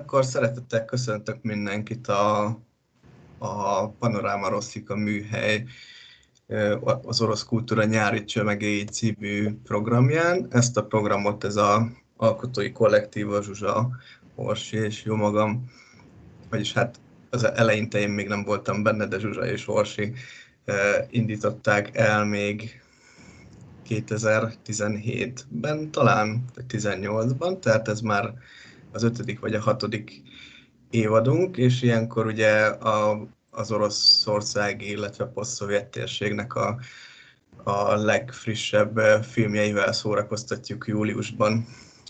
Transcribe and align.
akkor 0.00 0.24
szeretettel 0.24 0.84
köszöntök 0.84 1.42
mindenkit 1.42 2.08
a, 2.08 2.44
a 3.38 3.88
Panoráma 3.88 4.48
Rosszika 4.48 4.96
műhely 4.96 5.64
az 7.02 7.20
Orosz 7.20 7.44
Kultúra 7.44 7.84
Nyári 7.84 8.24
Csömegéi 8.24 8.84
című 8.84 9.54
programján. 9.64 10.46
Ezt 10.50 10.76
a 10.76 10.84
programot 10.84 11.44
ez 11.44 11.56
a 11.56 11.88
alkotói 12.16 12.72
kollektív, 12.72 13.30
a 13.30 13.42
Zsuzsa, 13.42 13.90
Orsi 14.34 14.76
és 14.76 15.04
jó 15.04 15.14
magam, 15.14 15.70
vagyis 16.50 16.72
hát 16.72 17.00
az 17.30 17.44
eleinte 17.44 17.98
én 17.98 18.10
még 18.10 18.28
nem 18.28 18.44
voltam 18.44 18.82
benne, 18.82 19.06
de 19.06 19.18
Zsuzsa 19.18 19.46
és 19.46 19.68
Orsi 19.68 20.12
indították 21.10 21.96
el 21.96 22.24
még 22.24 22.82
2017-ben 23.88 25.90
talán, 25.90 26.44
vagy 26.54 26.64
18-ban, 26.68 27.58
tehát 27.58 27.88
ez 27.88 28.00
már 28.00 28.34
az 28.92 29.02
ötödik 29.02 29.40
vagy 29.40 29.54
a 29.54 29.60
hatodik 29.60 30.22
évadunk, 30.90 31.56
és 31.56 31.82
ilyenkor 31.82 32.26
ugye 32.26 32.64
a, 32.66 33.26
az 33.50 33.72
Oroszországi, 33.72 34.90
illetve 34.90 35.24
poszt-szovjet 35.24 35.90
térségnek 35.90 36.54
a, 36.54 36.78
a 37.62 37.94
legfrissebb 37.94 38.98
filmjeivel 39.22 39.92
szórakoztatjuk 39.92 40.86
júliusban 40.86 41.66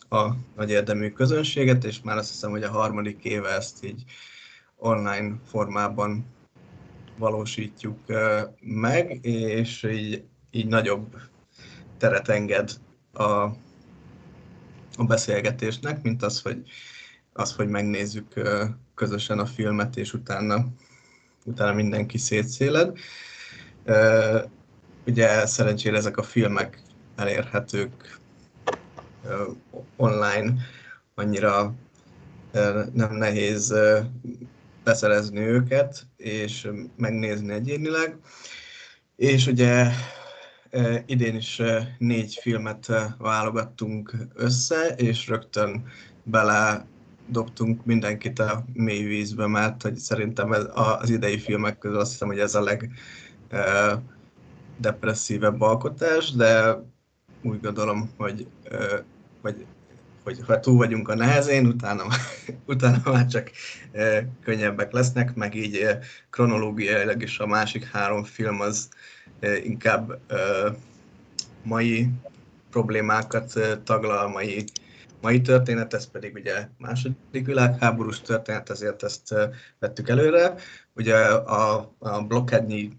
a 0.09 0.31
nagy 0.57 0.71
érdemű 0.71 1.11
közönséget, 1.11 1.85
és 1.85 2.01
már 2.03 2.17
azt 2.17 2.31
hiszem, 2.31 2.51
hogy 2.51 2.63
a 2.63 2.71
harmadik 2.71 3.25
éve 3.25 3.49
ezt 3.49 3.85
így 3.85 4.05
online 4.77 5.35
formában 5.47 6.27
valósítjuk 7.19 7.99
meg, 8.61 9.25
és 9.25 9.83
így, 9.83 10.25
így 10.51 10.67
nagyobb 10.67 11.17
teret 11.99 12.29
enged 12.29 12.71
a, 13.13 13.49
a 14.97 15.05
beszélgetésnek, 15.05 16.03
mint 16.03 16.23
az, 16.23 16.41
hogy, 16.41 16.63
az, 17.33 17.53
hogy 17.53 17.69
megnézzük 17.69 18.41
közösen 18.95 19.39
a 19.39 19.47
filmet, 19.47 19.97
és 19.97 20.13
utána, 20.13 20.67
utána 21.45 21.73
mindenki 21.73 22.19
szétszéled. 22.19 22.99
Ugye 25.07 25.47
szerencsére 25.47 25.97
ezek 25.97 26.17
a 26.17 26.23
filmek 26.23 26.83
elérhetők 27.17 28.19
online, 29.97 30.55
annyira 31.15 31.75
nem 32.93 33.15
nehéz 33.15 33.75
beszerezni 34.85 35.41
őket, 35.41 36.07
és 36.17 36.69
megnézni 36.97 37.53
egyénileg. 37.53 38.17
És 39.17 39.47
ugye 39.47 39.87
idén 41.07 41.35
is 41.35 41.63
négy 41.99 42.39
filmet 42.41 42.93
válogattunk 43.19 44.15
össze, 44.35 44.87
és 44.87 45.29
rögtön 45.29 45.85
bele 46.23 46.87
dobtunk 47.27 47.85
mindenkit 47.85 48.39
a 48.39 48.65
mély 48.73 49.05
vízbe, 49.05 49.47
mert 49.47 49.83
hogy 49.83 49.97
szerintem 49.97 50.53
ez 50.53 50.65
az 50.75 51.11
idei 51.11 51.39
filmek 51.39 51.79
közül 51.79 51.99
azt 51.99 52.11
hiszem, 52.11 52.29
hogy 52.29 52.39
ez 52.39 52.55
a 52.55 52.63
leg 52.63 52.91
depresszívebb 54.77 55.61
alkotás, 55.61 56.33
de 56.33 56.83
úgy 57.43 57.61
gondolom, 57.61 58.11
hogy, 58.17 58.47
hogy, 59.43 59.67
hogy 60.25 60.39
ha 60.47 60.61
túl 60.61 60.77
vagyunk 60.77 61.09
a 61.09 61.15
nehezén, 61.15 61.67
utána, 61.67 62.05
utána 62.67 63.01
már 63.05 63.27
csak 63.27 63.51
könnyebbek 64.43 64.93
lesznek, 64.93 65.35
meg 65.35 65.55
így 65.55 65.87
kronológiailag 66.31 67.23
is 67.23 67.39
a 67.39 67.47
másik 67.47 67.85
három 67.85 68.25
film 68.25 68.61
az 68.61 68.89
inkább 69.63 70.19
mai 71.63 72.11
problémákat 72.71 73.53
taglal, 73.85 74.29
mai, 74.29 74.65
mai 75.21 75.41
történet, 75.41 75.95
ez 75.95 76.11
pedig 76.11 76.35
ugye 76.35 76.69
második 76.79 77.47
világháborús 77.47 78.21
történet, 78.21 78.71
ezért 78.71 79.03
ezt 79.03 79.35
vettük 79.79 80.09
előre. 80.09 80.55
Ugye 80.95 81.17
a, 81.17 81.93
a 81.99 82.23
Blokkádnyi 82.23 82.97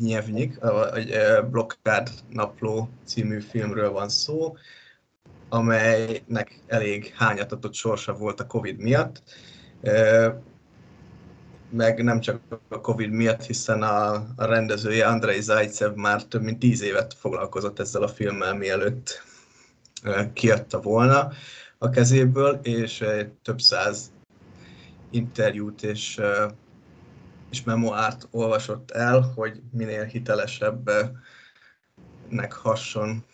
nyelvnyik, 0.00 0.58
vagy 0.60 1.16
Blokkád 1.50 2.10
napló 2.30 2.88
című 3.04 3.40
filmről 3.40 3.90
van 3.90 4.08
szó, 4.08 4.56
amelynek 5.48 6.60
elég 6.66 7.12
hányatatott 7.16 7.74
sorsa 7.74 8.12
volt 8.12 8.40
a 8.40 8.46
Covid 8.46 8.78
miatt 8.78 9.22
meg 11.74 12.02
nem 12.02 12.20
csak 12.20 12.40
a 12.68 12.80
Covid 12.80 13.10
miatt, 13.10 13.42
hiszen 13.42 13.82
a, 13.82 14.12
a 14.36 14.44
rendezője 14.44 15.06
Andrei 15.06 15.40
Zajcev 15.40 15.94
már 15.94 16.24
több 16.24 16.42
mint 16.42 16.58
tíz 16.58 16.82
évet 16.82 17.14
foglalkozott 17.14 17.78
ezzel 17.78 18.02
a 18.02 18.08
filmmel, 18.08 18.54
mielőtt 18.54 19.22
kiadta 20.32 20.80
volna 20.80 21.30
a 21.78 21.90
kezéből, 21.90 22.60
és 22.62 23.04
több 23.42 23.60
száz 23.60 24.12
interjút 25.10 25.82
és, 25.82 26.20
és 27.50 27.62
memoárt 27.62 28.28
olvasott 28.30 28.90
el, 28.90 29.32
hogy 29.34 29.60
minél 29.70 30.04
hitelesebbnek 30.04 32.52
hasson 32.62 33.24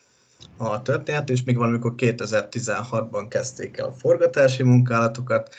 a 0.57 0.83
történet, 0.83 1.31
és 1.31 1.43
még 1.43 1.57
valamikor 1.57 1.95
2016-ban 1.97 3.27
kezdték 3.29 3.77
el 3.77 3.87
a 3.87 3.93
forgatási 3.93 4.63
munkálatokat, 4.63 5.55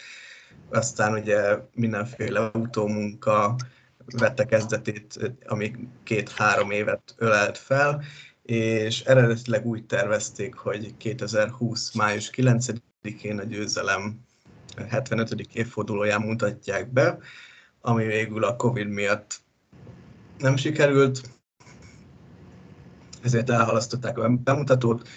aztán 0.72 1.14
ugye 1.14 1.58
mindenféle 1.74 2.52
utómunka 2.54 3.56
vette 4.06 4.46
kezdetét, 4.46 5.34
ami 5.48 5.88
két-három 6.04 6.72
évet 6.72 7.16
ölelt 7.18 7.58
fel, 7.58 8.04
és 8.44 9.02
eredetileg 9.02 9.66
úgy 9.66 9.86
tervezték, 9.86 10.56
hogy 10.56 10.98
2020. 10.98 11.94
május 11.94 12.30
9-én 12.34 13.40
a 13.40 13.44
győzelem 13.44 14.20
75. 14.90 15.48
évfordulóján 15.54 16.22
mutatják 16.22 16.92
be, 16.92 17.18
ami 17.82 18.06
végül 18.06 18.44
a 18.44 18.56
Covid 18.56 18.88
miatt 18.88 19.40
nem 20.38 20.56
sikerült, 20.56 21.22
ezért 23.24 23.50
elhalasztották 23.50 24.18
a 24.18 24.30
bemutatót, 24.30 25.08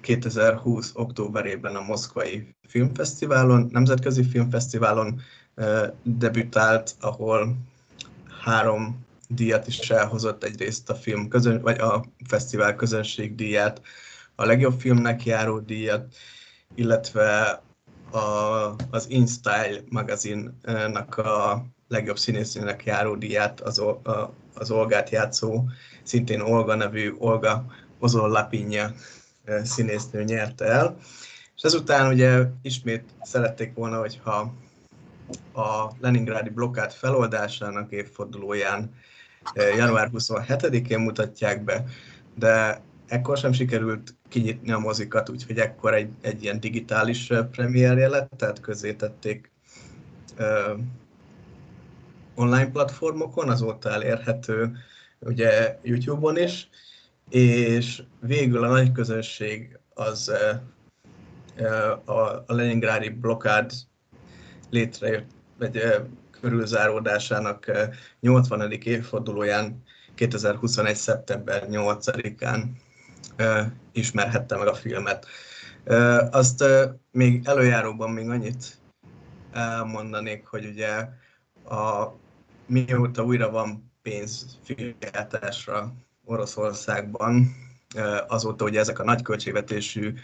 2020. 0.00 0.90
októberében 0.94 1.76
a 1.76 1.82
Moszkvai 1.82 2.56
Filmfesztiválon, 2.68 3.68
Nemzetközi 3.72 4.24
Filmfesztiválon 4.24 5.20
debütált, 6.02 6.94
ahol 7.00 7.56
három 8.44 9.06
díjat 9.28 9.66
is 9.66 9.90
elhozott 9.90 10.44
egyrészt 10.44 10.90
a 10.90 10.94
film 10.94 11.28
közön, 11.28 11.60
vagy 11.60 11.78
a 11.78 12.04
fesztivál 12.28 12.74
közönség 12.74 13.34
díját, 13.34 13.80
a 14.34 14.44
legjobb 14.44 14.80
filmnek 14.80 15.24
járó 15.24 15.58
díjat, 15.58 16.14
illetve 16.74 17.62
a, 18.10 18.18
az 18.90 19.10
InStyle 19.10 19.80
magazinnak 19.88 21.16
a 21.16 21.66
legjobb 21.88 22.18
színészének 22.18 22.84
járó 22.84 23.14
díját, 23.14 23.60
az, 23.60 23.78
a, 23.78 24.00
az 24.54 24.70
Olgát 24.70 25.10
játszó, 25.10 25.64
szintén 26.02 26.40
Olga 26.40 26.74
nevű 26.74 27.14
Olga 27.18 27.66
Ozol 27.98 28.28
Lapinja 28.28 28.94
színésznő 29.64 30.22
nyerte 30.22 30.64
el. 30.64 30.96
És 31.56 31.62
ezután 31.62 32.12
ugye 32.12 32.42
ismét 32.62 33.04
szerették 33.22 33.74
volna, 33.74 33.98
hogyha 33.98 34.54
a 35.52 35.90
Leningrádi 36.00 36.50
blokkád 36.50 36.92
feloldásának 36.92 37.92
évfordulóján 37.92 38.94
január 39.54 40.10
27-én 40.12 40.98
mutatják 40.98 41.64
be, 41.64 41.84
de 42.34 42.80
ekkor 43.08 43.36
sem 43.36 43.52
sikerült 43.52 44.14
kinyitni 44.28 44.72
a 44.72 44.78
mozikat, 44.78 45.28
úgyhogy 45.28 45.58
ekkor 45.58 45.94
egy, 45.94 46.10
egy 46.20 46.42
ilyen 46.42 46.60
digitális 46.60 47.32
premierje 47.50 48.08
lett, 48.08 48.30
tehát 48.36 48.60
közzétették 48.60 49.50
uh, 50.38 50.80
online 52.34 52.70
platformokon, 52.70 53.48
azóta 53.48 53.90
elérhető 53.90 54.76
ugye 55.20 55.78
YouTube-on 55.82 56.38
is, 56.38 56.68
és 57.30 58.02
végül 58.20 58.64
a 58.64 58.68
nagy 58.68 58.92
közönség 58.92 59.78
az 59.94 60.32
a 62.04 62.54
Leningrádi 62.54 63.08
blokkád 63.08 63.72
létrejött, 64.70 65.30
vagy 65.58 65.82
körülzáródásának 66.40 67.70
80. 68.20 68.70
évfordulóján 68.70 69.82
2021. 70.14 70.96
szeptember 70.96 71.66
8-án 71.70 72.62
ismerhette 73.92 74.56
meg 74.56 74.66
a 74.66 74.74
filmet. 74.74 75.26
Azt 76.30 76.64
még 77.10 77.42
előjáróban 77.44 78.10
még 78.10 78.28
annyit 78.28 78.78
elmondanék, 79.52 80.46
hogy 80.46 80.66
ugye 80.66 81.08
a, 81.74 82.12
mióta 82.66 83.24
újra 83.24 83.50
van 83.50 83.92
pénz 84.02 84.58
filmjátásra 84.64 85.94
Oroszországban, 86.26 87.56
azóta 88.28 88.64
ugye 88.64 88.80
ezek 88.80 88.98
a 88.98 89.04
nagy 89.04 89.22
költségvetésű 89.22 90.14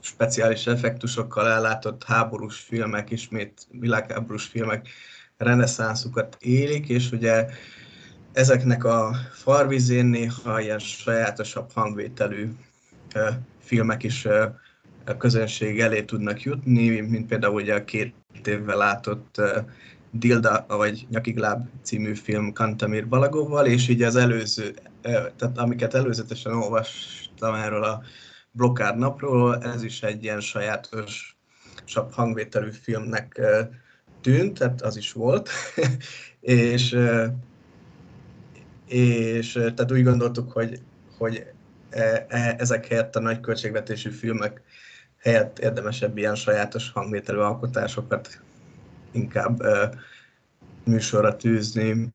speciális 0.00 0.66
effektusokkal 0.66 1.48
ellátott 1.48 2.04
háborús 2.04 2.58
filmek, 2.58 3.10
ismét 3.10 3.66
világháborús 3.70 4.44
filmek 4.44 4.88
reneszánszukat 5.36 6.36
élik, 6.40 6.88
és 6.88 7.12
ugye 7.12 7.46
ezeknek 8.32 8.84
a 8.84 9.16
farvizén 9.32 10.06
néha 10.06 10.60
ilyen 10.60 10.78
sajátosabb 10.78 11.70
hangvételű 11.72 12.48
filmek 13.58 14.02
is 14.02 14.24
a 15.04 15.16
közönség 15.16 15.80
elé 15.80 16.02
tudnak 16.02 16.42
jutni, 16.42 17.00
mint 17.00 17.26
például 17.26 17.54
ugye 17.54 17.74
a 17.74 17.84
két 17.84 18.14
évvel 18.44 18.76
látott 18.76 19.40
Dilda, 20.14 20.64
vagy 20.68 21.06
Nyakigláb 21.10 21.68
című 21.82 22.14
film 22.14 22.52
Kantamir 22.52 23.08
Balagóval, 23.08 23.66
és 23.66 23.88
így 23.88 24.02
az 24.02 24.16
előző, 24.16 24.74
tehát 25.02 25.58
amiket 25.58 25.94
előzetesen 25.94 26.52
olvastam 26.52 27.54
erről 27.54 27.84
a 27.84 28.02
blokkád 28.50 28.98
napról, 28.98 29.62
ez 29.62 29.82
is 29.82 30.02
egy 30.02 30.22
ilyen 30.22 30.40
sajátos 30.40 31.36
hangvételű 32.10 32.70
filmnek 32.70 33.40
tűnt, 34.20 34.58
tehát 34.58 34.82
az 34.82 34.96
is 34.96 35.12
volt, 35.12 35.50
és, 36.40 36.96
és 38.86 39.52
tehát 39.52 39.92
úgy 39.92 40.02
gondoltuk, 40.02 40.52
hogy, 40.52 40.80
hogy 41.18 41.46
e, 41.90 42.26
e, 42.28 42.54
ezek 42.58 42.86
helyett 42.86 43.16
a 43.16 43.20
nagy 43.20 43.40
költségvetésű 43.40 44.10
filmek 44.10 44.62
helyett 45.18 45.58
érdemesebb 45.58 46.18
ilyen 46.18 46.34
sajátos 46.34 46.90
hangvételű 46.90 47.38
alkotásokat 47.38 48.40
inkább 49.12 49.62
műsorra 50.84 51.36
tűzni, 51.36 52.12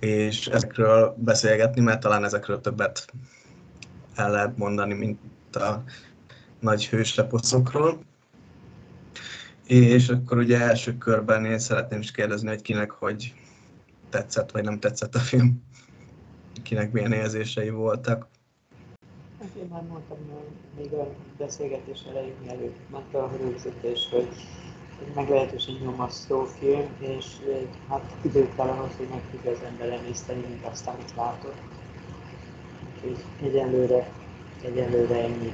és 0.00 0.46
ezekről 0.46 1.14
beszélgetni, 1.18 1.80
mert 1.80 2.00
talán 2.00 2.24
ezekről 2.24 2.60
többet 2.60 3.12
el 4.14 4.30
lehet 4.30 4.56
mondani, 4.56 4.94
mint 4.94 5.18
a 5.56 5.82
nagy 6.60 6.88
hősleposzokról. 6.88 8.02
És 9.66 10.08
akkor 10.08 10.38
ugye 10.38 10.60
első 10.60 10.98
körben 10.98 11.44
én 11.44 11.58
szeretném 11.58 12.00
is 12.00 12.10
kérdezni, 12.10 12.48
hogy 12.48 12.62
kinek 12.62 12.90
hogy 12.90 13.34
tetszett, 14.08 14.50
vagy 14.50 14.64
nem 14.64 14.78
tetszett 14.78 15.14
a 15.14 15.18
film. 15.18 15.62
Kinek 16.62 16.92
milyen 16.92 17.12
érzései 17.12 17.70
voltak. 17.70 18.26
Hát 19.40 19.50
én 19.56 19.68
már 19.70 19.82
mondtam 19.82 20.18
még 20.76 20.92
a 20.92 21.14
beszélgetés 21.38 21.98
elején, 22.10 22.34
mielőtt 22.44 22.78
ment 22.90 23.14
a 23.14 23.30
rögzítés, 23.40 24.08
hogy 24.10 24.28
egy 25.06 25.14
meglehetősen 25.14 25.74
nyomasztó 25.74 26.44
film, 26.44 26.86
és 26.98 27.26
hát 27.88 28.16
idő 28.22 28.48
kell 28.56 28.66
ahhoz, 28.66 28.90
hogy 28.96 29.08
meg 29.10 29.20
tudja 29.30 29.50
az 29.50 29.62
ember 29.66 29.88
emészteni 29.88 30.40
mint 30.48 30.64
azt, 30.64 30.86
amit 30.86 31.12
látott. 31.16 31.60
Úgyhogy 32.94 33.24
egyelőre, 33.42 34.10
egyelőre 34.62 35.22
ennyi. 35.22 35.52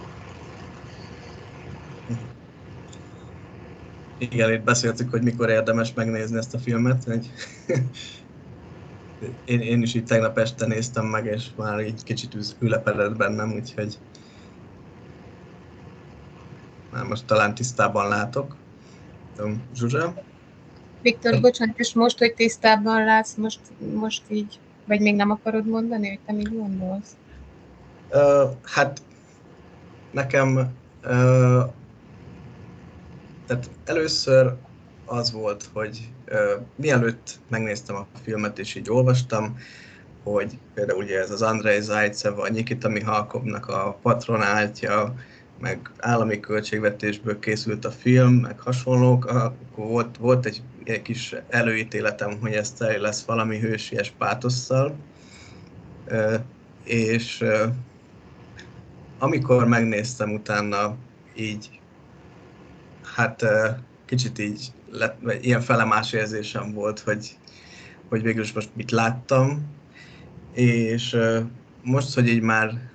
Igen, 4.19 4.53
itt 4.53 4.65
beszéltük, 4.65 5.11
hogy 5.11 5.23
mikor 5.23 5.49
érdemes 5.49 5.95
megnézni 5.95 6.37
ezt 6.37 6.55
a 6.55 6.59
filmet. 6.59 7.05
Hogy 7.05 7.31
én, 9.45 9.61
én 9.61 9.83
is 9.83 9.95
így 9.95 10.05
tegnap 10.05 10.39
este 10.39 10.67
néztem 10.67 11.07
meg, 11.07 11.25
és 11.25 11.47
már 11.57 11.81
így 11.81 12.03
kicsit 12.03 12.37
ülepedett 12.59 13.17
bennem, 13.17 13.53
úgyhogy 13.53 13.99
már 16.93 17.05
most 17.05 17.27
talán 17.27 17.55
tisztában 17.55 18.09
látok. 18.09 18.57
Zsuzsa? 19.75 20.15
Viktor, 21.03 21.41
bocsánat, 21.41 21.79
és 21.79 21.95
most, 21.95 22.19
hogy 22.19 22.35
tisztában 22.35 23.05
látsz, 23.05 23.35
most, 23.35 23.61
most 23.95 24.23
így, 24.29 24.59
vagy 24.87 25.01
még 25.01 25.15
nem 25.15 25.31
akarod 25.31 25.67
mondani, 25.67 26.09
hogy 26.09 26.19
te 26.27 26.33
mit 26.33 26.57
gondolsz? 26.57 27.17
Uh, 28.11 28.51
hát 28.63 29.03
nekem 30.11 30.57
uh, 30.57 31.65
tehát 33.47 33.71
először 33.85 34.55
az 35.05 35.33
volt, 35.33 35.69
hogy 35.73 36.09
uh, 36.31 36.63
mielőtt 36.77 37.39
megnéztem 37.49 37.97
a 37.97 38.07
filmet 38.23 38.59
és 38.59 38.75
így 38.75 38.91
olvastam, 38.91 39.59
hogy 40.23 40.59
például 40.75 41.03
ugye 41.03 41.19
ez 41.19 41.31
az 41.31 41.43
Andrei 41.43 41.81
Zajcev, 41.81 42.39
a 42.39 42.49
Nikita 42.49 42.89
Mihalkovnak 42.89 43.67
a 43.67 43.99
patronáltja, 44.03 45.15
meg 45.61 45.91
állami 45.99 46.41
költségvetésből 46.41 47.39
készült 47.39 47.85
a 47.85 47.91
film, 47.91 48.35
meg 48.35 48.61
hasonlók, 48.61 49.25
akkor 49.25 49.87
volt, 49.87 50.17
volt 50.17 50.47
egy, 50.47 50.63
egy 50.85 51.03
kis 51.03 51.35
előítéletem, 51.49 52.39
hogy 52.41 52.53
ez 52.53 52.73
teli 52.73 52.99
lesz 52.99 53.25
valami 53.25 53.59
hősies 53.59 54.13
pátosszal, 54.19 54.97
és 56.85 57.45
amikor 59.19 59.67
megnéztem 59.67 60.33
utána 60.33 60.97
így, 61.37 61.81
hát 63.17 63.45
kicsit 64.05 64.39
így 64.39 64.73
ilyen 65.41 65.61
felemás 65.61 66.13
érzésem 66.13 66.73
volt, 66.73 67.01
hogy, 67.01 67.37
hogy 68.09 68.23
végül 68.23 68.43
is 68.43 68.53
most 68.53 68.71
mit 68.75 68.91
láttam, 68.91 69.77
és 70.53 71.17
most, 71.83 72.15
hogy 72.15 72.29
így 72.29 72.41
már 72.41 72.91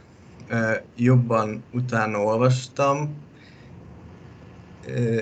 jobban 0.95 1.63
utána 1.71 2.17
olvastam 2.17 3.15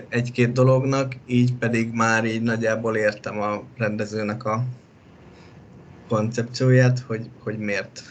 egy-két 0.10 0.52
dolognak, 0.52 1.16
így 1.26 1.54
pedig 1.54 1.92
már 1.94 2.26
így 2.26 2.42
nagyjából 2.42 2.96
értem 2.96 3.42
a 3.42 3.64
rendezőnek 3.78 4.46
a 4.46 4.64
koncepcióját, 6.08 7.00
hogy, 7.00 7.30
hogy 7.44 7.58
miért 7.58 8.04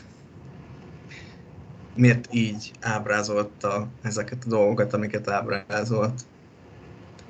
miért 1.95 2.29
így 2.35 2.71
ábrázolta 2.81 3.89
ezeket 4.03 4.45
a 4.45 4.49
dolgokat, 4.49 4.93
amiket 4.93 5.29
ábrázolt. 5.29 6.21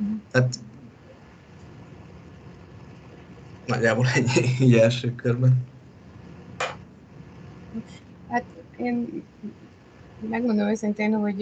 Mm. 0.03 0.15
Hát 0.33 0.55
nagyjából 3.67 4.07
ennyi 4.15 4.49
így 4.61 4.75
első 4.75 5.15
körben. 5.15 5.67
Hát 8.29 8.45
én 8.77 9.23
megmondom 10.29 10.69
őszintén, 10.69 11.15
hogy 11.15 11.41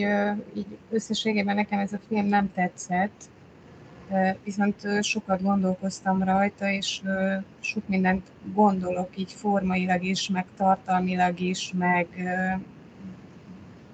így 0.54 0.78
összességében 0.90 1.54
nekem 1.54 1.78
ez 1.78 1.92
a 1.92 1.98
film 2.08 2.26
nem 2.26 2.52
tetszett, 2.52 3.30
viszont 4.44 5.04
sokat 5.04 5.42
gondolkoztam 5.42 6.22
rajta, 6.22 6.70
és 6.70 7.02
sok 7.60 7.88
mindent 7.88 8.30
gondolok 8.54 9.16
így 9.16 9.32
formailag 9.32 10.02
is, 10.02 10.28
meg 10.28 10.46
tartalmilag 10.56 11.40
is, 11.40 11.72
meg 11.78 12.06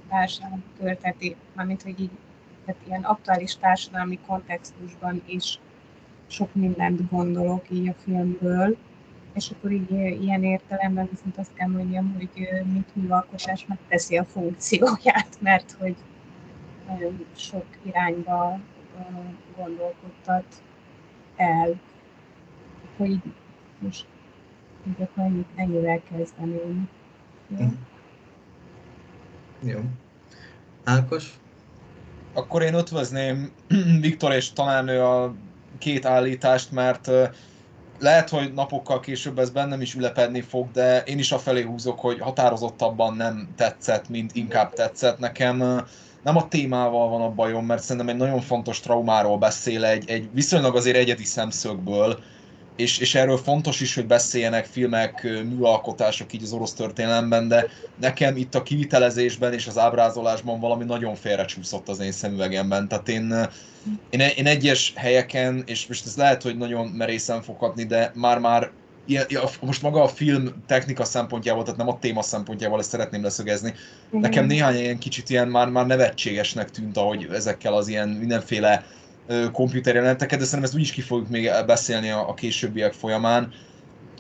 társadalmi 0.09 0.63
történeti, 0.79 1.37
mármint 1.55 1.83
hogy 1.83 2.01
így 2.01 2.11
tehát 2.65 2.81
ilyen 2.87 3.03
aktuális 3.03 3.57
társadalmi 3.57 4.19
kontextusban 4.27 5.23
is 5.27 5.59
sok 6.27 6.55
mindent 6.55 7.11
gondolok 7.11 7.71
így 7.71 7.89
a 7.89 7.95
filmből, 8.05 8.77
és 9.35 9.51
akkor 9.51 9.71
így 9.71 9.91
ilyen 10.23 10.45
értelemben 10.45 11.09
viszont 11.11 11.39
azt 11.39 11.55
kell 11.55 11.69
mondjam, 11.69 12.15
hogy 12.17 12.49
mint 12.73 12.97
műalkotás 12.97 13.67
megteszi 13.67 14.17
a 14.17 14.25
funkcióját, 14.25 15.29
mert 15.41 15.77
hogy 15.79 15.97
nagyon 16.89 17.27
sok 17.37 17.65
irányba 17.83 18.61
gondolkodtat 19.57 20.63
el. 21.37 21.81
Akkor 22.85 23.07
így 23.07 23.23
most 23.79 24.07
így 24.89 25.03
akkor 25.03 25.25
ennyit, 25.25 25.49
ennyivel 25.55 26.03
kezdeném. 26.11 26.89
Jó? 27.49 27.67
Jó. 29.63 29.81
Ákos? 30.85 31.39
Akkor 32.33 32.63
én 32.63 32.75
ötvözném 32.75 33.53
Viktor 34.01 34.33
és 34.33 34.53
talán 34.53 34.89
ő 34.89 35.03
a 35.03 35.35
két 35.79 36.05
állítást, 36.05 36.71
mert 36.71 37.11
lehet, 38.05 38.29
hogy 38.29 38.53
napokkal 38.53 39.01
később 39.01 39.39
ez 39.39 39.51
bennem 39.51 39.81
is 39.81 39.95
ülepedni 39.95 40.41
fog, 40.41 40.71
de 40.71 41.03
én 41.03 41.19
is 41.19 41.33
a 41.33 41.39
felé 41.39 41.63
húzok, 41.63 42.01
hogy 42.01 42.21
határozottabban 42.21 43.17
nem 43.17 43.49
tetszett, 43.57 44.09
mint 44.09 44.35
inkább 44.35 44.73
tetszett. 44.73 45.19
Nekem 45.19 45.57
nem 46.23 46.37
a 46.37 46.49
témával 46.49 47.09
van 47.09 47.21
a 47.21 47.31
bajom, 47.31 47.67
mert 47.67 47.83
szerintem 47.83 48.09
egy 48.09 48.21
nagyon 48.21 48.41
fontos 48.41 48.81
traumáról 48.81 49.39
beszél, 49.39 49.85
egy, 49.85 50.11
egy 50.11 50.29
viszonylag 50.33 50.77
azért 50.77 50.97
egyedi 50.97 51.25
szemszögből, 51.25 52.19
és, 52.77 52.99
és 52.99 53.15
erről 53.15 53.37
fontos 53.37 53.81
is, 53.81 53.95
hogy 53.95 54.07
beszéljenek 54.07 54.65
filmek, 54.65 55.23
műalkotások 55.23 56.33
így 56.33 56.43
az 56.43 56.53
orosz 56.53 56.73
történelemben, 56.73 57.49
de 57.49 57.67
nekem 58.01 58.37
itt 58.37 58.55
a 58.55 58.63
kivitelezésben 58.63 59.53
és 59.53 59.67
az 59.67 59.79
ábrázolásban 59.79 60.61
valami 60.61 60.85
nagyon 60.85 61.15
félrecsúszott 61.15 61.89
az 61.89 62.01
én 62.01 62.13
szemüvegemben. 62.13 62.89
Tehát 62.89 63.09
én, 63.09 63.35
én, 64.11 64.21
én 64.21 64.47
egyes 64.47 64.93
helyeken, 64.97 65.63
és 65.67 65.87
most 65.87 66.07
ez 66.07 66.17
lehet, 66.17 66.43
hogy 66.43 66.57
nagyon 66.57 66.87
merészen 66.87 67.43
fog 67.43 67.59
hatni, 67.59 67.85
de 67.85 68.11
már-már 68.15 68.71
ilyen, 69.07 69.27
most 69.61 69.83
maga 69.83 70.03
a 70.03 70.09
film 70.09 70.65
technika 70.67 71.05
szempontjából, 71.05 71.63
tehát 71.63 71.79
nem 71.79 71.89
a 71.89 71.99
téma 71.99 72.23
szempontjából, 72.23 72.79
ezt 72.79 72.91
szeretném 72.91 73.23
leszögezni. 73.23 73.75
Nekem 74.11 74.47
néhány 74.47 74.77
ilyen 74.77 74.99
kicsit 74.99 75.31
ilyen 75.31 75.49
már, 75.49 75.69
már 75.69 75.87
nevetségesnek 75.87 76.71
tűnt, 76.71 76.97
ahogy 76.97 77.29
ezekkel 77.33 77.75
az 77.75 77.89
ilyen 77.89 78.09
mindenféle 78.09 78.85
komputerjelenteket, 79.53 80.39
de 80.39 80.45
szerintem 80.45 80.65
ezt 80.65 80.75
úgyis 80.75 80.93
ki 80.93 81.01
fogjuk 81.01 81.29
még 81.29 81.51
beszélni 81.67 82.11
a, 82.11 82.29
a 82.29 82.35
későbbiek 82.35 82.93
folyamán. 82.93 83.53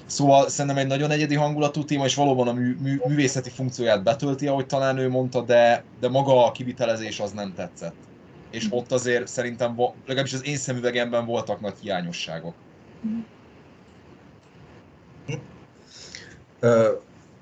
Szóval 0.06 0.48
szerintem 0.48 0.80
egy 0.80 0.86
nagyon 0.86 1.10
egyedi 1.10 1.34
hangulatú 1.34 1.84
téma, 1.84 2.04
és 2.04 2.14
valóban 2.14 2.48
a 2.48 2.52
mű, 2.52 2.76
mű, 2.80 3.00
művészeti 3.06 3.50
funkcióját 3.50 4.02
betölti, 4.02 4.46
ahogy 4.46 4.66
talán 4.66 4.98
ő 4.98 5.08
mondta, 5.08 5.42
de, 5.42 5.84
de 6.00 6.08
maga 6.08 6.46
a 6.46 6.52
kivitelezés 6.52 7.20
az 7.20 7.32
nem 7.32 7.54
tetszett. 7.54 7.94
És 8.50 8.66
ott 8.70 8.92
azért 8.92 9.26
szerintem, 9.26 9.76
legalábbis 10.06 10.32
az 10.32 10.46
én 10.46 10.56
szemüvegemben 10.56 11.26
voltak 11.26 11.60
nagy 11.60 11.74
hiányosságok. 11.80 12.54
Uh, 16.62 16.86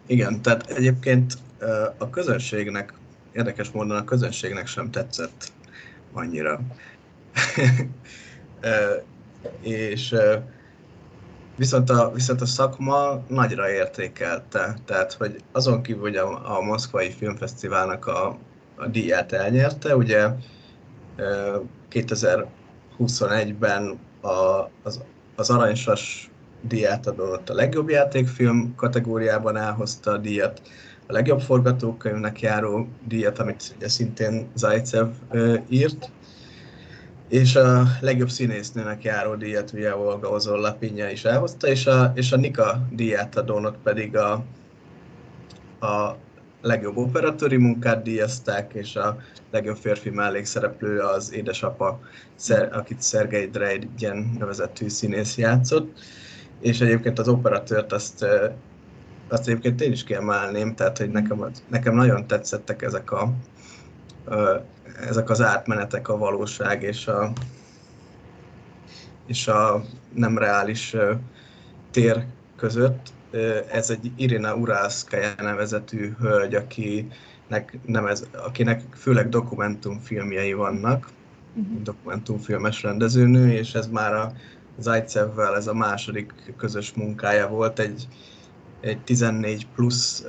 igen, 0.07 0.43
tehát 0.43 0.71
egyébként 0.71 1.35
uh, 1.61 1.69
a 1.99 2.11
közönségnek, 2.11 2.95
érdekes 3.33 3.71
módon 3.71 3.97
a 3.97 4.05
közönségnek 4.05 4.67
sem 4.67 4.91
tetszett 4.91 5.53
annyira. 6.13 6.61
és 9.61 10.15
viszont 11.57 11.91
a, 11.91 12.11
viszont 12.15 12.41
a 12.41 12.47
szakma 12.47 13.23
nagyra 13.29 13.71
értékelte, 13.71 14.77
tehát 14.85 15.13
hogy 15.13 15.37
azon 15.53 15.83
kívül, 15.83 16.03
hogy 16.03 16.17
a, 16.17 16.57
a 16.57 16.61
Moszkvai 16.61 17.11
Filmfesztiválnak 17.11 18.07
a, 18.07 18.39
a 18.77 18.87
díját 18.87 19.33
elnyerte, 19.33 19.97
ugye 19.97 20.29
2021-ben 21.91 23.99
a, 24.21 24.69
az, 24.83 25.03
az 25.37 25.51
Aranysas 25.51 26.31
díját 26.61 27.07
adott 27.07 27.49
a 27.49 27.55
legjobb 27.55 27.89
játékfilm 27.89 28.75
kategóriában 28.77 29.57
elhozta 29.57 30.11
a 30.11 30.17
díjat, 30.17 30.63
a 31.07 31.13
legjobb 31.13 31.41
forgatókönyvnek 31.41 32.41
járó 32.41 32.89
díjat, 33.09 33.39
amit 33.39 33.75
ugye 33.77 33.89
szintén 33.89 34.49
Zajcev 34.55 35.09
írt, 35.69 36.11
és 37.33 37.57
a 37.57 37.83
legjobb 38.01 38.31
színésznőnek 38.31 39.05
járó 39.05 39.35
díjat 39.35 39.73
ugye 39.73 39.97
Olga 39.97 40.29
Ozol 40.29 40.77
Pinya 40.79 41.11
is 41.11 41.25
elhozta, 41.25 41.67
és 41.67 41.87
a, 41.87 42.13
és 42.15 42.33
a 42.33 42.37
Nika 42.37 42.87
díját 42.91 43.37
adónok 43.37 43.77
pedig 43.83 44.17
a, 44.17 44.33
a 45.81 46.17
legjobb 46.63 46.97
operatőri 46.97 47.57
munkát 47.57 48.03
díjazták, 48.03 48.73
és 48.75 48.97
a 48.97 49.17
legjobb 49.51 49.77
férfi 49.77 50.11
mellékszereplő 50.11 50.99
az 50.99 51.33
édesapa, 51.33 52.01
akit 52.71 53.01
Szergei 53.03 53.47
Dreidjen 53.47 54.37
nevezetű 54.39 54.89
színész 54.89 55.37
játszott. 55.37 55.99
És 56.61 56.81
egyébként 56.81 57.19
az 57.19 57.29
operatőrt 57.29 57.93
azt, 57.93 58.27
azt 59.29 59.49
egyébként 59.49 59.81
én 59.81 59.93
is 59.93 60.05
kiemelném, 60.05 60.75
tehát 60.75 60.99
hogy 60.99 61.11
nekem, 61.11 61.51
nekem 61.69 61.95
nagyon 61.95 62.27
tetszettek 62.27 62.83
ezek 62.83 63.13
a, 63.13 63.33
ezek 65.09 65.31
az 65.31 65.41
átmenetek 65.41 66.09
a 66.09 66.19
valóság 66.19 66.83
és 66.83 67.07
a, 67.07 67.33
és 69.27 69.49
a 69.49 69.85
nem 70.15 70.39
reális 70.39 70.97
tér 71.91 72.25
között. 72.57 73.13
Ez 73.71 73.91
egy 73.91 74.13
Irina 74.17 74.55
Uralskaya 74.55 75.33
nevezetű 75.37 76.13
hölgy, 76.21 76.55
akinek, 76.55 77.79
nevez, 77.87 78.29
akinek 78.33 78.83
főleg 78.95 79.29
dokumentumfilmjei 79.29 80.53
vannak, 80.53 81.09
uh-huh. 81.55 81.83
dokumentumfilmes 81.83 82.83
rendezőnő, 82.83 83.53
és 83.53 83.75
ez 83.75 83.87
már 83.87 84.15
a 84.15 84.33
Zajcevvel 84.79 85.57
ez 85.57 85.67
a 85.67 85.75
második 85.75 86.33
közös 86.57 86.93
munkája 86.93 87.49
volt, 87.49 87.79
egy, 87.79 88.09
egy 88.81 89.01
14 89.01 89.67
plusz 89.75 90.25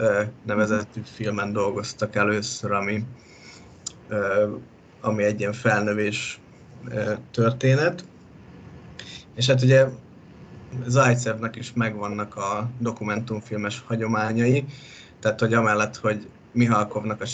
nevezetű 0.46 1.02
filmen 1.04 1.54
dolgoztak 1.54 2.16
először, 2.16 2.72
ami 2.72 3.06
ami 5.02 5.24
egy 5.24 5.40
ilyen 5.40 5.54
felnövés 5.54 6.40
történet. 7.32 8.06
És 9.36 9.48
hát 9.48 9.62
ugye 9.62 9.86
Zajcevnek 10.88 11.56
is 11.56 11.74
megvannak 11.74 12.36
a 12.36 12.70
dokumentumfilmes 12.80 13.84
hagyományai, 13.88 14.66
tehát 15.20 15.40
hogy 15.40 15.54
amellett, 15.54 15.98
hogy 15.98 16.28
Mihalkovnak 16.52 17.22
a 17.22 17.26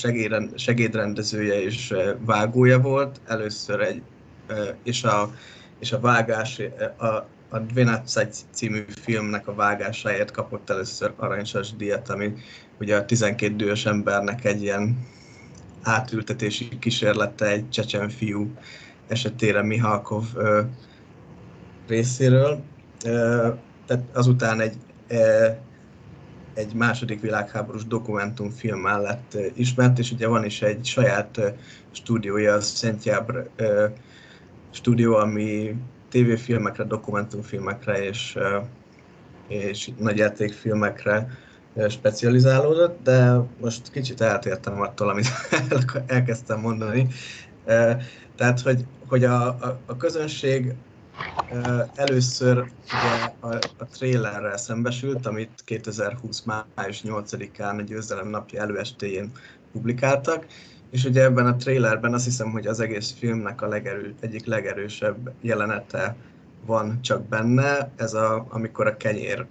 segédrendezője 0.56 1.62
és 1.62 1.94
vágója 2.26 2.80
volt, 2.80 3.22
először 3.28 3.82
egy, 3.82 4.02
és 4.84 5.04
a, 5.04 5.34
és 5.80 5.92
a 5.92 6.00
vágás, 6.00 6.62
a, 6.98 7.06
a 7.50 7.60
Dvenatszaj 7.60 8.30
című 8.52 8.86
filmnek 9.02 9.48
a 9.48 9.54
vágásáért 9.54 10.32
kapott 10.32 10.70
először 10.70 11.14
aranysas 11.16 11.76
díjat, 11.76 12.10
ami 12.10 12.34
ugye 12.80 12.96
a 12.96 13.06
12 13.06 13.56
dühös 13.56 13.86
embernek 13.86 14.46
egy 14.46 14.62
ilyen 14.62 15.08
átültetési 15.90 16.80
kísérlete 16.80 17.46
egy 17.46 17.70
csecsen 17.70 18.10
fiú 18.10 18.52
esetére 19.08 19.62
Mihalkov 19.62 20.26
ö, 20.36 20.62
részéről. 21.88 22.64
Ö, 23.06 23.48
tehát 23.86 24.04
azután 24.14 24.60
egy, 24.60 24.76
ö, 25.08 25.48
egy 26.54 26.74
második 26.74 27.22
világháborús 27.22 27.86
dokumentumfilm 27.86 28.80
mellett 28.80 29.38
ismert, 29.56 30.00
és 30.00 30.12
ugye 30.12 30.28
van 30.28 30.46
is 30.46 30.62
egy 30.62 30.86
saját 30.86 31.40
stúdiója, 31.92 32.54
a 32.54 32.62
Szentjábr 32.62 33.50
stúdió, 34.72 35.16
ami 35.16 35.76
tévéfilmekre, 36.10 36.84
dokumentumfilmekre 36.84 38.04
és, 38.04 38.38
és 39.48 39.90
nagyjátékfilmekre 39.98 41.38
specializálódott, 41.90 43.04
de 43.04 43.42
most 43.62 43.92
kicsit 43.92 44.22
eltértem 44.22 44.82
attól, 44.82 45.10
amit 45.10 45.28
elkezdtem 46.08 46.60
mondani. 46.60 47.08
Tehát, 48.36 48.62
hogy, 48.64 48.86
hogy 49.08 49.24
a, 49.24 49.48
a, 49.48 49.80
a 49.86 49.98
közönség 49.98 50.74
először 51.96 52.58
ugye 52.58 53.34
a, 53.40 53.60
a 53.78 53.86
trailerrel 53.86 54.58
szembesült, 54.58 55.26
amit 55.26 55.62
2020. 55.66 56.44
május 56.76 57.02
8-án 57.06 57.78
a 57.78 57.82
győzelem 57.82 58.28
napja 58.28 58.62
előestéjén 58.62 59.32
publikáltak, 59.72 60.46
és 60.92 61.06
ugye 61.06 61.24
ebben 61.24 61.46
a 61.46 61.56
trailerben 61.56 62.14
azt 62.14 62.26
hiszem, 62.26 62.52
hogy 62.52 62.68
az 62.68 62.80
egész 62.80 63.12
filmnek 63.18 63.62
a 63.62 63.68
legerő, 63.68 64.14
egyik 64.20 64.46
legerősebb 64.46 65.34
jelenete 65.42 66.16
van 66.66 67.02
csak 67.02 67.28
benne, 67.28 67.92
ez 67.96 68.14
a, 68.14 68.46
amikor 68.50 68.88
a 68.88 68.98
kenyér 68.98 69.46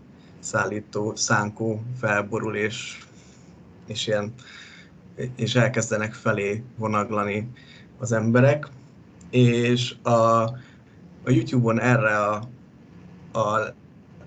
szállító 0.48 1.14
szánkó 1.14 1.82
felborul, 1.98 2.56
és, 2.56 2.98
és, 3.86 4.06
ilyen, 4.06 4.34
és 5.36 5.54
elkezdenek 5.54 6.12
felé 6.12 6.62
vonaglani 6.76 7.50
az 7.98 8.12
emberek. 8.12 8.68
És 9.30 9.94
a, 10.02 10.42
a 11.24 11.30
YouTube-on 11.30 11.80
erre 11.80 12.18
a, 12.18 12.34
a 13.32 13.74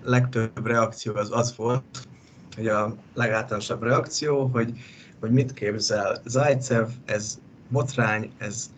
legtöbb 0.04 0.66
reakció 0.66 1.14
az 1.14 1.28
az 1.32 1.56
volt, 1.56 2.08
hogy 2.56 2.68
a 2.68 2.96
legáltalánosabb 3.14 3.82
reakció, 3.82 4.46
hogy, 4.46 4.78
hogy 5.20 5.30
mit 5.30 5.52
képzel 5.52 6.22
Zajcev, 6.24 6.88
ez 7.04 7.38
botrány, 7.68 8.30
ez, 8.38 8.70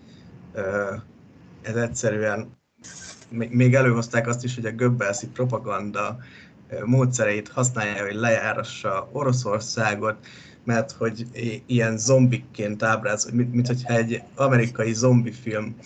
ez 1.63 1.77
egyszerűen, 1.77 2.57
még 3.31 3.75
előhozták 3.75 4.27
azt 4.27 4.45
is, 4.45 4.55
hogy 4.55 4.67
a 4.67 4.71
göbbelszi 4.71 5.27
propaganda 5.27 6.19
módszereit 6.85 7.49
használja, 7.49 8.03
hogy 8.03 8.15
lejárassa 8.15 9.09
Oroszországot, 9.13 10.17
mert 10.65 10.93
hogy 10.93 11.27
ilyen 11.67 11.99
zombikként 11.99 12.83
ábrázol, 12.83 13.33
mint, 13.33 13.53
mint 13.53 13.67
hogyha 13.67 13.95
egy 13.95 14.23
amerikai 14.35 14.93
zombifilm 14.93 15.77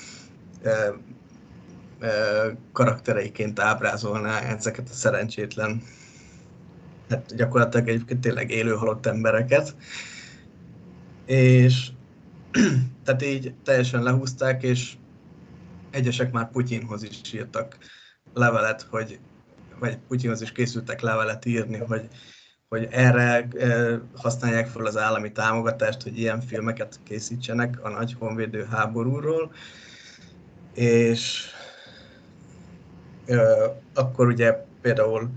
karaktereiként 2.72 3.60
ábrázolná 3.60 4.40
ezeket 4.40 4.88
a 4.88 4.92
szerencsétlen, 4.92 5.82
hát 7.08 7.34
gyakorlatilag 7.36 7.88
egyébként 7.88 8.20
tényleg 8.20 8.50
élő 8.50 8.74
halott 8.74 9.06
embereket. 9.06 9.74
És 11.26 11.90
tehát 13.04 13.22
így 13.22 13.54
teljesen 13.64 14.02
lehúzták, 14.02 14.62
és 14.62 14.92
egyesek 15.90 16.32
már 16.32 16.50
Putyinhoz 16.50 17.02
is 17.02 17.32
írtak 17.32 17.76
levelet, 18.34 18.86
hogy 18.90 19.18
vagy 19.78 19.98
Putyinhoz 20.08 20.42
is 20.42 20.52
készültek 20.52 21.00
levelet 21.00 21.44
írni, 21.44 21.78
hogy, 21.78 22.08
hogy 22.68 22.88
erre 22.90 23.48
használják 24.14 24.66
fel 24.66 24.86
az 24.86 24.96
állami 24.96 25.32
támogatást, 25.32 26.02
hogy 26.02 26.18
ilyen 26.18 26.40
filmeket 26.40 27.00
készítsenek 27.02 27.84
a 27.84 27.88
nagy 27.88 28.16
honvédő 28.18 28.64
háborúról. 28.70 29.52
És 30.74 31.46
akkor 33.94 34.26
ugye 34.26 34.64
például 34.80 35.30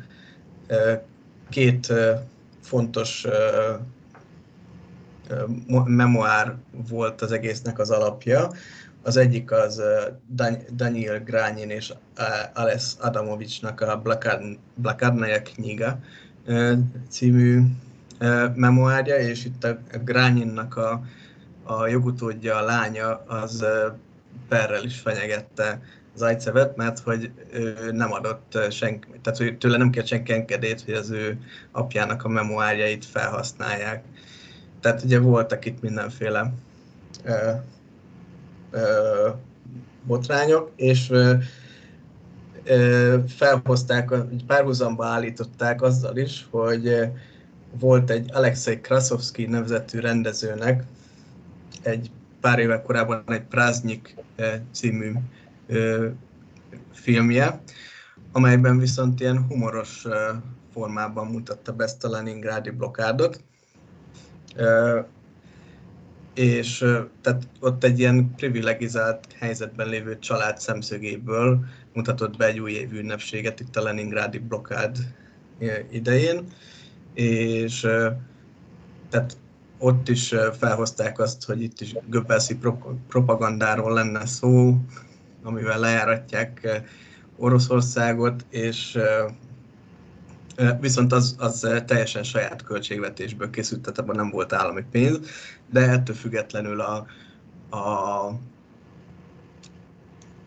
két 1.49 1.93
fontos 2.61 3.27
memoár 5.85 6.55
volt 6.89 7.21
az 7.21 7.31
egésznek 7.31 7.79
az 7.79 7.89
alapja. 7.89 8.51
Az 9.03 9.17
egyik 9.17 9.51
az 9.51 9.81
Daniel 10.75 11.19
Grányin 11.19 11.69
és 11.69 11.93
Ales 12.53 12.91
Adamovicsnak 12.99 13.81
a 13.81 14.01
Blakadnaya 14.75 15.41
Kniga 15.41 15.99
című 17.09 17.61
memoárja, 18.55 19.15
és 19.15 19.45
itt 19.45 19.63
a 19.63 19.77
Grányinnak 20.03 20.75
a, 20.75 21.01
a 21.63 21.87
jogutódja, 21.87 22.55
a 22.55 22.65
lánya, 22.65 23.23
az 23.27 23.65
perrel 24.47 24.83
is 24.83 24.99
fenyegette 24.99 25.81
Zajcevet, 26.15 26.75
mert 26.75 26.99
hogy 26.99 27.31
ő 27.53 27.91
nem 27.91 28.11
adott 28.11 28.57
senki, 28.69 29.07
tehát 29.21 29.39
hogy 29.39 29.57
tőle 29.57 29.77
nem 29.77 29.89
kért 29.89 30.07
senki 30.07 30.33
engedélyt, 30.33 30.81
hogy 30.81 30.93
az 30.93 31.09
ő 31.09 31.39
apjának 31.71 32.23
a 32.23 32.27
memoárjait 32.27 33.05
felhasználják. 33.05 34.03
Tehát 34.79 35.03
ugye 35.03 35.19
voltak 35.19 35.65
itt 35.65 35.81
mindenféle 35.81 36.53
botrányok, 40.03 40.71
és 40.75 41.11
felhozták, 43.27 44.09
párhuzamba 44.47 45.05
állították 45.05 45.81
azzal 45.81 46.17
is, 46.17 46.47
hogy 46.49 47.09
volt 47.79 48.09
egy 48.09 48.29
Alexei 48.33 48.81
Krasovsky 48.81 49.45
nevezetű 49.45 49.99
rendezőnek 49.99 50.83
egy 51.81 52.11
pár 52.41 52.59
éve 52.59 52.81
korábban 52.81 53.23
egy 53.25 53.43
Práznyik 53.43 54.15
című 54.71 55.13
filmje, 56.93 57.61
amelyben 58.31 58.77
viszont 58.77 59.19
ilyen 59.19 59.45
humoros 59.47 60.07
formában 60.73 61.27
mutatta 61.27 61.73
be 61.73 61.83
ezt 61.83 62.03
a 62.03 62.09
Leningrádi 62.09 62.69
blokkádot. 62.69 63.43
És 66.33 66.77
tehát 67.21 67.47
ott 67.59 67.83
egy 67.83 67.99
ilyen 67.99 68.35
privilegizált 68.35 69.27
helyzetben 69.39 69.87
lévő 69.87 70.19
család 70.19 70.59
szemszögéből 70.59 71.65
mutatott 71.93 72.37
be 72.37 72.45
egy 72.45 72.59
új 72.59 72.71
évű 72.71 72.99
ünnepséget 72.99 73.59
itt 73.59 73.75
a 73.75 73.81
Leningrádi 73.81 74.37
blokkád 74.37 74.97
idején, 75.91 76.43
és 77.13 77.79
tehát 79.09 79.37
ott 79.77 80.09
is 80.09 80.35
felhozták 80.59 81.19
azt, 81.19 81.45
hogy 81.45 81.61
itt 81.61 81.81
is 81.81 81.95
göbbelszi 82.09 82.57
propagandáról 83.07 83.93
lenne 83.93 84.25
szó, 84.25 84.77
amivel 85.43 85.79
lejáratják 85.79 86.81
Oroszországot, 87.37 88.45
és 88.49 88.97
viszont 90.79 91.13
az, 91.13 91.35
az 91.39 91.67
teljesen 91.85 92.23
saját 92.23 92.63
költségvetésből 92.63 93.49
készült, 93.49 93.81
tehát 93.81 93.99
abban 93.99 94.15
nem 94.15 94.29
volt 94.29 94.53
állami 94.53 94.83
pénz, 94.91 95.19
de 95.71 95.89
ettől 95.89 96.15
függetlenül 96.15 96.81
a, 96.81 97.05
a, 97.69 97.77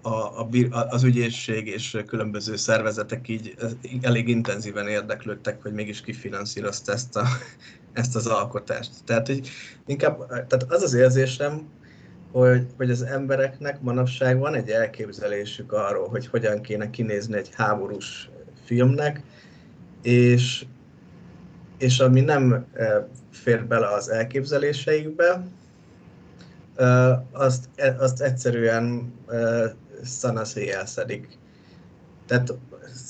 a, 0.03 0.41
a, 0.71 0.87
az 0.89 1.03
ügyészség 1.03 1.67
és 1.67 2.03
különböző 2.07 2.57
szervezetek 2.57 3.29
így 3.29 3.55
elég 4.01 4.29
intenzíven 4.29 4.89
érdeklődtek, 4.89 5.63
hogy 5.63 5.73
mégis 5.73 6.01
kifinanszírozta 6.01 6.93
ezt, 6.93 7.17
a, 7.17 7.27
ezt 7.93 8.17
az 8.17 8.27
alkotást. 8.27 8.91
Tehát, 9.05 9.27
hogy 9.27 9.49
inkább 9.87 10.27
tehát 10.27 10.67
az 10.69 10.83
az 10.83 10.95
érzésem, 10.95 11.69
hogy, 12.33 12.67
hogy 12.77 12.91
az 12.91 13.03
embereknek 13.03 13.81
manapság 13.81 14.39
van 14.39 14.55
egy 14.55 14.69
elképzelésük 14.69 15.73
arról, 15.73 16.09
hogy 16.09 16.27
hogyan 16.27 16.61
kéne 16.61 16.91
kinézni 16.91 17.37
egy 17.37 17.51
háborús 17.53 18.31
filmnek, 18.65 19.23
és, 20.05 20.65
és 21.79 21.99
ami 21.99 22.21
nem 22.21 22.67
fér 23.31 23.67
bele 23.67 23.87
az 23.87 24.09
elképzeléseikbe, 24.09 25.47
azt, 27.33 27.69
e, 27.77 27.97
azt 27.99 28.21
egyszerűen 28.21 29.13
szanaszé 30.03 30.71
elszedik. 30.71 31.39
Tehát 32.27 32.55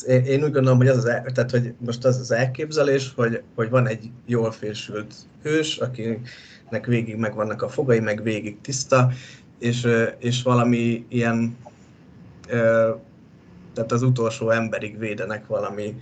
én 0.07 0.45
úgy 0.45 0.53
gondolom, 0.53 0.77
hogy 0.77 0.89
az, 0.89 0.97
az, 0.97 1.11
tehát, 1.35 1.51
hogy 1.51 1.75
most 1.79 2.05
az 2.05 2.19
az 2.19 2.31
elképzelés, 2.31 3.13
hogy, 3.17 3.43
hogy 3.55 3.71
van 3.71 3.87
egy 3.87 4.11
jól 4.27 4.53
fésült 4.53 5.15
hős, 5.43 5.77
akinek 5.77 6.87
végig 6.87 7.17
megvannak 7.17 7.63
a 7.63 7.69
fogai, 7.69 8.01
meg 8.01 8.23
végig 8.23 8.61
tiszta, 8.61 9.11
és, 9.59 9.89
és 10.19 10.43
valami 10.43 11.05
ilyen, 11.09 11.57
tehát 13.75 13.93
az 13.93 14.03
utolsó 14.03 14.51
emberig 14.51 14.99
védenek 14.99 15.47
valami 15.47 15.95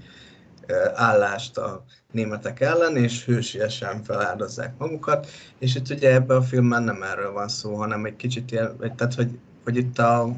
állást 0.95 1.59
a 1.59 1.85
németek 2.11 2.61
ellen, 2.61 2.97
és 2.97 3.25
hősiesen 3.25 4.02
feláldozzák 4.02 4.78
magukat, 4.78 5.26
és 5.59 5.75
itt 5.75 5.90
ugye 5.90 6.12
ebben 6.12 6.37
a 6.37 6.42
filmben 6.42 6.83
nem 6.83 7.02
erről 7.02 7.33
van 7.33 7.49
szó, 7.49 7.75
hanem 7.75 8.04
egy 8.04 8.16
kicsit 8.16 8.50
ilyen, 8.50 8.76
tehát 8.78 9.14
hogy, 9.14 9.38
hogy 9.64 9.76
itt 9.76 9.99
a 9.99 10.35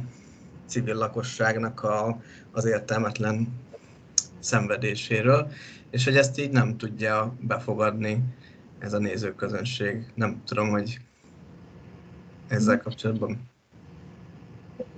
civil 0.66 0.94
lakosságnak 0.94 1.82
a, 1.82 2.20
az 2.52 2.64
értelmetlen 2.64 3.48
szenvedéséről, 4.38 5.50
és 5.90 6.04
hogy 6.04 6.16
ezt 6.16 6.38
így 6.38 6.50
nem 6.50 6.76
tudja 6.76 7.34
befogadni 7.40 8.22
ez 8.78 8.92
a 8.92 8.98
nézőközönség. 8.98 10.06
Nem 10.14 10.42
tudom, 10.46 10.70
hogy 10.70 10.98
ezzel 12.48 12.80
kapcsolatban. 12.80 13.38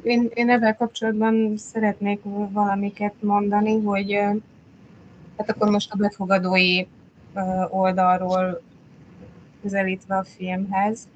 Én, 0.02 0.30
én 0.34 0.50
ebben 0.50 0.76
kapcsolatban 0.76 1.56
szeretnék 1.56 2.20
valamiket 2.50 3.14
mondani, 3.20 3.80
hogy 3.80 4.18
hát 5.36 5.50
akkor 5.50 5.70
most 5.70 5.92
a 5.92 5.96
befogadói 5.96 6.86
oldalról 7.70 8.62
közelítve 9.62 10.16
a 10.16 10.24
filmhez, 10.24 11.08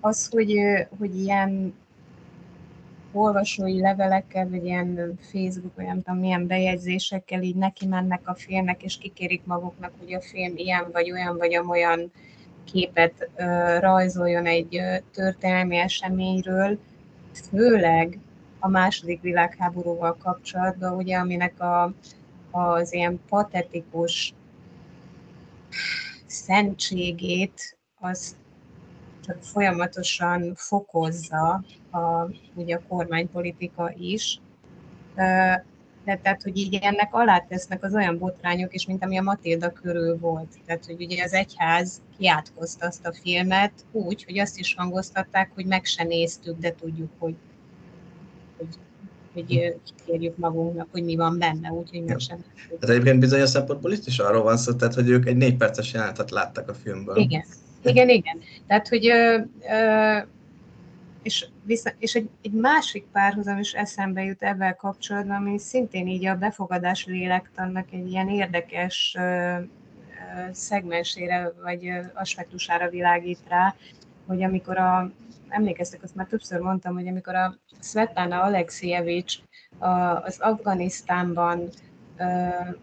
az, 0.00 0.28
hogy, 0.28 0.54
hogy 0.98 1.16
ilyen 1.20 1.74
olvasói 3.12 3.80
levelekkel, 3.80 4.48
vagy 4.48 4.64
ilyen 4.64 5.18
Facebook, 5.20 5.74
vagy 5.76 5.86
nem 5.86 6.02
tudom 6.02 6.20
milyen 6.20 6.46
bejegyzésekkel 6.46 7.42
így 7.42 7.56
neki 7.56 7.86
mennek 7.86 8.28
a 8.28 8.34
filmnek, 8.34 8.82
és 8.82 8.98
kikérik 8.98 9.44
maguknak, 9.44 9.92
hogy 9.98 10.14
a 10.14 10.20
film 10.20 10.52
ilyen 10.56 10.86
vagy 10.92 11.12
olyan 11.12 11.36
vagy 11.36 11.54
amolyan 11.54 12.12
képet 12.64 13.30
ö, 13.36 13.78
rajzoljon 13.78 14.46
egy 14.46 14.76
ö, 14.76 14.96
történelmi 15.12 15.76
eseményről, 15.76 16.78
főleg 17.50 18.18
a 18.58 18.68
második 18.68 19.20
világháborúval 19.20 20.16
kapcsolatban, 20.22 20.96
ugye, 20.96 21.16
aminek 21.16 21.60
a, 21.60 21.92
az 22.52 22.92
ilyen 22.92 23.20
patetikus 23.28 24.34
szentségét, 26.26 27.78
az 28.00 28.36
csak 29.26 29.42
folyamatosan 29.42 30.54
fokozza 30.54 31.64
a, 31.90 32.28
ugye 32.54 32.76
a 32.76 32.82
kormánypolitika 32.88 33.92
is. 33.96 34.40
De 36.04 36.16
tehát, 36.22 36.42
hogy 36.42 36.56
így 36.56 36.74
ennek 36.74 37.14
alátesznek 37.14 37.84
az 37.84 37.94
olyan 37.94 38.18
botrányok 38.18 38.74
is, 38.74 38.86
mint 38.86 39.04
ami 39.04 39.18
a 39.18 39.22
Matilda 39.22 39.72
körül 39.72 40.18
volt. 40.18 40.58
Tehát, 40.66 40.86
hogy 40.86 41.02
ugye 41.02 41.24
az 41.24 41.32
egyház 41.32 42.00
kiátkozta 42.18 42.86
azt 42.86 43.06
a 43.06 43.14
filmet 43.22 43.72
úgy, 43.92 44.24
hogy 44.24 44.38
azt 44.38 44.58
is 44.58 44.74
hangoztatták, 44.74 45.50
hogy 45.54 45.66
meg 45.66 45.84
se 45.84 46.04
néztük, 46.04 46.58
de 46.58 46.74
tudjuk, 46.74 47.10
hogy, 47.18 47.36
hogy 48.56 48.78
hogy 49.32 49.74
kérjük 50.06 50.36
magunknak, 50.36 50.88
hogy 50.90 51.04
mi 51.04 51.16
van 51.16 51.38
benne, 51.38 51.70
úgyhogy 51.70 52.04
meg 52.04 52.18
sem. 52.18 52.44
Hát 52.80 52.90
egyébként 52.90 53.18
bizonyos 53.18 53.48
szempontból 53.48 53.92
itt 53.92 54.06
is 54.06 54.18
arról 54.18 54.42
van 54.42 54.56
szó, 54.56 54.72
tehát 54.72 54.94
hogy 54.94 55.08
ők 55.08 55.26
egy 55.26 55.36
négy 55.36 55.56
perces 55.56 55.92
jelenetet 55.92 56.30
láttak 56.30 56.68
a 56.68 56.74
filmből. 56.74 57.16
Igen, 57.16 57.44
igen, 57.84 58.08
igen. 58.08 58.40
Tehát, 58.66 58.88
hogy 58.88 59.06
ö, 59.06 59.38
ö, 59.70 60.18
és, 61.22 61.46
vissza, 61.64 61.92
és 61.98 62.14
egy, 62.14 62.28
egy 62.42 62.52
másik 62.52 63.04
párhuzam 63.12 63.58
is 63.58 63.72
eszembe 63.72 64.22
jut 64.24 64.42
ebben 64.42 64.76
kapcsolatban, 64.76 65.36
ami 65.36 65.58
szintén 65.58 66.06
így 66.06 66.26
a 66.26 66.34
befogadás 66.34 67.06
lélektannak 67.06 67.86
egy 67.92 68.10
ilyen 68.10 68.28
érdekes 68.28 69.14
ö, 69.18 69.20
ö, 69.20 69.62
szegmensére 70.52 71.52
vagy 71.62 71.86
ö, 71.86 72.00
aspektusára 72.14 72.88
világít 72.88 73.40
rá, 73.48 73.74
hogy 74.26 74.42
amikor 74.42 74.78
a, 74.78 75.10
emlékeztek, 75.52 76.02
azt 76.02 76.14
már 76.14 76.26
többször 76.26 76.60
mondtam, 76.60 76.94
hogy 76.94 77.08
amikor 77.08 77.34
a 77.34 77.54
Svetlana 77.80 78.42
Alexievics 78.42 79.38
az 80.22 80.40
Afganisztánban 80.40 81.68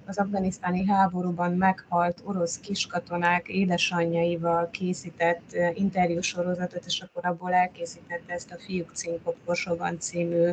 az 0.06 0.18
afganisztáni 0.18 0.86
háborúban 0.86 1.54
meghalt 1.54 2.22
orosz 2.24 2.60
kiskatonák 2.60 3.48
édesanyjaival 3.48 4.70
készített 4.70 5.56
interjúsorozatot, 5.74 6.86
és 6.86 7.02
akkor 7.02 7.26
abból 7.26 7.54
elkészítette 7.54 8.34
ezt 8.34 8.52
a 8.52 8.58
Fiúk 8.60 8.92
Cinkoposoban 8.94 10.00
című 10.00 10.50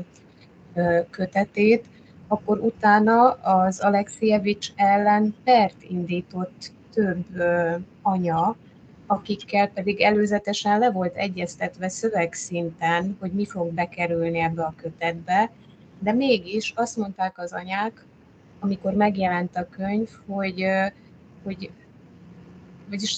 kötetét, 1.11 1.85
akkor 2.29 2.59
utána 2.59 3.31
az 3.31 3.81
Alexievics 3.81 4.72
ellen 4.76 5.35
pert 5.44 5.83
indított 5.83 6.72
több 6.92 7.42
anya, 8.02 8.57
akikkel 9.07 9.69
pedig 9.69 10.01
előzetesen 10.01 10.79
le 10.79 10.90
volt 10.90 11.16
egyeztetve 11.16 11.88
szövegszinten, 11.88 13.16
hogy 13.21 13.33
mi 13.33 13.47
fog 13.47 13.73
bekerülni 13.73 14.38
ebbe 14.38 14.62
a 14.62 14.75
kötetbe, 14.77 15.51
de 15.99 16.12
mégis 16.12 16.73
azt 16.77 16.97
mondták 16.97 17.38
az 17.38 17.53
anyák, 17.53 18.05
amikor 18.61 18.92
megjelent 18.92 19.57
a 19.57 19.69
könyv, 19.69 20.09
hogy, 20.27 20.66
hogy 21.45 21.71
vagyis, 22.88 23.16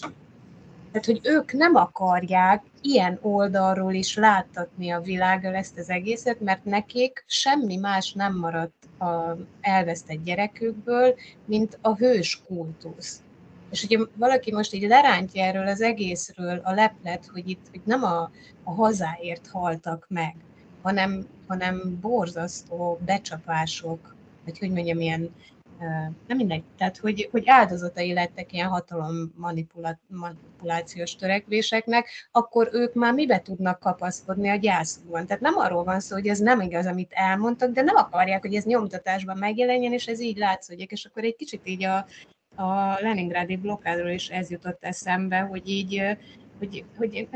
tehát, 0.91 1.07
hogy 1.07 1.21
ők 1.23 1.53
nem 1.53 1.75
akarják 1.75 2.63
ilyen 2.81 3.19
oldalról 3.23 3.93
is 3.93 4.17
láttatni 4.17 4.91
a 4.91 5.01
világgal 5.01 5.55
ezt 5.55 5.79
az 5.79 5.91
egészet, 5.91 6.41
mert 6.41 6.65
nekik 6.65 7.25
semmi 7.27 7.77
más 7.77 8.13
nem 8.13 8.39
maradt 8.39 9.01
a 9.01 9.37
elvesztett 9.61 10.25
gyerekükből, 10.25 11.15
mint 11.45 11.79
a 11.81 11.97
hős 11.97 12.43
kultusz. 12.47 13.23
És 13.71 13.87
hogyha 13.87 14.09
valaki 14.15 14.53
most 14.53 14.75
így 14.75 14.89
lerántja 14.89 15.45
erről 15.45 15.67
az 15.67 15.81
egészről 15.81 16.61
a 16.65 16.73
leplet, 16.73 17.27
hogy 17.33 17.49
itt 17.49 17.67
hogy 17.71 17.81
nem 17.85 18.03
a, 18.05 18.31
a 18.65 18.75
hazáért 18.75 19.47
haltak 19.47 20.07
meg, 20.09 20.35
hanem, 20.83 21.27
hanem 21.47 21.99
borzasztó 22.01 22.99
becsapások, 23.05 24.15
vagy 24.45 24.59
hogy 24.59 24.71
mondjam, 24.71 25.01
ilyen, 25.01 25.35
nem 26.27 26.37
mindegy, 26.37 26.63
tehát 26.77 26.97
hogy, 26.97 27.29
hogy 27.31 27.43
áldozatai 27.47 28.13
lettek 28.13 28.53
ilyen 28.53 28.69
hatalom 28.69 29.33
manipulációs 29.37 31.17
törekvéseknek, 31.17 32.09
akkor 32.33 32.69
ők 32.73 32.95
már 32.95 33.15
mibe 33.15 33.41
tudnak 33.41 33.81
kapaszkodni 33.81 34.49
a 34.49 34.57
gyászukban. 34.57 35.27
Tehát 35.27 35.43
nem 35.43 35.57
arról 35.57 35.85
van 35.85 36.01
szó, 36.01 36.15
hogy 36.15 36.27
ez 36.27 36.39
nem 36.39 36.61
igaz, 36.61 36.87
amit 36.87 37.13
elmondtak, 37.13 37.71
de 37.73 37.83
nem 37.83 37.97
akarják, 37.97 38.41
hogy 38.41 38.55
ez 38.55 38.65
nyomtatásban 38.65 39.39
megjelenjen, 39.39 39.93
és 39.93 40.07
ez 40.07 40.21
így 40.21 40.37
látszódjék, 40.37 40.91
és 40.91 41.05
akkor 41.05 41.25
egy 41.25 41.37
kicsit 41.37 41.61
így 41.65 41.85
a, 41.85 42.07
a 42.59 42.99
Leningrádi 43.01 43.57
blokkádról 43.57 44.11
is 44.11 44.29
ez 44.29 44.51
jutott 44.51 44.85
eszembe, 44.85 45.39
hogy 45.39 45.69
így, 45.69 46.03
hogy, 46.59 46.85
hogy 46.97 47.29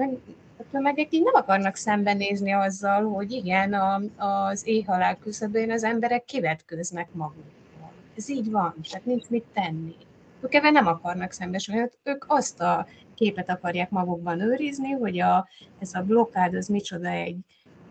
A 0.58 0.62
tömegek 0.70 1.12
így 1.12 1.22
nem 1.22 1.34
akarnak 1.34 1.76
szembenézni 1.76 2.52
azzal, 2.52 3.10
hogy 3.10 3.32
igen, 3.32 3.72
a, 3.72 4.00
az 4.16 4.66
éhhalál 4.66 5.16
küszöbén 5.16 5.70
az 5.70 5.84
emberek 5.84 6.24
kivetköznek 6.24 7.08
magukkal. 7.12 7.92
Ez 8.16 8.28
így 8.28 8.50
van, 8.50 8.74
tehát 8.90 9.06
nincs 9.06 9.28
mit 9.28 9.44
tenni. 9.52 9.94
Ők 10.40 10.54
ebben 10.54 10.72
nem 10.72 10.86
akarnak 10.86 11.32
szembesülni, 11.32 11.88
ők 12.02 12.24
azt 12.28 12.60
a 12.60 12.86
képet 13.14 13.50
akarják 13.50 13.90
magukban 13.90 14.40
őrizni, 14.40 14.90
hogy 14.90 15.20
a, 15.20 15.48
ez 15.78 15.94
a 15.94 16.02
blokkád 16.02 16.54
az 16.54 16.66
micsoda 16.68 17.08
egy 17.08 17.36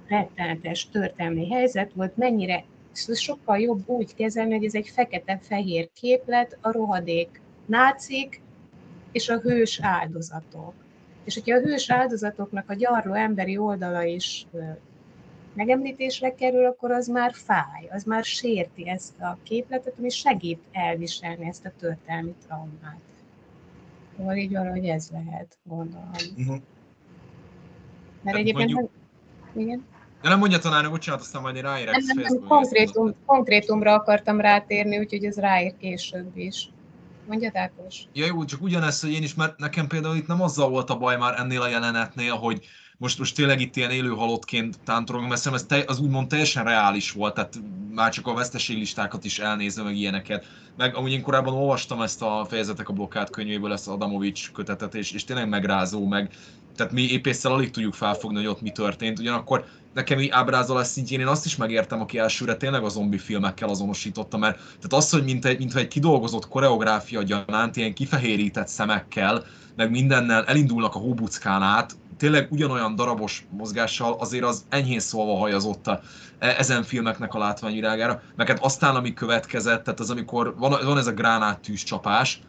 rettenetes 0.08 0.90
történelmi 0.90 1.50
helyzet 1.50 1.94
volt, 1.94 2.18
mennyire 2.18 2.64
sokkal 2.94 3.60
jobb 3.60 3.90
úgy 3.90 4.16
kezelni, 4.16 4.54
hogy 4.56 4.66
ez 4.66 4.76
egy 4.76 4.90
fekete-fehér 4.90 5.90
képlet, 5.94 6.58
a 6.62 6.72
rohadék 6.72 7.42
nácik 7.66 8.42
és 9.12 9.30
a 9.30 9.40
hős 9.40 9.80
áldozatok. 9.82 10.74
És 11.24 11.34
hogyha 11.34 11.56
a 11.56 11.62
hős 11.62 11.90
áldozatoknak 11.90 12.70
a 12.70 12.74
gyarló 12.74 13.14
emberi 13.14 13.58
oldala 13.58 14.04
is 14.04 14.48
megemlítésre 15.54 16.34
kerül, 16.34 16.66
akkor 16.66 16.92
az 16.92 17.08
már 17.08 17.34
fáj, 17.34 17.88
az 17.90 18.04
már 18.04 18.24
sérti 18.24 18.90
ezt 18.90 19.20
a 19.20 19.38
képletet, 19.44 19.94
ami 19.98 20.10
segít 20.10 20.62
elviselni 20.72 21.46
ezt 21.48 21.66
a 21.66 21.72
történelmi 21.80 22.36
traumát. 22.48 23.00
Szóval 24.18 24.36
így 24.36 24.52
valahogy 24.52 24.86
ez 24.86 25.10
lehet, 25.12 25.58
gondolom. 25.64 26.12
Uh-huh. 26.38 26.62
Mert 28.22 28.38
egyébként... 28.38 28.72
Mondjuk... 28.72 28.92
Igen? 29.54 29.86
De 30.22 30.30
nem 30.30 30.40
mondja 30.40 30.60
tanárnő, 30.60 30.90
bocsánat, 30.90 31.22
aztán 31.22 31.42
majd 31.42 31.56
én 31.56 31.62
ráérek. 31.62 31.96
Nem, 31.96 32.18
nem, 32.18 32.34
nem 32.34 32.48
konkrétum, 32.48 33.16
konkrétumra 33.26 33.94
akartam 33.94 34.42
rátérni, 34.42 34.98
úgyhogy 34.98 35.26
ez 35.26 35.36
ráér 35.36 35.74
később 35.80 36.38
is. 36.38 36.70
Mondja, 37.28 37.52
Ákos. 37.54 38.04
Ja 38.14 38.26
jó, 38.26 38.46
csak 38.46 38.62
ugyanezt, 38.62 39.02
hogy 39.02 39.12
én 39.12 39.24
is, 39.24 39.34
mert 39.34 39.58
nekem 39.58 39.88
például 39.88 40.16
itt 40.16 40.28
nem 40.28 40.42
azzal 40.42 40.70
volt 40.70 40.90
a 40.90 40.98
baj 40.98 41.18
már 41.18 41.40
ennél 41.40 41.62
a 41.62 41.68
jelenetnél, 41.68 42.36
hogy 42.36 42.66
most, 42.98 43.20
most 43.20 43.36
tényleg 43.36 43.62
itt 43.62 43.76
ilyen 43.76 43.92
élő 43.92 44.10
halottként 44.10 44.80
tántorogom, 44.84 45.28
mert 45.28 45.46
ez 45.46 45.64
te, 45.64 45.84
az 45.88 46.00
úgymond 46.00 46.28
teljesen 46.28 46.64
reális 46.64 47.12
volt, 47.12 47.34
tehát 47.34 47.60
már 47.94 48.12
csak 48.12 48.28
a 48.28 48.34
veszteséglistákat 48.34 49.26
is 49.26 49.40
elnézve, 49.40 49.84
meg 49.84 49.96
ilyeneket. 49.96 50.46
Meg 50.78 50.96
amúgy 50.96 51.12
én 51.12 51.22
korábban 51.22 51.54
olvastam 51.54 52.02
ezt 52.02 52.22
a 52.22 52.46
fejezetek 52.50 52.90
a 52.90 52.94
blokkád 52.94 53.30
könyvéből, 53.30 53.74
ezt 53.74 53.88
Adamovics 53.88 54.52
kötetet, 54.52 54.96
és, 54.96 55.12
és 55.12 55.24
tényleg 55.24 55.50
megrázó, 55.50 56.08
meg 56.08 56.32
tehát 56.76 56.92
mi 56.92 57.02
épésszel 57.02 57.52
alig 57.52 57.72
tudjuk 57.72 57.94
felfogni, 57.94 58.38
hogy 58.38 58.48
ott 58.48 58.62
mi 58.62 58.72
történt. 58.72 59.20
Ugyanakkor 59.20 59.66
nekem 59.94 60.20
így 60.20 60.30
ábrázolás 60.30 60.88
szintjén 60.88 61.20
én 61.20 61.28
azt 61.28 61.46
is 61.46 61.56
megértem, 61.56 62.02
aki 62.02 62.18
elsőre 62.18 62.56
tényleg 62.56 62.84
a 62.84 62.90
zombi 62.90 63.18
filmekkel 63.18 63.70
azonosította, 63.70 64.38
mert 64.38 64.56
tehát 64.56 64.94
az, 64.94 65.10
hogy 65.10 65.24
mint 65.24 65.46
egy, 65.46 65.58
mintha 65.58 65.80
egy 65.80 65.88
kidolgozott 65.88 66.48
koreográfia 66.48 67.24
gyanánt, 67.24 67.76
ilyen 67.76 67.94
kifehérített 67.94 68.68
szemekkel, 68.68 69.44
meg 69.76 69.90
mindennel 69.90 70.46
elindulnak 70.46 70.96
a 70.96 71.00
hóbuckán 71.00 71.62
át, 71.62 71.96
tényleg 72.18 72.48
ugyanolyan 72.52 72.96
darabos 72.96 73.46
mozgással, 73.50 74.16
azért 74.20 74.44
az 74.44 74.66
enyhén 74.70 75.00
szólva 75.00 75.38
hajazott 75.38 75.88
a, 75.88 76.02
e, 76.40 76.56
ezen 76.58 76.84
filmeknek 76.84 77.34
a 77.34 77.38
látványvilágára. 77.38 78.22
Meg 78.36 78.58
aztán, 78.62 78.96
ami 78.96 79.14
következett, 79.14 79.84
tehát 79.84 80.00
az 80.00 80.10
amikor 80.10 80.56
van, 80.58 80.80
van 80.84 80.98
ez 80.98 81.08
a 81.08 81.12
gránát 81.12 81.60
tűzcsapás, 81.60 82.42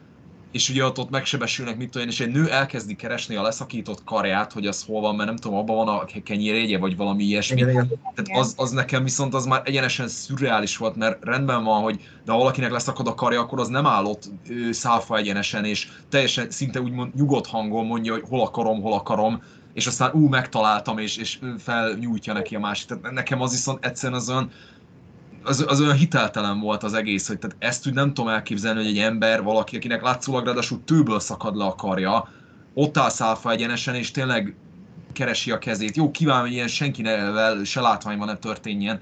és 0.52 0.68
ugye 0.68 0.84
ott, 0.84 0.98
ott 0.98 1.10
megsebesülnek, 1.10 1.76
mit 1.76 1.90
tudom 1.90 2.08
és 2.08 2.20
egy 2.20 2.32
nő 2.32 2.50
elkezdi 2.50 2.94
keresni 2.94 3.34
a 3.34 3.42
leszakított 3.42 4.04
karját, 4.04 4.52
hogy 4.52 4.66
az 4.66 4.84
hol 4.84 5.00
van, 5.00 5.14
mert 5.14 5.28
nem 5.28 5.36
tudom, 5.36 5.56
abban 5.56 5.76
van 5.76 5.88
a 5.88 6.04
kenyérjegye, 6.24 6.78
vagy 6.78 6.96
valami 6.96 7.22
ilyesmi. 7.22 7.60
Igen, 7.60 7.70
igen. 7.70 7.88
Tehát 8.14 8.42
az, 8.42 8.54
az, 8.56 8.70
nekem 8.70 9.02
viszont 9.02 9.34
az 9.34 9.46
már 9.46 9.62
egyenesen 9.64 10.08
szürreális 10.08 10.76
volt, 10.76 10.96
mert 10.96 11.24
rendben 11.24 11.64
van, 11.64 11.82
hogy 11.82 12.00
de 12.24 12.32
ha 12.32 12.38
valakinek 12.38 12.70
leszakad 12.70 13.06
a 13.06 13.14
karja, 13.14 13.40
akkor 13.40 13.60
az 13.60 13.68
nem 13.68 13.86
állott 13.86 14.30
szálfa 14.70 15.16
egyenesen, 15.16 15.64
és 15.64 15.88
teljesen 16.08 16.50
szinte 16.50 16.80
úgymond 16.80 17.14
nyugodt 17.14 17.46
hangon 17.46 17.86
mondja, 17.86 18.12
hogy 18.12 18.24
hol 18.28 18.40
akarom, 18.40 18.80
hol 18.80 18.92
akarom, 18.92 19.42
és 19.72 19.86
aztán 19.86 20.10
ú, 20.12 20.28
megtaláltam, 20.28 20.98
és, 20.98 21.16
és 21.16 21.38
felnyújtja 21.58 22.32
neki 22.32 22.54
a 22.54 22.58
másik. 22.60 22.88
Tehát 22.88 23.10
nekem 23.10 23.40
az 23.40 23.50
viszont 23.50 23.84
egyszerűen 23.84 24.20
az 24.20 24.30
olyan, 24.30 24.50
az, 25.44 25.64
az 25.68 25.81
olyan 25.81 25.96
hiteltelen 25.96 26.61
volt 26.61 26.83
az 26.83 26.94
egész, 26.94 27.28
hogy 27.28 27.38
tehát 27.38 27.57
ezt 27.59 27.87
úgy 27.87 27.94
nem 27.94 28.14
tudom 28.14 28.31
elképzelni, 28.31 28.78
hogy 28.78 28.88
egy 28.90 28.98
ember, 28.98 29.42
valaki, 29.42 29.76
akinek 29.76 30.02
látszólag 30.02 30.44
ráadásul 30.44 30.85
tőből 30.85 31.20
szakad 31.20 31.57
le 31.57 31.64
a 31.64 31.74
karja, 31.74 32.28
ott 32.74 32.98
áll 32.98 33.11
szálfa 33.11 33.50
egyenesen, 33.50 33.94
és 33.94 34.11
tényleg 34.11 34.55
keresi 35.12 35.50
a 35.50 35.59
kezét. 35.59 35.96
Jó, 35.96 36.11
kívánom, 36.11 36.42
hogy 36.42 36.52
ilyen 36.52 36.68
senkivel 36.68 37.64
se 37.64 37.81
látványban 37.81 38.26
ne 38.26 38.37
történjen, 38.37 39.00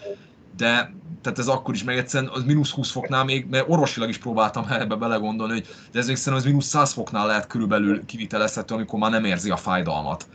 de 0.57 0.93
tehát 1.23 1.39
ez 1.39 1.47
akkor 1.47 1.75
is, 1.75 1.85
meg 1.85 1.97
egyszerűen 1.97 2.31
az 2.35 2.45
mínusz 2.45 2.71
20 2.71 2.91
foknál 2.91 3.25
még, 3.25 3.47
mert 3.51 3.65
orvosilag 3.69 4.09
is 4.09 4.19
próbáltam 4.19 4.67
ebbe 4.81 4.95
belegondolni, 4.95 5.53
hogy 5.53 5.67
de 5.93 5.99
ez 5.99 6.07
még 6.07 6.17
szerintem 6.17 6.43
az 6.43 6.45
mínusz 6.45 6.67
100 6.67 6.93
foknál 6.93 7.27
lehet 7.27 7.47
körülbelül 7.47 8.05
kivitelezhető, 8.05 8.75
amikor 8.75 8.99
már 8.99 9.11
nem 9.11 9.25
érzi 9.25 9.51
a 9.51 9.57
fájdalmat. 9.57 10.27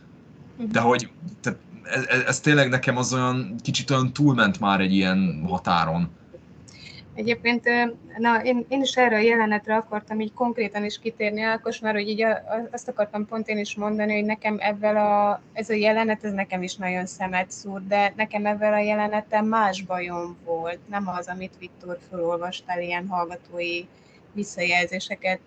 De 0.72 0.80
hogy 0.80 1.10
tehát 1.40 1.58
ez, 1.90 2.22
ez, 2.26 2.40
tényleg 2.40 2.68
nekem 2.68 2.96
az 2.96 3.12
olyan 3.12 3.54
kicsit 3.62 3.90
olyan 3.90 4.12
túlment 4.12 4.60
már 4.60 4.80
egy 4.80 4.92
ilyen 4.94 5.44
határon. 5.48 6.10
Egyébként 7.14 7.68
na, 8.18 8.42
én, 8.42 8.64
én 8.68 8.82
is 8.82 8.96
erre 8.96 9.16
a 9.16 9.20
jelenetre 9.20 9.76
akartam 9.76 10.20
így 10.20 10.32
konkrétan 10.32 10.84
is 10.84 10.98
kitérni, 10.98 11.42
Ákos, 11.42 11.78
mert 11.78 11.96
hogy 11.96 12.08
így 12.08 12.22
a, 12.22 12.42
azt 12.72 12.88
akartam 12.88 13.26
pont 13.26 13.48
én 13.48 13.58
is 13.58 13.74
mondani, 13.74 14.14
hogy 14.14 14.24
nekem 14.24 14.56
ebben 14.58 14.96
a, 14.96 15.40
ez 15.52 15.70
a 15.70 15.74
jelenet, 15.74 16.24
ez 16.24 16.32
nekem 16.32 16.62
is 16.62 16.76
nagyon 16.76 17.06
szemet 17.06 17.50
szúr, 17.50 17.86
de 17.86 18.12
nekem 18.16 18.46
ebben 18.46 18.72
a 18.72 18.78
jelenettel 18.78 19.42
más 19.42 19.82
bajom 19.82 20.36
volt, 20.44 20.78
nem 20.88 21.08
az, 21.08 21.26
amit 21.26 21.58
Viktor 21.58 21.98
felolvastál, 22.10 22.82
ilyen 22.82 23.06
hallgatói 23.08 23.84
visszajelzéseket 24.32 25.40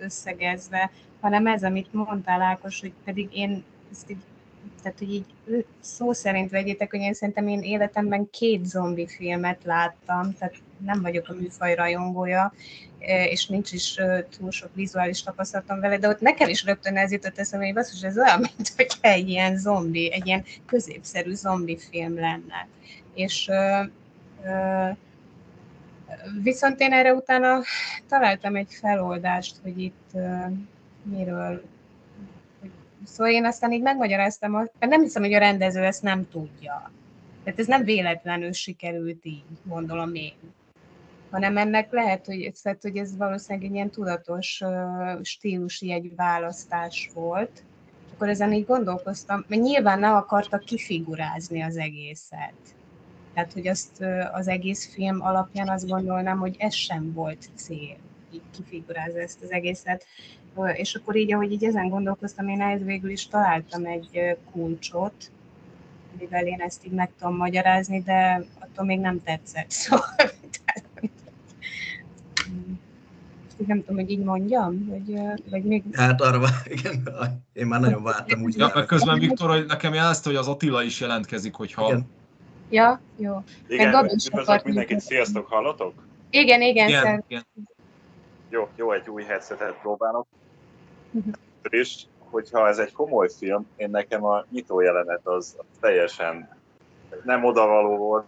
összegezve, 0.00 0.90
hanem 1.20 1.46
ez, 1.46 1.62
amit 1.62 1.92
mondtál 1.92 2.42
Ákos, 2.42 2.80
hogy 2.80 2.92
pedig 3.04 3.28
én 3.32 3.64
ezt 3.92 4.10
így 4.10 4.22
tehát 4.82 4.98
hogy 4.98 5.12
így 5.12 5.24
szó 5.80 6.12
szerint 6.12 6.50
vegyétek, 6.50 6.90
hogy 6.90 7.00
én 7.00 7.14
szerintem 7.14 7.48
én 7.48 7.62
életemben 7.62 8.30
két 8.30 8.64
zombi 8.64 9.06
filmet 9.06 9.64
láttam, 9.64 10.34
tehát 10.38 10.54
nem 10.84 11.02
vagyok 11.02 11.28
a 11.28 11.34
műfaj 11.34 11.74
rajongója, 11.74 12.52
e, 12.98 13.24
és 13.24 13.46
nincs 13.46 13.72
is 13.72 13.98
túl 14.38 14.50
sok 14.50 14.70
vizuális 14.74 15.22
tapasztalatom 15.22 15.80
vele, 15.80 15.98
de 15.98 16.08
ott 16.08 16.20
nekem 16.20 16.48
is 16.48 16.64
rögtön 16.64 16.96
ez 16.96 17.12
jutott 17.12 17.38
eszembe, 17.38 17.64
hogy 17.64 17.74
basszus, 17.74 18.02
ez 18.02 18.18
olyan, 18.18 18.40
mint 18.56 18.72
hogy 18.76 18.92
egy 19.00 19.28
ilyen 19.28 19.58
zombi, 19.58 20.12
egy 20.12 20.26
ilyen 20.26 20.44
középszerű 20.66 21.32
zombi 21.34 21.78
film 21.78 22.14
lenne. 22.14 22.68
És 23.14 23.48
ö, 23.48 23.82
ö, 24.44 24.88
viszont 26.42 26.80
én 26.80 26.92
erre 26.92 27.14
utána 27.14 27.60
találtam 28.08 28.56
egy 28.56 28.72
feloldást, 28.80 29.56
hogy 29.62 29.78
itt 29.78 30.10
ö, 30.14 30.36
miről 31.02 31.62
Szóval 33.04 33.32
én 33.32 33.44
aztán 33.44 33.72
így 33.72 33.82
megmagyaráztam, 33.82 34.50
mert 34.50 34.72
nem 34.78 35.02
hiszem, 35.02 35.22
hogy 35.22 35.32
a 35.32 35.38
rendező 35.38 35.82
ezt 35.82 36.02
nem 36.02 36.28
tudja. 36.28 36.90
Tehát 37.44 37.58
ez 37.58 37.66
nem 37.66 37.84
véletlenül 37.84 38.52
sikerült 38.52 39.24
így, 39.24 39.44
gondolom 39.64 40.14
én. 40.14 40.34
Hanem 41.30 41.56
ennek 41.56 41.92
lehet, 41.92 42.26
hogy, 42.26 42.52
tehát, 42.62 42.82
hogy 42.82 42.96
ez 42.96 43.16
valószínűleg 43.16 43.68
egy 43.68 43.74
ilyen 43.74 43.90
tudatos 43.90 44.62
stílusi 45.22 45.92
egy 45.92 46.14
választás 46.16 47.10
volt. 47.14 47.62
Akkor 48.14 48.28
ezen 48.28 48.52
így 48.52 48.66
gondolkoztam, 48.66 49.44
mert 49.48 49.62
nyilván 49.62 49.98
nem 49.98 50.14
akarta 50.14 50.58
kifigurázni 50.58 51.62
az 51.62 51.76
egészet. 51.76 52.54
Tehát, 53.34 53.52
hogy 53.52 53.68
azt 53.68 54.04
az 54.32 54.48
egész 54.48 54.94
film 54.94 55.22
alapján 55.22 55.68
azt 55.68 55.88
gondolnám, 55.88 56.38
hogy 56.38 56.56
ez 56.58 56.74
sem 56.74 57.12
volt 57.12 57.50
cél, 57.54 57.96
így 58.32 58.42
kifigurázni 58.50 59.20
ezt 59.20 59.42
az 59.42 59.50
egészet 59.50 60.06
és 60.74 60.94
akkor 60.94 61.16
így, 61.16 61.32
ahogy 61.32 61.52
így 61.52 61.64
ezen 61.64 61.88
gondolkoztam, 61.88 62.48
én 62.48 62.60
ehhez 62.60 62.84
végül 62.84 63.10
is 63.10 63.26
találtam 63.26 63.84
egy 63.84 64.36
kulcsot, 64.52 65.30
amivel 66.14 66.46
én 66.46 66.60
ezt 66.60 66.86
így 66.86 66.92
meg 66.92 67.10
tudom 67.18 67.36
magyarázni, 67.36 68.00
de 68.00 68.44
attól 68.58 68.84
még 68.84 69.00
nem 69.00 69.22
tetszett. 69.22 69.70
Szóval, 73.58 73.74
nem 73.74 73.84
tudom, 73.84 73.96
hogy 73.96 74.10
így 74.10 74.24
mondjam, 74.24 74.86
vagy, 74.88 75.18
vagy 75.50 75.64
még... 75.64 75.82
Hát 75.92 76.20
arra, 76.20 76.40
igen, 76.76 77.08
én 77.52 77.66
már 77.66 77.80
nagyon 77.80 78.02
vártam. 78.02 78.42
Úgy 78.42 78.56
ja, 78.56 78.70
meg 78.74 78.84
közben 78.84 79.18
Viktor, 79.18 79.50
hogy 79.50 79.66
nekem 79.66 79.94
jelezte, 79.94 80.28
hogy 80.28 80.38
az 80.38 80.48
Attila 80.48 80.82
is 80.82 81.00
jelentkezik, 81.00 81.54
hogyha... 81.54 81.86
Igen. 81.86 82.06
Ja, 82.70 83.00
jó. 83.16 83.42
Igen, 83.68 84.10
mindenkit, 84.64 85.00
sziasztok, 85.00 85.46
hallatok? 85.46 86.06
Igen, 86.30 86.62
igen, 86.62 86.88
igen, 86.88 87.24
igen. 87.28 87.46
Jó, 88.52 88.68
jó, 88.76 88.92
egy 88.92 89.10
új 89.10 89.22
headsetet 89.22 89.80
próbálok. 89.80 90.26
És 91.68 92.02
hogyha 92.18 92.68
ez 92.68 92.78
egy 92.78 92.92
komoly 92.92 93.28
film, 93.38 93.66
én 93.76 93.90
nekem 93.90 94.24
a 94.24 94.44
nyitó 94.50 94.80
jelenet 94.80 95.26
az 95.26 95.56
teljesen 95.80 96.56
nem 97.24 97.44
odavaló 97.44 97.96
volt. 97.96 98.26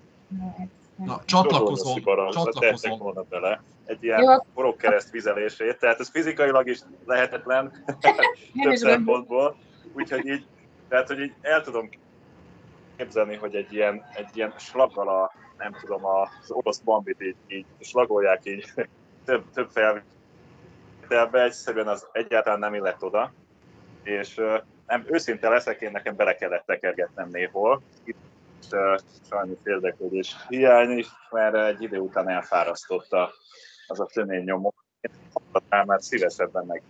Na, 0.97 1.21
csatlakozom, 1.25 2.03
csatlakozom. 2.31 2.99
volna 2.99 3.23
bele. 3.23 3.63
Egy 3.85 4.05
ilyen 4.05 4.43
kereszt 4.77 5.11
vizelését, 5.11 5.79
tehát 5.79 6.01
ez 6.01 6.11
fizikailag 6.11 6.69
is 6.69 6.81
lehetetlen 7.07 7.85
több 8.63 8.75
szempontból, 8.75 9.57
úgyhogy 9.93 10.27
így, 10.27 10.47
tehát, 10.89 11.07
hogy 11.07 11.21
így 11.21 11.35
el 11.41 11.63
tudom 11.63 11.89
képzelni, 12.97 13.37
hogy 13.37 13.55
egy 13.55 13.73
ilyen, 13.73 14.05
egy 14.15 14.29
ilyen 14.33 14.55
slaggal 14.59 15.09
a, 15.09 15.33
nem 15.59 15.77
tudom, 15.81 16.05
az 16.05 16.51
orosz 16.51 16.79
bambit 16.79 17.23
így, 17.23 17.37
így 17.49 17.67
slagolják 17.81 18.41
így 18.45 18.73
több, 19.25 19.45
több 19.53 19.71
fel, 19.71 20.03
felvételbe 21.15 21.43
egyszerűen 21.43 21.89
az 21.89 22.07
egyáltalán 22.13 22.59
nem 22.59 22.75
illett 22.75 23.03
oda, 23.03 23.33
és 24.03 24.41
nem, 24.87 25.05
őszinte 25.07 25.49
leszek, 25.49 25.81
én 25.81 25.91
nekem 25.91 26.17
bele 26.17 26.35
kellett 26.35 26.67
tekergetnem 26.67 27.29
néhol. 27.29 27.83
Itt 28.05 28.17
uh, 28.73 28.99
sajnos 29.29 29.59
érdeklődés 29.65 30.37
hiány 30.49 30.91
is, 30.91 31.09
mert 31.31 31.55
egy 31.55 31.83
idő 31.83 31.99
után 31.99 32.29
elfárasztotta 32.29 33.31
az 33.87 34.01
a 34.01 34.07
tömény 34.07 34.45
nyomok. 34.45 34.75
Én 35.01 35.11
már 35.87 36.03
szívesebben 36.03 36.67
meg. 36.67 36.83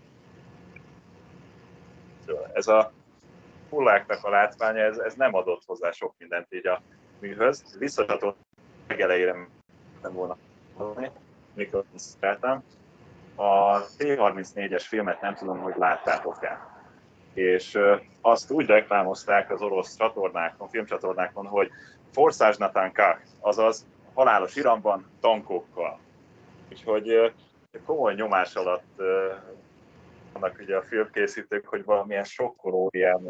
Ez 2.52 2.66
a 2.66 2.92
hulláknak 3.68 4.24
a 4.24 4.30
látványa, 4.30 4.82
ez, 4.82 4.98
ez 4.98 5.14
nem 5.14 5.34
adott 5.34 5.62
hozzá 5.66 5.90
sok 5.90 6.14
mindent 6.18 6.46
így 6.50 6.66
a 6.66 6.82
műhöz. 7.18 7.76
Visszacsatolt 7.78 8.36
legelejére 8.86 9.48
nem 10.02 10.12
volna 10.12 10.36
szeretem. 11.94 12.62
A 13.34 13.80
T-34-es 13.80 14.84
filmet 14.88 15.20
nem 15.20 15.34
tudom, 15.34 15.58
hogy 15.58 15.74
láttátok-e. 15.76 16.72
És 17.34 17.78
azt 18.20 18.50
úgy 18.50 18.66
reklámozták 18.66 19.50
az 19.50 19.62
orosz 19.62 19.96
csatornákon, 19.96 20.68
filmcsatornákon, 20.68 21.46
hogy 21.46 21.70
Forszás 22.12 22.56
Natanka, 22.56 23.18
azaz 23.40 23.86
halálos 24.14 24.56
iramban 24.56 25.06
tankokkal. 25.20 25.98
Úgyhogy 26.70 27.32
komoly 27.84 28.14
nyomás 28.14 28.54
alatt 28.54 29.02
vannak 30.32 30.58
ugye 30.60 30.76
a 30.76 30.82
filmkészítők, 30.82 31.66
hogy 31.66 31.84
valamilyen 31.84 32.24
sokkoló 32.24 32.88
ilyen, 32.92 33.28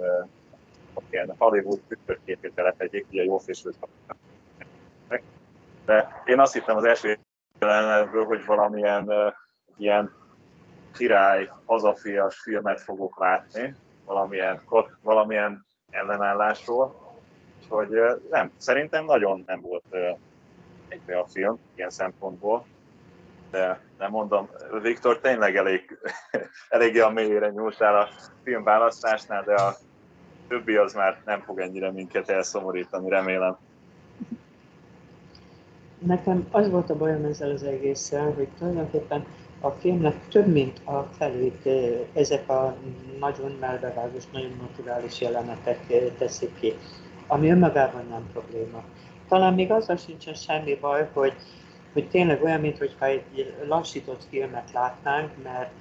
ilyen 1.11 1.35
Hollywood 1.39 1.81
tükörképét 1.89 2.55
telepedjék, 2.55 3.07
ugye 3.11 3.25
jó 3.25 3.39
fésült 3.39 3.77
De 5.85 6.23
én 6.25 6.41
azt 6.41 6.53
hittem 6.53 6.77
az 6.77 6.85
első 6.85 7.19
jelenetből, 7.67 8.25
hogy 8.25 8.45
valamilyen 8.45 9.35
ilyen 9.77 10.11
király, 10.95 11.51
hazafias 11.65 12.41
filmet 12.41 12.81
fogok 12.81 13.19
látni, 13.19 13.75
valamilyen, 14.05 14.61
valamilyen 15.03 15.67
ellenállásról, 15.91 17.17
hogy 17.69 17.89
nem, 18.31 18.51
szerintem 18.57 19.05
nagyon 19.05 19.43
nem 19.47 19.61
volt 19.61 19.97
egybe 20.89 21.19
a 21.19 21.27
film 21.27 21.59
ilyen 21.75 21.91
szempontból, 21.91 22.65
de 23.51 23.81
nem 23.99 24.11
mondom, 24.11 24.49
Viktor 24.83 25.19
tényleg 25.19 25.57
elég, 25.57 25.99
elég 26.69 27.01
a 27.01 27.11
mélyére 27.11 27.49
nyúltál 27.49 28.01
a 28.01 28.09
filmválasztásnál, 28.43 29.43
de 29.43 29.55
a 29.55 29.75
többi 30.49 30.77
az 30.77 30.95
már 30.95 31.23
nem 31.25 31.41
fog 31.41 31.61
ennyire 31.61 31.91
minket 31.91 32.29
elszomorítani, 32.29 33.09
remélem. 33.09 33.59
Nekem 36.07 36.49
az 36.51 36.71
volt 36.71 36.91
a 36.91 36.97
bajom 36.97 37.25
ezzel 37.25 37.51
az 37.51 37.63
egésszel, 37.63 38.33
hogy 38.33 38.49
tulajdonképpen 38.59 39.25
a 39.61 39.71
filmnek 39.71 40.29
több, 40.29 40.47
mint 40.47 40.81
a 40.85 41.09
felét 41.19 41.69
ezek 42.13 42.49
a 42.49 42.77
nagyon 43.21 43.57
melbevágós, 43.61 44.25
nagyon 44.33 44.57
naturális 44.61 45.21
jelenetek 45.21 45.79
teszik 46.19 46.59
ki, 46.61 46.75
ami 47.27 47.51
önmagában 47.51 48.07
nem 48.09 48.29
probléma. 48.33 48.85
Talán 49.29 49.55
még 49.55 49.71
azzal 49.71 49.97
sincsen 49.97 50.35
semmi 50.35 50.79
baj, 50.81 51.09
hogy, 51.13 51.33
hogy 51.93 52.09
tényleg 52.09 52.43
olyan, 52.43 52.61
mintha 52.61 53.07
egy 53.07 53.55
lassított 53.69 54.25
filmet 54.31 54.73
látnánk, 54.73 55.31
mert, 55.43 55.73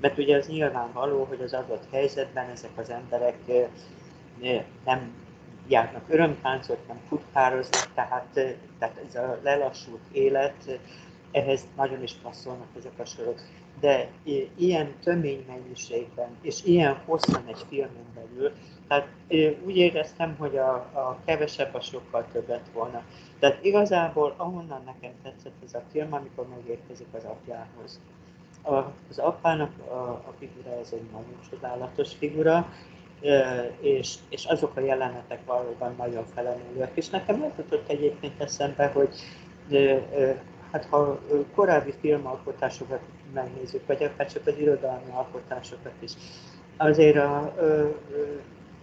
mert 0.00 0.18
ugye 0.18 0.36
az 0.36 0.48
nyilvánvaló, 0.48 1.24
hogy 1.24 1.40
az 1.42 1.52
adott 1.52 1.84
helyzetben 1.90 2.50
ezek 2.50 2.70
az 2.76 2.90
emberek 2.90 3.36
nem 4.84 5.23
járnak 5.68 6.04
örömtáncot, 6.08 6.86
nem 6.88 7.00
futkároznak, 7.08 7.88
tehát, 7.94 8.40
tehát 8.78 9.00
ez 9.08 9.14
a 9.14 9.38
lelassult 9.42 10.02
élet, 10.12 10.78
ehhez 11.30 11.66
nagyon 11.76 12.02
is 12.02 12.12
passzolnak 12.12 12.68
ezek 12.76 12.98
a 12.98 13.04
sorok. 13.04 13.40
De 13.80 14.08
ilyen 14.56 14.94
tömény 15.02 15.44
mennyiségben, 15.46 16.28
és 16.40 16.64
ilyen 16.64 16.96
hosszan 17.04 17.44
egy 17.46 17.64
filmen 17.68 18.06
belül, 18.14 18.52
tehát 18.88 19.08
úgy 19.64 19.76
éreztem, 19.76 20.34
hogy 20.38 20.56
a, 20.56 20.74
a 20.74 21.18
kevesebb 21.24 21.74
a 21.74 21.80
sokkal 21.80 22.26
többet 22.32 22.68
volna. 22.72 23.02
Tehát 23.38 23.64
igazából 23.64 24.34
ahonnan 24.36 24.82
nekem 24.84 25.12
tetszett 25.22 25.62
ez 25.64 25.74
a 25.74 25.82
film, 25.90 26.12
amikor 26.12 26.48
megérkezik 26.48 27.06
az 27.12 27.24
apjához. 27.24 28.00
A, 28.62 28.74
az 29.10 29.18
apának 29.18 29.72
a, 29.88 29.92
a 29.94 30.34
figura, 30.38 30.78
ez 30.80 30.88
egy 30.92 31.10
nagyon 31.12 31.38
csodálatos 31.50 32.14
figura, 32.14 32.72
és, 33.80 34.14
és 34.28 34.44
azok 34.44 34.76
a 34.76 34.80
jelenetek 34.80 35.38
valóban 35.46 35.94
nagyon 35.98 36.24
felemelőek. 36.34 36.90
És 36.94 37.08
nekem 37.08 37.52
jutott 37.56 37.88
egyébként 37.88 38.40
eszembe, 38.40 38.86
hogy 38.86 39.08
hát 40.72 40.86
ha 40.90 41.18
korábbi 41.54 41.94
filmalkotásokat 42.00 43.00
megnézzük, 43.34 43.86
vagy 43.86 44.02
akár 44.02 44.32
csak 44.32 44.46
az 44.46 44.58
irodalmi 44.58 45.10
alkotásokat 45.10 45.92
is, 46.00 46.12
azért 46.76 47.16
a, 47.16 47.54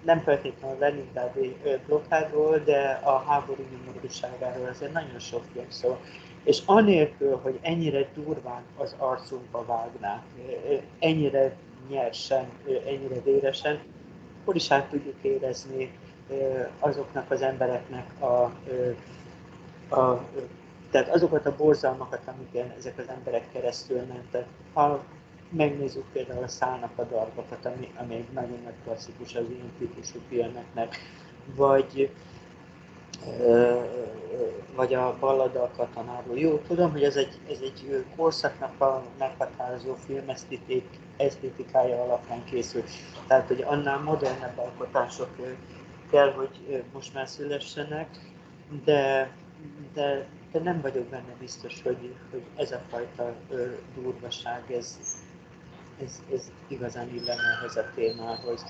nem 0.04 0.20
feltétlenül 0.20 0.80
Leningrádi 0.80 1.56
blokkádról, 1.88 2.58
de 2.58 3.00
a 3.04 3.18
háború 3.18 3.66
nyomorúságáról 3.72 4.68
azért 4.68 4.94
nagyon 4.94 5.20
sok 5.20 5.44
film 5.54 5.70
szó. 5.70 5.98
És 6.44 6.62
anélkül, 6.66 7.40
hogy 7.44 7.60
ennyire 7.62 8.08
durván 8.14 8.64
az 8.78 8.96
arcunkba 8.98 9.66
vágnák, 9.66 10.24
ennyire 11.00 11.56
nyersen, 11.90 12.46
ennyire 12.86 13.22
véresen, 13.24 13.80
akkor 14.42 14.56
is 14.56 14.72
át 14.72 14.90
tudjuk 14.90 15.16
érezni 15.22 15.92
azoknak 16.80 17.32
az 17.32 17.42
embereknek 17.42 18.22
a, 18.22 18.44
a 19.96 20.26
tehát 20.92 21.10
azokat 21.10 21.46
a 21.46 21.56
borzalmakat, 21.56 22.22
amiken 22.26 22.74
ezek 22.78 22.98
az 22.98 23.10
emberek 23.10 23.52
keresztül 23.52 24.02
mentek. 24.02 24.46
Ha 24.74 25.04
megnézzük 25.50 26.06
például 26.14 26.44
a 26.44 26.48
szállnak 26.48 26.92
a 26.96 27.04
darbokat, 27.04 27.66
ami, 27.66 27.92
ami 27.96 28.16
egy 28.16 28.28
nagyon 28.34 28.60
nagy 28.64 28.74
klasszikus 28.84 29.36
az 29.36 29.44
ilyen 29.50 29.72
típusú 29.78 30.20
filmeknek, 30.30 30.96
vagy 31.56 32.10
vagy 34.76 34.94
a 34.94 35.18
Ballada 35.20 35.64
a 35.64 35.72
katonáról. 35.78 36.38
Jó, 36.38 36.58
tudom, 36.68 36.92
hogy 36.92 37.04
ez 37.04 37.16
egy, 37.16 37.40
ez 37.50 37.60
egy 37.62 38.06
korszaknak 38.16 38.82
a 38.82 39.04
meghatározó 39.18 39.96
film 39.96 40.30
esztétikája 41.18 42.04
alapján 42.04 42.44
készült. 42.44 42.90
Tehát, 43.28 43.48
hogy 43.48 43.62
annál 43.62 44.00
modernebb 44.00 44.58
alkotások 44.58 45.30
kell, 46.12 46.32
hogy 46.32 46.84
most 46.94 47.14
már 47.14 47.28
szülessenek, 47.28 48.10
de, 48.86 49.32
de, 49.94 50.28
de 50.52 50.60
nem 50.60 50.82
vagyok 50.82 51.06
benne 51.06 51.36
biztos, 51.40 51.82
hogy, 51.82 52.16
hogy 52.32 52.44
ez 52.56 52.72
a 52.72 52.82
fajta 52.90 53.34
durvaság, 53.96 54.72
ez, 54.72 55.00
ez, 56.04 56.22
ez 56.34 56.52
igazán 56.68 57.10
illene 57.14 57.58
ehhez 57.58 57.76
a 57.76 57.86
témához. 57.96 58.66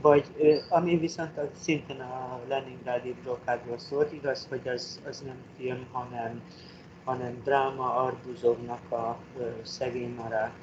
Vagy 0.00 0.24
ami 0.68 0.96
viszont 0.96 1.38
a, 1.38 1.48
szintén 1.60 2.00
a 2.00 2.40
Leningrádi 2.48 3.14
blokkádról 3.22 3.78
szólt, 3.78 4.12
igaz, 4.12 4.46
hogy 4.48 4.68
az, 4.68 5.00
az 5.08 5.20
nem 5.20 5.36
film, 5.56 5.86
hanem, 5.92 6.42
hanem 7.04 7.40
dráma 7.44 7.94
Arbuzovnak 7.94 8.92
a 8.92 9.18
ö, 9.38 9.48
szegény 9.62 10.14
marát. 10.14 10.56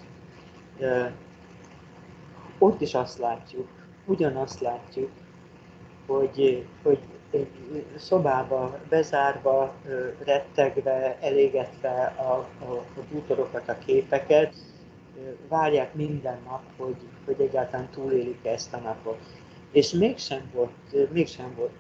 Ö, 0.80 1.06
ott 2.58 2.82
is 2.82 2.94
azt 2.94 3.18
látjuk, 3.18 3.68
ugyanazt 4.06 4.60
látjuk, 4.60 5.12
hogy, 6.06 6.66
hogy 6.84 7.00
szobába 7.96 8.80
bezárva, 8.90 9.74
rettegve, 10.24 11.18
elégetve 11.22 12.14
a, 12.18 12.32
a, 12.66 12.72
a 12.74 13.02
bútorokat, 13.12 13.70
a 13.70 13.78
képeket, 13.78 14.56
várják 15.48 15.94
minden 15.94 16.40
nap, 16.46 16.64
hogy, 16.78 16.96
hogy 17.26 17.42
egyáltalán 17.42 17.90
túlélik 17.90 18.46
ezt 18.46 18.74
a 18.74 18.78
napot. 18.78 19.20
És 19.72 19.92
mégsem 19.92 20.42
volt, 20.54 21.12
mégsem 21.12 21.54
volt. 21.56 21.72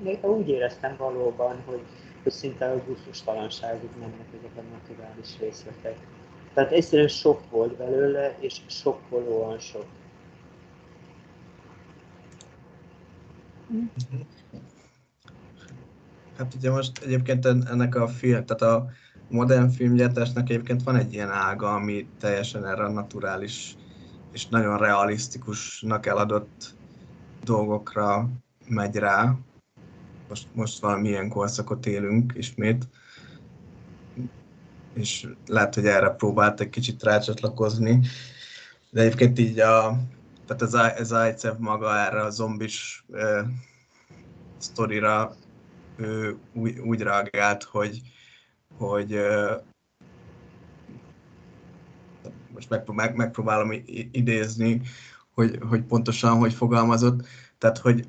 Még 0.00 0.24
úgy 0.24 0.48
éreztem 0.48 0.96
valóban, 0.96 1.62
hogy, 1.66 1.80
hogy 2.22 2.32
szinte 2.32 2.70
a 2.70 2.84
gusztustalanságig 2.86 3.90
mennek 3.98 4.26
ezek 4.38 4.56
a 4.56 4.62
naturális 4.72 5.38
részletek. 5.40 5.96
Tehát 6.54 6.72
egyszerűen 6.72 7.08
sok 7.08 7.50
volt 7.50 7.76
belőle, 7.76 8.36
és 8.40 8.60
sokkolóan 8.66 9.58
sok. 9.58 9.86
Hát 16.36 16.54
ugye 16.54 16.70
most 16.70 17.02
egyébként 17.02 17.46
ennek 17.46 17.94
a 17.94 18.08
film, 18.08 18.44
tehát 18.44 18.62
a 18.62 18.90
modern 19.28 19.68
filmgyártásnak 19.68 20.50
egyébként 20.50 20.82
van 20.82 20.96
egy 20.96 21.12
ilyen 21.12 21.30
ága, 21.30 21.74
ami 21.74 22.08
teljesen 22.20 22.66
erre 22.66 22.84
a 22.84 22.90
naturális 22.90 23.76
és 24.32 24.46
nagyon 24.46 24.78
realisztikusnak 24.78 26.06
eladott 26.06 26.74
dolgokra 27.44 28.28
megy 28.68 28.96
rá. 28.96 29.34
Most, 30.28 30.46
most 30.52 30.80
valamilyen 30.80 31.28
korszakot 31.28 31.86
élünk 31.86 32.32
ismét, 32.36 32.88
és 34.94 35.28
lehet, 35.46 35.74
hogy 35.74 35.86
erre 35.86 36.10
próbált 36.10 36.60
egy 36.60 36.70
kicsit 36.70 37.02
rácsatlakozni. 37.02 38.00
De 38.90 39.00
egyébként 39.00 39.38
így 39.38 39.60
a, 39.60 39.98
tehát 40.46 40.62
ez, 40.62 40.74
ez 40.74 41.32
ICEF 41.32 41.54
maga 41.58 41.98
erre 41.98 42.22
a 42.22 42.30
zombis 42.30 43.04
uh, 43.08 43.40
sztorira 44.58 45.34
ő 45.96 46.36
úgy, 46.52 46.78
úgy 46.78 47.00
reagált, 47.00 47.62
hogy, 47.62 48.00
hogy 48.78 49.18
most 52.54 52.70
meg, 52.70 52.82
meg, 52.92 53.16
megpróbálom 53.16 53.72
idézni, 54.12 54.80
hogy, 55.34 55.58
hogy 55.68 55.82
pontosan 55.82 56.38
hogy 56.38 56.52
fogalmazott, 56.52 57.26
tehát 57.58 57.78
hogy 57.78 58.06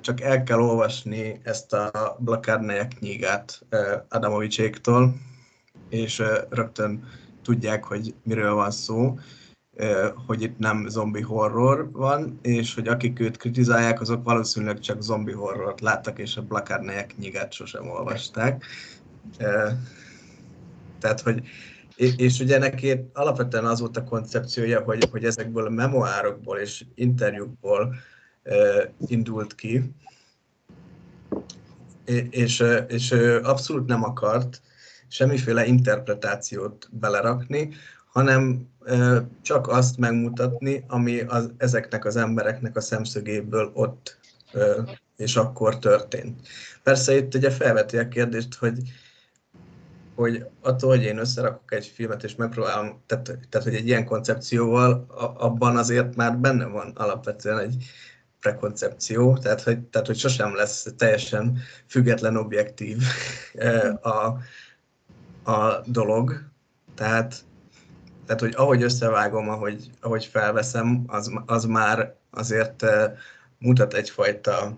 csak 0.00 0.20
el 0.20 0.42
kell 0.42 0.60
olvasni 0.60 1.40
ezt 1.42 1.72
a 1.72 2.16
Blakárneje 2.18 2.88
knigát 2.88 3.66
Adamovicséktól, 4.08 5.14
és 5.88 6.22
rögtön 6.48 7.04
tudják, 7.42 7.84
hogy 7.84 8.14
miről 8.22 8.54
van 8.54 8.70
szó, 8.70 9.18
hogy 10.26 10.42
itt 10.42 10.58
nem 10.58 10.88
zombi 10.88 11.20
horror 11.20 11.90
van, 11.92 12.38
és 12.42 12.74
hogy 12.74 12.88
akik 12.88 13.20
őt 13.20 13.36
kritizálják, 13.36 14.00
azok 14.00 14.24
valószínűleg 14.24 14.78
csak 14.78 15.02
zombi 15.02 15.32
horrort 15.32 15.80
láttak, 15.80 16.18
és 16.18 16.36
a 16.36 16.42
Blakárneje 16.42 17.06
knigát 17.06 17.52
sosem 17.52 17.88
olvasták. 17.88 18.64
Tehát, 20.98 21.20
hogy 21.20 21.42
és 22.16 22.40
ugye 22.40 22.58
neki 22.58 23.10
alapvetően 23.12 23.64
az 23.64 23.80
volt 23.80 23.96
a 23.96 24.04
koncepciója, 24.04 24.80
hogy, 24.80 25.08
hogy 25.10 25.24
ezekből 25.24 25.66
a 25.66 25.70
memoárokból 25.70 26.58
és 26.58 26.84
interjúkból 26.94 27.94
indult 29.06 29.54
ki, 29.54 29.94
és, 32.30 32.64
és 32.88 33.12
abszolút 33.42 33.86
nem 33.86 34.04
akart 34.04 34.60
semmiféle 35.08 35.66
interpretációt 35.66 36.88
belerakni, 36.92 37.68
hanem 38.12 38.68
csak 39.42 39.68
azt 39.68 39.98
megmutatni, 39.98 40.84
ami 40.88 41.20
az, 41.20 41.52
ezeknek 41.56 42.04
az 42.04 42.16
embereknek 42.16 42.76
a 42.76 42.80
szemszögéből 42.80 43.70
ott 43.74 44.18
és 45.16 45.36
akkor 45.36 45.78
történt. 45.78 46.48
Persze 46.82 47.16
itt 47.16 47.34
ugye 47.34 47.50
felveti 47.50 47.98
a 47.98 48.08
kérdést, 48.08 48.54
hogy, 48.54 48.78
hogy 50.20 50.44
attól, 50.60 50.90
hogy 50.90 51.02
én 51.02 51.18
összerakok 51.18 51.72
egy 51.72 51.86
filmet 51.86 52.24
és 52.24 52.34
megpróbálom, 52.34 53.02
tehát, 53.06 53.24
tehát 53.24 53.66
hogy 53.66 53.74
egy 53.74 53.86
ilyen 53.86 54.04
koncepcióval, 54.04 55.06
abban 55.38 55.76
azért 55.76 56.16
már 56.16 56.38
benne 56.38 56.64
van 56.64 56.92
alapvetően 56.94 57.58
egy, 57.58 57.84
prekoncepció, 58.40 59.36
tehát 59.36 59.62
hogy, 59.62 59.80
tehát 59.80 60.06
hogy 60.06 60.18
sosem 60.18 60.54
lesz 60.54 60.86
teljesen 60.96 61.58
független, 61.86 62.36
objektív 62.36 63.02
a, 64.02 64.26
a 65.50 65.82
dolog. 65.84 66.42
Tehát, 66.94 67.44
tehát, 68.26 68.40
hogy 68.40 68.54
ahogy 68.56 68.82
összevágom, 68.82 69.48
ahogy, 69.48 69.90
ahogy 70.00 70.24
felveszem, 70.24 71.04
az, 71.06 71.32
az 71.46 71.64
már 71.64 72.14
azért 72.30 72.84
mutat 73.58 73.94
egyfajta 73.94 74.74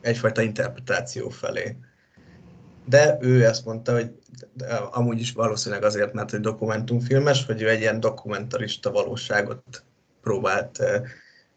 egyfajta 0.00 0.42
interpretáció 0.42 1.28
felé. 1.28 1.76
De 2.90 3.18
ő 3.20 3.44
ezt 3.44 3.64
mondta, 3.64 3.92
hogy 3.92 4.10
amúgy 4.90 5.20
is 5.20 5.32
valószínűleg 5.32 5.84
azért, 5.84 6.12
mert 6.12 6.30
hogy 6.30 6.40
dokumentumfilmes, 6.40 7.46
hogy 7.46 7.62
ő 7.62 7.68
egy 7.68 7.80
ilyen 7.80 8.00
dokumentarista 8.00 8.90
valóságot 8.90 9.84
próbált 10.22 10.78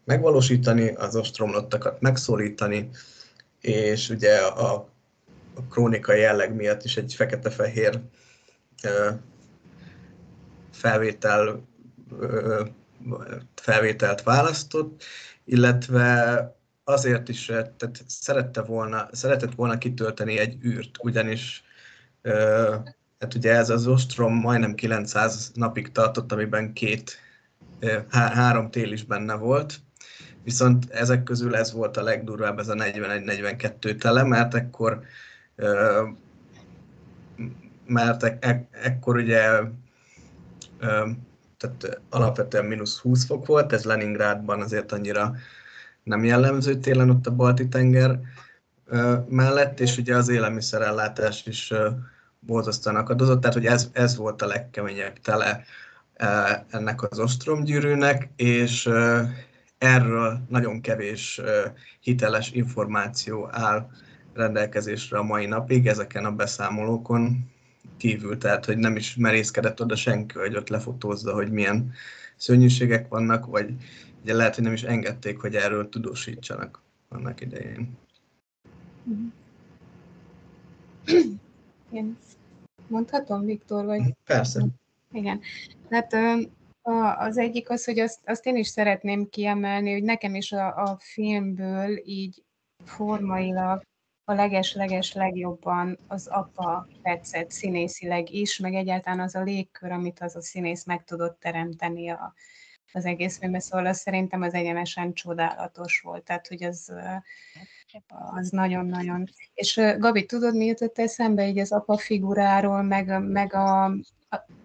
megvalósítani, 0.05 0.89
az 0.89 1.15
ostromlottakat 1.15 2.01
megszólítani, 2.01 2.89
és 3.61 4.09
ugye 4.09 4.37
a, 4.37 4.73
a 5.55 5.61
krónikai 5.69 6.19
jelleg 6.19 6.55
miatt 6.55 6.83
is 6.83 6.97
egy 6.97 7.13
fekete-fehér 7.13 8.01
felvétel, 10.71 11.67
felvételt 13.55 14.23
választott, 14.23 15.03
illetve 15.45 16.55
azért 16.83 17.29
is 17.29 17.45
tehát 17.45 18.03
szerette 18.07 18.61
volna, 18.61 19.07
szeretett 19.11 19.55
volna 19.55 19.77
kitölteni 19.77 20.37
egy 20.37 20.65
űrt, 20.65 20.97
ugyanis 21.01 21.63
hát 23.19 23.33
ugye 23.35 23.53
ez 23.53 23.69
az 23.69 23.87
ostrom 23.87 24.33
majdnem 24.33 24.75
900 24.75 25.51
napig 25.53 25.91
tartott, 25.91 26.31
amiben 26.31 26.73
két 26.73 27.17
há- 28.09 28.33
három 28.33 28.71
tél 28.71 28.91
is 28.91 29.03
benne 29.03 29.35
volt, 29.35 29.79
viszont 30.43 30.89
ezek 30.89 31.23
közül 31.23 31.55
ez 31.55 31.73
volt 31.73 31.97
a 31.97 32.03
legdurvább, 32.03 32.59
ez 32.59 32.67
a 32.67 32.73
41-42 32.73 33.97
tele, 33.97 34.23
mert 34.23 34.53
ekkor 34.53 35.01
mert 37.85 38.23
e- 38.23 38.37
e- 38.41 38.67
ekkor 38.71 39.15
ugye 39.15 39.41
tehát 41.57 42.01
alapvetően 42.09 42.65
mínusz 42.65 42.99
20 42.99 43.25
fok 43.25 43.45
volt, 43.45 43.73
ez 43.73 43.83
Leningrádban 43.83 44.61
azért 44.61 44.91
annyira 44.91 45.35
nem 46.03 46.23
jellemző 46.23 46.75
télen 46.75 47.09
ott 47.09 47.27
a 47.27 47.35
Balti-tenger 47.35 48.19
mellett, 49.27 49.79
és 49.79 49.97
ugye 49.97 50.15
az 50.15 50.29
élelmiszerellátás 50.29 51.45
is 51.45 51.73
borzasztóan 52.39 52.95
akadozott, 52.95 53.41
tehát 53.41 53.55
hogy 53.55 53.65
ez, 53.65 53.89
ez 53.91 54.15
volt 54.15 54.41
a 54.41 54.47
legkeményebb 54.47 55.19
tele 55.19 55.63
ennek 56.69 57.11
az 57.11 57.19
ostromgyűrűnek, 57.19 58.29
és 58.35 58.89
erről 59.77 60.39
nagyon 60.49 60.81
kevés 60.81 61.41
hiteles 61.99 62.51
információ 62.51 63.49
áll 63.51 63.89
rendelkezésre 64.33 65.17
a 65.17 65.23
mai 65.23 65.45
napig 65.45 65.87
ezeken 65.87 66.25
a 66.25 66.31
beszámolókon 66.31 67.51
kívül, 67.97 68.37
tehát 68.37 68.65
hogy 68.65 68.77
nem 68.77 68.95
is 68.95 69.15
merészkedett 69.15 69.81
oda 69.81 69.95
senki, 69.95 70.37
hogy 70.37 70.55
ott 70.55 70.69
lefotózza, 70.69 71.33
hogy 71.33 71.51
milyen 71.51 71.91
szörnyűségek 72.35 73.07
vannak, 73.07 73.45
vagy 73.45 73.73
ugye 74.23 74.33
lehet, 74.33 74.55
hogy 74.55 74.63
nem 74.63 74.73
is 74.73 74.83
engedték, 74.83 75.39
hogy 75.39 75.55
erről 75.55 75.89
tudósítsanak 75.89 76.81
annak 77.09 77.41
idején. 77.41 77.97
Én 81.91 82.17
mondhatom, 82.87 83.45
Viktor, 83.45 83.85
vagy? 83.85 84.01
Persze. 84.25 84.65
Igen. 85.11 85.41
Hát 85.89 86.15
az 87.17 87.37
egyik 87.37 87.69
az, 87.69 87.85
hogy 87.85 87.99
azt, 87.99 88.19
azt 88.25 88.45
én 88.45 88.55
is 88.55 88.67
szeretném 88.67 89.29
kiemelni, 89.29 89.91
hogy 89.91 90.03
nekem 90.03 90.35
is 90.35 90.51
a, 90.51 90.75
a 90.75 90.97
filmből 90.99 92.01
így 92.05 92.43
formailag 92.85 93.81
a 94.25 94.33
leges-leges 94.33 95.13
legjobban 95.13 95.99
az 96.07 96.27
apa 96.27 96.87
tetszett 97.01 97.51
színészileg 97.51 98.33
is, 98.33 98.57
meg 98.57 98.73
egyáltalán 98.73 99.19
az 99.19 99.35
a 99.35 99.43
légkör, 99.43 99.91
amit 99.91 100.19
az 100.19 100.35
a 100.35 100.41
színész 100.41 100.85
meg 100.85 101.03
tudott 101.03 101.39
teremteni 101.39 102.09
a, 102.09 102.33
az 102.93 103.05
egész 103.05 103.37
filmben, 103.37 103.61
szóval 103.61 103.85
az 103.85 103.97
szerintem 103.97 104.41
az 104.41 104.53
egyenesen 104.53 105.13
csodálatos 105.13 106.01
volt, 106.03 106.23
tehát 106.23 106.47
hogy 106.47 106.63
az, 106.63 106.93
az 108.35 108.49
nagyon-nagyon. 108.49 109.23
És 109.53 109.81
Gabi, 109.97 110.25
tudod, 110.25 110.55
mi 110.55 110.65
jutott 110.65 110.99
eszembe 110.99 111.47
így 111.47 111.59
az 111.59 111.71
apa 111.71 111.97
figuráról, 111.97 112.81
meg, 112.81 113.21
meg 113.21 113.53
a, 113.53 113.91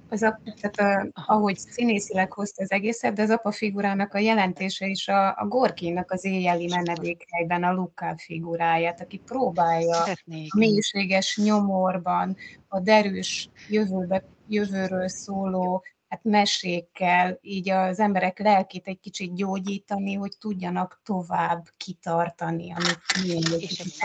az 0.08 0.22
a, 0.22 0.40
tehát 0.60 1.06
a, 1.14 1.22
ahogy 1.26 1.56
színészileg 1.56 2.32
hozta 2.32 2.62
az 2.62 2.70
egészet, 2.70 3.14
de 3.14 3.22
az 3.22 3.30
apa 3.30 3.50
figurának 3.50 4.14
a 4.14 4.18
jelentése 4.18 4.86
is 4.86 5.08
a, 5.08 5.28
a 5.28 5.46
Gorkinak 5.48 6.10
az 6.10 6.24
éjjeli 6.24 6.66
menedékhelyben 6.66 7.64
a 7.64 7.72
Luká 7.72 8.14
figuráját, 8.16 9.00
aki 9.00 9.20
próbálja 9.24 9.94
Szeretnék. 9.94 10.54
a 10.54 10.58
mélységes 10.58 11.40
nyomorban, 11.42 12.36
a 12.68 12.80
derűs 12.80 13.48
jövőbe, 13.68 14.24
jövőről 14.48 15.08
szóló 15.08 15.82
hát 16.08 16.24
mesékkel 16.24 17.38
így 17.40 17.70
az 17.70 17.98
emberek 17.98 18.38
lelkét 18.38 18.86
egy 18.86 19.00
kicsit 19.00 19.34
gyógyítani, 19.34 20.14
hogy 20.14 20.32
tudjanak 20.38 21.00
tovább 21.04 21.66
kitartani, 21.76 22.72
amit 22.72 23.00
milyen 23.22 23.60
és 23.60 24.00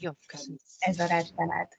jobb 0.00 0.16
ez 0.78 0.98
a 0.98 1.06
rettenet. 1.06 1.78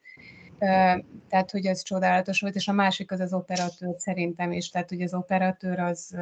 Tehát, 1.29 1.51
hogy 1.51 1.65
ez 1.65 1.83
csodálatos 1.83 2.41
volt, 2.41 2.55
és 2.55 2.67
a 2.67 2.71
másik 2.71 3.11
az 3.11 3.19
az 3.19 3.33
operatőr 3.33 3.95
szerintem 3.97 4.51
is, 4.51 4.69
tehát, 4.69 4.89
hogy 4.89 5.01
az 5.01 5.13
operatőr 5.13 5.79
az, 5.79 6.15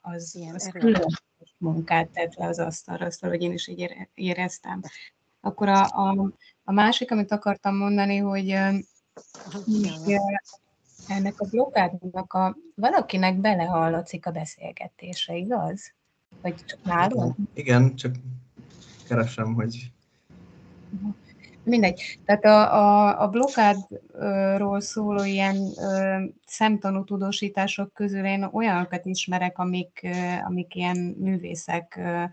az, 0.00 0.38
az 0.52 0.68
különleges 0.72 1.24
munkát 1.58 2.08
tett 2.08 2.34
le 2.34 2.46
az 2.46 2.58
asztalra, 2.58 3.06
azt 3.06 3.24
hogy 3.24 3.42
én 3.42 3.52
is 3.52 3.68
így 3.68 3.96
éreztem. 4.14 4.80
Akkor 5.40 5.68
a, 5.68 5.82
a, 5.82 6.32
a 6.64 6.72
másik, 6.72 7.10
amit 7.10 7.32
akartam 7.32 7.76
mondani, 7.76 8.16
hogy 8.16 8.58
ennek 11.08 11.40
a 11.40 11.46
blokkádnak 11.50 12.32
a, 12.32 12.56
valakinek 12.74 13.40
belehallatszik 13.40 14.26
a 14.26 14.30
beszélgetése, 14.30 15.36
igaz? 15.36 15.94
Vagy 16.42 16.54
csak 16.64 16.78
nálunk? 16.84 17.36
Igen, 17.54 17.94
csak 17.94 18.14
keresem, 19.08 19.54
hogy... 19.54 19.90
Mindegy. 21.62 22.18
Tehát 22.24 22.44
a, 22.44 22.74
a, 22.74 23.22
a 23.22 23.28
blokkádról 23.28 24.80
szóló 24.80 25.24
ilyen 25.24 25.56
ö, 25.78 26.24
szemtanú 26.46 27.04
tudósítások 27.04 27.92
közül 27.92 28.24
én 28.24 28.48
olyanokat 28.52 29.04
ismerek, 29.04 29.58
amik, 29.58 30.00
ö, 30.02 30.08
amik 30.44 30.74
ilyen 30.74 30.96
művészek 31.18 31.96
ö, 31.98 32.24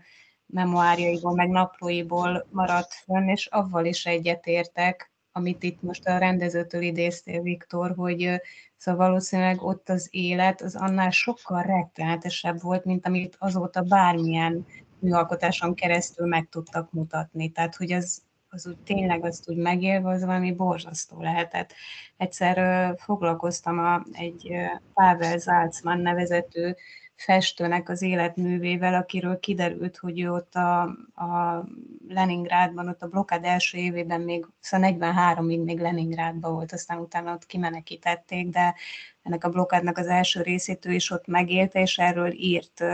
memoárjaiból, 0.46 1.34
meg 1.34 1.48
naplóiból 1.48 2.46
maradt 2.50 2.92
fönn, 2.92 3.28
és 3.28 3.46
avval 3.46 3.84
is 3.84 4.06
egyetértek, 4.06 5.12
amit 5.36 5.62
itt 5.62 5.82
most 5.82 6.06
a 6.06 6.18
rendezőtől 6.18 6.82
idéztél, 6.82 7.42
Viktor, 7.42 7.94
hogy 7.96 8.40
szóval 8.76 9.06
valószínűleg 9.06 9.62
ott 9.62 9.88
az 9.88 10.08
élet 10.10 10.60
az 10.62 10.74
annál 10.76 11.10
sokkal 11.10 11.62
rettenetesebb 11.62 12.60
volt, 12.60 12.84
mint 12.84 13.06
amit 13.06 13.36
azóta 13.38 13.82
bármilyen 13.82 14.66
műalkotáson 14.98 15.74
keresztül 15.74 16.26
meg 16.26 16.48
tudtak 16.50 16.92
mutatni. 16.92 17.50
Tehát, 17.50 17.76
hogy 17.76 17.92
az, 17.92 18.22
az 18.48 18.66
úgy 18.66 18.78
tényleg 18.78 19.24
azt 19.24 19.50
úgy 19.50 19.56
megélve, 19.56 20.08
az 20.10 20.24
valami 20.24 20.52
borzasztó 20.52 21.20
lehetett. 21.20 21.72
Egyszer 22.16 22.94
foglalkoztam 22.98 23.78
a, 23.78 24.04
egy 24.12 24.52
Pavel 24.92 25.38
Zalcman 25.38 26.00
nevezető 26.00 26.76
festőnek 27.16 27.88
az 27.88 28.02
életművével, 28.02 28.94
akiről 28.94 29.38
kiderült, 29.38 29.96
hogy 29.96 30.20
ő 30.20 30.32
ott 30.32 30.54
a, 30.54 30.82
a 31.14 31.64
Leningrádban, 32.08 32.88
ott 32.88 33.02
a 33.02 33.08
blokkád 33.08 33.44
első 33.44 33.78
évében 33.78 34.20
még, 34.20 34.46
szóval 34.60 34.96
43-ig 34.98 35.64
még 35.64 35.80
Leningrádban 35.80 36.52
volt, 36.52 36.72
aztán 36.72 36.98
utána 36.98 37.32
ott 37.32 37.46
kimenekítették, 37.46 38.48
de 38.48 38.74
ennek 39.22 39.44
a 39.44 39.48
blokkádnak 39.48 39.98
az 39.98 40.06
első 40.06 40.42
részét 40.42 40.86
ő 40.86 40.92
is 40.92 41.10
ott 41.10 41.26
megélte, 41.26 41.80
és 41.80 41.98
erről 41.98 42.32
írt 42.32 42.84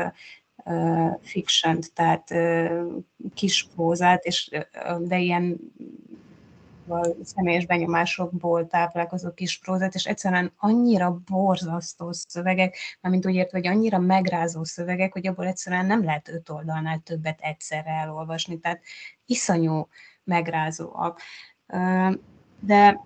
uh, 0.64 1.20
fiction 1.22 1.78
tehát 1.94 2.30
uh, 2.30 3.02
kis 3.34 3.68
prózát, 3.74 4.24
és, 4.24 4.50
de 5.00 5.18
ilyen 5.18 5.60
személyes 7.22 7.66
benyomásokból 7.66 8.66
táplálkozó 8.66 9.30
kis 9.30 9.58
prózát, 9.58 9.94
és 9.94 10.06
egyszerűen 10.06 10.52
annyira 10.56 11.20
borzasztó 11.30 12.12
szövegek, 12.12 12.76
mint 13.00 13.26
úgy 13.26 13.34
ért, 13.34 13.50
hogy 13.50 13.66
annyira 13.66 13.98
megrázó 13.98 14.64
szövegek, 14.64 15.12
hogy 15.12 15.26
abból 15.26 15.46
egyszerűen 15.46 15.86
nem 15.86 16.04
lehet 16.04 16.28
öt 16.28 16.48
oldalnál 16.48 16.98
többet 16.98 17.40
egyszerre 17.40 17.90
elolvasni, 17.90 18.58
tehát 18.58 18.80
iszonyú 19.26 19.88
megrázóak. 20.24 21.20
De 22.60 23.00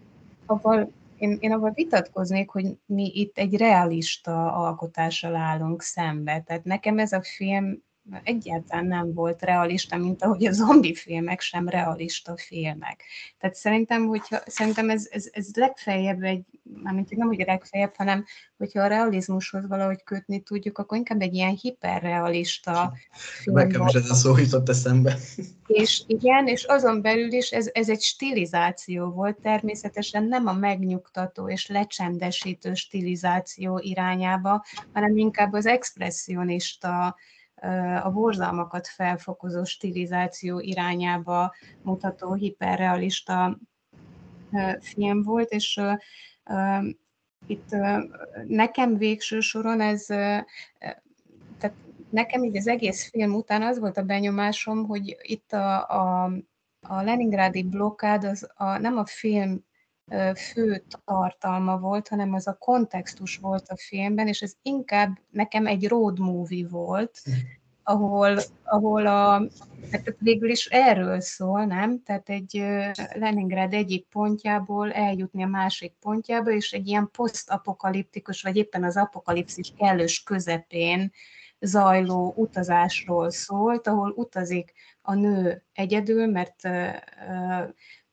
avval 0.47 0.93
én, 1.17 1.37
én 1.41 1.53
abban 1.53 1.73
vitatkoznék, 1.75 2.51
hogy 2.51 2.79
mi 2.87 3.11
itt 3.15 3.39
egy 3.39 3.57
realista 3.57 4.53
alkotással 4.53 5.37
állunk 5.37 5.83
szembe. 5.83 6.41
Tehát 6.41 6.65
nekem 6.65 6.99
ez 6.99 7.13
a 7.13 7.23
film 7.23 7.83
egyáltalán 8.23 8.87
nem 8.87 9.13
volt 9.13 9.43
realista, 9.43 9.97
mint 9.97 10.23
ahogy 10.23 10.47
a 10.47 10.53
zombi 10.53 10.95
filmek 10.95 11.41
sem 11.41 11.69
realista 11.69 12.37
filmek. 12.37 13.03
Tehát 13.39 13.57
szerintem, 13.57 14.07
hogyha, 14.07 14.41
szerintem 14.47 14.91
ez, 14.91 15.09
ez, 15.11 15.29
ez 15.33 15.49
legfeljebb 15.55 16.23
egy, 16.23 16.45
mármint 16.83 17.17
nem, 17.17 17.27
hogy 17.27 17.45
legfeljebb, 17.47 17.95
hanem 17.97 18.25
hogyha 18.57 18.81
a 18.81 18.87
realizmushoz 18.87 19.67
valahogy 19.69 20.03
kötni 20.05 20.41
tudjuk, 20.41 20.79
akkor 20.79 20.99
inkább 20.99 21.21
egy 21.21 21.35
ilyen 21.35 21.59
hiperrealista 21.61 22.93
film. 23.13 23.57
Nekem 23.57 23.87
is 23.87 23.95
ez 23.95 24.11
a 24.11 24.15
szó 24.15 24.39
jutott 24.39 24.69
eszembe. 24.69 25.19
És 25.67 26.03
igen, 26.07 26.47
és 26.47 26.65
azon 26.65 27.03
belül 27.03 27.33
is 27.33 27.51
ez, 27.51 27.71
ez 27.73 27.89
egy 27.89 28.03
stilizáció 28.03 29.11
volt, 29.11 29.41
természetesen 29.41 30.25
nem 30.25 30.47
a 30.47 30.53
megnyugtató 30.53 31.49
és 31.49 31.67
lecsendesítő 31.67 32.75
stilizáció 32.75 33.79
irányába, 33.79 34.65
hanem 34.93 35.17
inkább 35.17 35.53
az 35.53 35.67
expressionista 35.67 37.17
a 38.03 38.11
borzalmakat 38.11 38.87
felfokozó 38.87 39.65
stilizáció 39.65 40.61
irányába 40.61 41.55
mutató 41.83 42.33
hiperrealista 42.33 43.59
film 44.81 45.23
volt, 45.23 45.51
és 45.51 45.81
itt 47.47 47.77
nekem 48.47 48.97
végső 48.97 49.41
soron 49.41 49.81
ez, 49.81 50.05
tehát 51.59 51.77
nekem 52.11 52.45
így 52.45 52.57
az 52.57 52.67
egész 52.67 53.11
film 53.11 53.35
után 53.35 53.63
az 53.63 53.79
volt 53.79 53.97
a 53.97 54.03
benyomásom, 54.03 54.87
hogy 54.87 55.17
itt 55.23 55.53
a, 55.53 55.89
a, 55.89 56.25
a 56.81 57.03
Leningrádi 57.03 57.63
blokkád 57.63 58.25
az 58.25 58.49
a, 58.55 58.79
nem 58.79 58.97
a 58.97 59.07
film 59.07 59.65
fő 60.37 60.85
tartalma 61.05 61.79
volt, 61.79 62.09
hanem 62.09 62.35
az 62.35 62.47
a 62.47 62.57
kontextus 62.59 63.37
volt 63.37 63.69
a 63.69 63.77
filmben, 63.77 64.29
és 64.29 64.41
ez 64.43 64.53
inkább 64.63 65.19
nekem 65.31 65.67
egy 65.67 65.89
road 65.89 66.19
movie 66.19 66.69
volt, 66.69 67.23
ahol, 67.83 68.39
ahol 68.65 69.07
a, 69.07 69.43
tehát 69.91 70.17
végül 70.19 70.51
is 70.51 70.67
erről 70.67 71.21
szól, 71.21 71.65
nem? 71.65 72.03
Tehát 72.03 72.29
egy 72.29 72.65
Leningrád 73.13 73.73
egyik 73.73 74.07
pontjából 74.07 74.93
eljutni 74.93 75.43
a 75.43 75.47
másik 75.47 75.93
pontjába, 76.01 76.51
és 76.51 76.73
egy 76.73 76.87
ilyen 76.87 77.11
posztapokaliptikus, 77.13 78.43
vagy 78.43 78.57
éppen 78.57 78.85
az 78.85 78.97
apokalipszis 78.97 79.73
kellős 79.79 80.23
közepén 80.23 81.13
zajló 81.61 82.33
utazásról 82.37 83.31
szólt, 83.31 83.87
ahol 83.87 84.13
utazik 84.17 84.73
a 85.03 85.15
nő 85.15 85.63
egyedül, 85.73 86.27
mert 86.27 86.69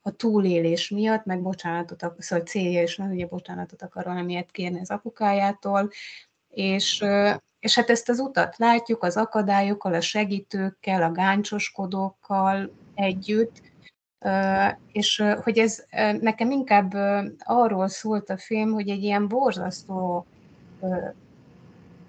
a 0.01 0.11
túlélés 0.11 0.89
miatt, 0.89 1.25
meg 1.25 1.41
bocsánatot, 1.41 2.13
szóval 2.17 2.45
célja 2.45 2.81
is 2.81 2.95
van, 2.95 3.11
ugye 3.11 3.27
bocsánatot 3.27 3.81
akar 3.81 4.03
valamiért 4.03 4.51
kérni 4.51 4.79
az 4.79 4.89
apukájától, 4.89 5.89
és, 6.49 7.05
és 7.59 7.75
hát 7.75 7.89
ezt 7.89 8.09
az 8.09 8.19
utat 8.19 8.57
látjuk 8.57 9.03
az 9.03 9.17
akadályokkal, 9.17 9.93
a 9.93 10.01
segítőkkel, 10.01 11.03
a 11.03 11.11
gáncsoskodókkal 11.11 12.71
együtt, 12.95 13.61
és 14.91 15.23
hogy 15.43 15.57
ez 15.57 15.85
nekem 16.19 16.51
inkább 16.51 16.93
arról 17.39 17.87
szólt 17.87 18.29
a 18.29 18.37
film, 18.37 18.71
hogy 18.71 18.89
egy 18.89 19.03
ilyen 19.03 19.27
borzasztó 19.27 20.25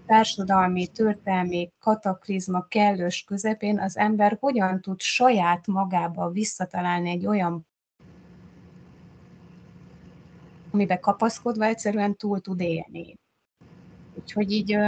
társadalmi, 0.07 0.87
történelmi 0.87 1.71
kataklizma 1.79 2.67
kellős 2.69 3.25
közepén 3.25 3.81
az 3.81 3.97
ember 3.97 4.37
hogyan 4.41 4.81
tud 4.81 5.01
saját 5.01 5.67
magába 5.67 6.31
visszatalálni 6.31 7.11
egy 7.11 7.27
olyan 7.27 7.67
amiben 10.73 11.01
kapaszkodva 11.01 11.65
egyszerűen 11.65 12.17
túl 12.17 12.41
tud 12.41 12.61
élni. 12.61 13.19
Úgyhogy 14.15 14.53
így, 14.53 14.79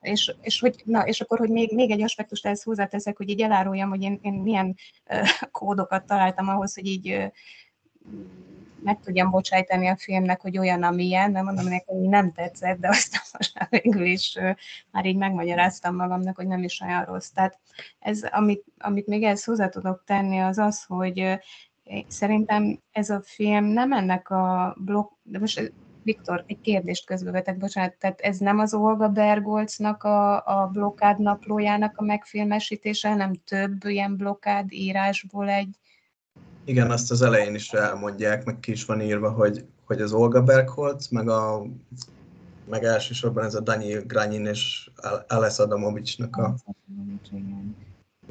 és, 0.00 0.34
és, 0.40 0.60
hogy, 0.60 0.82
na, 0.84 1.06
és 1.06 1.20
akkor, 1.20 1.38
hogy 1.38 1.50
még, 1.50 1.74
még 1.74 1.90
egy 1.90 2.02
aspektust 2.02 2.46
ehhez 2.46 2.62
hozzáteszek, 2.62 3.16
hogy 3.16 3.28
így 3.28 3.40
eláruljam, 3.40 3.88
hogy 3.88 4.02
én, 4.02 4.18
én 4.22 4.32
milyen 4.32 4.74
kódokat 5.50 6.06
találtam 6.06 6.48
ahhoz, 6.48 6.74
hogy 6.74 6.86
így 6.86 7.32
meg 8.82 9.00
tudjam 9.00 9.30
bocsájtani 9.30 9.86
a 9.86 9.96
filmnek, 9.96 10.40
hogy 10.40 10.58
olyan, 10.58 10.82
amilyen, 10.82 11.30
mert 11.30 11.44
mondom 11.44 11.64
nekem, 11.64 11.96
hogy 11.96 12.08
nem 12.08 12.32
tetszett, 12.32 12.78
de 12.78 12.88
aztán 12.88 13.20
most 13.38 13.58
már 13.58 13.68
végül 13.70 14.04
is 14.04 14.38
már 14.90 15.06
így 15.06 15.16
megmagyaráztam 15.16 15.96
magamnak, 15.96 16.36
hogy 16.36 16.46
nem 16.46 16.62
is 16.62 16.80
olyan 16.80 17.04
rossz. 17.04 17.28
Tehát 17.28 17.58
ez, 17.98 18.22
amit, 18.22 18.64
amit 18.78 19.06
még 19.06 19.22
ehhez 19.22 19.44
hozzá 19.44 19.68
tudok 19.68 20.02
tenni, 20.06 20.38
az 20.38 20.58
az, 20.58 20.84
hogy 20.84 21.38
Szerintem 22.08 22.78
ez 22.92 23.10
a 23.10 23.20
film 23.24 23.64
nem 23.64 23.92
ennek 23.92 24.30
a 24.30 24.76
blokk, 24.78 25.12
de 25.22 25.38
most 25.38 25.72
Viktor, 26.02 26.44
egy 26.46 26.60
kérdést 26.60 27.06
közbevetek, 27.06 27.58
bocsánat, 27.58 27.94
tehát 27.98 28.20
ez 28.20 28.38
nem 28.38 28.58
az 28.58 28.74
Olga 28.74 29.08
Bergolcnak 29.08 30.02
a, 30.02 30.34
a 30.34 30.66
blokkád 30.72 31.20
naplójának 31.20 31.96
a 31.96 32.02
megfilmesítése, 32.02 33.08
hanem 33.08 33.32
több 33.44 33.84
ilyen 33.84 34.16
blokkád 34.16 34.72
írásból 34.72 35.48
egy... 35.48 35.76
Igen, 36.64 36.90
azt 36.90 37.10
az 37.10 37.22
elején 37.22 37.54
is 37.54 37.72
elmondják, 37.72 38.44
meg 38.44 38.60
ki 38.60 38.70
is 38.70 38.84
van 38.84 39.00
írva, 39.00 39.30
hogy, 39.30 39.64
hogy 39.84 40.00
az 40.00 40.12
Olga 40.12 40.42
Bergholz, 40.42 41.08
meg 41.08 41.28
a 41.28 41.66
meg 42.68 42.84
elsősorban 42.84 43.44
ez 43.44 43.54
a 43.54 43.60
Daniel 43.60 44.02
Granyin 44.02 44.46
és 44.46 44.90
Ales 45.28 45.58
Adamovicsnak 45.58 46.36
a... 46.36 46.54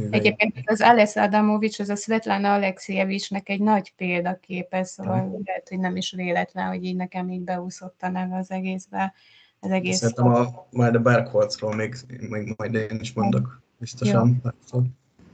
Egyébként 0.10 0.54
az 0.66 0.82
Alesz 0.82 1.16
Adamovics, 1.16 1.80
az 1.80 1.90
a 1.90 1.96
Svetlana 1.96 2.54
Alexievicsnek 2.54 3.50
egy 3.50 3.62
nagy 3.62 3.94
példaképe, 3.96 4.84
szóval 4.84 5.22
mm. 5.22 5.34
lehet, 5.46 5.70
hogy 5.70 5.80
nem 5.80 5.96
is 5.96 6.12
véletlen, 6.12 6.68
hogy 6.68 6.84
így 6.84 6.96
nekem 6.96 7.30
így 7.30 7.42
beúszott 7.42 8.02
a 8.02 8.10
neve 8.10 8.38
az 8.38 8.52
egészbe. 8.52 9.14
Az 9.60 9.72
egész 9.72 9.98
Szerintem 9.98 10.28
a, 10.28 10.68
majd 10.70 10.96
a 10.96 11.00
Bergholzról 11.00 11.76
még, 11.76 11.96
még 12.30 12.54
majd 12.58 12.74
én 12.74 13.00
is 13.00 13.14
mondok, 13.14 13.62
biztosan. 13.78 14.42
Jó. 14.72 14.80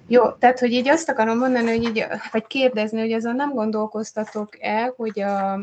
Jó, 0.09 0.31
tehát 0.31 0.59
hogy 0.59 0.71
így 0.71 0.87
azt 0.87 1.09
akarom 1.09 1.37
mondani, 1.37 1.67
hogy 1.67 1.83
így, 1.83 2.05
vagy 2.31 2.47
kérdezni, 2.47 2.99
hogy 2.99 3.11
azon 3.11 3.35
nem 3.35 3.53
gondolkoztatok 3.53 4.57
el, 4.59 4.93
hogy 4.97 5.19
a, 5.19 5.59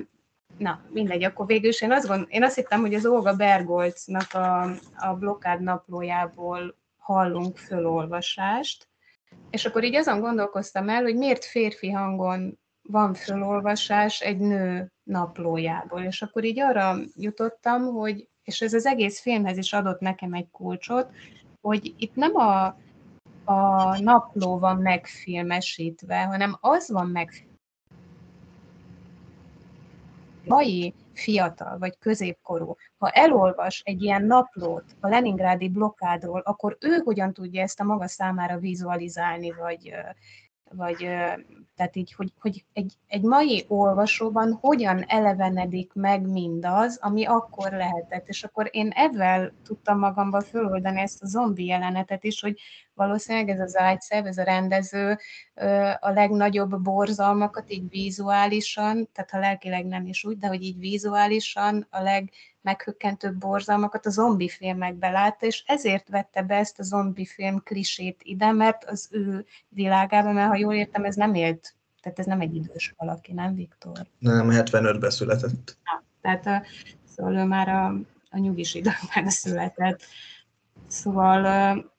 na, 0.58 0.80
mindegy, 0.92 1.24
akkor 1.24 1.46
végül 1.46 1.68
is 1.68 1.80
én 1.80 1.92
azt, 1.92 2.06
gond, 2.06 2.26
én 2.28 2.42
azt 2.44 2.54
hittem, 2.54 2.80
hogy 2.80 2.94
az 2.94 3.06
Olga 3.06 3.34
Bergolcnak 3.34 4.32
a, 4.32 4.62
a 4.96 5.14
blokkád 5.18 5.60
naplójából 5.60 6.76
hallunk 7.04 7.56
fölolvasást, 7.56 8.88
és 9.50 9.64
akkor 9.64 9.84
így 9.84 9.94
azon 9.94 10.20
gondolkoztam 10.20 10.88
el, 10.88 11.02
hogy 11.02 11.16
miért 11.16 11.44
férfi 11.44 11.90
hangon 11.90 12.58
van 12.82 13.14
fölolvasás 13.14 14.20
egy 14.20 14.38
nő 14.38 14.92
naplójából. 15.02 16.02
És 16.02 16.22
akkor 16.22 16.44
így 16.44 16.60
arra 16.60 16.96
jutottam, 17.16 17.82
hogy, 17.82 18.28
és 18.42 18.60
ez 18.60 18.74
az 18.74 18.86
egész 18.86 19.20
filmhez 19.20 19.56
is 19.56 19.72
adott 19.72 20.00
nekem 20.00 20.32
egy 20.32 20.50
kulcsot, 20.50 21.10
hogy 21.60 21.94
itt 21.98 22.14
nem 22.14 22.34
a, 22.34 22.64
a 23.44 23.98
napló 24.00 24.58
van 24.58 24.76
megfilmesítve, 24.76 26.24
hanem 26.24 26.56
az 26.60 26.90
van 26.90 27.06
megfilmesítve, 27.06 27.52
mai 30.44 30.94
fiatal 31.14 31.78
vagy 31.78 31.98
középkorú, 31.98 32.76
ha 32.98 33.10
elolvas 33.10 33.82
egy 33.84 34.02
ilyen 34.02 34.24
naplót 34.24 34.84
a 35.00 35.08
Leningrádi 35.08 35.68
blokkádról, 35.68 36.40
akkor 36.40 36.76
ő 36.80 37.00
hogyan 37.04 37.32
tudja 37.32 37.62
ezt 37.62 37.80
a 37.80 37.84
maga 37.84 38.08
számára 38.08 38.58
vizualizálni, 38.58 39.50
vagy, 39.50 39.94
vagy 40.70 40.96
tehát 41.76 41.96
így, 41.96 42.12
hogy, 42.12 42.32
hogy 42.40 42.64
egy, 42.72 42.92
egy 43.06 43.22
mai 43.22 43.64
olvasóban 43.68 44.58
hogyan 44.60 45.04
elevenedik 45.06 45.92
meg 45.92 46.28
mindaz, 46.28 46.98
ami 47.00 47.24
akkor 47.24 47.72
lehetett. 47.72 48.28
És 48.28 48.44
akkor 48.44 48.68
én 48.72 48.90
ebben 48.94 49.52
tudtam 49.64 49.98
magamba 49.98 50.40
föloldani 50.40 51.00
ezt 51.00 51.22
a 51.22 51.26
zombi 51.26 51.64
jelenetet 51.66 52.24
is, 52.24 52.40
hogy 52.40 52.60
valószínűleg 52.94 53.48
ez 53.48 53.60
az 53.60 53.70
Zajcev, 53.70 54.26
ez 54.26 54.38
a 54.38 54.42
rendező 54.42 55.18
a 56.00 56.10
legnagyobb 56.10 56.82
borzalmakat 56.82 57.70
így 57.70 57.88
vizuálisan, 57.88 59.08
tehát 59.12 59.30
ha 59.30 59.38
lelkileg 59.38 59.86
nem 59.86 60.06
is 60.06 60.24
úgy, 60.24 60.38
de 60.38 60.46
hogy 60.46 60.62
így 60.62 60.78
vizuálisan 60.78 61.86
a 61.90 62.02
legmeghökkentőbb 62.02 63.36
borzalmakat 63.38 64.06
a 64.06 64.10
zombi 64.10 64.48
filmekbe 64.48 65.10
látta, 65.10 65.46
és 65.46 65.62
ezért 65.66 66.08
vette 66.08 66.42
be 66.42 66.54
ezt 66.54 66.78
a 66.78 66.82
zombi 66.82 67.26
film 67.26 67.62
klisét 67.62 68.20
ide, 68.22 68.52
mert 68.52 68.84
az 68.84 69.08
ő 69.10 69.46
világában, 69.68 70.34
mert 70.34 70.48
ha 70.48 70.56
jól 70.56 70.74
értem, 70.74 71.04
ez 71.04 71.14
nem 71.14 71.34
élt, 71.34 71.74
tehát 72.02 72.18
ez 72.18 72.26
nem 72.26 72.40
egy 72.40 72.54
idős 72.54 72.94
valaki, 72.96 73.32
nem 73.32 73.54
Viktor? 73.54 74.06
Nem, 74.18 74.48
75-ben 74.50 75.10
született. 75.10 75.76
Na, 75.84 76.02
tehát 76.20 76.46
a, 76.46 76.66
szóval 77.14 77.34
ő 77.34 77.44
már 77.44 77.68
a, 77.68 77.86
a 78.30 78.38
nyugis 78.38 78.74
időben 78.74 79.30
született. 79.42 80.02
Szóval, 80.86 81.92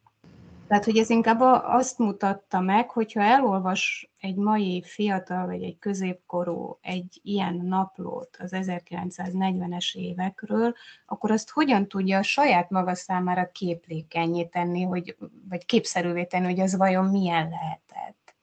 tehát, 0.67 0.85
hogy 0.85 0.97
ez 0.97 1.09
inkább 1.09 1.39
azt 1.63 1.97
mutatta 1.97 2.59
meg, 2.59 2.89
hogyha 2.89 3.21
elolvas 3.21 4.09
egy 4.19 4.35
mai 4.35 4.83
fiatal 4.85 5.45
vagy 5.45 5.63
egy 5.63 5.79
középkorú 5.79 6.77
egy 6.81 7.19
ilyen 7.23 7.55
naplót 7.55 8.37
az 8.39 8.51
1940-es 8.55 9.95
évekről, 9.95 10.73
akkor 11.05 11.31
azt 11.31 11.49
hogyan 11.49 11.87
tudja 11.87 12.17
a 12.17 12.23
saját 12.23 12.69
maga 12.69 12.95
számára 12.95 13.49
képlékenyé 13.51 14.45
tenni, 14.45 14.81
hogy, 14.81 15.15
vagy 15.49 15.65
képszerűvé 15.65 16.25
tenni, 16.25 16.45
hogy 16.45 16.59
az 16.59 16.77
vajon 16.77 17.05
milyen 17.05 17.49
lehetett. 17.49 18.35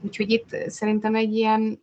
Úgyhogy 0.00 0.30
itt 0.30 0.56
szerintem 0.66 1.14
egy 1.14 1.34
ilyen 1.34 1.82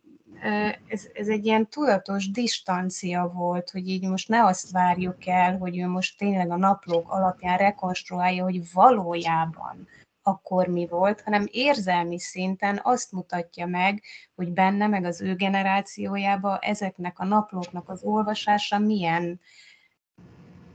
ez, 0.88 1.08
ez 1.14 1.28
egy 1.28 1.46
ilyen 1.46 1.68
tudatos 1.68 2.30
distancia 2.30 3.30
volt, 3.34 3.70
hogy 3.70 3.88
így 3.88 4.08
most 4.08 4.28
ne 4.28 4.44
azt 4.44 4.70
várjuk 4.70 5.26
el, 5.26 5.58
hogy 5.58 5.78
ő 5.78 5.86
most 5.86 6.18
tényleg 6.18 6.50
a 6.50 6.56
naplók 6.56 7.10
alapján 7.10 7.58
rekonstruálja, 7.58 8.44
hogy 8.44 8.72
valójában 8.72 9.88
akkor 10.22 10.66
mi 10.66 10.86
volt, 10.86 11.20
hanem 11.20 11.46
érzelmi 11.50 12.18
szinten 12.18 12.80
azt 12.82 13.12
mutatja 13.12 13.66
meg, 13.66 14.02
hogy 14.34 14.52
benne, 14.52 14.86
meg 14.86 15.04
az 15.04 15.20
ő 15.20 15.34
generációjába 15.34 16.58
ezeknek 16.58 17.18
a 17.18 17.24
naplóknak 17.24 17.88
az 17.88 18.02
olvasása 18.02 18.78
milyen 18.78 19.40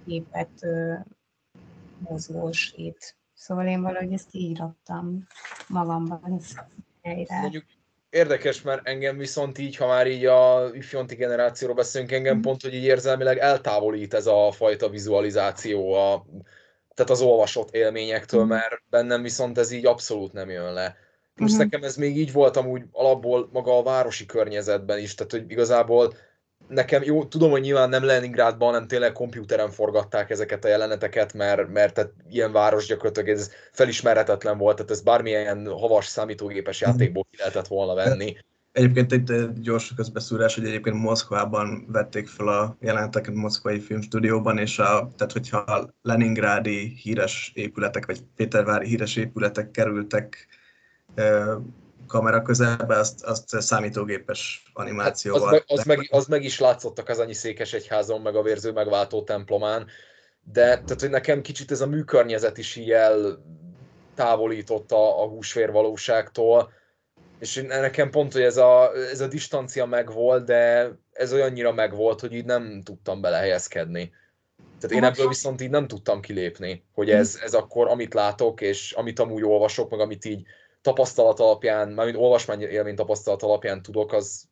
képet 0.05 0.65
mozgósít. 1.97 3.15
Szóval 3.33 3.67
én 3.67 3.81
valahogy 3.81 4.13
ezt 4.13 4.29
így 4.31 4.61
magamban 5.67 6.39
helyre. 7.01 7.39
Mondjuk 7.39 7.65
érdekes, 8.17 8.61
mert 8.61 8.87
engem 8.87 9.17
viszont 9.17 9.57
így, 9.57 9.75
ha 9.75 9.87
már 9.87 10.07
így 10.07 10.25
a 10.25 10.69
ifjonti 10.73 11.15
generációról 11.15 11.75
beszélünk, 11.75 12.11
engem 12.11 12.33
mhm. 12.33 12.41
pont, 12.41 12.61
hogy 12.61 12.73
így 12.73 12.83
érzelmileg 12.83 13.37
eltávolít 13.37 14.13
ez 14.13 14.27
a 14.27 14.51
fajta 14.51 14.89
vizualizáció 14.89 15.93
a, 15.93 16.25
tehát 16.93 17.11
az 17.11 17.21
olvasott 17.21 17.73
élményektől, 17.73 18.41
mhm. 18.41 18.49
mert 18.49 18.81
bennem 18.89 19.21
viszont 19.21 19.57
ez 19.57 19.71
így 19.71 19.85
abszolút 19.85 20.33
nem 20.33 20.49
jön 20.49 20.73
le. 20.73 20.95
Plusz 21.35 21.51
uh-huh. 21.51 21.65
nekem 21.65 21.83
ez 21.83 21.95
még 21.95 22.17
így 22.17 22.31
volt 22.31 22.57
amúgy 22.57 22.83
alapból 22.91 23.49
maga 23.51 23.77
a 23.77 23.83
városi 23.83 24.25
környezetben 24.25 24.99
is, 24.99 25.15
tehát 25.15 25.31
hogy 25.31 25.43
igazából 25.47 26.13
nekem 26.67 27.03
jó, 27.03 27.25
tudom, 27.25 27.51
hogy 27.51 27.61
nyilván 27.61 27.89
nem 27.89 28.03
Leningrádban, 28.03 28.71
hanem 28.71 28.87
tényleg 28.87 29.11
komputeren 29.11 29.69
forgatták 29.69 30.29
ezeket 30.29 30.65
a 30.65 30.67
jeleneteket, 30.67 31.33
mert, 31.33 31.69
mert 31.73 31.93
tehát 31.93 32.11
ilyen 32.29 32.51
város 32.51 32.85
gyakorlatilag 32.85 33.29
ez 33.29 33.51
felismerhetetlen 33.71 34.57
volt, 34.57 34.75
tehát 34.75 34.91
ez 34.91 35.01
bármilyen 35.01 35.67
havas 35.67 36.05
számítógépes 36.05 36.81
játékból 36.81 37.27
ki 37.31 37.37
lehetett 37.37 37.67
volna 37.67 37.93
venni. 37.93 38.35
Egyébként 38.71 39.11
egy 39.11 39.53
gyors 39.61 39.93
közbeszúrás, 39.95 40.55
hogy 40.55 40.65
egyébként 40.65 40.95
Moszkvában 40.95 41.85
vették 41.91 42.27
fel 42.27 42.47
a 42.47 42.77
jeleneteket 42.79 43.33
Moszkvai 43.33 43.79
Filmstúdióban, 43.79 44.57
és 44.57 44.79
a, 44.79 45.09
tehát 45.15 45.31
hogyha 45.33 45.57
a 45.57 45.93
Leningrádi 46.01 46.93
híres 47.01 47.51
épületek, 47.55 48.05
vagy 48.05 48.19
Pétervári 48.35 48.87
híres 48.87 49.15
épületek 49.15 49.71
kerültek 49.71 50.47
kamera 52.07 52.41
közelbe, 52.41 52.97
azt, 52.97 53.23
azt 53.23 53.61
számítógépes 53.61 54.63
animációval. 54.73 55.53
Hát 55.53 55.63
az, 55.67 55.67
meg, 55.67 55.79
az, 55.79 55.85
meg, 55.85 56.07
az 56.11 56.25
meg 56.25 56.43
is 56.43 56.59
látszottak 56.59 57.09
az 57.09 57.19
annyi 57.19 57.33
székes 57.33 57.73
egyházon, 57.73 58.21
meg 58.21 58.35
a 58.35 58.41
vérző 58.41 58.71
megváltó 58.71 59.23
templomán, 59.23 59.87
de 60.53 60.61
tehát, 60.63 60.99
hogy 60.99 61.09
nekem 61.09 61.41
kicsit 61.41 61.71
ez 61.71 61.81
a 61.81 61.87
műkörnyezet 61.87 62.57
is 62.57 62.75
ilyen 62.75 63.43
távolította 64.15 65.21
a 65.21 65.27
húsvér 65.27 65.71
valóságtól, 65.71 66.71
és 67.39 67.63
nekem 67.67 68.09
pont, 68.09 68.33
hogy 68.33 68.41
ez 68.41 68.57
a, 68.57 68.91
ez 69.11 69.21
a 69.21 69.27
distancia 69.27 69.85
megvolt, 69.85 70.45
de 70.45 70.91
ez 71.13 71.33
olyannyira 71.33 71.71
megvolt, 71.71 72.19
hogy 72.19 72.33
így 72.33 72.45
nem 72.45 72.81
tudtam 72.83 73.21
belehelyezkedni. 73.21 74.11
Tehát 74.79 74.95
én 74.95 75.03
ebből 75.03 75.27
viszont 75.27 75.61
így 75.61 75.69
nem 75.69 75.87
tudtam 75.87 76.21
kilépni, 76.21 76.83
hogy 76.93 77.09
ez, 77.09 77.39
ez 77.43 77.53
akkor, 77.53 77.87
amit 77.87 78.13
látok, 78.13 78.61
és 78.61 78.91
amit 78.91 79.19
amúgy 79.19 79.43
olvasok, 79.43 79.89
meg 79.89 79.99
amit 79.99 80.25
így 80.25 80.45
tapasztalat 80.87 81.39
alapján, 81.39 81.89
mármint 81.89 82.17
olvasmány 82.17 82.61
élmény 82.61 82.95
tapasztalat 82.95 83.43
alapján 83.43 83.81
tudok, 83.81 84.13
az 84.13 84.45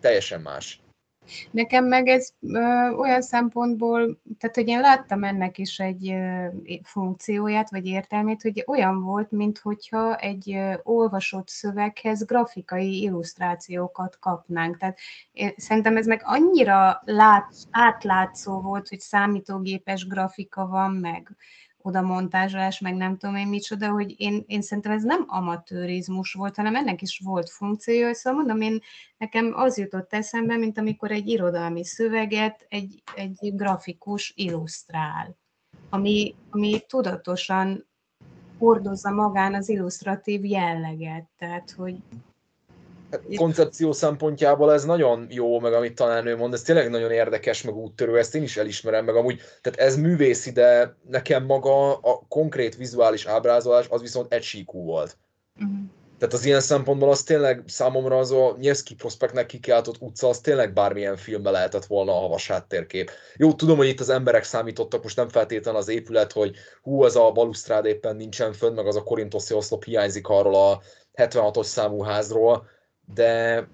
teljesen 0.00 0.40
más. 0.40 0.80
Nekem 1.50 1.84
meg 1.84 2.06
ez 2.06 2.30
ö, 2.40 2.90
olyan 2.90 3.22
szempontból, 3.22 4.20
tehát 4.38 4.54
hogy 4.54 4.68
én 4.68 4.80
láttam 4.80 5.24
ennek 5.24 5.58
is 5.58 5.78
egy 5.78 6.10
ö, 6.10 6.46
funkcióját, 6.82 7.70
vagy 7.70 7.86
értelmét, 7.86 8.42
hogy 8.42 8.64
olyan 8.66 9.02
volt, 9.02 9.30
mintha 9.30 10.16
egy 10.16 10.52
ö, 10.52 10.74
olvasott 10.82 11.48
szöveghez 11.48 12.24
grafikai 12.24 13.00
illusztrációkat 13.02 14.18
kapnánk. 14.18 14.76
Tehát 14.76 14.98
én, 15.32 15.54
szerintem 15.56 15.96
ez 15.96 16.06
meg 16.06 16.20
annyira 16.24 17.00
lát, 17.04 17.54
átlátszó 17.70 18.60
volt, 18.60 18.88
hogy 18.88 19.00
számítógépes 19.00 20.06
grafika 20.06 20.66
van, 20.66 20.90
meg 20.90 21.36
oda 21.86 22.02
montázsolás, 22.02 22.80
meg 22.80 22.94
nem 22.94 23.16
tudom 23.16 23.36
én 23.36 23.46
micsoda, 23.46 23.90
hogy 23.90 24.14
én, 24.20 24.44
én 24.46 24.62
szerintem 24.62 24.92
ez 24.92 25.02
nem 25.02 25.24
amatőrizmus 25.26 26.32
volt, 26.32 26.56
hanem 26.56 26.74
ennek 26.74 27.02
is 27.02 27.20
volt 27.24 27.50
funkciója, 27.50 28.14
szóval 28.14 28.38
mondom, 28.38 28.60
én 28.60 28.80
nekem 29.18 29.52
az 29.54 29.78
jutott 29.78 30.12
eszembe, 30.12 30.56
mint 30.56 30.78
amikor 30.78 31.10
egy 31.10 31.28
irodalmi 31.28 31.84
szöveget 31.84 32.66
egy, 32.68 33.02
egy 33.14 33.52
grafikus 33.54 34.32
illusztrál, 34.36 35.36
ami, 35.90 36.34
ami 36.50 36.80
tudatosan 36.88 37.86
hordozza 38.58 39.10
magán 39.10 39.54
az 39.54 39.68
illusztratív 39.68 40.44
jelleget, 40.44 41.28
tehát 41.38 41.70
hogy 41.70 41.96
koncepció 43.36 43.92
szempontjából 43.92 44.72
ez 44.72 44.84
nagyon 44.84 45.26
jó, 45.30 45.60
meg 45.60 45.72
amit 45.72 45.94
tanárnő 45.94 46.36
mond, 46.36 46.52
ez 46.52 46.62
tényleg 46.62 46.90
nagyon 46.90 47.10
érdekes, 47.10 47.62
meg 47.62 47.74
úttörő, 47.74 48.18
ezt 48.18 48.34
én 48.34 48.42
is 48.42 48.56
elismerem, 48.56 49.04
meg 49.04 49.14
amúgy, 49.14 49.40
tehát 49.60 49.78
ez 49.78 49.96
művészi, 49.96 50.52
de 50.52 50.96
nekem 51.08 51.44
maga 51.44 51.94
a 51.94 52.24
konkrét 52.28 52.76
vizuális 52.76 53.26
ábrázolás 53.26 53.86
az 53.88 54.00
viszont 54.00 54.32
egysíkú 54.32 54.84
volt. 54.84 55.16
Uh-huh. 55.60 55.78
Tehát 56.18 56.34
az 56.34 56.44
ilyen 56.44 56.60
szempontból 56.60 57.10
az 57.10 57.22
tényleg 57.22 57.62
számomra 57.66 58.18
az 58.18 58.30
a 58.30 58.56
Nyevszki 58.58 58.94
prospektnek 58.94 59.46
kikiáltott 59.46 60.00
utca, 60.00 60.28
az 60.28 60.40
tényleg 60.40 60.72
bármilyen 60.72 61.16
filmbe 61.16 61.50
lehetett 61.50 61.84
volna 61.84 62.12
a 62.12 62.20
havas 62.20 62.48
háttérkép. 62.48 63.10
Jó, 63.36 63.52
tudom, 63.52 63.76
hogy 63.76 63.88
itt 63.88 64.00
az 64.00 64.08
emberek 64.08 64.44
számítottak, 64.44 65.02
most 65.02 65.16
nem 65.16 65.28
feltétlenül 65.28 65.80
az 65.80 65.88
épület, 65.88 66.32
hogy 66.32 66.56
hú, 66.82 67.02
az 67.02 67.16
a 67.16 67.32
balusztrád 67.32 67.84
éppen 67.84 68.16
nincsen 68.16 68.52
fönn, 68.52 68.74
meg 68.74 68.86
az 68.86 68.96
a 68.96 69.02
korintoszi 69.02 69.54
oszlop 69.54 69.84
hiányzik 69.84 70.28
arról 70.28 70.54
a 70.54 70.80
76-os 71.14 71.64
számú 71.64 72.02
házról, 72.02 72.68
de, 73.14 73.66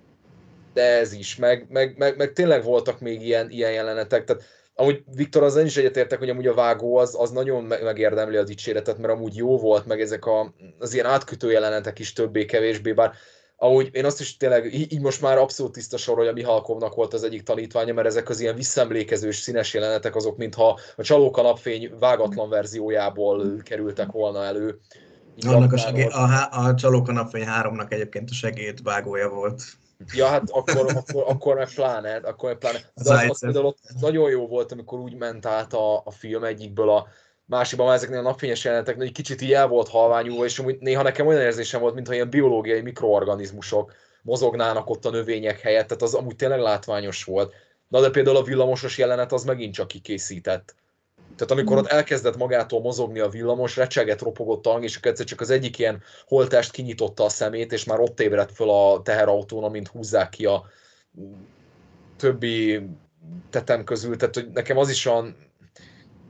de 0.74 0.83
ez 0.83 1.12
is, 1.12 1.37
meg, 1.37 1.66
meg, 1.68 1.95
meg, 1.99 2.16
meg 2.16 2.33
tényleg 2.33 2.64
voltak 2.64 3.01
még 3.01 3.22
ilyen, 3.22 3.51
ilyen 3.51 3.72
jelenetek, 3.72 4.24
tehát 4.24 4.43
amúgy 4.74 5.03
Viktor, 5.14 5.43
az 5.43 5.57
is 5.57 5.76
egyetértek, 5.76 6.18
hogy 6.18 6.30
amúgy 6.30 6.47
a 6.47 6.55
vágó 6.55 6.97
az, 6.97 7.14
az 7.18 7.30
nagyon 7.30 7.64
megérdemli 7.64 8.37
a 8.37 8.45
dicséretet, 8.45 8.99
mert 8.99 9.12
amúgy 9.12 9.37
jó 9.37 9.59
volt, 9.59 9.87
meg 9.87 10.01
ezek 10.01 10.26
a, 10.26 10.55
az 10.78 10.95
ilyen 10.95 11.07
átkötő 11.07 11.51
jelenetek 11.51 11.99
is 11.99 12.12
többé-kevésbé, 12.12 12.93
bár 12.93 13.12
amúgy 13.57 13.89
én 13.93 14.05
azt 14.05 14.20
is 14.20 14.37
tényleg, 14.37 14.74
így 14.74 15.01
most 15.01 15.20
már 15.20 15.39
abszolút 15.39 15.72
tiszta 15.72 15.97
sor, 15.97 16.16
hogy 16.16 16.26
a 16.26 16.33
Mihalkovnak 16.33 16.95
volt 16.95 17.14
az 17.14 17.24
egyik 17.24 17.43
tanítványa, 17.43 17.93
mert 17.93 18.07
ezek 18.07 18.28
az 18.28 18.41
ilyen 18.41 18.55
visszaemlékezős 18.55 19.37
színes 19.37 19.74
jelenetek 19.74 20.16
azok, 20.16 20.37
mintha 20.37 20.78
a 20.97 21.03
Csalóka 21.03 21.43
napfény 21.43 21.91
vágatlan 21.99 22.49
verziójából 22.49 23.57
kerültek 23.62 24.11
volna 24.12 24.45
elő. 24.45 24.78
Annak 25.47 25.72
a, 25.72 25.76
segé- 25.76 26.12
a, 26.12 26.49
a 26.51 26.74
Csalóka 26.74 27.12
napfény 27.12 27.45
háromnak 27.45 27.93
egyébként 27.93 28.30
a 28.30 28.34
segéd 28.34 28.82
vágója 28.82 29.28
volt. 29.28 29.62
Ja, 30.14 30.26
hát 30.26 30.51
akkor, 30.51 30.86
akkor, 30.95 31.24
akkor 31.26 31.57
meg 31.57 31.68
pláne, 31.74 32.16
akkor 32.16 32.49
meg 32.49 32.59
pláne. 32.59 32.78
De 32.78 33.12
az, 33.12 33.24
az 33.28 33.40
például 33.40 33.64
ott 33.64 33.78
nagyon 34.01 34.30
jó 34.30 34.47
volt, 34.47 34.72
amikor 34.72 34.99
úgy 34.99 35.14
ment 35.14 35.47
át 35.47 35.72
a, 35.72 35.97
a 36.05 36.11
film 36.11 36.45
egyikből 36.45 36.90
a 36.90 37.07
másikban 37.45 37.86
már 37.86 37.97
ezeknél 37.97 38.18
a 38.18 38.22
napfényes 38.22 38.64
jelenetek, 38.64 39.01
egy 39.01 39.12
kicsit 39.12 39.40
így 39.40 39.53
el 39.53 39.68
volt 39.68 39.88
halványulva, 39.88 40.45
és 40.45 40.59
amúgy 40.59 40.78
néha 40.80 41.03
nekem 41.03 41.26
olyan 41.26 41.40
érzésem 41.40 41.80
volt, 41.80 41.95
mintha 41.95 42.14
ilyen 42.14 42.30
biológiai 42.30 42.80
mikroorganizmusok 42.80 43.93
mozognának 44.22 44.90
ott 44.90 45.05
a 45.05 45.11
növények 45.11 45.61
helyett, 45.61 45.86
tehát 45.86 46.03
az 46.03 46.14
amúgy 46.14 46.36
tényleg 46.36 46.61
látványos 46.61 47.24
volt. 47.24 47.53
Na 47.88 48.01
de 48.01 48.11
például 48.11 48.36
a 48.36 48.43
villamosos 48.43 48.99
jelenet 48.99 49.32
az 49.32 49.45
megint 49.45 49.74
csak 49.74 49.88
kikészített. 49.88 50.74
Tehát 51.37 51.51
amikor 51.51 51.76
ott 51.76 51.87
elkezdett 51.87 52.37
magától 52.37 52.80
mozogni 52.80 53.18
a 53.18 53.28
villamos, 53.28 53.76
recseget 53.76 54.20
ropogott 54.20 54.66
a 54.66 54.70
hang, 54.70 54.85
és 54.85 54.99
egyszer 55.03 55.26
csak 55.26 55.41
az 55.41 55.51
egyik 55.51 55.78
ilyen 55.78 56.03
holtest 56.26 56.70
kinyitotta 56.70 57.24
a 57.24 57.28
szemét, 57.28 57.72
és 57.72 57.85
már 57.85 58.01
ott 58.01 58.20
ébredt 58.20 58.53
föl 58.53 58.70
a 58.70 59.03
teherautón, 59.03 59.64
amint 59.64 59.89
húzzák 59.89 60.28
ki 60.28 60.47
a 60.47 60.64
többi 62.16 62.80
tetem 63.51 63.85
közül. 63.85 64.16
Tehát 64.16 64.35
hogy 64.35 64.51
nekem 64.53 64.76
az 64.76 64.91
is 64.91 65.07
olyan, 65.07 65.37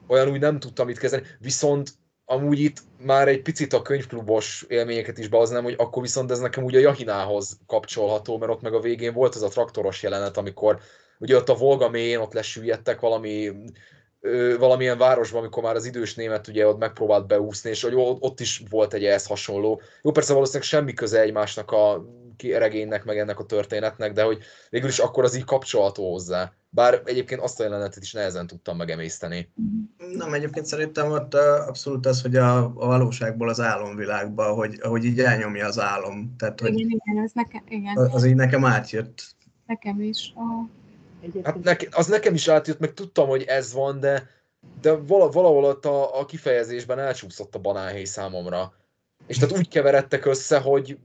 olyan 0.06 0.28
úgy 0.28 0.40
nem 0.40 0.58
tudtam 0.58 0.86
mit 0.86 0.98
kezdeni. 0.98 1.26
Viszont 1.38 1.90
amúgy 2.24 2.60
itt 2.60 2.78
már 2.98 3.28
egy 3.28 3.42
picit 3.42 3.72
a 3.72 3.82
könyvklubos 3.82 4.64
élményeket 4.68 5.18
is 5.18 5.28
behoznám, 5.28 5.62
hogy 5.62 5.74
akkor 5.78 6.02
viszont 6.02 6.30
ez 6.30 6.38
nekem 6.38 6.64
ugye 6.64 6.78
a 6.78 6.82
Jahinához 6.82 7.58
kapcsolható, 7.66 8.38
mert 8.38 8.52
ott 8.52 8.62
meg 8.62 8.74
a 8.74 8.80
végén 8.80 9.12
volt 9.12 9.34
az 9.34 9.42
a 9.42 9.48
traktoros 9.48 10.02
jelenet, 10.02 10.36
amikor 10.36 10.80
ugye 11.18 11.36
ott 11.36 11.48
a 11.48 11.54
Volga 11.54 11.88
mélyén 11.88 12.18
ott 12.18 12.32
lesüllyedtek 12.32 13.00
valami 13.00 13.52
valamilyen 14.58 14.98
városban, 14.98 15.40
amikor 15.40 15.62
már 15.62 15.74
az 15.74 15.84
idős 15.84 16.14
német 16.14 16.48
ugye 16.48 16.66
ott 16.66 16.78
megpróbált 16.78 17.26
beúszni, 17.26 17.70
és 17.70 17.82
hogy 17.82 17.94
ott 17.96 18.40
is 18.40 18.62
volt 18.70 18.94
egy 18.94 19.04
ehhez 19.04 19.26
hasonló. 19.26 19.80
Jó, 20.02 20.10
persze 20.10 20.32
valószínűleg 20.32 20.66
semmi 20.66 20.92
köze 20.92 21.20
egymásnak 21.20 21.70
a 21.70 22.04
regénynek, 22.50 23.04
meg 23.04 23.18
ennek 23.18 23.38
a 23.38 23.44
történetnek, 23.44 24.12
de 24.12 24.22
hogy 24.22 24.38
végül 24.70 24.88
is 24.88 24.98
akkor 24.98 25.24
az 25.24 25.36
így 25.36 25.44
kapcsolható 25.44 26.10
hozzá. 26.10 26.52
Bár 26.68 27.02
egyébként 27.04 27.40
azt 27.40 27.60
a 27.60 27.62
jelenetet 27.62 28.02
is 28.02 28.12
nehezen 28.12 28.46
tudtam 28.46 28.76
megemészteni. 28.76 29.52
Nem, 30.16 30.34
egyébként 30.34 30.66
szerintem 30.66 31.10
ott 31.10 31.34
abszolút 31.34 32.06
az, 32.06 32.22
hogy 32.22 32.36
a, 32.36 32.64
a 32.64 32.86
valóságból 32.86 33.48
az 33.48 33.60
álomvilágba, 33.60 34.52
hogy, 34.54 34.78
ahogy 34.82 35.04
így 35.04 35.20
elnyomja 35.20 35.66
az 35.66 35.80
álom. 35.80 36.34
Tehát, 36.38 36.60
hogy 36.60 36.78
igen, 36.78 37.00
igen, 37.04 37.24
az 37.24 37.30
nekem, 37.34 37.62
igen. 37.68 37.96
Az 37.96 38.24
így 38.24 38.34
nekem 38.34 38.64
átjött. 38.64 39.22
Nekem 39.66 40.00
is. 40.00 40.32
A... 41.22 41.40
Hát 41.42 41.62
neke, 41.62 41.88
az 41.90 42.06
nekem 42.06 42.34
is 42.34 42.48
átjött, 42.48 42.78
meg 42.78 42.94
tudtam, 42.94 43.28
hogy 43.28 43.42
ez 43.42 43.72
van, 43.72 44.00
de, 44.00 44.30
de 44.80 44.92
valahol 44.92 45.64
ott 45.64 45.84
a, 45.84 46.20
a 46.20 46.24
kifejezésben 46.24 46.98
elcsúszott 46.98 47.54
a 47.54 47.58
banánhéj 47.58 48.04
számomra. 48.04 48.72
És 49.26 49.38
tehát 49.38 49.56
úgy 49.56 49.68
keveredtek 49.68 50.24
össze, 50.24 50.58
hogy 50.58 50.98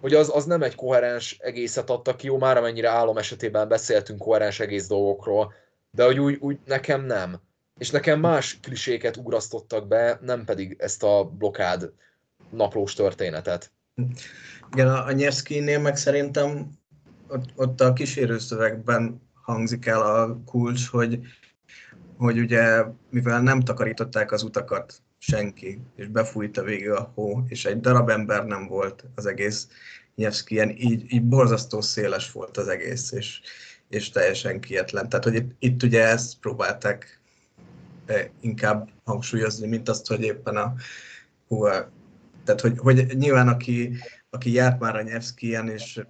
hogy 0.00 0.14
az, 0.14 0.30
az 0.34 0.44
nem 0.44 0.62
egy 0.62 0.74
koherens 0.74 1.36
egészet 1.40 1.90
adtak 1.90 2.16
ki, 2.16 2.26
jó, 2.26 2.38
már 2.38 2.56
amennyire 2.56 2.88
álom 2.88 3.18
esetében 3.18 3.68
beszéltünk 3.68 4.18
koherens 4.18 4.60
egész 4.60 4.86
dolgokról, 4.86 5.52
de 5.90 6.04
hogy 6.04 6.18
úgy, 6.18 6.36
úgy 6.40 6.58
nekem 6.64 7.04
nem. 7.04 7.40
És 7.78 7.90
nekem 7.90 8.20
más 8.20 8.58
kliséket 8.62 9.16
ugrasztottak 9.16 9.88
be, 9.88 10.18
nem 10.22 10.44
pedig 10.44 10.76
ezt 10.78 11.02
a 11.02 11.24
blokád 11.24 11.92
naplós 12.50 12.94
történetet. 12.94 13.72
Igen, 14.72 14.88
a 14.88 15.12
Nyerszkinél 15.12 15.78
meg 15.78 15.96
szerintem 15.96 16.70
ott, 17.30 17.52
ott 17.54 17.80
a 17.80 17.92
kísérőszövegben 17.92 19.20
hangzik 19.42 19.86
el 19.86 20.00
a 20.00 20.40
kulcs, 20.44 20.88
hogy, 20.88 21.20
hogy 22.16 22.38
ugye, 22.38 22.84
mivel 23.10 23.42
nem 23.42 23.60
takarították 23.60 24.32
az 24.32 24.42
utakat 24.42 25.02
senki, 25.18 25.80
és 25.96 26.06
befújta 26.06 26.62
végig 26.62 26.90
a 26.90 27.12
hó, 27.14 27.44
és 27.48 27.64
egy 27.64 27.80
darab 27.80 28.08
ember 28.08 28.44
nem 28.44 28.66
volt 28.66 29.04
az 29.14 29.26
egész 29.26 29.68
Nyevszkien, 30.14 30.70
így, 30.70 31.12
így 31.12 31.24
borzasztó 31.24 31.80
széles 31.80 32.32
volt 32.32 32.56
az 32.56 32.68
egész, 32.68 33.12
és, 33.12 33.40
és 33.88 34.10
teljesen 34.10 34.60
kietlen. 34.60 35.08
Tehát, 35.08 35.24
hogy 35.24 35.34
itt, 35.34 35.50
itt 35.58 35.82
ugye 35.82 36.08
ezt 36.08 36.38
próbálták 36.38 37.20
eh, 38.06 38.28
inkább 38.40 38.88
hangsúlyozni, 39.04 39.68
mint 39.68 39.88
azt, 39.88 40.06
hogy 40.06 40.22
éppen 40.22 40.56
a, 40.56 40.74
hú, 41.48 41.64
tehát, 42.44 42.60
hogy, 42.60 42.78
hogy 42.78 43.16
nyilván 43.16 43.48
aki, 43.48 43.96
aki 44.30 44.52
járt 44.52 44.80
már 44.80 44.96
a 44.96 45.02
Nyevszkien, 45.02 45.68
és, 45.68 46.00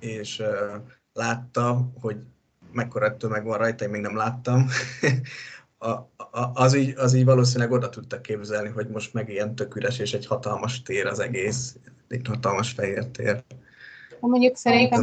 és 0.00 0.42
látta, 1.12 1.90
hogy 2.00 2.16
mekkora 2.72 3.16
tömeg 3.16 3.44
van 3.44 3.58
rajta, 3.58 3.84
én 3.84 3.90
még 3.90 4.00
nem 4.00 4.16
láttam, 4.16 4.66
a, 5.78 5.90
a, 6.16 6.50
az, 6.54 6.74
így, 6.74 6.94
az 6.96 7.14
így 7.14 7.24
valószínűleg 7.24 7.72
oda 7.72 7.88
tudta 7.88 8.20
képzelni, 8.20 8.68
hogy 8.68 8.88
most 8.88 9.14
meg 9.14 9.28
ilyen 9.28 9.54
tök 9.54 9.74
üres, 9.74 9.98
és 9.98 10.12
egy 10.12 10.26
hatalmas 10.26 10.82
tér 10.82 11.06
az 11.06 11.18
egész, 11.18 11.76
egy 12.08 12.26
hatalmas 12.26 12.72
fehér 12.72 13.06
tér. 13.06 13.44
Mondjuk 14.20 14.56
szerintem, 14.56 15.02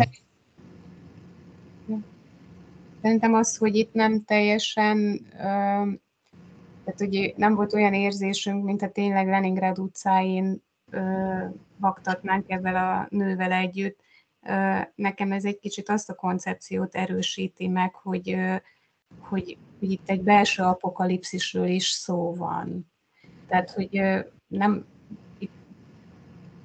szerintem 3.01 3.33
az, 3.33 3.57
hogy 3.57 3.75
itt 3.75 3.93
nem 3.93 4.23
teljesen, 4.23 5.25
tehát 6.85 7.01
ugye 7.01 7.33
nem 7.35 7.55
volt 7.55 7.73
olyan 7.73 7.93
érzésünk, 7.93 8.63
mint 8.63 8.81
a 8.81 8.89
tényleg 8.89 9.27
Leningrad 9.27 9.79
utcáin 9.79 10.63
vaktatnánk 11.77 12.49
ezzel 12.51 12.75
a 12.75 13.07
nővel 13.09 13.51
együtt. 13.51 13.99
Nekem 14.95 15.31
ez 15.31 15.45
egy 15.45 15.59
kicsit 15.59 15.89
azt 15.89 16.09
a 16.09 16.15
koncepciót 16.15 16.95
erősíti 16.95 17.67
meg, 17.67 17.95
hogy, 17.95 18.37
hogy 19.19 19.57
hogy 19.79 19.91
itt 19.91 20.09
egy 20.09 20.21
belső 20.21 20.63
apokalipszisről 20.63 21.67
is 21.67 21.87
szó 21.87 22.33
van. 22.35 22.91
Tehát, 23.47 23.71
hogy 23.71 24.01
nem, 24.47 24.85
itt, 25.37 25.51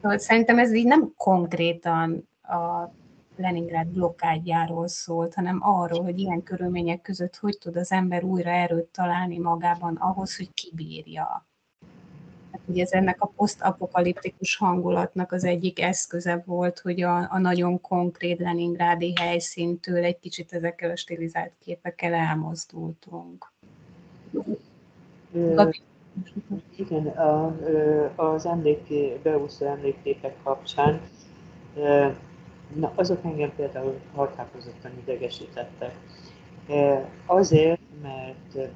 szerintem 0.03 0.59
ez 0.59 0.72
így 0.72 0.87
nem 0.87 1.12
konkrétan 1.16 2.28
a 2.43 2.93
Leningrad 3.37 3.87
blokkádjáról 3.87 4.89
szólt, 4.89 5.35
hanem 5.35 5.59
arról, 5.62 6.03
hogy 6.03 6.18
ilyen 6.18 6.43
körülmények 6.43 7.01
között 7.01 7.37
hogy 7.37 7.59
tud 7.59 7.76
az 7.76 7.93
ember 7.93 8.24
újra 8.24 8.51
erőt 8.51 8.87
találni 8.87 9.39
magában 9.39 9.97
ahhoz, 9.97 10.37
hogy 10.37 10.55
kibírja 10.55 11.49
hogy 12.66 12.78
ez 12.78 12.92
ennek 12.92 13.22
a 13.22 13.32
posztapokaliptikus 13.36 14.56
hangulatnak 14.56 15.32
az 15.32 15.44
egyik 15.44 15.80
eszköze 15.80 16.42
volt, 16.46 16.78
hogy 16.78 17.02
a, 17.02 17.16
a 17.16 17.38
nagyon 17.38 17.80
konkrét 17.80 18.38
Leningrádi 18.38 19.12
helyszíntől 19.20 20.04
egy 20.04 20.18
kicsit 20.18 20.52
ezekkel 20.52 20.90
a 20.90 20.96
stilizált 20.96 21.52
képekkel 21.64 22.14
elmozdultunk. 22.14 23.52
igen, 26.76 27.06
a, 27.06 27.56
az 28.16 28.46
emléké, 28.46 29.20
beúszó 29.22 29.66
emlékképek 29.66 30.36
kapcsán 30.42 31.00
na, 32.74 32.92
azok 32.94 33.24
engem 33.24 33.52
például 33.56 34.00
határozottan 34.14 34.90
idegesítettek. 35.02 35.94
Azért, 37.26 37.80
mert 38.02 38.68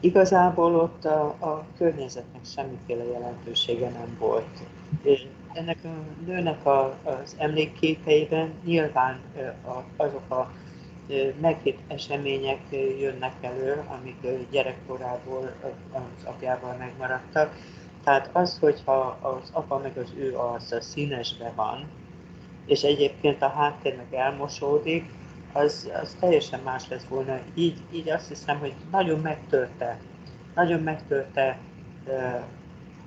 Igazából 0.00 0.74
ott 0.74 1.04
a, 1.04 1.24
a 1.24 1.66
környezetnek 1.76 2.44
semmiféle 2.44 3.04
jelentősége 3.04 3.88
nem 3.88 4.16
volt. 4.18 4.58
Ennek 5.52 5.78
a 5.84 5.88
nőnek 6.26 6.66
a, 6.66 6.98
az 7.02 7.36
emlékképeiben 7.38 8.52
nyilván 8.64 9.20
azok 9.96 10.30
a 10.30 10.52
meghitt 11.40 11.78
események 11.86 12.60
jönnek 13.00 13.34
elő, 13.40 13.84
amik 13.98 14.48
gyerekkorából 14.50 15.52
az 15.92 16.24
apjával 16.24 16.76
megmaradtak. 16.78 17.54
Tehát 18.04 18.30
az, 18.32 18.58
hogyha 18.58 19.18
az 19.20 19.50
apa 19.52 19.78
meg 19.78 19.98
az 19.98 20.12
ő 20.16 20.36
arca 20.36 20.80
színesbe 20.80 21.52
van, 21.56 21.88
és 22.66 22.82
egyébként 22.82 23.42
a 23.42 23.48
háttér 23.48 23.96
meg 23.96 24.20
elmosódik, 24.20 25.10
az, 25.58 25.90
az 26.02 26.16
teljesen 26.20 26.60
más 26.64 26.88
lesz 26.88 27.04
volna. 27.08 27.38
Így, 27.54 27.78
így 27.92 28.08
azt 28.08 28.28
hiszem, 28.28 28.58
hogy 28.58 28.74
nagyon 28.90 29.20
megtörte, 29.20 29.98
nagyon 30.54 30.80
megtörte, 30.80 31.58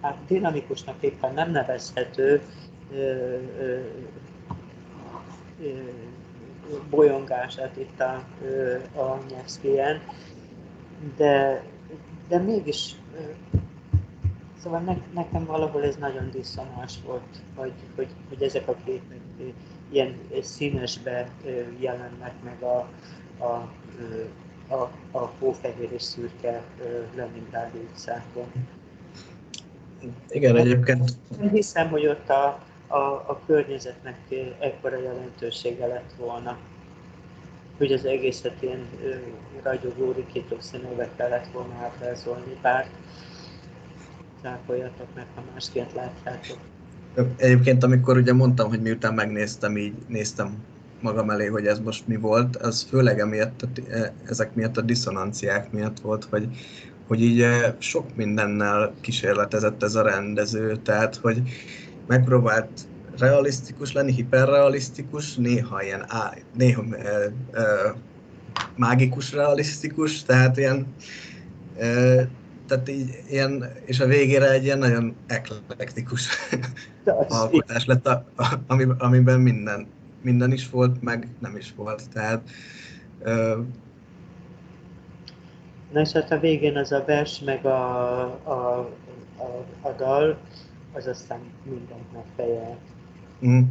hát 0.01 0.17
dinamikusnak 0.27 0.95
éppen 0.99 1.33
nem 1.33 1.51
nevezhető 1.51 2.41
bolyongását 6.89 7.77
itt 7.77 7.99
a, 7.99 8.13
a 8.99 9.19
Nyevszkien, 9.29 10.01
de, 11.17 11.63
de 12.27 12.37
mégis 12.37 12.95
Szóval 14.63 14.79
ne, 14.79 14.95
nekem 15.13 15.45
valahol 15.45 15.83
ez 15.83 15.95
nagyon 15.95 16.29
diszonás 16.31 16.93
volt, 17.05 17.41
hogy, 17.55 17.73
hogy, 17.95 18.07
hogy 18.29 18.41
ezek 18.41 18.67
a 18.67 18.75
képek 18.85 19.19
ilyen 19.91 20.17
színesbe 20.41 21.29
jelennek 21.79 22.33
meg 22.43 22.61
a, 22.61 22.89
a, 23.37 23.71
a, 24.73 24.91
a 25.11 25.31
hófehér 25.39 25.91
és 25.91 26.01
szürke 26.01 26.61
Leningrádi 27.15 27.77
utcákon. 27.77 28.51
Igen, 30.29 30.57
egyébként. 30.57 31.11
Én 31.41 31.49
hiszem, 31.49 31.89
hogy 31.89 32.07
ott 32.07 32.29
a, 32.29 32.59
a, 32.87 32.97
a 33.05 33.41
környezetnek 33.45 34.17
ekkora 34.59 35.01
jelentősége 35.01 35.87
lett 35.87 36.13
volna, 36.17 36.57
hogy 37.77 37.91
az 37.91 38.05
egészet 38.05 38.61
ilyen 38.61 38.87
ragyogó 39.63 40.11
rikítók 40.11 40.61
színűvel 40.61 41.09
kellett 41.15 41.47
volna 41.47 41.73
ábrázolni, 41.73 42.57
bár 42.61 42.89
cáfoljatok 44.41 45.07
meg, 45.15 45.25
ha 45.35 45.43
másként 45.53 45.93
látjátok. 45.93 46.57
Egyébként, 47.35 47.83
amikor 47.83 48.17
ugye 48.17 48.33
mondtam, 48.33 48.69
hogy 48.69 48.81
miután 48.81 49.13
megnéztem, 49.13 49.77
így 49.77 49.93
néztem 50.07 50.57
magam 51.01 51.29
elé, 51.29 51.45
hogy 51.45 51.65
ez 51.65 51.79
most 51.79 52.07
mi 52.07 52.15
volt, 52.15 52.55
az 52.55 52.85
főleg 52.89 53.19
emiatt, 53.19 53.79
e, 53.89 54.13
ezek 54.25 54.55
miatt 54.55 54.77
a 54.77 54.81
diszonanciák 54.81 55.71
miatt 55.71 55.99
volt, 55.99 56.27
hogy, 56.29 56.47
hogy 57.07 57.21
így 57.21 57.41
e, 57.41 57.75
sok 57.79 58.15
mindennel 58.15 58.93
kísérletezett 59.01 59.83
ez 59.83 59.95
a 59.95 60.01
rendező, 60.01 60.75
tehát 60.75 61.15
hogy 61.15 61.41
megpróbált 62.07 62.69
realisztikus 63.17 63.93
lenni, 63.93 64.11
hiperrealisztikus, 64.11 65.35
néha 65.35 65.83
ilyen 65.83 66.05
á, 66.07 66.33
néha 66.57 66.83
e, 66.91 67.31
e, 67.59 67.95
mágikus 68.75 69.31
realisztikus, 69.31 70.23
tehát 70.23 70.57
ilyen 70.57 70.87
e, 71.77 72.27
tehát 72.71 72.89
így 72.89 73.23
ilyen, 73.29 73.71
és 73.85 73.99
a 73.99 74.05
végére 74.05 74.51
egy 74.51 74.63
ilyen 74.63 74.77
nagyon 74.77 75.15
eklektikus 75.27 76.27
alkotás 77.27 77.85
lett, 77.85 78.07
a, 78.07 78.25
a, 78.35 78.45
ami, 78.67 78.85
amiben 78.97 79.39
minden, 79.39 79.87
minden 80.21 80.51
is 80.51 80.69
volt, 80.69 81.01
meg 81.01 81.27
nem 81.39 81.55
is 81.55 81.73
volt. 81.75 82.09
Tehát 82.13 82.49
ö, 83.21 83.59
Na 85.91 85.99
és 85.99 86.11
hát 86.11 86.31
a 86.31 86.39
végén 86.39 86.77
az 86.77 86.91
a 86.91 87.03
vers, 87.05 87.39
meg 87.39 87.65
a, 87.65 88.21
a, 88.43 88.89
a, 89.37 89.65
a 89.81 89.91
dal, 89.97 90.37
az 90.93 91.07
aztán 91.07 91.39
mindent 91.63 92.13
megfejel. 92.13 92.77
Mm. 93.45 93.61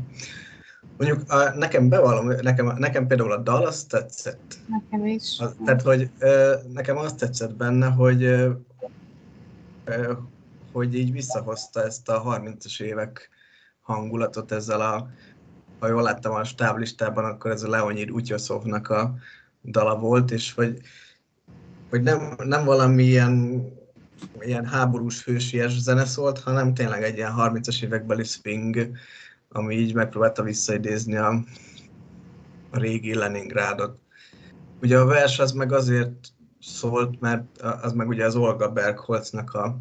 Mondjuk 0.97 1.31
a, 1.31 1.57
nekem 1.57 1.89
bevallom, 1.89 2.33
nekem, 2.43 2.75
nekem 2.79 3.07
például 3.07 3.33
a 3.33 3.37
dal 3.37 3.67
azt 3.67 3.89
tetszett. 3.89 4.59
Nekem 4.67 5.07
is. 5.07 5.39
A, 5.39 5.53
tehát, 5.65 5.83
hogy 5.83 6.11
ö, 6.19 6.55
nekem 6.73 6.97
azt 6.97 7.17
tetszett 7.17 7.55
benne, 7.57 7.87
hogy 7.87 8.23
ö, 8.23 8.51
hogy 10.73 10.95
így 10.95 11.13
visszahozta 11.13 11.83
ezt 11.83 12.09
a 12.09 12.23
30-as 12.23 12.81
évek 12.81 13.31
hangulatot 13.81 14.53
ezzel 14.53 14.81
a, 14.81 15.11
ha 15.79 15.89
jól 15.89 16.03
láttam 16.03 16.33
a 16.33 16.45
stáblistában, 16.45 17.25
akkor 17.25 17.51
ez 17.51 17.63
a 17.63 17.69
Leonid 17.69 18.11
Utyoszovnak 18.11 18.89
a 18.89 19.15
dala 19.63 19.99
volt, 19.99 20.31
és 20.31 20.53
hogy, 20.53 20.81
hogy 21.91 22.03
nem, 22.03 22.35
nem 22.45 22.65
valami 22.65 23.03
ilyen, 23.03 23.65
ilyen 24.41 24.67
háborús 24.67 25.25
hősies 25.25 25.79
zene 25.79 26.05
szólt, 26.05 26.39
hanem 26.39 26.75
tényleg 26.75 27.03
egy 27.03 27.17
ilyen 27.17 27.35
30-as 27.37 27.83
évekbeli 27.83 28.25
swing, 28.25 28.91
ami 29.49 29.75
így 29.75 29.95
megpróbálta 29.95 30.43
visszaidézni 30.43 31.17
a, 31.17 31.45
a 32.71 32.79
régi 32.79 33.15
Leningrádot. 33.15 34.01
Ugye 34.83 34.99
a 34.99 35.05
vers 35.05 35.39
az 35.39 35.53
meg 35.53 35.73
azért 35.73 36.33
szólt, 36.61 37.21
mert 37.21 37.61
az 37.61 37.93
meg 37.93 38.09
ugye 38.09 38.25
az 38.25 38.37
Olga 38.37 38.73
Bergholznak 38.73 39.55
a, 39.55 39.79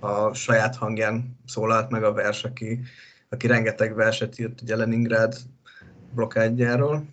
a 0.00 0.34
saját 0.34 0.76
hangján 0.76 1.38
szólalt 1.46 1.90
meg 1.90 2.04
a 2.04 2.12
vers, 2.12 2.44
aki, 2.44 2.80
aki 3.28 3.46
rengeteg 3.46 3.94
verset 3.94 4.38
írt 4.38 4.60
ugye 4.60 4.76
Leningrád 4.76 5.36
blokádjáról. 6.14 7.04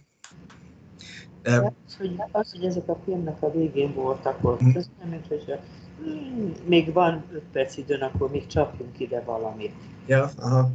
De... 1.41 1.73
Az, 1.85 1.95
hogy, 1.97 2.15
az, 2.31 2.51
hogy 2.51 2.65
ezek 2.65 2.87
a 2.87 2.99
filmnek 3.05 3.41
a 3.41 3.51
végén 3.51 3.93
voltak 3.93 4.37
ott, 4.41 4.63
mm. 4.63 4.75
az 4.75 4.89
nem, 4.99 5.09
mint 5.09 5.27
hogy 5.27 5.59
hmm, 6.03 6.51
még 6.65 6.93
van 6.93 7.23
5 7.31 7.41
perc 7.51 7.77
időn, 7.77 8.01
akkor 8.01 8.29
még 8.29 8.47
csapjunk 8.47 8.99
ide 8.99 9.21
valamit. 9.21 9.73
Ja, 10.05 10.29
aha. 10.37 10.71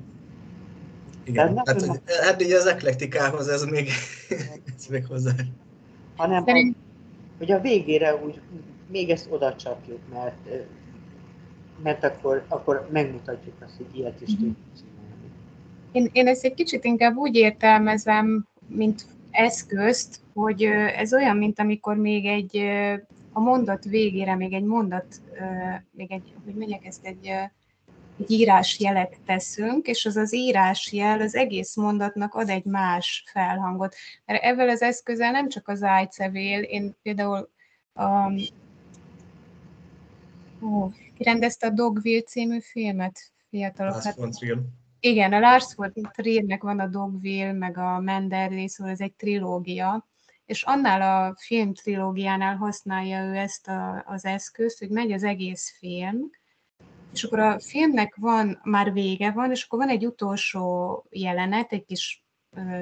Igen, 1.25 1.63
hát, 1.65 1.83
hogy, 1.83 2.01
hát 2.07 2.43
így 2.43 2.53
az 2.53 2.67
eklektikához 2.67 3.49
ez 3.49 3.65
még, 3.65 3.89
ez 4.77 4.87
még 4.87 5.07
hozzá. 5.07 5.33
Hanem, 6.17 6.45
Szerint... 6.45 6.77
hogy 7.39 7.53
a 7.53 7.61
végére 7.61 8.17
úgy 8.17 8.41
még 8.91 9.11
ezt 9.11 9.29
oda 9.31 9.57
csapjuk, 9.57 10.01
mert, 10.13 10.49
mert 11.83 12.05
akkor, 12.05 12.45
akkor 12.49 12.89
megmutatjuk 12.93 13.55
azt, 13.65 13.77
hogy 13.77 13.99
ilyet 13.99 14.21
is 14.21 14.29
tudjuk 14.29 14.57
csinálni. 14.77 15.31
Én, 15.93 16.09
én 16.13 16.27
ezt 16.27 16.45
egy 16.45 16.55
kicsit 16.55 16.85
inkább 16.85 17.17
úgy 17.17 17.37
értelmezem, 17.37 18.47
mint 18.67 19.07
eszközt, 19.31 20.21
hogy 20.35 20.63
ez 20.97 21.15
olyan, 21.15 21.37
mint 21.37 21.59
amikor 21.59 21.97
még 21.97 22.27
egy 22.27 22.57
a 23.33 23.41
mondat 23.41 23.85
végére 23.85 24.37
még 24.37 24.53
egy 24.53 24.65
mondat, 24.65 25.21
még 25.91 26.13
egy, 26.13 26.35
hogy 26.45 26.55
mondják 26.55 26.87
ezt, 26.87 27.05
egy 27.05 27.31
egy 28.19 28.31
írásjelet 28.31 29.17
teszünk, 29.27 29.87
és 29.87 30.07
az 30.07 30.17
az 30.17 30.35
írásjel 30.35 31.21
az 31.21 31.35
egész 31.35 31.77
mondatnak 31.77 32.35
ad 32.35 32.49
egy 32.49 32.65
más 32.65 33.25
felhangot. 33.33 33.95
Mert 34.25 34.43
ezzel 34.43 34.69
az 34.69 34.83
eszközzel 34.83 35.31
nem 35.31 35.49
csak 35.49 35.69
az 35.69 35.83
ájcevél, 35.83 36.63
én 36.63 36.97
például 37.03 37.51
um, 37.95 38.37
ó, 40.63 40.91
kirendezte 41.17 41.67
a 41.67 41.71
Dogville 41.71 42.23
című 42.23 42.61
filmet, 42.61 43.33
fiatalok. 43.51 44.03
Hát, 44.03 44.17
igen, 45.01 45.33
a 45.33 45.39
Lars 45.39 45.75
von 45.75 45.93
Triernek 46.13 46.63
van 46.63 46.79
a 46.81 46.87
Dogville, 46.87 47.53
meg 47.53 47.79
a 47.79 48.01
Menderley, 48.01 48.69
szóval 48.69 48.93
ez 48.93 49.01
egy 49.01 49.15
trilógia, 49.15 50.09
és 50.47 50.63
annál 50.63 51.03
a 51.03 51.37
film 51.39 51.75
trilógiánál 51.75 52.57
használja 52.57 53.25
ő 53.25 53.35
ezt 53.35 53.69
a, 53.69 54.05
az 54.07 54.25
eszközt, 54.25 54.79
hogy 54.79 54.89
megy 54.89 55.13
az 55.13 55.23
egész 55.23 55.77
film, 55.79 56.31
és 57.15 57.25
akkor 57.25 57.39
a 57.39 57.61
filmnek 57.61 58.15
van, 58.17 58.61
már 58.63 58.93
vége 58.93 59.31
van, 59.31 59.51
és 59.51 59.65
akkor 59.65 59.79
van 59.79 59.89
egy 59.89 60.07
utolsó 60.07 61.07
jelenet, 61.11 61.73
egy 61.73 61.85
kis 61.85 62.25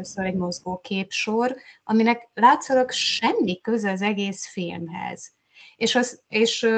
szóval 0.01 0.31
egy 0.31 0.35
mozgó 0.35 0.79
képsor, 0.79 1.57
aminek 1.85 2.29
látszólag 2.35 2.91
semmi 2.91 3.61
köze 3.61 3.91
az 3.91 4.03
egész 4.03 4.47
filmhez. 4.47 5.33
És, 5.77 5.95
az, 5.95 6.23
és, 6.29 6.69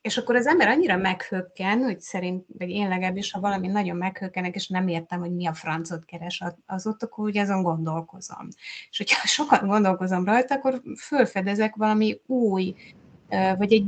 és 0.00 0.16
akkor 0.16 0.34
az 0.34 0.46
ember 0.46 0.68
annyira 0.68 0.96
meghökken, 0.96 1.82
hogy 1.82 2.00
szerint, 2.00 2.46
vagy 2.58 2.70
én 2.70 2.88
legalábbis, 2.88 3.32
ha 3.32 3.40
valami 3.40 3.66
nagyon 3.66 3.96
meghökkenek, 3.96 4.54
és 4.54 4.68
nem 4.68 4.88
értem, 4.88 5.20
hogy 5.20 5.34
mi 5.34 5.46
a 5.46 5.54
francot 5.54 6.04
keres 6.04 6.42
az 6.66 6.86
ott, 6.86 7.02
akkor 7.02 7.24
ugye 7.24 7.42
azon 7.42 7.62
gondolkozom. 7.62 8.48
És 8.90 8.96
hogyha 8.96 9.26
sokat 9.38 9.66
gondolkozom 9.66 10.24
rajta, 10.24 10.54
akkor 10.54 10.82
fölfedezek 10.98 11.76
valami 11.76 12.20
új 12.26 12.74
vagy 13.58 13.72
egy 13.72 13.86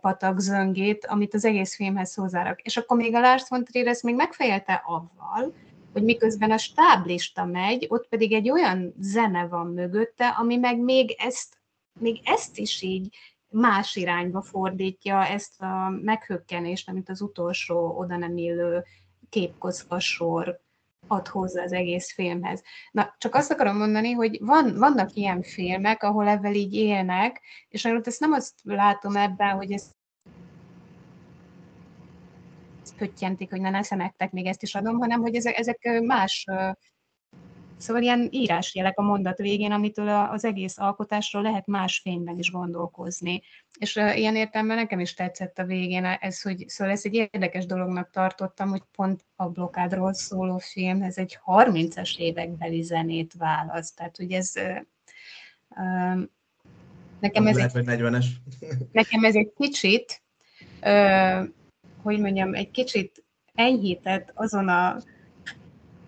patak 0.00 0.38
zöngét, 0.38 1.06
amit 1.06 1.34
az 1.34 1.44
egész 1.44 1.74
filmhez 1.74 2.14
hozzárak. 2.14 2.60
És 2.60 2.76
akkor 2.76 2.96
még 2.96 3.14
a 3.14 3.20
Lars 3.20 3.48
von 3.48 3.64
Trier 3.64 3.86
ezt 3.86 4.02
még 4.02 4.14
megfejelte 4.14 4.82
avval, 4.86 5.54
hogy 5.92 6.02
miközben 6.02 6.50
a 6.50 6.56
stáblista 6.56 7.44
megy, 7.44 7.86
ott 7.88 8.08
pedig 8.08 8.32
egy 8.32 8.50
olyan 8.50 8.94
zene 8.98 9.46
van 9.46 9.66
mögötte, 9.66 10.28
ami 10.28 10.56
meg 10.56 10.78
még 10.78 11.14
ezt, 11.18 11.56
még 12.00 12.20
ezt 12.24 12.58
is 12.58 12.82
így 12.82 13.16
más 13.48 13.96
irányba 13.96 14.42
fordítja, 14.42 15.26
ezt 15.26 15.62
a 15.62 15.88
meghökkenést, 16.02 16.88
amit 16.88 17.08
az 17.08 17.20
utolsó 17.20 17.98
oda 17.98 18.16
nem 18.16 18.36
illő 18.36 18.84
képkocka 19.28 20.00
sor 20.00 20.60
ad 21.06 21.28
hozzá 21.28 21.62
az 21.62 21.72
egész 21.72 22.12
filmhez. 22.12 22.62
Na, 22.90 23.14
csak 23.18 23.34
azt 23.34 23.50
akarom 23.50 23.76
mondani, 23.76 24.12
hogy 24.12 24.38
van, 24.40 24.78
vannak 24.78 25.14
ilyen 25.14 25.42
filmek, 25.42 26.02
ahol 26.02 26.28
ebben 26.28 26.54
így 26.54 26.74
élnek, 26.74 27.40
és 27.68 27.84
akkor 27.84 28.00
ezt 28.04 28.20
nem 28.20 28.32
azt 28.32 28.54
látom 28.62 29.16
ebben, 29.16 29.56
hogy 29.56 29.72
ez 29.72 29.92
pöttyentik, 32.96 33.50
hogy 33.50 33.60
ne 33.60 33.70
nesze 33.70 33.96
nektek, 33.96 34.32
még 34.32 34.46
ezt 34.46 34.62
is 34.62 34.74
adom, 34.74 34.98
hanem 34.98 35.20
hogy 35.20 35.34
ezek, 35.34 35.58
ezek 35.58 36.00
más 36.02 36.46
Szóval 37.76 38.02
ilyen 38.02 38.28
írásjelek 38.30 38.98
a 38.98 39.02
mondat 39.02 39.38
végén, 39.38 39.72
amitől 39.72 40.08
az 40.08 40.44
egész 40.44 40.78
alkotásról 40.78 41.42
lehet 41.42 41.66
más 41.66 42.00
fényben 42.02 42.38
is 42.38 42.50
gondolkozni. 42.50 43.42
És 43.78 43.96
ilyen 43.96 44.36
értelemben 44.36 44.76
nekem 44.76 45.00
is 45.00 45.14
tetszett 45.14 45.58
a 45.58 45.64
végén 45.64 46.04
ez, 46.04 46.42
hogy 46.42 46.64
szóval 46.68 46.92
ez 46.92 47.04
egy 47.04 47.14
érdekes 47.14 47.66
dolognak 47.66 48.10
tartottam, 48.10 48.68
hogy 48.68 48.82
pont 48.96 49.24
a 49.36 49.48
blokádról 49.48 50.12
szóló 50.12 50.58
film, 50.58 51.02
ez 51.02 51.18
egy 51.18 51.38
30-as 51.46 52.16
évekbeli 52.18 52.82
zenét 52.82 53.32
választ. 53.38 53.96
Tehát, 53.96 54.16
hogy 54.16 54.32
ez 54.32 54.52
nekem 57.20 57.46
ez, 57.46 57.56
lehet, 57.56 57.76
egy, 57.76 57.84
40-es. 57.86 58.26
nekem 58.92 59.24
ez 59.24 59.34
egy 59.34 59.52
kicsit, 59.56 60.22
hogy 62.02 62.20
mondjam, 62.20 62.54
egy 62.54 62.70
kicsit 62.70 63.24
enyhített 63.54 64.32
azon 64.34 64.68
a 64.68 64.96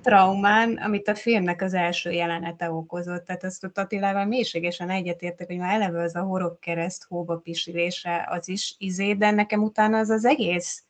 traumán, 0.06 0.76
amit 0.76 1.08
a 1.08 1.14
filmnek 1.14 1.62
az 1.62 1.74
első 1.74 2.10
jelenete 2.10 2.70
okozott. 2.70 3.24
Tehát 3.24 3.44
azt 3.44 3.64
a 3.64 3.70
Attilával 3.74 4.24
mélységesen 4.24 4.90
egyetértek, 4.90 5.46
hogy 5.46 5.56
már 5.56 5.74
eleve 5.74 6.02
az 6.02 6.14
a 6.14 6.22
horog 6.22 6.58
kereszt 6.58 7.04
hóba 7.04 7.36
pisilése 7.36 8.26
az 8.30 8.48
is 8.48 8.74
izé, 8.78 9.14
de 9.14 9.30
nekem 9.30 9.62
utána 9.62 9.98
az 9.98 10.10
az 10.10 10.24
egész 10.24 10.84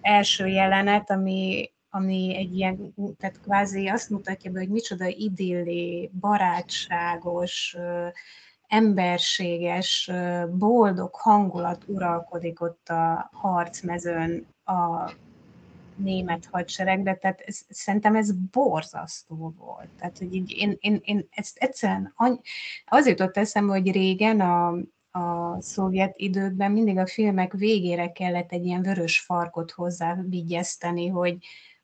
első 0.00 0.46
jelenet, 0.46 1.10
ami, 1.10 1.70
ami 1.90 2.36
egy 2.36 2.56
ilyen, 2.56 2.94
tehát 3.18 3.40
kvázi 3.40 3.88
azt 3.88 4.10
mutatja 4.10 4.50
be, 4.50 4.58
hogy 4.58 4.68
micsoda 4.68 5.06
idilli, 5.06 6.10
barátságos, 6.20 7.76
emberséges, 8.68 10.10
boldog 10.50 11.14
hangulat 11.14 11.82
uralkodik 11.86 12.60
ott 12.60 12.88
a 12.88 13.30
harcmezőn 13.32 14.46
a 14.64 15.10
német 15.98 16.48
hadseregbe, 16.50 17.14
tehát 17.14 17.40
ez, 17.40 17.60
szerintem 17.68 18.14
ez 18.16 18.32
borzasztó 18.32 19.54
volt. 19.58 19.88
Tehát, 19.98 20.18
hogy 20.18 20.34
így 20.34 20.54
én, 20.56 20.76
én, 20.80 21.00
én 21.04 21.28
ezt 21.30 21.56
egyszerűen 21.56 22.12
any... 22.16 22.40
az 22.84 23.06
jutott 23.06 23.36
eszembe, 23.36 23.72
hogy 23.72 23.92
régen 23.92 24.40
a, 24.40 24.68
a 25.18 25.56
szovjet 25.60 26.18
időkben 26.18 26.72
mindig 26.72 26.98
a 26.98 27.06
filmek 27.06 27.52
végére 27.52 28.12
kellett 28.12 28.52
egy 28.52 28.64
ilyen 28.64 28.82
vörös 28.82 29.20
farkot 29.20 29.70
hozzá 29.70 30.16
vigyezteni, 30.28 31.06
hogy, 31.06 31.36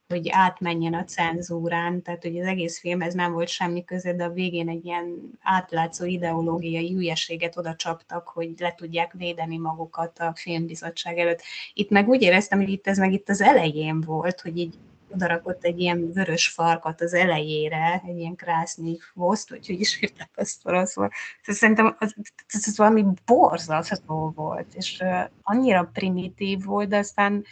hogy 0.09 0.29
átmenjen 0.31 0.95
a 0.95 1.05
cenzúrán, 1.05 2.03
tehát 2.03 2.23
hogy 2.23 2.39
az 2.39 2.47
egész 2.47 2.81
filmhez 2.81 3.15
nem 3.15 3.33
volt 3.33 3.49
semmi 3.49 3.85
köze, 3.85 4.13
de 4.13 4.25
a 4.25 4.31
végén 4.31 4.69
egy 4.69 4.85
ilyen 4.85 5.31
átlátszó 5.43 6.05
ideológiai 6.05 6.93
hülyeséget 6.93 7.57
oda 7.57 7.75
csaptak, 7.75 8.29
hogy 8.29 8.55
le 8.59 8.75
tudják 8.75 9.13
védeni 9.13 9.59
magukat 9.59 10.19
a 10.19 10.33
filmbizottság 10.35 11.19
előtt. 11.19 11.43
Itt 11.73 11.91
meg 11.91 12.09
úgy 12.09 12.23
éreztem, 12.23 12.59
hogy 12.59 12.69
itt 12.69 12.87
ez 12.87 12.99
meg 12.99 13.13
itt 13.13 13.29
az 13.29 13.41
elején 13.41 14.01
volt, 14.01 14.41
hogy 14.41 14.59
így 14.59 14.75
odarakott 15.15 15.65
egy 15.65 15.81
ilyen 15.81 16.13
vörös 16.13 16.49
farkat 16.49 17.01
az 17.01 17.15
elejére, 17.15 18.03
egy 18.07 18.19
ilyen 18.19 18.35
krászni 18.35 18.99
voszt, 19.15 19.51
vagy 19.51 19.67
hogy 19.67 19.81
is 19.81 20.03
írták 20.03 20.31
azt 20.35 20.67
oroszul. 20.67 21.09
Szerintem 21.43 21.97
az, 21.99 22.15
az, 22.49 22.67
az 22.67 22.77
valami 22.77 23.05
borzasztó 23.27 24.33
volt, 24.35 24.75
és 24.75 25.03
annyira 25.43 25.91
primitív 25.93 26.65
volt, 26.65 26.89
de 26.89 26.97
aztán 26.97 27.45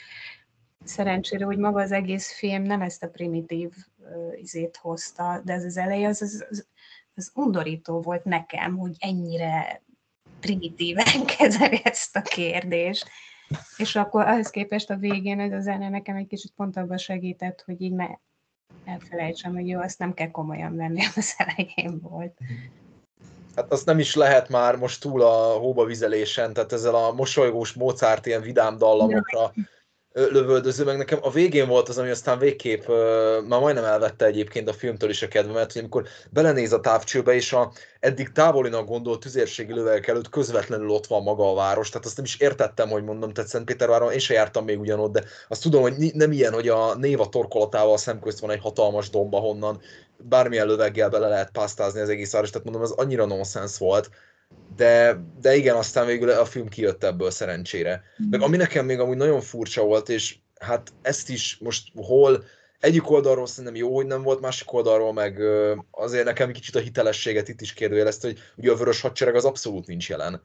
szerencsére, 0.85 1.45
hogy 1.45 1.59
maga 1.59 1.81
az 1.81 1.93
egész 1.93 2.33
film 2.33 2.63
nem 2.63 2.83
ezt 2.83 3.03
a 3.03 3.09
primitív 3.09 3.71
uh, 3.99 4.41
izét 4.41 4.77
hozta, 4.77 5.41
de 5.45 5.53
ez 5.53 5.65
az 5.65 5.77
eleje 5.77 6.09
az, 6.09 6.23
az, 6.23 6.47
az, 6.51 6.67
az 7.15 7.31
undorító 7.35 8.01
volt 8.01 8.25
nekem, 8.25 8.77
hogy 8.77 8.97
ennyire 8.99 9.83
primitíven 10.41 11.25
kezeli 11.39 11.81
ezt 11.85 12.17
a 12.17 12.23
kérdést. 12.23 13.09
És 13.77 13.97
akkor 13.97 14.27
ahhoz 14.27 14.51
képest 14.51 14.91
a 14.91 14.97
végén 14.97 15.41
ez 15.41 15.53
a 15.53 15.61
zene 15.61 15.89
nekem 15.89 16.17
egy 16.17 16.27
kicsit 16.27 16.53
pont 16.57 16.77
abban 16.77 16.99
segített, 16.99 17.63
hogy 17.67 17.81
így 17.81 17.93
ne 17.93 18.07
elfelejtsem, 18.85 19.55
hogy 19.55 19.69
jó, 19.69 19.81
azt 19.81 19.99
nem 19.99 20.15
kell 20.15 20.31
komolyan 20.31 20.77
venni, 20.77 21.03
az 21.17 21.35
elején 21.37 22.01
volt. 22.01 22.39
Hát 23.57 23.73
azt 23.73 23.87
nem 23.87 23.99
is 23.99 24.15
lehet 24.15 24.49
már 24.49 24.77
most 24.77 25.01
túl 25.01 25.23
a 25.23 25.59
hóba 25.59 25.85
vizelésen, 25.85 26.53
tehát 26.53 26.73
ezzel 26.73 26.95
a 26.95 27.13
mosolygós 27.13 27.73
Mozart 27.73 28.27
ilyen 28.27 28.43
vidám 28.43 28.79
dallamokra 28.79 29.53
lövöldöző, 30.13 30.85
meg 30.85 30.97
nekem 30.97 31.19
a 31.23 31.31
végén 31.31 31.69
volt 31.69 31.89
az, 31.89 31.99
ami 31.99 32.11
aztán 32.11 32.39
végképp 32.39 32.89
uh, 32.89 32.97
már 33.49 33.61
majdnem 33.61 33.85
elvette 33.85 34.25
egyébként 34.25 34.69
a 34.69 34.73
filmtől 34.73 35.11
is 35.11 35.23
a 35.23 35.29
kedvemet, 35.29 35.73
hogy 35.73 35.81
amikor 35.81 36.07
belenéz 36.31 36.73
a 36.73 36.81
távcsőbe, 36.81 37.35
és 37.35 37.53
a 37.53 37.73
eddig 38.01 38.33
távolinak 38.33 38.87
gondolt 38.87 39.21
tüzérségi 39.21 39.73
lövegek 39.73 40.09
előtt 40.09 40.29
közvetlenül 40.29 40.89
ott 40.89 41.07
van 41.07 41.23
maga 41.23 41.51
a 41.51 41.55
város, 41.55 41.89
tehát 41.89 42.07
azt 42.07 42.17
nem 42.17 42.25
is 42.25 42.37
értettem, 42.37 42.89
hogy 42.89 43.05
mondom, 43.05 43.33
tehát 43.33 43.51
Szentpéterváron 43.51 44.13
én 44.13 44.19
se 44.19 44.35
jártam 44.35 44.65
még 44.65 44.81
ugyanott, 44.81 45.13
de 45.13 45.25
azt 45.49 45.63
tudom, 45.63 45.83
hogy 45.83 46.15
nem 46.15 46.33
ilyen, 46.33 46.53
hogy 46.53 46.69
a 46.69 46.95
néva 46.95 47.29
torkolatával 47.29 47.97
szemközt 47.97 48.41
van 48.41 48.51
egy 48.51 48.61
hatalmas 48.61 49.11
domba, 49.11 49.39
honnan 49.39 49.81
bármilyen 50.17 50.67
löveggel 50.67 51.09
bele 51.09 51.29
lehet 51.29 51.51
pásztázni 51.51 52.01
az 52.01 52.09
egész 52.09 52.33
város, 52.33 52.51
tehát 52.51 52.67
mondom, 52.67 52.83
ez 52.83 52.91
annyira 52.91 53.27
nonsens 53.27 53.79
volt, 53.79 54.11
de, 54.77 55.21
de 55.41 55.57
igen, 55.57 55.77
aztán 55.77 56.07
végül 56.07 56.31
a 56.31 56.45
film 56.45 56.69
kijött 56.69 57.05
ebből 57.05 57.31
szerencsére. 57.31 58.03
Meg 58.31 58.43
ami 58.43 58.57
nekem 58.57 58.85
még 58.85 58.99
amúgy 58.99 59.17
nagyon 59.17 59.41
furcsa 59.41 59.83
volt, 59.83 60.09
és 60.09 60.37
hát 60.59 60.93
ezt 61.03 61.29
is 61.29 61.59
most 61.61 61.89
hol 61.95 62.45
egyik 62.81 63.11
oldalról 63.11 63.47
szerintem 63.47 63.75
jó, 63.75 63.95
hogy 63.95 64.07
nem 64.07 64.23
volt, 64.23 64.41
másik 64.41 64.73
oldalról 64.73 65.13
meg 65.13 65.41
azért 65.91 66.25
nekem 66.25 66.53
kicsit 66.53 66.77
a 66.77 66.81
hitelességet 66.81 67.49
itt 67.49 67.61
is 67.61 67.73
kérdőjelezte, 67.73 68.27
hogy 68.27 68.39
ugye 68.57 68.71
a 68.71 68.77
vörös 68.77 69.01
hadsereg 69.01 69.35
az 69.35 69.45
abszolút 69.45 69.87
nincs 69.87 70.09
jelen. 70.09 70.43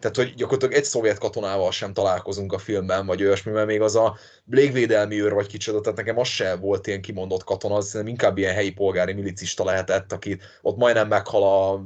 Tehát, 0.00 0.16
hogy 0.16 0.34
gyakorlatilag 0.34 0.74
egy 0.74 0.84
szovjet 0.84 1.18
katonával 1.18 1.70
sem 1.72 1.92
találkozunk 1.92 2.52
a 2.52 2.58
filmben, 2.58 3.06
vagy 3.06 3.22
olyasmi, 3.22 3.52
mert 3.52 3.66
még 3.66 3.80
az 3.80 3.96
a 3.96 4.16
légvédelmi 4.50 5.22
őr 5.22 5.32
vagy 5.32 5.46
kicsoda, 5.46 5.80
tehát 5.80 5.98
nekem 5.98 6.18
az 6.18 6.28
se 6.28 6.54
volt 6.54 6.86
ilyen 6.86 7.00
kimondott 7.00 7.44
katona, 7.44 7.74
az 7.74 8.02
inkább 8.04 8.38
ilyen 8.38 8.54
helyi 8.54 8.72
polgári 8.72 9.12
milicista 9.12 9.64
lehetett, 9.64 10.12
aki 10.12 10.38
ott 10.62 10.76
majdnem 10.76 11.08
meghal 11.08 11.42
a 11.42 11.84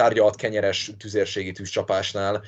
tárgyalt 0.00 0.36
kenyeres 0.36 0.92
tüzérségi 0.98 1.52
tűzcsapásnál, 1.52 2.42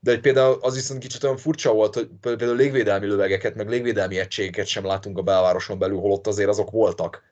de 0.00 0.18
például 0.18 0.58
az 0.60 0.74
viszont 0.74 1.00
kicsit 1.00 1.24
olyan 1.24 1.36
furcsa 1.36 1.72
volt, 1.72 1.94
hogy 1.94 2.08
például 2.20 2.56
légvédelmi 2.56 3.06
lövegeket, 3.06 3.54
meg 3.54 3.68
légvédelmi 3.68 4.18
egységeket 4.18 4.66
sem 4.66 4.84
látunk 4.84 5.18
a 5.18 5.22
belvároson 5.22 5.78
belül, 5.78 5.98
holott 5.98 6.26
azért 6.26 6.48
azok 6.48 6.70
voltak. 6.70 7.22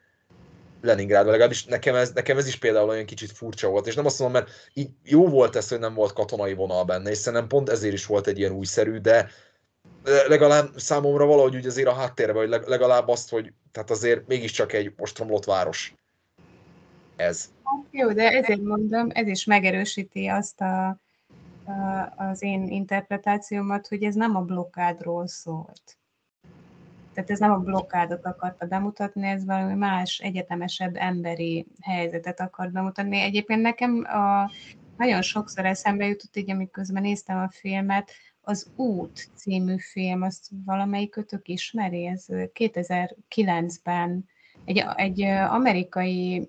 Leningrádban, 0.82 1.30
legalábbis 1.30 1.64
nekem 1.64 1.94
ez, 1.94 2.12
nekem 2.12 2.38
ez 2.38 2.46
is 2.46 2.56
például 2.56 2.88
olyan 2.88 3.04
kicsit 3.04 3.32
furcsa 3.32 3.68
volt, 3.68 3.86
és 3.86 3.94
nem 3.94 4.06
azt 4.06 4.18
mondom, 4.18 4.42
mert 4.42 4.52
így 4.72 4.88
jó 5.04 5.28
volt 5.28 5.56
ez, 5.56 5.68
hogy 5.68 5.78
nem 5.78 5.94
volt 5.94 6.12
katonai 6.12 6.54
vonal 6.54 6.84
benne, 6.84 7.10
és 7.10 7.18
szerintem 7.18 7.48
pont 7.48 7.68
ezért 7.68 7.94
is 7.94 8.06
volt 8.06 8.26
egy 8.26 8.38
ilyen 8.38 8.52
újszerű, 8.52 8.98
de 8.98 9.30
legalább 10.28 10.68
számomra 10.76 11.26
valahogy 11.26 11.56
úgy 11.56 11.66
azért 11.66 11.88
a 11.88 11.94
háttérben, 11.94 12.48
hogy 12.48 12.60
legalább 12.66 13.08
azt, 13.08 13.30
hogy 13.30 13.52
tehát 13.72 13.90
azért 13.90 14.26
mégiscsak 14.26 14.72
egy 14.72 14.92
ostromlott 14.96 15.44
város 15.44 15.94
ez. 17.16 17.50
Jó, 17.90 18.12
de 18.12 18.30
ezért 18.30 18.62
mondom, 18.62 19.08
ez 19.12 19.26
is 19.26 19.44
megerősíti 19.44 20.26
azt 20.26 20.60
a, 20.60 20.86
a, 21.64 22.12
az 22.16 22.42
én 22.42 22.66
interpretációmat, 22.68 23.86
hogy 23.86 24.02
ez 24.02 24.14
nem 24.14 24.36
a 24.36 24.40
blokkádról 24.40 25.26
szólt. 25.26 25.98
Tehát 27.12 27.30
ez 27.30 27.38
nem 27.38 27.50
a 27.50 27.58
blokkádot 27.58 28.24
akarta 28.24 28.66
bemutatni, 28.66 29.26
ez 29.26 29.44
valami 29.44 29.74
más, 29.74 30.18
egyetemesebb 30.18 30.96
emberi 30.96 31.66
helyzetet 31.80 32.40
akart 32.40 32.72
bemutatni. 32.72 33.20
Egyébként 33.20 33.60
nekem 33.60 34.04
a, 34.04 34.50
nagyon 34.96 35.22
sokszor 35.22 35.64
eszembe 35.64 36.06
jutott, 36.06 36.36
így 36.36 36.50
amiközben 36.50 37.02
néztem 37.02 37.38
a 37.38 37.48
filmet, 37.50 38.10
az 38.40 38.70
Út 38.76 39.28
című 39.34 39.78
film, 39.78 40.22
azt 40.22 40.48
valamelyik 40.64 41.10
kötök 41.10 41.48
ismeri, 41.48 42.06
ez 42.06 42.24
2009-ben 42.28 44.24
egy, 44.64 44.84
egy 44.96 45.22
amerikai 45.48 46.48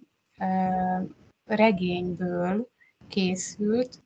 regényből 1.46 2.68
készült, 3.08 4.02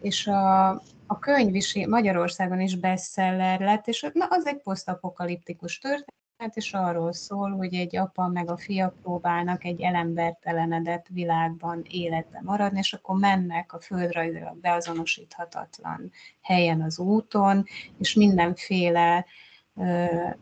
és 0.00 0.26
a, 0.26 0.68
a 1.06 1.18
könyv 1.18 1.54
is 1.54 1.86
Magyarországon 1.86 2.60
is 2.60 2.76
bestseller 2.76 3.60
lett, 3.60 3.88
és 3.88 4.06
na, 4.12 4.26
az 4.30 4.46
egy 4.46 4.62
posztapokaliptikus 4.62 5.78
történet, 5.78 6.56
és 6.56 6.72
arról 6.72 7.12
szól, 7.12 7.50
hogy 7.50 7.74
egy 7.74 7.96
apa 7.96 8.26
meg 8.26 8.50
a 8.50 8.56
fia 8.56 8.94
próbálnak 9.02 9.64
egy 9.64 9.80
elembertelenedett 9.80 11.06
világban 11.08 11.82
életbe 11.90 12.40
maradni, 12.42 12.78
és 12.78 12.92
akkor 12.92 13.18
mennek 13.18 13.72
a 13.72 13.80
földrajzilag 13.80 14.56
beazonosíthatatlan 14.56 16.12
helyen 16.40 16.82
az 16.82 16.98
úton, 16.98 17.64
és 17.98 18.14
mindenféle 18.14 19.26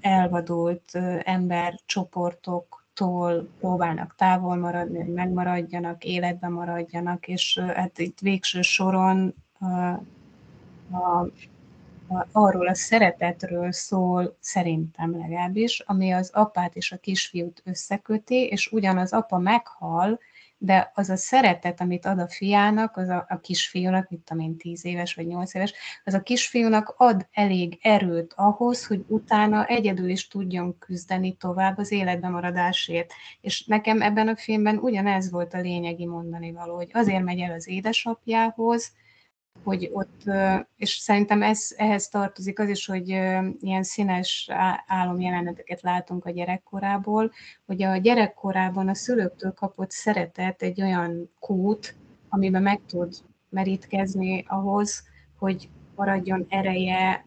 elvadult 0.01 0.95
embercsoportok 1.22 2.80
tól 3.01 3.49
próbálnak 3.59 4.15
távol 4.17 4.57
maradni, 4.57 4.99
hogy 4.99 5.13
megmaradjanak, 5.13 6.05
életben 6.05 6.53
maradjanak, 6.53 7.29
és 7.29 7.61
hát 7.75 7.99
itt 7.99 8.19
végső 8.19 8.63
soron 8.63 9.35
a, 9.59 9.67
a, 10.91 11.21
a, 12.09 12.27
arról 12.33 12.67
a 12.67 12.75
szeretetről 12.75 13.73
szól, 13.73 14.37
szerintem 14.41 15.19
legalábbis, 15.19 15.81
ami 15.87 16.11
az 16.13 16.31
apát 16.33 16.77
és 16.77 16.93
a 16.93 16.97
kisfiút 16.97 17.63
összeköti, 17.65 18.47
és 18.47 18.73
ugyan 18.73 18.99
az 18.99 19.13
apa 19.13 19.39
meghal, 19.39 20.19
de 20.63 20.91
az 20.95 21.11
a 21.11 21.17
szeretet, 21.17 21.81
amit 21.81 22.07
ad 22.07 22.19
a 22.19 22.29
fiának, 22.29 22.97
az 22.97 23.09
a, 23.09 23.27
a 23.29 23.41
kisfiúnak, 23.41 24.11
mit 24.11 24.21
tudom 24.21 24.43
én, 24.43 24.57
tíz 24.57 24.85
éves 24.85 25.15
vagy 25.15 25.27
nyolc 25.27 25.55
éves, 25.55 25.73
az 26.05 26.15
a 26.15 26.23
kisfiúnak 26.23 26.95
ad 26.97 27.27
elég 27.33 27.79
erőt 27.83 28.33
ahhoz, 28.37 28.87
hogy 28.87 29.05
utána 29.07 29.67
egyedül 29.67 30.09
is 30.09 30.29
tudjon 30.29 30.79
küzdeni 30.79 31.37
tovább 31.37 31.79
az 31.79 31.93
életben 31.93 32.31
maradásért. 32.31 33.13
És 33.41 33.65
nekem 33.65 34.03
ebben 34.03 34.29
a 34.29 34.37
filmben 34.37 34.77
ugyanez 34.77 35.31
volt 35.31 35.55
a 35.55 35.61
lényegi 35.61 36.07
mondani 36.07 36.53
való, 36.53 36.75
hogy 36.75 36.91
azért 36.93 37.25
megy 37.25 37.41
el 37.41 37.53
az 37.53 37.69
édesapjához, 37.69 38.93
hogy 39.65 39.91
ott, 39.93 40.23
és 40.77 40.91
szerintem 40.91 41.43
ez, 41.43 41.69
ehhez 41.77 42.09
tartozik 42.09 42.59
az 42.59 42.69
is, 42.69 42.87
hogy 42.87 43.09
ilyen 43.61 43.83
színes 43.83 44.49
álomjeleneteket 44.87 45.83
látunk 45.83 46.25
a 46.25 46.31
gyerekkorából, 46.31 47.33
hogy 47.67 47.83
a 47.83 47.97
gyerekkorában 47.97 48.89
a 48.89 48.95
szülőktől 48.95 49.53
kapott 49.53 49.91
szeretet 49.91 50.63
egy 50.63 50.83
olyan 50.83 51.31
kút, 51.39 51.97
amiben 52.29 52.63
meg 52.63 52.81
tud 52.87 53.15
merítkezni 53.49 54.45
ahhoz, 54.49 55.05
hogy 55.39 55.69
maradjon 55.95 56.47
ereje 56.49 57.27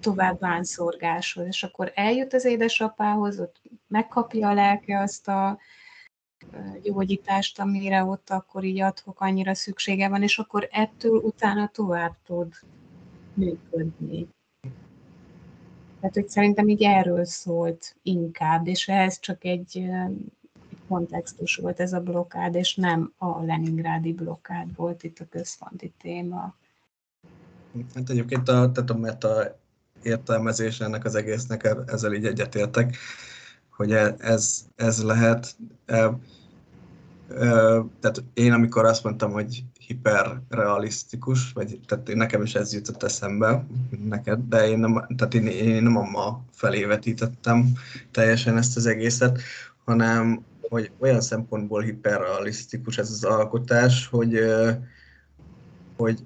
tovább 0.00 0.40
vánszorgáshoz. 0.40 1.46
És 1.46 1.62
akkor 1.62 1.92
eljut 1.94 2.34
az 2.34 2.44
édesapához, 2.44 3.40
ott 3.40 3.60
megkapja 3.88 4.48
a 4.48 4.54
lelke 4.54 5.00
azt 5.00 5.28
a 5.28 5.58
gyógyítást, 6.82 7.60
amire 7.60 8.04
ott 8.04 8.30
akkor 8.30 8.64
így 8.64 8.80
adhok 8.80 9.20
annyira 9.20 9.54
szüksége 9.54 10.08
van, 10.08 10.22
és 10.22 10.38
akkor 10.38 10.68
ettől 10.70 11.16
utána 11.16 11.70
tovább 11.74 12.16
tud 12.26 12.52
működni. 13.34 14.28
Tehát, 16.00 16.14
hogy 16.14 16.28
szerintem 16.28 16.68
így 16.68 16.82
erről 16.82 17.24
szólt 17.24 17.96
inkább, 18.02 18.66
és 18.66 18.88
ehhez 18.88 19.18
csak 19.20 19.44
egy, 19.44 19.76
egy 20.70 20.78
kontextus 20.88 21.56
volt 21.56 21.80
ez 21.80 21.92
a 21.92 22.00
blokád, 22.00 22.54
és 22.54 22.74
nem 22.74 23.12
a 23.18 23.44
Leningrádi 23.44 24.12
blokád 24.12 24.76
volt 24.76 25.02
itt 25.02 25.18
a 25.18 25.26
központi 25.30 25.92
téma. 26.00 26.54
Hát 27.94 28.10
egyébként 28.10 28.48
a, 28.48 28.70
tehát 28.72 28.90
a 28.90 28.96
meta 28.96 29.58
értelmezés 30.02 30.80
ennek 30.80 31.04
az 31.04 31.14
egésznek, 31.14 31.76
ezzel 31.86 32.12
így 32.12 32.26
egyetértek 32.26 32.96
hogy 33.82 33.92
e, 33.92 34.14
ez, 34.18 34.64
ez 34.76 35.02
lehet. 35.02 35.56
Tehát 38.00 38.24
én 38.34 38.52
amikor 38.52 38.84
azt 38.84 39.04
mondtam, 39.04 39.32
hogy 39.32 39.64
hiperrealisztikus, 39.78 41.52
vagy 41.52 41.80
tehát 41.86 42.14
nekem 42.14 42.42
is 42.42 42.54
ez 42.54 42.72
jutott 42.72 43.02
eszembe 43.02 43.66
neked, 44.04 44.40
de 44.48 44.68
én 44.68 44.78
nem, 44.78 45.06
tehát 45.16 45.34
én, 45.34 45.46
én 45.46 45.82
nem 45.82 45.96
a 45.96 46.10
ma 46.10 46.42
felé 46.50 46.84
vetítettem 46.84 47.72
teljesen 48.10 48.56
ezt 48.56 48.76
az 48.76 48.86
egészet, 48.86 49.40
hanem 49.84 50.44
hogy 50.68 50.90
olyan 50.98 51.20
szempontból 51.20 51.82
hiperrealisztikus 51.82 52.98
ez 52.98 53.10
az 53.10 53.24
alkotás, 53.24 54.06
hogy, 54.06 54.38
hogy 55.96 56.18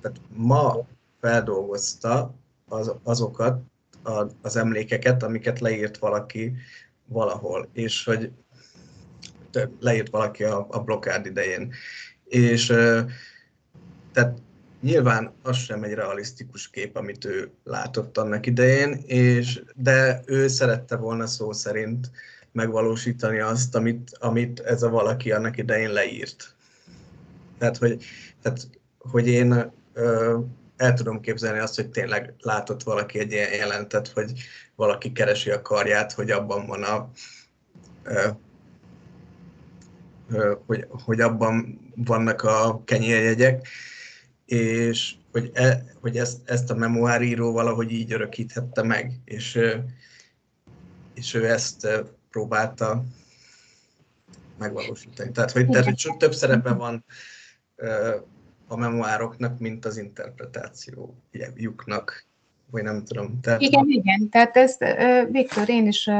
tehát 0.00 0.20
ma 0.36 0.86
feldolgozta 1.20 2.34
az, 2.68 2.94
azokat 3.02 3.62
az 4.42 4.56
emlékeket, 4.56 5.22
amiket 5.22 5.60
leírt 5.60 5.98
valaki 5.98 6.52
valahol, 7.06 7.68
és 7.72 8.04
hogy 8.04 8.32
leírt 9.80 10.10
valaki 10.10 10.44
a, 10.44 10.66
a 10.70 10.80
blokkád 10.80 11.26
idején. 11.26 11.72
És 12.24 12.66
tehát 14.12 14.38
nyilván 14.80 15.32
az 15.42 15.56
sem 15.56 15.82
egy 15.82 15.92
realisztikus 15.92 16.70
kép, 16.70 16.96
amit 16.96 17.24
ő 17.24 17.50
látott 17.64 18.18
annak 18.18 18.46
idején, 18.46 19.02
és, 19.06 19.62
de 19.74 20.22
ő 20.26 20.48
szerette 20.48 20.96
volna 20.96 21.26
szó 21.26 21.52
szerint 21.52 22.10
megvalósítani 22.52 23.40
azt, 23.40 23.74
amit, 23.74 24.16
amit 24.18 24.60
ez 24.60 24.82
a 24.82 24.88
valaki 24.88 25.32
annak 25.32 25.56
idején 25.56 25.92
leírt. 25.92 26.54
Tehát, 27.58 27.76
hogy 27.76 28.04
tehát 28.42 28.68
hogy 28.98 29.28
én 29.28 29.72
ö, 29.92 30.38
el 30.76 30.94
tudom 30.94 31.20
képzelni 31.20 31.58
azt, 31.58 31.74
hogy 31.74 31.88
tényleg 31.88 32.34
látott 32.40 32.82
valaki 32.82 33.18
egy 33.18 33.32
ilyen 33.32 33.52
jelentet, 33.52 34.08
hogy 34.08 34.32
valaki 34.74 35.12
keresi 35.12 35.50
a 35.50 35.62
karját, 35.62 36.12
hogy 36.12 36.30
abban 36.30 36.66
van 36.66 36.82
a 36.82 37.10
hogy, 40.66 40.86
hogy 40.90 41.20
abban 41.20 41.80
vannak 41.96 42.42
a 42.42 42.82
kenyérjegyek, 42.84 43.68
és 44.46 45.14
hogy, 45.32 45.50
e, 45.54 45.84
hogy 46.00 46.16
ezt, 46.16 46.38
ezt 46.44 46.70
a 46.70 46.74
memoáríró 46.74 47.52
valahogy 47.52 47.92
így 47.92 48.12
örökíthette 48.12 48.82
meg, 48.82 49.12
és, 49.24 49.58
és 51.14 51.34
ő 51.34 51.50
ezt 51.50 51.88
próbálta 52.30 53.04
megvalósítani. 54.58 55.32
Tehát, 55.32 55.50
hogy, 55.50 55.68
tehát, 55.68 55.84
hogy 55.84 56.16
több 56.18 56.34
szerepe 56.34 56.72
van 56.72 57.04
a 58.66 58.76
memoároknak, 58.76 59.58
mint 59.58 59.84
az 59.84 59.96
interpretációjuknak, 59.96 62.29
vagy 62.70 62.82
nem 62.82 63.04
tudom. 63.04 63.40
Tehát... 63.40 63.60
Igen, 63.60 63.88
igen, 63.88 64.28
tehát 64.28 64.56
ezt, 64.56 64.84
Viktor, 65.30 65.68
én 65.68 65.86
is, 65.86 66.10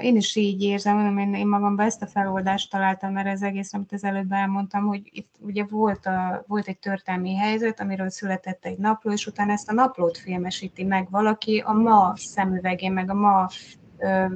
én 0.00 0.16
is 0.16 0.36
így 0.36 0.62
érzem, 0.62 0.96
mondom, 0.96 1.18
én, 1.18 1.34
én 1.34 1.46
magamban 1.46 1.86
ezt 1.86 2.02
a 2.02 2.06
feloldást 2.06 2.70
találtam, 2.70 3.12
mert 3.12 3.26
ez 3.26 3.42
egész, 3.42 3.72
amit 3.72 3.92
az 3.92 4.04
előbb 4.04 4.32
elmondtam, 4.32 4.86
hogy 4.86 5.00
itt 5.04 5.34
ugye 5.40 5.64
volt, 5.64 6.06
a, 6.06 6.44
volt 6.46 6.68
egy 6.68 6.78
történelmi 6.78 7.34
helyzet, 7.34 7.80
amiről 7.80 8.10
született 8.10 8.64
egy 8.64 8.78
napló, 8.78 9.12
és 9.12 9.26
utána 9.26 9.52
ezt 9.52 9.70
a 9.70 9.74
naplót 9.74 10.18
filmesíti 10.18 10.84
meg 10.84 11.10
valaki 11.10 11.62
a 11.66 11.72
ma 11.72 12.12
szemüvegén, 12.16 12.92
meg 12.92 13.10
a 13.10 13.14
ma 13.14 13.48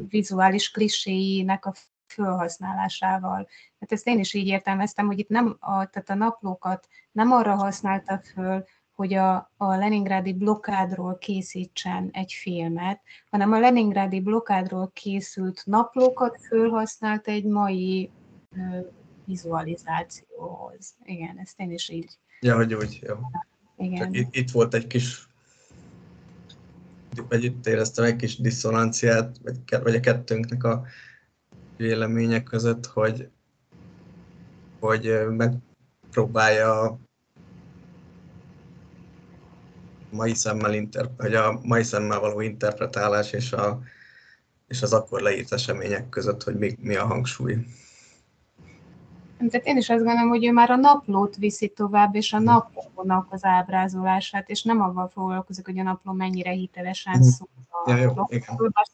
vizuális 0.08 0.70
kliséinek 0.70 1.66
a 1.66 1.72
felhasználásával. 2.06 3.44
Tehát 3.44 3.88
ezt 3.88 4.06
én 4.06 4.18
is 4.18 4.34
így 4.34 4.46
értelmeztem, 4.46 5.06
hogy 5.06 5.18
itt 5.18 5.28
nem 5.28 5.56
a, 5.60 5.86
tehát 5.86 6.10
a 6.10 6.14
naplókat 6.14 6.88
nem 7.12 7.32
arra 7.32 7.54
használta 7.54 8.20
föl, 8.34 8.64
hogy 8.96 9.14
a, 9.14 9.50
a 9.56 9.74
Leningrádi 9.74 10.32
blokádról 10.32 11.18
készítsen 11.18 12.08
egy 12.12 12.32
filmet, 12.32 13.00
hanem 13.30 13.52
a 13.52 13.58
Leningrádi 13.58 14.20
blokádról 14.20 14.90
készült 14.94 15.62
naplókat 15.64 16.38
fölhasznált 16.46 17.28
egy 17.28 17.44
mai 17.44 18.10
ö, 18.56 18.78
vizualizációhoz. 19.24 20.94
Igen, 21.04 21.38
ezt 21.38 21.60
én 21.60 21.70
is 21.70 21.88
így. 21.88 22.18
Ja, 22.40 22.56
hogy 22.56 22.74
úgy, 22.74 23.00
jó. 23.06 23.14
Igen. 23.76 24.14
Itt, 24.14 24.34
itt 24.34 24.50
volt 24.50 24.74
egy 24.74 24.86
kis 24.86 25.28
vagy 27.28 27.44
itt 27.44 27.66
éreztem 27.66 28.04
egy 28.04 28.16
kis 28.16 28.38
diszonanciát, 28.38 29.36
vagy, 29.42 29.82
vagy 29.82 29.94
a 29.94 30.00
kettőnknek 30.00 30.64
a 30.64 30.84
vélemények 31.76 32.42
között, 32.42 32.86
hogy, 32.86 33.28
hogy 34.80 35.12
megpróbálja 35.28 36.98
mai 40.16 40.34
szemmel, 40.34 40.74
inter, 40.74 41.10
hogy 41.18 41.34
a 41.34 41.58
mai 41.62 41.82
szemmel 41.82 42.20
való 42.20 42.40
interpretálás 42.40 43.32
és, 43.32 43.52
a, 43.52 43.80
és 44.68 44.82
az 44.82 44.92
akkor 44.92 45.20
leírt 45.20 45.52
események 45.52 46.08
között, 46.08 46.42
hogy 46.42 46.54
mi, 46.54 46.76
mi 46.80 46.94
a 46.94 47.06
hangsúly. 47.06 47.56
Tehát 49.38 49.66
én 49.66 49.76
is 49.76 49.88
azt 49.88 50.04
gondolom, 50.04 50.28
hogy 50.28 50.44
ő 50.44 50.52
már 50.52 50.70
a 50.70 50.76
naplót 50.76 51.36
viszi 51.36 51.68
tovább, 51.68 52.14
és 52.14 52.32
a 52.32 52.38
naplónak 52.38 53.26
az 53.30 53.44
ábrázolását, 53.44 54.48
és 54.48 54.62
nem 54.62 54.80
avval 54.80 55.08
foglalkozik, 55.08 55.66
hogy 55.66 55.78
a 55.78 55.82
napló 55.82 56.12
mennyire 56.12 56.50
hitelesen 56.50 57.18
mhm. 57.18 57.22
szól. 57.22 57.48
Ja, 57.86 57.96
jó, 57.96 58.12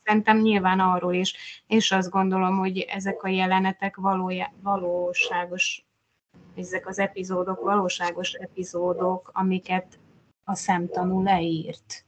Szerintem 0.05 0.39
nyilván 0.39 0.81
arról 0.81 1.15
is, 1.15 1.35
és 1.67 1.93
azt 1.93 2.11
gondolom, 2.11 2.59
hogy 2.59 2.79
ezek 2.79 3.23
a 3.23 3.29
jelenetek 3.29 3.97
valójá, 3.97 4.53
valóságos, 4.63 5.87
ezek 6.57 6.89
az 6.89 6.99
epizódok 6.99 7.61
valóságos 7.61 8.33
epizódok, 8.33 9.31
amiket 9.33 9.99
a 10.45 10.55
szemtanú 10.55 11.23
leírt. 11.23 12.05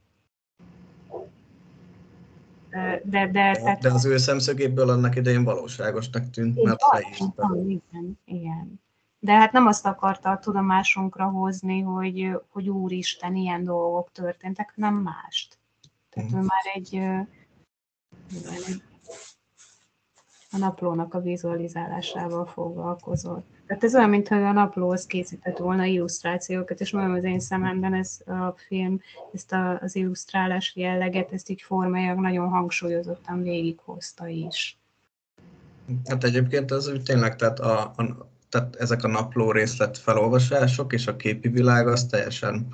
De, 2.70 3.01
de, 3.05 3.30
tehát... 3.30 3.80
de 3.80 3.93
az 3.93 4.05
ő 4.05 4.16
szemszögéből 4.16 4.89
annak 4.89 5.16
idején 5.16 5.45
valóságosnak 5.45 6.30
tűnt, 6.30 6.62
mert 6.62 6.80
leírta. 6.93 7.57
Igen, 7.66 8.18
igen. 8.24 8.80
De 9.18 9.32
hát 9.32 9.53
nem 9.53 9.66
azt 9.66 9.87
akarta 9.87 10.30
a 10.30 10.39
tudomásunkra 10.39 11.24
hozni, 11.24 11.80
hogy, 11.80 12.30
hogy 12.49 12.68
úristen, 12.68 13.35
ilyen 13.35 13.64
dolgok 13.64 14.12
történtek, 14.12 14.72
hanem 14.74 14.95
mást. 14.95 15.59
Tehát 16.11 16.32
ő 16.32 16.37
már 16.37 16.62
egy, 16.74 16.95
egy 18.35 18.82
a 20.51 20.59
naplónak 20.59 21.14
a 21.14 21.20
vizualizálásával 21.20 22.47
foglalkozott. 22.47 23.53
Tehát 23.67 23.85
ez 23.85 23.95
olyan, 23.95 24.09
mintha 24.09 24.37
a 24.37 24.53
naplóhoz 24.53 25.07
készített 25.07 25.59
volna 25.59 25.85
illusztrációkat, 25.85 26.81
és 26.81 26.91
mondom, 26.91 27.12
az 27.12 27.25
én 27.25 27.41
szememben 27.41 27.95
ez 27.95 28.19
a 28.27 28.55
film, 28.67 29.01
ezt 29.33 29.53
a, 29.53 29.79
az 29.81 29.97
illusztrálás 29.97 30.73
jelleget, 30.77 31.33
ezt 31.33 31.49
így 31.51 31.62
formájag 31.62 32.19
nagyon 32.19 32.49
hangsúlyozottan 32.49 33.43
végighozta 33.43 34.27
is. 34.27 34.79
Hát 36.05 36.25
egyébként 36.25 36.71
az 36.71 36.89
úgy 36.89 37.03
tényleg, 37.03 37.37
tehát, 37.37 37.61
a, 37.61 37.81
a, 37.81 38.29
tehát 38.49 38.77
ezek 38.77 39.05
a 39.05 39.09
napló 39.09 39.53
részlet 39.53 39.99
felolvasások 39.99 40.93
és 40.93 41.07
a 41.07 41.17
képi 41.17 41.49
világ 41.49 41.89
az 41.89 42.05
teljesen 42.07 42.69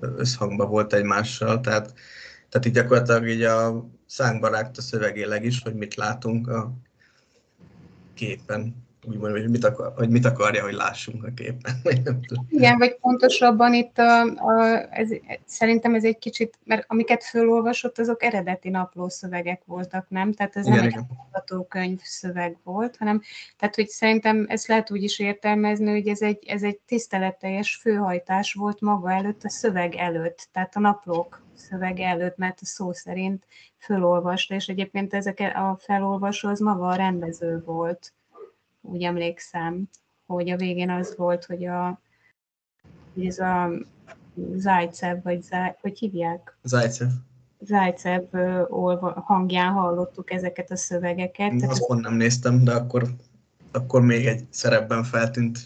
összhangban 0.00 0.68
volt 0.68 0.92
egymással, 0.92 1.60
tehát, 1.60 1.94
tehát 2.48 2.66
így 2.66 2.72
gyakorlatilag 2.72 3.28
így 3.28 3.42
a 3.42 3.88
szánkba 4.06 4.48
rágt 4.48 4.76
a 4.76 4.82
szövegéleg 4.82 5.44
is, 5.44 5.62
hogy 5.62 5.74
mit 5.74 5.94
látunk 5.94 6.48
a 6.48 6.72
képen 8.14 8.90
úgymond, 9.04 9.32
hogy 9.32 9.50
mit, 9.50 9.64
akar, 9.64 9.92
hogy 9.96 10.08
mit 10.08 10.24
akarja, 10.24 10.62
hogy 10.62 10.72
lássunk 10.72 11.24
a 11.24 11.28
képen. 11.34 11.72
Igen, 12.48 12.78
vagy 12.78 12.96
pontosabban 12.96 13.74
itt 13.74 13.98
a, 13.98 14.20
a, 14.22 14.86
ez, 14.90 15.08
szerintem 15.44 15.94
ez 15.94 16.04
egy 16.04 16.18
kicsit, 16.18 16.58
mert 16.64 16.84
amiket 16.88 17.24
fölolvasott, 17.24 17.98
azok 17.98 18.22
eredeti 18.22 18.68
naplószövegek 18.68 19.62
voltak, 19.64 20.06
nem? 20.08 20.32
Tehát 20.32 20.56
ez 20.56 20.66
igen, 20.66 20.78
nem 20.78 20.88
igen. 20.88 21.06
egy 21.32 21.66
könyv 21.68 22.00
szöveg 22.02 22.58
volt, 22.64 22.96
hanem 22.96 23.22
tehát, 23.58 23.74
hogy 23.74 23.88
szerintem 23.88 24.46
ezt 24.48 24.66
lehet 24.66 24.90
úgy 24.90 25.02
is 25.02 25.18
értelmezni, 25.18 25.90
hogy 25.90 26.08
ez 26.08 26.22
egy, 26.22 26.44
ez 26.46 26.62
egy 26.62 26.78
tiszteletteljes 26.86 27.76
főhajtás 27.76 28.52
volt 28.52 28.80
maga 28.80 29.12
előtt, 29.12 29.44
a 29.44 29.50
szöveg 29.50 29.94
előtt, 29.94 30.48
tehát 30.52 30.76
a 30.76 30.80
naplók 30.80 31.42
szövege 31.54 32.06
előtt, 32.06 32.36
mert 32.36 32.58
a 32.60 32.64
szó 32.64 32.92
szerint 32.92 33.44
fölolvasta, 33.78 34.54
és 34.54 34.66
egyébként 34.66 35.14
ezek 35.14 35.40
a 35.40 35.76
felolvasó 35.80 36.48
az 36.48 36.60
maga 36.60 36.86
a 36.86 36.94
rendező 36.94 37.62
volt 37.64 38.12
úgy 38.82 39.02
emlékszem, 39.02 39.88
hogy 40.26 40.50
a 40.50 40.56
végén 40.56 40.90
az 40.90 41.16
volt, 41.16 41.44
hogy 41.44 41.64
a 41.64 42.00
hogy 43.14 43.26
ez 43.26 43.38
a 43.38 43.70
Zajcev, 44.54 45.22
vagy 45.22 45.42
Zaj, 45.42 45.76
hogy 45.80 45.98
hívják? 45.98 46.58
Zajcev. 46.62 47.08
Zajcev 47.60 48.24
hangján 49.14 49.72
hallottuk 49.72 50.32
ezeket 50.32 50.70
a 50.70 50.76
szövegeket. 50.76 51.52
Én 51.52 51.68
azt 51.68 51.86
pont 51.86 52.00
nem 52.00 52.14
néztem, 52.14 52.64
de 52.64 52.72
akkor, 52.72 53.08
akkor 53.72 54.02
még 54.02 54.26
egy 54.26 54.44
szerepben 54.50 55.04
feltűnt 55.04 55.58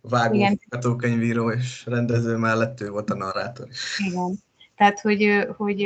vágó 0.00 0.96
könyvíró 0.96 1.50
és 1.50 1.86
rendező 1.86 2.36
mellett 2.36 2.80
ő 2.80 2.90
volt 2.90 3.10
a 3.10 3.14
narrátor 3.14 3.68
Igen. 3.98 4.38
Tehát, 4.76 5.00
hogy, 5.00 5.48
hogy 5.56 5.82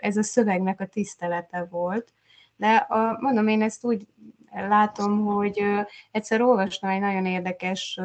ez 0.00 0.16
a 0.16 0.22
szövegnek 0.22 0.80
a 0.80 0.86
tisztelete 0.86 1.66
volt, 1.70 2.12
de 2.56 2.74
a, 2.74 3.16
mondom, 3.20 3.48
én 3.48 3.62
ezt 3.62 3.84
úgy 3.84 4.06
látom, 4.54 5.24
hogy 5.24 5.62
egyszer 6.10 6.40
olvastam 6.40 6.90
egy 6.90 7.00
nagyon 7.00 7.26
érdekes 7.26 8.00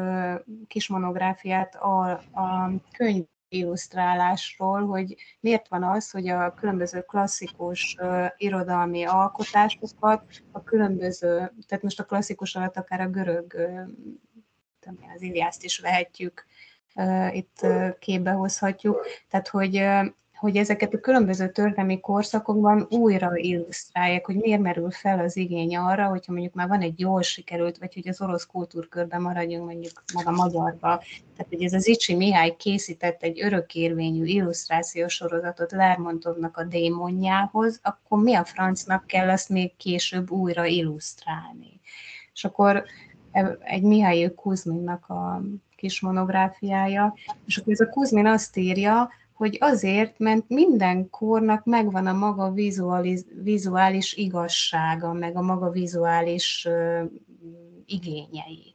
kis 0.66 0.88
monográfiát 0.88 1.74
a, 1.74 2.10
a 2.10 2.70
könyv 2.96 3.24
illusztrálásról, 3.50 4.86
hogy 4.86 5.16
miért 5.40 5.68
van 5.68 5.82
az, 5.82 6.10
hogy 6.10 6.28
a 6.28 6.54
különböző 6.54 7.00
klasszikus 7.00 7.96
uh, 8.00 8.26
irodalmi 8.36 9.04
alkotásokat, 9.04 10.22
a 10.52 10.62
különböző, 10.62 11.52
tehát 11.66 11.82
most 11.82 12.00
a 12.00 12.04
klasszikus 12.04 12.54
alatt 12.54 12.76
akár 12.76 13.00
a 13.00 13.08
görög, 13.08 13.54
uh, 13.54 14.94
az 15.14 15.22
Iliászt 15.22 15.64
is 15.64 15.78
vehetjük, 15.78 16.46
uh, 16.94 17.36
itt 17.36 17.58
uh, 17.62 17.98
képbe 17.98 18.30
hozhatjuk, 18.30 19.06
tehát 19.28 19.48
hogy 19.48 19.76
hogy 20.40 20.56
ezeket 20.56 20.94
a 20.94 21.00
különböző 21.00 21.50
történelmi 21.50 22.00
korszakokban 22.00 22.86
újra 22.90 23.36
illusztrálják, 23.36 24.26
hogy 24.26 24.36
miért 24.36 24.60
merül 24.60 24.90
fel 24.90 25.18
az 25.18 25.36
igény 25.36 25.76
arra, 25.76 26.06
hogyha 26.06 26.32
mondjuk 26.32 26.54
már 26.54 26.68
van 26.68 26.80
egy 26.80 27.00
jól 27.00 27.22
sikerült, 27.22 27.78
vagy 27.78 27.94
hogy 27.94 28.08
az 28.08 28.20
orosz 28.20 28.46
kultúrkörben 28.46 29.22
maradjunk 29.22 29.64
mondjuk 29.64 30.02
meg 30.14 30.26
a 30.26 30.30
magyarba. 30.30 31.02
Tehát, 31.36 31.46
hogy 31.48 31.62
ez 31.62 31.72
az 31.72 31.88
Icsi 31.88 32.14
Mihály 32.14 32.56
készített 32.56 33.22
egy 33.22 33.42
örökérvényű 33.42 34.24
illusztrációs 34.24 35.14
sorozatot 35.14 35.72
Lermontovnak 35.72 36.56
a 36.56 36.64
démonjához, 36.64 37.80
akkor 37.82 38.22
mi 38.22 38.34
a 38.34 38.44
francnak 38.44 39.06
kell 39.06 39.28
azt 39.28 39.48
még 39.48 39.76
később 39.76 40.30
újra 40.30 40.64
illusztrálni? 40.64 41.80
És 42.34 42.44
akkor 42.44 42.84
egy 43.60 43.82
Mihály 43.82 44.32
Kuzminnak 44.34 45.08
a 45.08 45.42
kis 45.76 46.00
monográfiája, 46.00 47.14
és 47.46 47.56
akkor 47.56 47.72
ez 47.72 47.80
a 47.80 47.88
Kuzmin 47.88 48.26
azt 48.26 48.56
írja, 48.56 49.10
hogy 49.40 49.56
azért, 49.60 50.18
mert 50.18 50.48
minden 50.48 51.10
kornak 51.10 51.64
megvan 51.64 52.06
a 52.06 52.12
maga 52.12 52.50
vizuális, 52.52 53.20
vizuális 53.42 54.12
igazsága, 54.12 55.12
meg 55.12 55.36
a 55.36 55.42
maga 55.42 55.70
vizuális 55.70 56.66
uh, 56.68 57.04
igényei. 57.86 58.74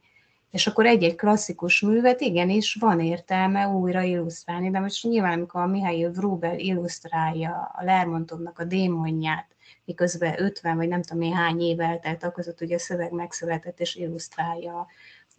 És 0.50 0.66
akkor 0.66 0.86
egy-egy 0.86 1.14
klasszikus 1.14 1.80
művet 1.80 2.20
igenis 2.20 2.74
van 2.80 3.00
értelme 3.00 3.68
újra 3.68 4.02
illusztrálni, 4.02 4.70
de 4.70 4.80
most 4.80 5.04
nyilván, 5.04 5.32
amikor 5.32 5.60
a 5.60 5.66
Mihály 5.66 6.10
Vrubel 6.12 6.58
illusztrálja 6.58 7.72
a 7.74 7.84
Lermontovnak 7.84 8.58
a 8.58 8.64
démonját, 8.64 9.46
miközben 9.84 10.34
50 10.38 10.76
vagy 10.76 10.88
nem 10.88 11.02
tudom 11.02 11.22
én 11.22 11.34
hány 11.34 11.60
év 11.60 11.80
eltelt, 11.80 12.32
között 12.32 12.60
ugye 12.60 12.74
a 12.74 12.78
szöveg 12.78 13.12
megszületett 13.12 13.80
és 13.80 13.94
illusztrálja 13.94 14.86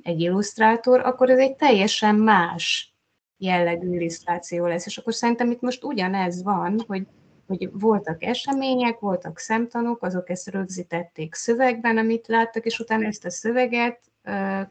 egy 0.02 0.20
illusztrátor, 0.20 1.00
akkor 1.00 1.30
ez 1.30 1.40
egy 1.40 1.56
teljesen 1.56 2.16
más 2.16 2.97
jellegű 3.38 3.94
illusztráció 3.94 4.66
lesz. 4.66 4.86
És 4.86 4.98
akkor 4.98 5.14
szerintem 5.14 5.52
itt 5.52 5.62
most 5.62 5.84
ugyanez 5.84 6.44
van, 6.44 6.84
hogy, 6.88 7.08
hogy 7.48 7.70
voltak 7.72 8.24
események, 8.24 9.00
voltak 9.00 9.40
szemtanúk, 9.40 10.04
azok 10.04 10.30
ezt 10.30 10.50
rögzítették 10.50 11.34
szövegben, 11.34 11.98
amit 11.98 12.28
láttak, 12.28 12.66
és 12.66 12.80
utána 12.80 13.06
ezt 13.06 13.26
a 13.26 13.30
szöveget 13.30 14.00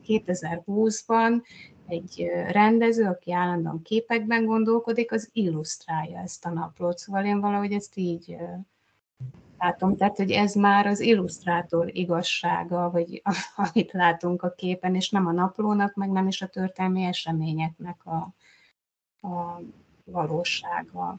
2020-ban 0.07 1.43
egy 1.87 2.31
rendező, 2.49 3.05
aki 3.05 3.33
állandóan 3.33 3.83
képekben 3.83 4.45
gondolkodik, 4.45 5.13
az 5.13 5.29
illusztrálja 5.33 6.19
ezt 6.19 6.45
a 6.45 6.51
naplót. 6.51 6.99
Szóval 6.99 7.25
én 7.25 7.41
valahogy 7.41 7.73
ezt 7.73 7.97
így 7.97 8.37
látom. 9.59 9.97
Tehát, 9.97 10.17
hogy 10.17 10.31
ez 10.31 10.55
már 10.55 10.87
az 10.87 11.01
illusztrátor 11.01 11.91
igazsága, 11.93 12.91
vagy 12.91 13.23
amit 13.57 13.93
látunk 13.93 14.43
a 14.43 14.51
képen, 14.51 14.95
és 14.95 15.11
nem 15.11 15.27
a 15.27 15.33
naplónak, 15.33 15.95
meg 15.95 16.11
nem 16.11 16.27
is 16.27 16.43
a 16.43 16.47
történelmi 16.47 17.03
eseményeknek 17.03 18.07
a, 18.07 18.35
a 19.27 19.61
valósága. 20.05 21.19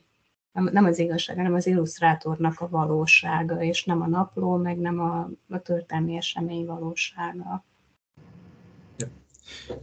Nem, 0.51 0.70
nem 0.72 0.86
az 0.86 0.99
igazság, 0.99 1.36
hanem 1.36 1.53
az 1.53 1.68
illusztrátornak 1.68 2.60
a 2.60 2.70
valósága, 2.70 3.64
és 3.64 3.84
nem 3.84 4.01
a 4.01 4.08
napló, 4.08 4.55
meg 4.55 4.78
nem 4.78 4.99
a, 4.99 5.30
a 5.49 5.60
történelmi 5.60 6.16
esemény 6.16 6.66
valósága. 6.66 7.64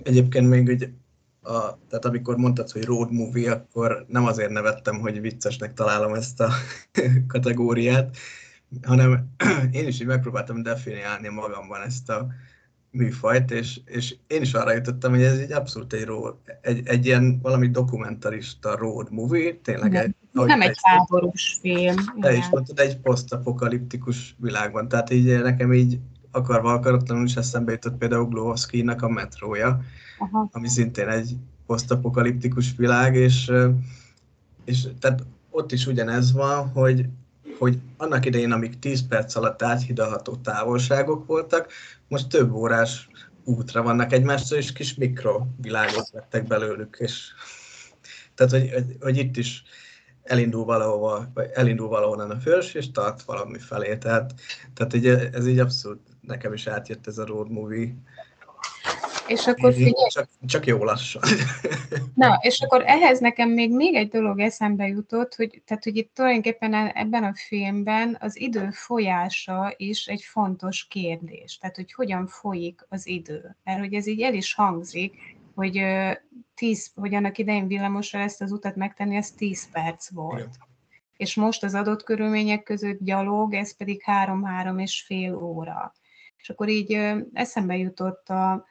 Egyébként 0.02 0.48
még 0.48 0.68
ugye 0.68 0.88
a, 1.42 1.78
tehát 1.88 2.04
amikor 2.04 2.36
mondtad, 2.36 2.70
hogy 2.70 2.84
road 2.84 3.12
movie, 3.12 3.52
akkor 3.52 4.04
nem 4.08 4.26
azért 4.26 4.50
nevettem, 4.50 5.00
hogy 5.00 5.20
viccesnek 5.20 5.74
találom 5.74 6.14
ezt 6.14 6.40
a 6.40 6.50
kategóriát, 7.26 8.16
hanem 8.82 9.28
én 9.70 9.86
is 9.86 10.00
így 10.00 10.06
megpróbáltam 10.06 10.62
definiálni 10.62 11.28
magamban 11.28 11.82
ezt 11.82 12.10
a 12.10 12.26
műfajt, 12.94 13.50
és, 13.50 13.80
és 13.84 14.16
én 14.26 14.42
is 14.42 14.54
arra 14.54 14.72
jutottam, 14.72 15.10
hogy 15.12 15.22
ez 15.22 15.38
egy 15.38 15.52
abszolút 15.52 15.92
egy, 15.92 16.04
road, 16.04 16.36
egy, 16.60 16.86
egy 16.86 17.06
ilyen 17.06 17.38
valami 17.42 17.68
dokumentarista 17.68 18.76
road 18.76 19.10
movie, 19.10 19.54
tényleg 19.62 19.92
nem, 19.92 20.02
egy, 20.02 20.14
nem 20.32 20.60
egy 20.60 20.78
háborús 20.82 21.58
film. 21.60 21.96
Te 22.20 22.36
is 22.36 22.48
mondtad, 22.50 22.78
egy 22.78 22.96
posztapokaliptikus 22.96 24.36
világban, 24.38 24.88
tehát 24.88 25.10
így 25.10 25.42
nekem 25.42 25.72
így 25.72 25.98
akarva 26.30 26.72
akaratlanul 26.72 27.24
is 27.24 27.36
eszembe 27.36 27.72
jutott 27.72 27.96
például 27.96 28.28
Glowowski-nak 28.28 29.02
a 29.02 29.08
metrója, 29.08 29.80
Aha. 30.18 30.48
ami 30.52 30.68
szintén 30.68 31.08
egy 31.08 31.36
posztapokaliptikus 31.66 32.74
világ, 32.76 33.14
és, 33.14 33.52
és 34.64 34.86
tehát 35.00 35.22
ott 35.50 35.72
is 35.72 35.86
ugyanez 35.86 36.32
van, 36.32 36.68
hogy 36.68 37.06
hogy 37.58 37.78
annak 37.96 38.26
idején, 38.26 38.52
amik 38.52 38.78
10 38.78 39.06
perc 39.06 39.34
alatt 39.34 39.62
áthidalható 39.62 40.34
távolságok 40.34 41.26
voltak, 41.26 41.68
most 42.08 42.28
több 42.28 42.52
órás 42.52 43.08
útra 43.44 43.82
vannak 43.82 44.12
egymástól, 44.12 44.58
és 44.58 44.72
kis 44.72 44.94
mikrovilágot 44.94 46.10
vettek 46.10 46.46
belőlük, 46.46 46.96
és 46.98 47.32
tehát, 48.34 48.52
hogy, 48.52 48.96
hogy, 49.00 49.16
itt 49.16 49.36
is 49.36 49.62
elindul 50.22 50.64
valahova, 50.64 51.30
vagy 51.34 51.50
elindul 51.52 51.88
valahonnan 51.88 52.30
a 52.30 52.40
fős, 52.40 52.74
és 52.74 52.90
tart 52.90 53.22
valami 53.22 53.58
felé. 53.58 53.96
Tehát, 53.96 54.34
tehát 54.74 54.94
így, 54.94 55.06
ez 55.06 55.46
így 55.46 55.58
abszolút 55.58 56.00
nekem 56.20 56.52
is 56.52 56.66
átjött 56.66 57.06
ez 57.06 57.18
a 57.18 57.26
road 57.26 57.50
movie 57.50 57.94
és 59.26 59.46
akkor 59.46 59.72
figyelj. 59.72 60.08
Csak, 60.08 60.28
csak 60.46 60.66
jó 60.66 60.84
lassan. 60.84 61.22
Na, 62.14 62.38
és 62.40 62.60
akkor 62.60 62.82
ehhez 62.86 63.20
nekem 63.20 63.50
még, 63.50 63.70
még 63.70 63.94
egy 63.94 64.08
dolog 64.08 64.40
eszembe 64.40 64.86
jutott, 64.86 65.34
hogy, 65.34 65.62
tehát, 65.66 65.84
hogy 65.84 65.96
itt 65.96 66.14
tulajdonképpen 66.14 66.74
e- 66.74 66.92
ebben 66.94 67.24
a 67.24 67.32
filmben 67.34 68.16
az 68.20 68.40
idő 68.40 68.70
folyása 68.70 69.74
is 69.76 70.06
egy 70.06 70.22
fontos 70.22 70.86
kérdés. 70.86 71.58
Tehát, 71.58 71.76
hogy 71.76 71.92
hogyan 71.92 72.26
folyik 72.26 72.86
az 72.88 73.06
idő. 73.06 73.56
Mert 73.64 73.78
hogy 73.78 73.94
ez 73.94 74.06
így 74.06 74.20
el 74.20 74.34
is 74.34 74.54
hangzik, 74.54 75.14
hogy, 75.54 75.82
tíz, 76.54 76.90
hogy 76.94 77.14
annak 77.14 77.38
idején 77.38 77.66
villamosra 77.66 78.18
ezt 78.18 78.42
az 78.42 78.52
utat 78.52 78.76
megtenni, 78.76 79.16
ez 79.16 79.30
10 79.30 79.70
perc 79.70 80.08
volt. 80.10 80.38
Igen. 80.38 80.50
És 81.16 81.34
most 81.34 81.64
az 81.64 81.74
adott 81.74 82.02
körülmények 82.02 82.62
között 82.62 82.98
gyalog, 83.00 83.54
ez 83.54 83.76
pedig 83.76 84.02
három-három 84.02 84.78
és 84.78 85.02
fél 85.06 85.34
óra. 85.34 85.92
És 86.36 86.50
akkor 86.50 86.68
így 86.68 87.14
eszembe 87.32 87.76
jutott 87.76 88.28
a, 88.28 88.66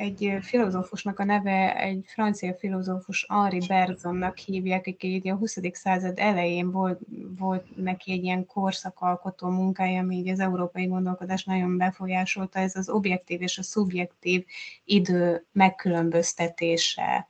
egy 0.00 0.38
filozófusnak 0.40 1.18
a 1.18 1.24
neve, 1.24 1.76
egy 1.76 2.04
francia 2.06 2.54
filozófus 2.54 3.26
Henri 3.28 3.60
Berzonnak 3.68 4.38
hívják, 4.38 4.86
aki 4.86 5.22
a 5.24 5.34
20. 5.34 5.56
század 5.72 6.18
elején 6.18 6.70
volt, 6.70 7.00
volt 7.38 7.76
neki 7.76 8.12
egy 8.12 8.22
ilyen 8.24 8.46
korszakalkotó 8.46 9.48
munkája, 9.48 10.00
ami 10.00 10.16
így 10.16 10.28
az 10.28 10.40
európai 10.40 10.86
gondolkodás 10.86 11.44
nagyon 11.44 11.76
befolyásolta, 11.76 12.58
ez 12.58 12.76
az 12.76 12.88
objektív 12.88 13.42
és 13.42 13.58
a 13.58 13.62
szubjektív 13.62 14.44
idő 14.84 15.46
megkülönböztetése. 15.52 17.28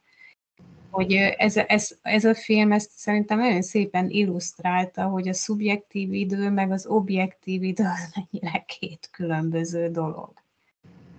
Hogy 0.90 1.12
ez, 1.14 1.56
ez, 1.56 1.98
ez 2.02 2.24
a 2.24 2.34
film 2.34 2.72
ezt 2.72 2.90
szerintem 2.90 3.38
nagyon 3.38 3.62
szépen 3.62 4.08
illusztrálta, 4.10 5.04
hogy 5.04 5.28
a 5.28 5.34
szubjektív 5.34 6.12
idő 6.12 6.50
meg 6.50 6.70
az 6.70 6.86
objektív 6.86 7.62
idő 7.62 7.84
az 7.84 8.12
mennyire 8.14 8.64
két 8.66 9.08
különböző 9.12 9.88
dolog. 9.88 10.39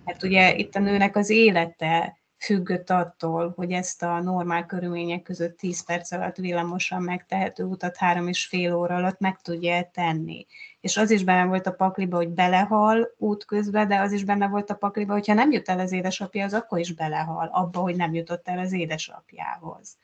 Mert 0.04 0.22
ugye 0.22 0.56
itt 0.56 0.74
a 0.74 0.80
nőnek 0.80 1.16
az 1.16 1.30
élete 1.30 2.20
függött 2.38 2.90
attól, 2.90 3.52
hogy 3.56 3.72
ezt 3.72 4.02
a 4.02 4.20
normál 4.20 4.66
körülmények 4.66 5.22
között 5.22 5.58
10 5.58 5.84
perc 5.84 6.12
alatt 6.12 6.36
villamosan 6.36 7.02
megtehető 7.02 7.64
utat 7.64 7.96
három 7.96 8.28
és 8.28 8.46
fél 8.46 8.74
óra 8.74 8.94
alatt 8.94 9.18
meg 9.18 9.40
tudja 9.40 9.90
tenni. 9.92 10.46
És 10.80 10.96
az 10.96 11.10
is 11.10 11.24
benne 11.24 11.44
volt 11.44 11.66
a 11.66 11.72
pakliba, 11.72 12.16
hogy 12.16 12.28
belehal 12.28 13.14
útközben, 13.16 13.88
de 13.88 14.00
az 14.00 14.12
is 14.12 14.24
benne 14.24 14.48
volt 14.48 14.70
a 14.70 14.74
pakliba, 14.74 15.12
hogyha 15.12 15.34
nem 15.34 15.50
jut 15.52 15.68
el 15.68 15.78
az 15.78 15.92
édesapjához, 15.92 16.54
akkor 16.54 16.78
is 16.78 16.94
belehal 16.94 17.48
abba, 17.52 17.80
hogy 17.80 17.96
nem 17.96 18.14
jutott 18.14 18.48
el 18.48 18.58
az 18.58 18.72
édesapjához. 18.72 19.96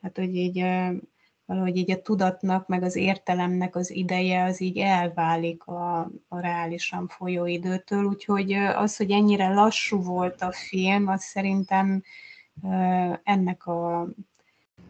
Tehát, 0.00 0.16
hogy 0.16 0.36
így 0.36 0.64
valahogy 1.52 1.76
így 1.76 1.90
a 1.90 2.02
tudatnak, 2.02 2.68
meg 2.68 2.82
az 2.82 2.96
értelemnek 2.96 3.76
az 3.76 3.90
ideje 3.90 4.44
az 4.44 4.60
így 4.60 4.78
elválik 4.78 5.64
a, 5.64 5.98
a 6.28 6.40
reálisan 6.40 7.08
folyó 7.08 7.46
időtől, 7.46 8.04
úgyhogy 8.04 8.52
az, 8.52 8.96
hogy 8.96 9.10
ennyire 9.10 9.48
lassú 9.48 10.02
volt 10.02 10.42
a 10.42 10.52
film, 10.52 11.08
az 11.08 11.22
szerintem 11.22 12.02
ennek 13.22 13.66
a, 13.66 14.08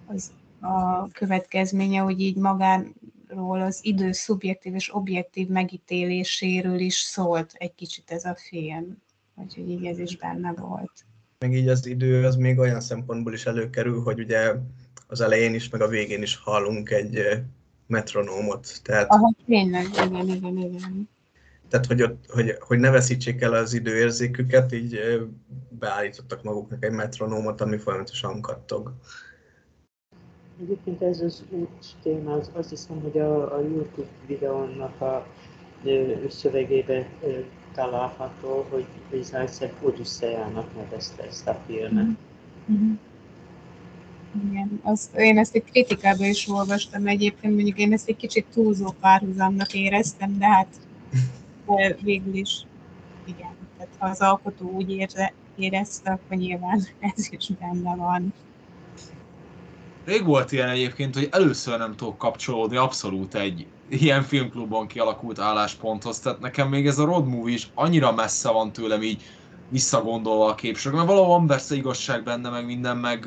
az, 0.06 0.32
a 0.60 1.08
következménye, 1.08 2.00
hogy 2.00 2.20
így 2.20 2.36
magáról 2.36 3.60
az 3.60 3.80
idő 3.82 4.12
szubjektív 4.12 4.74
és 4.74 4.94
objektív 4.94 5.48
megítéléséről 5.48 6.78
is 6.78 6.94
szólt 6.94 7.52
egy 7.58 7.74
kicsit 7.74 8.10
ez 8.10 8.24
a 8.24 8.36
film. 8.36 8.98
Úgyhogy 9.34 9.70
így 9.70 9.84
ez 9.84 9.98
is 9.98 10.16
benne 10.16 10.52
volt. 10.52 10.92
Meg 11.38 11.54
így 11.54 11.68
az 11.68 11.86
idő 11.86 12.26
az 12.26 12.36
még 12.36 12.58
olyan 12.58 12.80
szempontból 12.80 13.32
is 13.32 13.46
előkerül, 13.46 14.02
hogy 14.02 14.20
ugye 14.20 14.54
az 15.12 15.20
elején 15.20 15.54
is, 15.54 15.68
meg 15.68 15.80
a 15.80 15.88
végén 15.88 16.22
is 16.22 16.36
hallunk 16.36 16.90
egy 16.90 17.20
metronómot. 17.86 18.80
Tehát, 18.82 19.10
Aha, 19.10 19.34
tényleg, 19.46 19.84
igen, 19.84 20.28
igen, 20.28 20.56
igen. 20.56 21.08
Tehát, 21.68 21.86
hogy, 21.86 22.02
ott, 22.02 22.24
hogy, 22.28 22.56
hogy 22.60 22.78
ne 22.78 22.90
veszítsék 22.90 23.40
el 23.40 23.52
az 23.52 23.72
időérzéküket, 23.72 24.72
így 24.72 25.00
beállítottak 25.68 26.42
maguknak 26.42 26.84
egy 26.84 26.90
metronómot, 26.90 27.60
ami 27.60 27.78
folyamatosan 27.78 28.40
kattog. 28.40 28.92
Egyébként 30.60 31.02
ez 31.02 31.20
az 31.20 31.44
út 31.50 31.86
téma, 32.02 32.32
az, 32.32 32.50
azt 32.52 32.68
hiszem, 32.68 33.00
hogy 33.00 33.18
a, 33.18 33.56
a 33.56 33.60
YouTube 33.60 34.08
videónak 34.26 35.00
a 35.00 35.26
szövegébe 36.28 37.08
található, 37.74 38.66
hogy 38.70 38.86
Zajcev 39.22 39.70
Odüsszejának 39.82 40.74
nevezte 40.76 41.22
ezt 41.22 41.48
a 41.48 41.60
filmet. 41.66 42.06
Mm-hmm. 42.72 42.92
Igen, 44.50 44.80
azt, 44.82 45.16
én 45.16 45.38
ezt 45.38 45.54
egy 45.54 45.64
kritikában 45.64 46.26
is 46.26 46.48
olvastam 46.48 47.06
egyébként, 47.06 47.54
mondjuk 47.54 47.78
én 47.78 47.92
ezt 47.92 48.08
egy 48.08 48.16
kicsit 48.16 48.46
túlzó 48.52 48.94
párhuzamnak 49.00 49.74
éreztem, 49.74 50.38
de 50.38 50.46
hát 50.46 50.68
de 51.66 51.96
végül 52.02 52.34
is 52.34 52.66
igen. 53.24 53.56
Tehát 53.76 53.94
ha 53.98 54.06
az 54.06 54.20
alkotó 54.20 54.70
úgy 54.70 54.90
érze, 54.90 55.32
érezte, 55.56 56.10
akkor 56.10 56.36
nyilván 56.36 56.86
ez 57.16 57.28
is 57.30 57.48
benne 57.60 57.96
van. 57.96 58.34
Rég 60.04 60.24
volt 60.24 60.52
ilyen 60.52 60.68
egyébként, 60.68 61.14
hogy 61.14 61.28
először 61.30 61.78
nem 61.78 61.96
tudok 61.96 62.18
kapcsolódni 62.18 62.76
abszolút 62.76 63.34
egy 63.34 63.66
ilyen 63.88 64.22
filmklubon 64.22 64.86
kialakult 64.86 65.38
állásponthoz. 65.38 66.18
Tehát 66.18 66.40
nekem 66.40 66.68
még 66.68 66.86
ez 66.86 66.98
a 66.98 67.04
road 67.04 67.26
movie 67.26 67.54
is 67.54 67.70
annyira 67.74 68.12
messze 68.12 68.50
van 68.50 68.72
tőlem 68.72 69.02
így 69.02 69.22
visszagondolva 69.68 70.46
a 70.46 70.54
képsorok, 70.54 70.96
mert 70.96 71.10
valahol 71.10 71.36
van 71.36 71.46
persze 71.46 71.74
igazság 71.74 72.22
benne, 72.22 72.50
meg 72.50 72.66
minden, 72.66 72.96
meg 72.96 73.26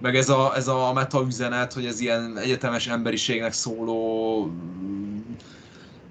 meg 0.00 0.16
ez 0.16 0.28
a, 0.28 0.52
ez 0.56 0.68
a 0.68 0.92
meta 0.92 1.24
üzenet, 1.26 1.72
hogy 1.72 1.86
ez 1.86 2.00
ilyen 2.00 2.38
egyetemes 2.38 2.86
emberiségnek 2.86 3.52
szóló 3.52 4.50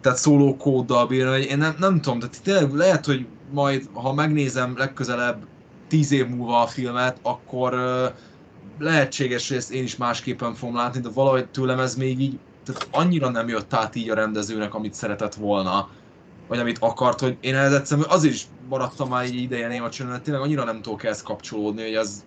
tehát 0.01 0.17
szóló 0.17 0.57
kóddal 0.57 1.07
bírna, 1.07 1.37
én 1.37 1.57
nem, 1.57 1.75
nem 1.79 2.01
tudom, 2.01 2.19
de 2.19 2.27
tényleg 2.43 2.73
lehet, 2.73 3.05
hogy 3.05 3.25
majd, 3.51 3.89
ha 3.93 4.13
megnézem 4.13 4.77
legközelebb 4.77 5.45
tíz 5.87 6.11
év 6.11 6.27
múlva 6.27 6.61
a 6.61 6.67
filmet, 6.67 7.17
akkor 7.21 7.73
uh, 7.73 8.05
lehetséges, 8.79 9.47
hogy 9.47 9.57
ezt 9.57 9.71
én 9.71 9.83
is 9.83 9.97
másképpen 9.97 10.53
fogom 10.53 10.75
látni, 10.75 10.99
de 10.99 11.09
valahogy 11.09 11.47
tőlem 11.47 11.79
ez 11.79 11.95
még 11.95 12.19
így, 12.19 12.39
tehát 12.65 12.87
annyira 12.91 13.29
nem 13.29 13.47
jött 13.47 13.73
át 13.73 13.95
így 13.95 14.09
a 14.09 14.15
rendezőnek, 14.15 14.73
amit 14.73 14.93
szeretett 14.93 15.33
volna, 15.33 15.89
vagy 16.47 16.59
amit 16.59 16.77
akart, 16.79 17.19
hogy 17.19 17.37
én 17.41 17.55
ez 17.55 17.73
egyszerűen 17.73 18.07
azért 18.09 18.33
is 18.33 18.47
maradtam 18.69 19.09
már 19.09 19.23
egy 19.23 19.35
ideje 19.35 19.67
néma 19.67 19.89
csöndben, 19.89 20.21
tényleg 20.21 20.43
annyira 20.43 20.63
nem 20.63 20.81
tudok 20.81 21.03
ezt 21.03 21.23
kapcsolódni, 21.23 21.81
hogy 21.83 21.95
az, 21.95 22.23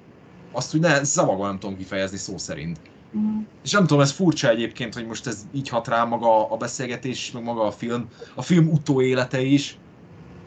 azt 0.52 0.70
hogy 0.70 0.80
ne, 0.80 1.04
szavakban 1.04 1.48
nem 1.48 1.58
tudom 1.58 1.76
kifejezni 1.76 2.16
szó 2.16 2.38
szerint. 2.38 2.80
Mm. 3.16 3.38
És 3.64 3.70
nem 3.70 3.86
tudom, 3.86 4.02
ez 4.02 4.10
furcsa 4.10 4.48
egyébként, 4.48 4.94
hogy 4.94 5.06
most 5.06 5.26
ez 5.26 5.46
így 5.52 5.68
hat 5.68 5.88
rá 5.88 6.04
maga 6.04 6.50
a 6.50 6.56
beszélgetés, 6.56 7.32
meg 7.32 7.42
maga 7.42 7.62
a 7.62 7.70
film, 7.70 8.08
a 8.34 8.42
film 8.42 8.68
utóélete 8.68 9.42
is, 9.42 9.78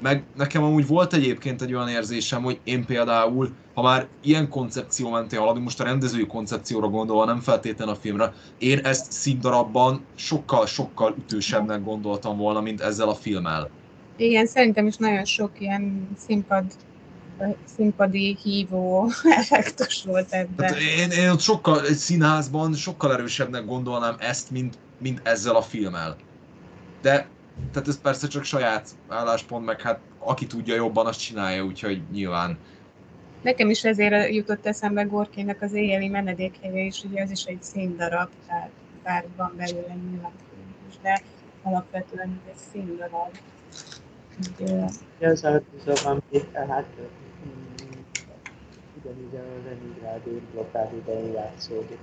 meg 0.01 0.23
nekem 0.35 0.63
amúgy 0.63 0.87
volt 0.87 1.13
egyébként 1.13 1.61
egy 1.61 1.73
olyan 1.73 1.87
érzésem, 1.87 2.43
hogy 2.43 2.59
én 2.63 2.85
például, 2.85 3.49
ha 3.73 3.81
már 3.81 4.07
ilyen 4.23 4.49
koncepció 4.49 5.09
mentén 5.09 5.39
haladunk, 5.39 5.63
most 5.63 5.79
a 5.79 5.83
rendezői 5.83 6.25
koncepcióra 6.25 6.87
gondolva, 6.87 7.25
nem 7.25 7.39
feltétlenül 7.39 7.93
a 7.93 7.97
filmre, 7.97 8.33
én 8.57 8.79
ezt 8.83 9.11
színdarabban 9.11 10.01
sokkal-sokkal 10.15 11.15
ütősebbnek 11.17 11.83
gondoltam 11.83 12.37
volna, 12.37 12.61
mint 12.61 12.81
ezzel 12.81 13.09
a 13.09 13.15
filmmel. 13.15 13.69
Igen, 14.17 14.45
szerintem 14.45 14.87
is 14.87 14.95
nagyon 14.95 15.25
sok 15.25 15.51
ilyen 15.59 16.07
színpad 16.17 16.63
színpadi 17.75 18.37
hívó 18.43 19.09
effektus 19.39 20.03
volt 20.03 20.31
ebben. 20.31 20.67
Hát 20.67 20.79
én, 20.79 21.09
én 21.09 21.29
ott 21.29 21.39
sokkal, 21.39 21.85
egy 21.85 21.95
színházban 21.95 22.73
sokkal 22.73 23.13
erősebbnek 23.13 23.65
gondolnám 23.65 24.15
ezt, 24.19 24.51
mint, 24.51 24.77
mint 24.99 25.21
ezzel 25.23 25.55
a 25.55 25.61
filmmel. 25.61 26.15
De 27.01 27.27
tehát 27.71 27.87
ez 27.87 28.01
persze 28.01 28.27
csak 28.27 28.43
saját 28.43 28.89
álláspont, 29.07 29.65
meg 29.65 29.81
hát 29.81 29.99
aki 30.19 30.47
tudja 30.47 30.75
jobban, 30.75 31.05
azt 31.05 31.19
csinálja, 31.19 31.63
úgyhogy 31.63 32.01
nyilván. 32.11 32.57
Nekem 33.41 33.69
is 33.69 33.83
ezért 33.83 34.33
jutott 34.33 34.65
eszembe 34.65 35.03
Gorkének 35.03 35.61
az 35.61 35.73
éjjeli 35.73 36.07
menedékhelye 36.07 36.83
is, 36.83 37.03
ugye 37.03 37.23
az 37.23 37.31
is 37.31 37.43
egy 37.43 37.63
színdarab, 37.63 38.29
tehát 38.47 38.69
bár 39.03 39.25
van 39.35 39.53
belőle 39.57 39.95
nyilván 40.09 40.31
is, 40.89 40.95
de 41.01 41.21
alapvetően 41.63 42.41
ez 42.45 42.51
egy 42.51 42.71
színdarab. 42.71 43.37
Ugye 44.59 45.29
az 45.29 45.43
Artuzóban 45.43 46.23
hát 46.53 46.85
ugyanígy 49.05 49.35
a 49.35 49.67
Leningrádi 49.67 50.41
blokkád 50.51 50.93
idején 50.93 51.31
játszódik. 51.33 51.99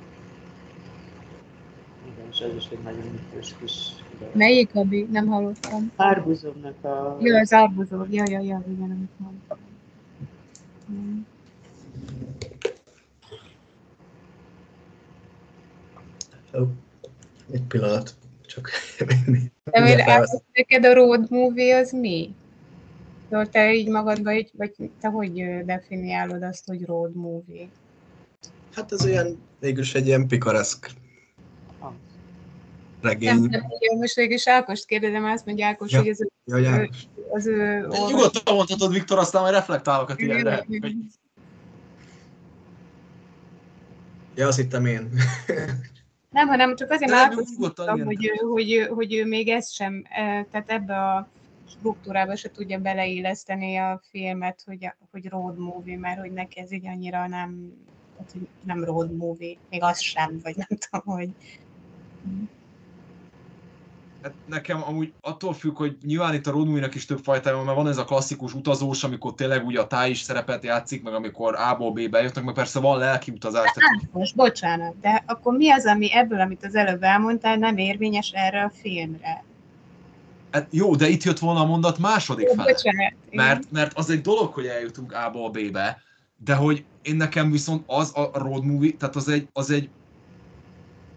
Igen, 2.06 2.26
és 2.30 2.38
ez 2.38 2.54
is 2.56 2.68
egy 2.70 2.82
nagyon 2.82 3.20
ütős 3.30 3.54
kis 3.60 3.90
Melyik 4.32 4.74
abi? 4.74 5.08
Nem 5.10 5.26
hallottam. 5.26 5.92
Árbuzovnak 5.96 6.84
a... 6.84 7.16
Jó, 7.20 7.36
az 7.36 7.52
árbuzov. 7.52 8.12
Ja, 8.12 8.24
ja, 8.26 8.40
ja, 8.40 8.62
igen, 8.68 8.90
amit 8.90 9.10
mondtam. 9.18 9.58
Hmm. 10.86 11.26
Egy 17.50 17.62
pillanat. 17.62 18.14
Csak 18.46 18.70
De 19.64 19.80
miért 19.80 20.06
neked 20.52 20.84
a 20.84 20.94
road 20.94 21.30
movie 21.30 21.76
az 21.76 21.92
mi? 21.92 22.34
Szóval 23.32 23.48
te 23.48 23.74
így 23.74 23.88
magad 23.88 24.22
vagy, 24.22 24.50
vagy 24.56 24.72
te 25.00 25.08
hogy 25.08 25.64
definiálod 25.64 26.42
azt, 26.42 26.66
hogy 26.66 26.84
road 26.84 27.14
movie? 27.14 27.68
Hát 28.74 28.92
ez 28.92 29.04
olyan, 29.04 29.42
végülis 29.60 29.94
egy 29.94 30.06
ilyen 30.06 30.26
pikareszk 30.26 30.90
regény. 33.00 33.28
Nem, 33.28 33.40
nem, 33.40 33.50
nem, 33.50 33.98
most 33.98 34.14
végül 34.14 34.34
is 34.34 34.48
Ákost 34.48 34.86
kérdezem, 34.86 35.24
azt 35.24 35.46
mondja 35.46 35.66
Ákos, 35.66 35.92
ja. 35.92 35.98
hogy 35.98 36.08
az, 36.08 36.26
ja, 36.44 36.80
ő, 36.80 36.88
az 37.30 37.46
ő... 37.46 37.86
Nyugodtan 38.08 38.54
mondhatod, 38.54 38.92
Viktor, 38.92 39.18
aztán 39.18 39.42
majd 39.42 39.54
reflektálok 39.54 40.08
a 40.08 40.14
tiédre. 40.14 40.66
Ja, 44.34 44.46
azt 44.46 44.58
hittem 44.58 44.86
én. 44.86 45.08
Nem, 46.30 46.48
hanem 46.48 46.76
csak 46.76 46.90
azért 46.90 47.10
már 47.10 47.32
hogy, 47.32 47.46
hogy, 48.04 48.30
hogy, 48.38 48.86
hogy 48.90 49.14
ő 49.14 49.26
még 49.26 49.48
ezt 49.48 49.72
sem, 49.72 50.02
tehát 50.50 50.70
ebbe 50.70 50.96
a 50.96 51.28
struktúrába 51.78 52.36
se 52.36 52.50
tudja 52.50 52.78
beleilleszteni 52.78 53.76
a 53.76 54.00
filmet, 54.10 54.62
hogy, 54.66 54.92
hogy 55.10 55.28
road 55.28 55.58
movie, 55.58 55.98
mert 55.98 56.20
hogy 56.20 56.32
neki 56.32 56.60
ez 56.60 56.72
így 56.72 56.86
annyira 56.86 57.28
nem, 57.28 57.72
nem 58.64 58.84
road 58.84 59.16
movie, 59.16 59.56
még 59.70 59.82
az 59.82 60.00
sem, 60.00 60.40
vagy 60.42 60.56
nem 60.56 60.78
tudom, 60.78 61.16
hogy 61.16 61.30
Hát 64.22 64.32
nekem 64.46 64.82
amúgy 64.82 65.12
attól 65.20 65.52
függ, 65.52 65.76
hogy 65.76 65.96
nyilván 66.02 66.34
itt 66.34 66.46
a 66.46 66.50
road 66.50 66.94
is 66.94 67.06
több 67.06 67.18
fajta, 67.18 67.64
mert 67.64 67.76
van 67.76 67.88
ez 67.88 67.96
a 67.96 68.04
klasszikus 68.04 68.54
utazós, 68.54 69.04
amikor 69.04 69.34
tényleg 69.34 69.66
ugye 69.66 69.80
a 69.80 69.86
táj 69.86 70.10
is 70.10 70.20
szerepet 70.20 70.64
játszik, 70.64 71.02
meg 71.02 71.14
amikor 71.14 71.54
A-ból 71.54 71.92
B-be 71.92 72.22
jutnak, 72.22 72.44
meg 72.44 72.54
persze 72.54 72.80
van 72.80 72.98
lelki 72.98 73.30
utazás. 73.30 73.64
Hát, 73.64 73.74
tehát... 73.74 74.12
most 74.12 74.36
bocsánat, 74.36 75.00
de 75.00 75.24
akkor 75.26 75.56
mi 75.56 75.70
az, 75.70 75.86
ami 75.86 76.14
ebből, 76.14 76.40
amit 76.40 76.64
az 76.64 76.74
előbb 76.74 77.02
elmondtál, 77.02 77.56
nem 77.56 77.76
érvényes 77.76 78.30
erre 78.34 78.62
a 78.62 78.70
filmre? 78.70 79.44
Hát 80.52 80.66
jó, 80.70 80.94
de 80.94 81.08
itt 81.08 81.22
jött 81.22 81.38
volna 81.38 81.60
a 81.60 81.66
mondat 81.66 81.98
második 81.98 82.48
fele. 82.48 82.76
Mert, 83.30 83.70
mert 83.70 83.98
az 83.98 84.10
egy 84.10 84.20
dolog, 84.20 84.52
hogy 84.52 84.66
eljutunk 84.66 85.12
A-ból 85.12 85.50
B-be, 85.50 86.02
de 86.44 86.54
hogy 86.54 86.84
én 87.02 87.16
nekem 87.16 87.50
viszont 87.50 87.84
az 87.86 88.12
a 88.14 88.30
road 88.34 88.64
movie, 88.64 88.92
tehát 88.98 89.16
az 89.16 89.28
egy, 89.28 89.48
az 89.52 89.70
egy 89.70 89.88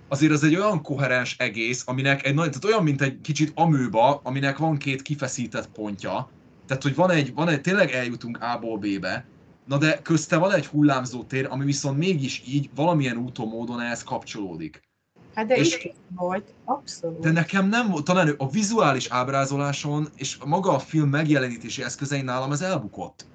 azért 0.07 0.31
az 0.31 0.43
egy 0.43 0.55
olyan 0.55 0.81
koherens 0.81 1.35
egész, 1.37 1.83
aminek 1.85 2.25
egy 2.25 2.33
nagy, 2.33 2.47
tehát 2.47 2.65
olyan, 2.65 2.83
mint 2.83 3.01
egy 3.01 3.21
kicsit 3.21 3.51
amőba, 3.55 4.19
aminek 4.23 4.57
van 4.57 4.77
két 4.77 5.01
kifeszített 5.01 5.67
pontja, 5.67 6.29
tehát, 6.67 6.83
hogy 6.83 6.95
van 6.95 7.09
egy, 7.11 7.33
van 7.33 7.47
egy, 7.47 7.61
tényleg 7.61 7.91
eljutunk 7.91 8.41
A-ból 8.41 8.77
B-be, 8.77 9.25
na 9.65 9.77
de 9.77 10.01
közte 10.01 10.37
van 10.37 10.53
egy 10.53 10.65
hullámzó 10.65 11.23
tér, 11.23 11.47
ami 11.49 11.65
viszont 11.65 11.97
mégis 11.97 12.43
így 12.47 12.69
valamilyen 12.75 13.17
úton, 13.17 13.47
módon 13.47 13.81
ehhez 13.81 14.03
kapcsolódik. 14.03 14.81
Hát 15.35 15.47
de 15.47 15.55
és, 15.55 15.89
volt, 16.09 16.53
abszolút. 16.65 17.19
De 17.19 17.31
nekem 17.31 17.67
nem 17.67 17.89
volt, 17.89 18.03
talán 18.03 18.35
a 18.37 18.49
vizuális 18.49 19.07
ábrázoláson 19.07 20.07
és 20.15 20.37
maga 20.45 20.71
a 20.71 20.79
film 20.79 21.09
megjelenítési 21.09 21.83
eszközein 21.83 22.23
nálam 22.23 22.51
ez 22.51 22.61
elbukott. 22.61 23.25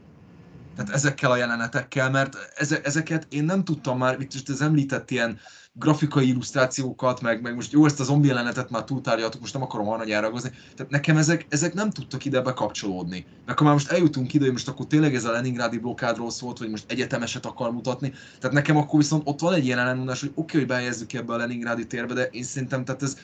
Tehát 0.77 0.91
ezekkel 0.91 1.31
a 1.31 1.37
jelenetekkel, 1.37 2.11
mert 2.11 2.37
ezeket 2.83 3.27
én 3.31 3.45
nem 3.45 3.65
tudtam 3.65 3.99
már, 3.99 4.21
itt 4.21 4.49
az 4.49 4.61
említett 4.61 5.11
ilyen 5.11 5.39
grafikai 5.73 6.29
illusztrációkat, 6.29 7.21
meg, 7.21 7.43
meg 7.43 7.55
most 7.55 7.73
jó, 7.73 7.85
ezt 7.85 8.01
a 8.01 8.05
zombi 8.05 8.27
jelenetet 8.27 8.71
már 8.71 8.85
túltárgyaltuk, 8.85 9.41
most 9.41 9.53
nem 9.53 9.63
akarom 9.63 9.89
arra 9.89 10.05
nyáragozni, 10.05 10.51
tehát 10.77 10.93
nekem 10.93 11.17
ezek, 11.17 11.47
ezek 11.49 11.75
nem 11.75 11.91
tudtak 11.91 12.25
ide 12.25 12.41
bekapcsolódni. 12.41 13.27
Mert 13.29 13.51
akkor 13.51 13.67
már 13.67 13.75
most 13.75 13.91
eljutunk 13.91 14.35
ide, 14.35 14.45
hogy 14.45 14.53
most 14.53 14.69
akkor 14.69 14.87
tényleg 14.87 15.15
ez 15.15 15.25
a 15.25 15.31
Leningrádi 15.31 15.79
blokkádról 15.79 16.31
szólt, 16.31 16.59
vagy 16.59 16.71
most 16.71 16.91
egyetemeset 16.91 17.47
akar 17.47 17.73
mutatni, 17.73 18.13
tehát 18.39 18.57
nekem 18.57 18.77
akkor 18.77 18.99
viszont 18.99 19.23
ott 19.25 19.41
van 19.41 19.55
egy 19.55 19.65
ilyen 19.65 19.79
ellenmondás, 19.79 20.21
hogy 20.21 20.31
oké, 20.31 20.41
okay, 20.41 20.61
hogy 20.61 20.69
behelyezzük 20.69 21.13
ebbe 21.13 21.33
a 21.33 21.37
Leningrádi 21.37 21.87
térbe, 21.87 22.15
de 22.15 22.25
én 22.25 22.43
szerintem 22.43 22.85
tehát 22.85 23.03
ez, 23.03 23.17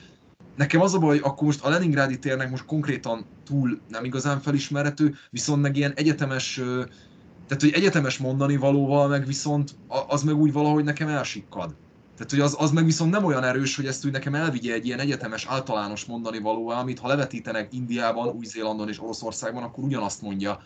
Nekem 0.56 0.80
az 0.80 0.94
a 0.94 0.98
baj, 0.98 1.08
hogy 1.08 1.30
akkor 1.30 1.46
most 1.46 1.64
a 1.64 1.68
Leningrádi 1.68 2.18
térnek 2.18 2.50
most 2.50 2.64
konkrétan 2.64 3.26
túl 3.44 3.80
nem 3.88 4.04
igazán 4.04 4.40
felismerhető, 4.40 5.14
viszont 5.30 5.62
meg 5.62 5.76
ilyen 5.76 5.92
egyetemes, 5.94 6.54
tehát 7.46 7.60
hogy 7.60 7.72
egyetemes 7.72 8.18
mondani 8.18 8.56
valóval, 8.56 9.08
meg 9.08 9.26
viszont 9.26 9.74
az 10.08 10.22
meg 10.22 10.34
úgy 10.34 10.52
valahogy 10.52 10.84
nekem 10.84 11.08
elsikkad. 11.08 11.74
Tehát, 12.16 12.30
hogy 12.30 12.40
az, 12.40 12.56
az 12.58 12.70
meg 12.70 12.84
viszont 12.84 13.10
nem 13.10 13.24
olyan 13.24 13.44
erős, 13.44 13.76
hogy 13.76 13.86
ezt 13.86 14.04
úgy 14.04 14.12
nekem 14.12 14.34
elvigye 14.34 14.72
egy 14.72 14.86
ilyen 14.86 14.98
egyetemes, 14.98 15.46
általános 15.46 16.04
mondani 16.04 16.38
való, 16.38 16.68
amit 16.68 16.98
ha 16.98 17.08
levetítenek 17.08 17.72
Indiában, 17.72 18.28
Új-Zélandon 18.28 18.88
és 18.88 19.02
Oroszországban, 19.02 19.62
akkor 19.62 19.84
ugyanazt 19.84 20.22
mondja 20.22 20.62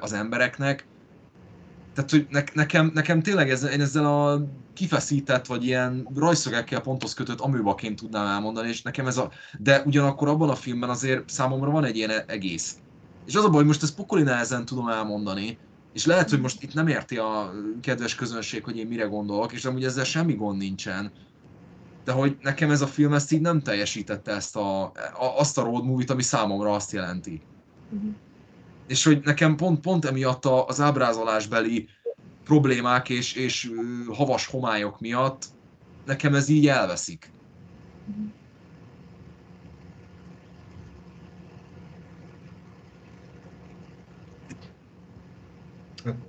az 0.00 0.12
embereknek. 0.12 0.86
Tehát, 1.94 2.10
hogy 2.10 2.26
ne, 2.30 2.42
nekem, 2.52 2.90
nekem 2.94 3.22
tényleg 3.22 3.50
ez, 3.50 3.62
én 3.62 3.80
ezzel 3.80 4.06
a 4.06 4.46
kifeszített, 4.74 5.46
vagy 5.46 5.64
ilyen 5.64 6.08
rajszögekkel 6.14 6.80
pontos 6.80 7.14
kötött 7.14 7.40
amőbaként 7.40 8.00
tudnám 8.00 8.26
elmondani, 8.26 8.68
és 8.68 8.82
nekem 8.82 9.06
ez 9.06 9.16
a... 9.16 9.30
De 9.58 9.82
ugyanakkor 9.86 10.28
abban 10.28 10.48
a 10.48 10.54
filmben 10.54 10.90
azért 10.90 11.28
számomra 11.28 11.70
van 11.70 11.84
egy 11.84 11.96
ilyen 11.96 12.10
egész. 12.26 12.76
És 13.26 13.34
az 13.34 13.44
a 13.44 13.48
baj, 13.48 13.56
hogy 13.56 13.66
most 13.66 13.82
ezt 13.82 13.94
pokoli 13.94 14.22
nehezen 14.22 14.64
tudom 14.64 14.88
elmondani, 14.88 15.58
és 15.92 16.06
lehet, 16.06 16.30
hogy 16.30 16.40
most 16.40 16.62
itt 16.62 16.74
nem 16.74 16.86
érti 16.86 17.16
a 17.16 17.52
kedves 17.80 18.14
közönség, 18.14 18.64
hogy 18.64 18.76
én 18.76 18.86
mire 18.86 19.04
gondolok, 19.04 19.52
és 19.52 19.64
amúgy 19.64 19.84
ezzel 19.84 20.04
semmi 20.04 20.34
gond 20.34 20.58
nincsen. 20.58 21.12
De 22.04 22.12
hogy 22.12 22.36
nekem 22.40 22.70
ez 22.70 22.80
a 22.80 22.86
film 22.86 23.12
ezt 23.12 23.32
így 23.32 23.40
nem 23.40 23.60
teljesítette 23.60 24.32
ezt 24.32 24.56
a, 24.56 24.82
a, 24.82 25.38
azt 25.38 25.58
a 25.58 25.62
road 25.62 25.84
movie-t, 25.84 26.10
ami 26.10 26.22
számomra 26.22 26.72
azt 26.74 26.92
jelenti. 26.92 27.42
Uh-huh. 27.90 28.10
És 28.86 29.04
hogy 29.04 29.20
nekem 29.24 29.56
pont, 29.56 29.80
pont 29.80 30.04
emiatt 30.04 30.44
a, 30.44 30.66
az 30.66 30.80
ábrázolásbeli 30.80 31.88
problémák 32.44 33.08
és, 33.08 33.34
és 33.34 33.70
havas 34.08 34.46
homályok 34.46 35.00
miatt 35.00 35.44
nekem 36.04 36.34
ez 36.34 36.48
így 36.48 36.68
elveszik. 36.68 37.32
Uh-huh. 38.08 38.24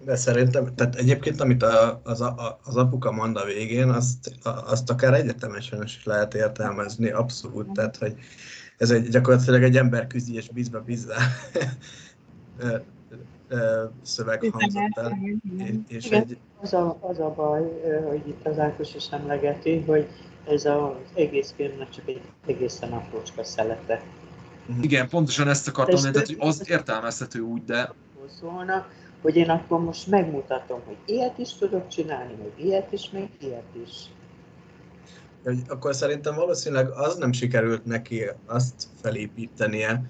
De 0.05 0.15
szerintem, 0.15 0.75
tehát 0.75 0.95
egyébként, 0.95 1.41
amit 1.41 1.63
a, 1.63 2.01
az, 2.03 2.21
a, 2.21 2.59
az 2.63 2.75
apuka 2.75 3.11
mond 3.11 3.37
a 3.37 3.45
végén, 3.45 3.89
azt, 3.89 4.31
azt 4.43 4.89
akár 4.89 5.13
egyetemesen 5.13 5.83
is 5.83 6.05
lehet 6.05 6.33
értelmezni, 6.33 7.09
abszolút. 7.09 7.71
Tehát, 7.71 7.97
hogy 7.97 8.15
ez 8.77 8.91
egy, 8.91 9.07
gyakorlatilag 9.07 9.63
egy 9.63 9.77
ember 9.77 10.07
küzdi 10.07 10.35
és 10.35 10.49
bízva 10.49 10.81
bízzá 10.81 11.15
szöveg 14.01 14.49
hangzott 14.51 14.97
el. 14.97 15.17
És 15.87 16.09
egy... 16.09 16.37
az, 16.61 16.73
a, 16.73 16.97
az 17.01 17.19
a 17.19 17.33
baj, 17.35 17.61
hogy 18.07 18.27
itt 18.27 18.45
az 18.47 18.59
Ákos 18.59 18.95
is 18.95 19.07
emlegeti, 19.11 19.79
hogy 19.79 20.07
ez 20.47 20.65
az 20.65 20.91
egész 21.15 21.53
filmnek 21.55 21.89
csak 21.89 22.07
egy 22.07 22.21
egészen 22.45 22.91
aprócska 22.91 23.43
szelete. 23.43 24.01
Mhm. 24.65 24.83
Igen, 24.83 25.09
pontosan 25.09 25.47
ezt 25.47 25.67
akartam 25.67 25.93
mondani, 25.93 26.13
tehát 26.13 26.27
hogy 26.27 26.49
az 26.49 26.69
értelmezhető 26.69 27.39
úgy, 27.39 27.63
de... 27.63 27.93
Szólna, 28.39 28.85
hogy 29.23 29.35
én 29.35 29.49
akkor 29.49 29.79
most 29.79 30.07
megmutatom, 30.07 30.81
hogy 30.85 30.97
ilyet 31.05 31.37
is 31.37 31.53
tudok 31.53 31.87
csinálni, 31.87 32.33
meg 32.33 32.65
ilyet 32.65 32.91
is, 32.91 33.09
meg 33.11 33.29
ilyet 33.39 33.75
is. 33.83 33.91
Akkor 35.67 35.95
szerintem 35.95 36.35
valószínűleg 36.35 36.89
az 36.89 37.15
nem 37.15 37.31
sikerült 37.31 37.85
neki 37.85 38.23
azt 38.45 38.87
felépítenie, 39.01 40.09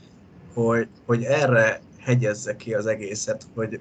hogy, 0.53 0.87
hogy 1.05 1.23
erre 1.23 1.81
hegyezze 1.99 2.55
ki 2.55 2.73
az 2.73 2.85
egészet, 2.85 3.47
hogy, 3.55 3.79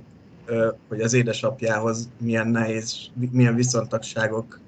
hogy 0.89 1.01
az 1.01 1.13
édesapjához 1.13 2.09
milyen 2.21 2.49
nehéz, 2.49 2.97
milyen 3.31 3.55
viszontagságok 3.55 4.61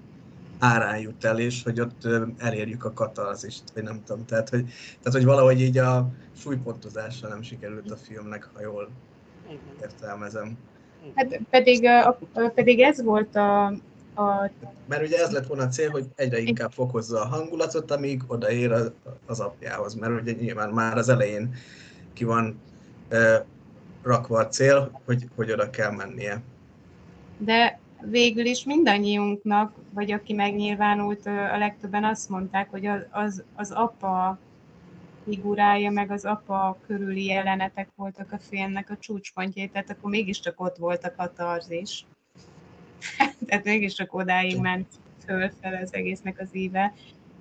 árán 0.58 0.98
jut 0.98 1.24
el, 1.24 1.38
és 1.38 1.62
hogy 1.62 1.80
ott 1.80 2.08
elérjük 2.38 2.84
a 2.84 2.92
katarzist, 2.92 3.62
vagy 3.74 3.82
nem 3.82 4.02
tudom. 4.04 4.24
Tehát, 4.24 4.48
hogy, 4.48 4.64
tehát, 5.02 5.18
hogy 5.18 5.24
valahogy 5.24 5.60
így 5.60 5.78
a 5.78 6.08
súlypontozással 6.36 7.28
nem 7.28 7.42
sikerült 7.42 7.90
a 7.90 7.96
filmnek, 7.96 8.48
ha 8.52 8.60
jól 8.60 8.88
értelmezem. 9.82 10.58
Hát 11.14 11.40
pedig, 11.50 11.90
pedig 12.54 12.80
ez 12.80 13.02
volt 13.02 13.36
a, 13.36 13.64
a... 14.14 14.50
Mert 14.88 15.02
ugye 15.02 15.18
ez 15.18 15.30
lett 15.30 15.46
volna 15.46 15.62
a 15.62 15.68
cél, 15.68 15.90
hogy 15.90 16.06
egyre 16.14 16.38
inkább 16.38 16.72
fokozza 16.72 17.20
a 17.20 17.26
hangulatot, 17.26 17.90
amíg 17.90 18.22
odaér 18.26 18.72
az 19.26 19.40
apjához, 19.40 19.94
mert 19.94 20.20
ugye 20.20 20.32
nyilván 20.32 20.70
már 20.70 20.96
az 20.96 21.08
elején 21.08 21.54
ki 22.12 22.24
van 22.24 22.60
rakva 24.02 24.38
a 24.38 24.48
cél, 24.48 25.00
hogy, 25.04 25.28
hogy 25.36 25.52
oda 25.52 25.70
kell 25.70 25.90
mennie. 25.90 26.42
De 27.38 27.78
végül 28.10 28.44
is 28.44 28.64
mindannyiunknak, 28.64 29.72
vagy 29.90 30.12
aki 30.12 30.32
megnyilvánult, 30.32 31.26
a 31.26 31.58
legtöbben 31.58 32.04
azt 32.04 32.28
mondták, 32.28 32.70
hogy 32.70 32.86
az, 32.86 33.00
az, 33.10 33.42
az 33.56 33.70
apa 33.70 34.38
figurája, 35.24 35.90
meg 35.90 36.10
az 36.10 36.24
apa 36.24 36.78
körüli 36.86 37.24
jelenetek 37.24 37.88
voltak 37.96 38.32
a 38.32 38.38
filmnek 38.38 38.90
a 38.90 38.96
csúcspontjai, 38.96 39.68
tehát 39.68 39.90
akkor 39.90 40.10
mégiscsak 40.10 40.60
ott 40.60 40.76
volt 40.76 41.04
a 41.04 41.14
katarzis. 41.16 42.06
tehát 43.46 43.64
mégiscsak 43.64 44.14
odáig 44.14 44.60
ment 44.60 44.86
fölfel 45.26 45.82
az 45.82 45.94
egésznek 45.94 46.40
az 46.40 46.48
íve. 46.52 46.94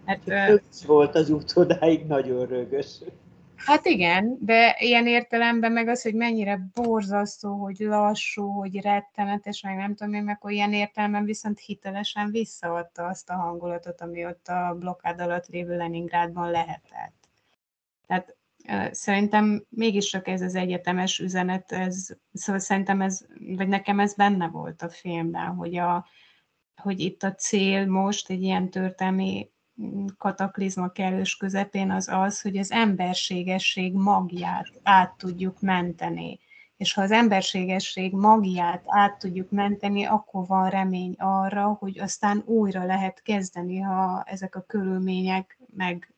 Hát, 0.06 0.20
uh, 0.26 0.60
volt 0.86 1.16
az 1.16 1.30
út 1.30 1.52
odáig 1.56 2.06
nagyon 2.06 2.46
rögös. 2.46 3.00
Hát 3.66 3.86
igen, 3.86 4.38
de 4.40 4.76
ilyen 4.80 5.08
értelemben 5.08 5.72
meg 5.72 5.88
az, 5.88 6.02
hogy 6.02 6.14
mennyire 6.14 6.60
borzasztó, 6.74 7.54
hogy 7.54 7.78
lassú, 7.80 8.48
hogy 8.48 8.82
rettenetes, 8.82 9.62
meg 9.62 9.76
nem 9.76 9.96
tudom 9.96 10.14
én, 10.14 10.24
meg 10.24 10.42
hogy 10.42 10.54
ilyen 10.54 10.74
értelemben 10.74 11.26
viszont 11.26 11.60
hitelesen 11.60 12.32
visszaadta 12.32 13.06
azt 13.06 13.30
a 13.30 13.34
hangulatot, 13.34 14.02
ami 14.02 14.26
ott 14.26 14.48
a 14.48 14.76
blokkád 14.80 15.20
alatt 15.20 15.48
lévő 15.48 15.78
Leningrádban 15.78 16.52
lehetett. 16.52 17.23
Tehát 18.08 18.36
szerintem 18.92 19.66
mégis 19.70 20.10
csak 20.10 20.28
ez 20.28 20.42
az 20.42 20.56
egyetemes 20.56 21.20
üzenet, 21.20 21.72
ez, 21.72 22.08
szóval 22.34 22.62
szerintem 22.62 23.02
ez, 23.02 23.26
vagy 23.56 23.68
nekem 23.68 24.00
ez 24.00 24.14
benne 24.14 24.48
volt 24.48 24.82
a 24.82 24.90
filmben, 24.90 25.56
hogy, 25.56 25.78
a, 25.78 26.06
hogy 26.76 27.00
itt 27.00 27.24
a 27.24 27.36
cél 27.36 27.86
most 27.86 28.30
egy 28.30 28.42
ilyen 28.42 28.70
történelmi 28.70 29.52
kataklizma 30.18 30.90
kellős 30.90 31.36
közepén 31.36 31.92
az 31.92 32.08
az, 32.12 32.42
hogy 32.42 32.58
az 32.58 32.72
emberségesség 32.72 33.94
magját 33.94 34.68
át 34.84 35.18
tudjuk 35.18 35.62
menteni. 35.62 36.40
És 36.78 36.94
ha 36.94 37.02
az 37.02 37.12
emberségesség 37.12 38.14
magját 38.14 38.84
át 38.86 39.20
tudjuk 39.20 39.52
menteni, 39.52 40.04
akkor 40.04 40.48
van 40.48 40.70
remény 40.70 41.16
arra, 41.18 41.66
hogy 41.66 42.00
aztán 42.00 42.44
újra 42.46 42.86
lehet 42.86 43.22
kezdeni, 43.22 43.80
ha 43.80 44.24
ezek 44.26 44.56
a 44.56 44.62
körülmények 44.62 45.60
meg 45.76 46.13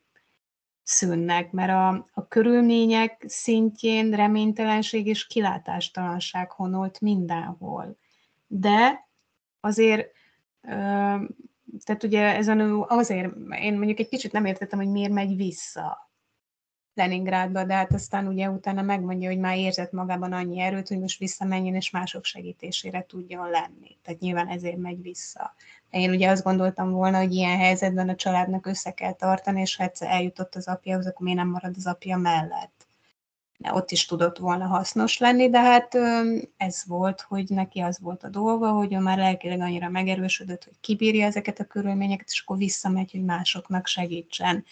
szűnnek, 0.88 1.50
mert 1.50 1.70
a, 1.70 1.88
a 2.12 2.28
körülmények 2.28 3.24
szintjén 3.26 4.10
reménytelenség 4.10 5.06
és 5.06 5.26
kilátástalanság 5.26 6.50
honolt 6.50 7.00
mindenhol. 7.00 7.96
De 8.46 9.08
azért 9.60 10.10
tehát 11.84 12.02
ugye 12.02 12.36
ez 12.36 12.48
a 12.48 12.54
nő 12.54 12.80
azért, 12.80 13.32
én 13.60 13.76
mondjuk 13.76 13.98
egy 13.98 14.08
kicsit 14.08 14.32
nem 14.32 14.44
értettem, 14.44 14.78
hogy 14.78 14.88
miért 14.88 15.12
megy 15.12 15.36
vissza 15.36 16.10
Leningrádba, 16.94 17.64
de 17.64 17.74
hát 17.74 17.92
aztán 17.92 18.26
ugye 18.26 18.50
utána 18.50 18.82
megmondja, 18.82 19.28
hogy 19.28 19.38
már 19.38 19.56
érzett 19.56 19.92
magában 19.92 20.32
annyi 20.32 20.60
erőt, 20.60 20.88
hogy 20.88 20.98
most 20.98 21.18
visszamenjen 21.18 21.74
és 21.74 21.90
mások 21.90 22.24
segítésére 22.24 23.06
tudjon 23.06 23.50
lenni. 23.50 23.98
Tehát 24.02 24.20
nyilván 24.20 24.48
ezért 24.48 24.76
megy 24.76 25.02
vissza. 25.02 25.54
De 25.96 26.02
én 26.02 26.10
ugye 26.10 26.30
azt 26.30 26.42
gondoltam 26.42 26.90
volna, 26.90 27.18
hogy 27.18 27.34
ilyen 27.34 27.58
helyzetben 27.58 28.08
a 28.08 28.14
családnak 28.14 28.66
össze 28.66 28.90
kell 28.90 29.12
tartani, 29.12 29.60
és 29.60 29.76
ha 29.76 29.84
egyszer 29.84 30.10
eljutott 30.10 30.54
az 30.54 30.68
apjához, 30.68 31.06
akkor 31.06 31.22
miért 31.22 31.38
nem 31.38 31.48
marad 31.48 31.74
az 31.76 31.86
apja 31.86 32.16
mellett 32.16 32.86
ott 33.70 33.90
is 33.90 34.06
tudott 34.06 34.38
volna 34.38 34.66
hasznos 34.66 35.18
lenni, 35.18 35.50
de 35.50 35.60
hát 35.60 35.94
ez 36.56 36.82
volt, 36.86 37.20
hogy 37.20 37.44
neki 37.48 37.80
az 37.80 37.98
volt 38.00 38.22
a 38.22 38.28
dolga, 38.28 38.70
hogy 38.70 38.94
ő 38.94 38.98
már 38.98 39.18
lelkileg 39.18 39.60
annyira 39.60 39.88
megerősödött, 39.88 40.64
hogy 40.64 40.74
kibírja 40.80 41.26
ezeket 41.26 41.60
a 41.60 41.64
körülményeket, 41.64 42.28
és 42.30 42.40
akkor 42.40 42.56
visszamegy, 42.56 43.10
hogy 43.10 43.24
másoknak 43.24 43.86
segítsen. 43.86 44.64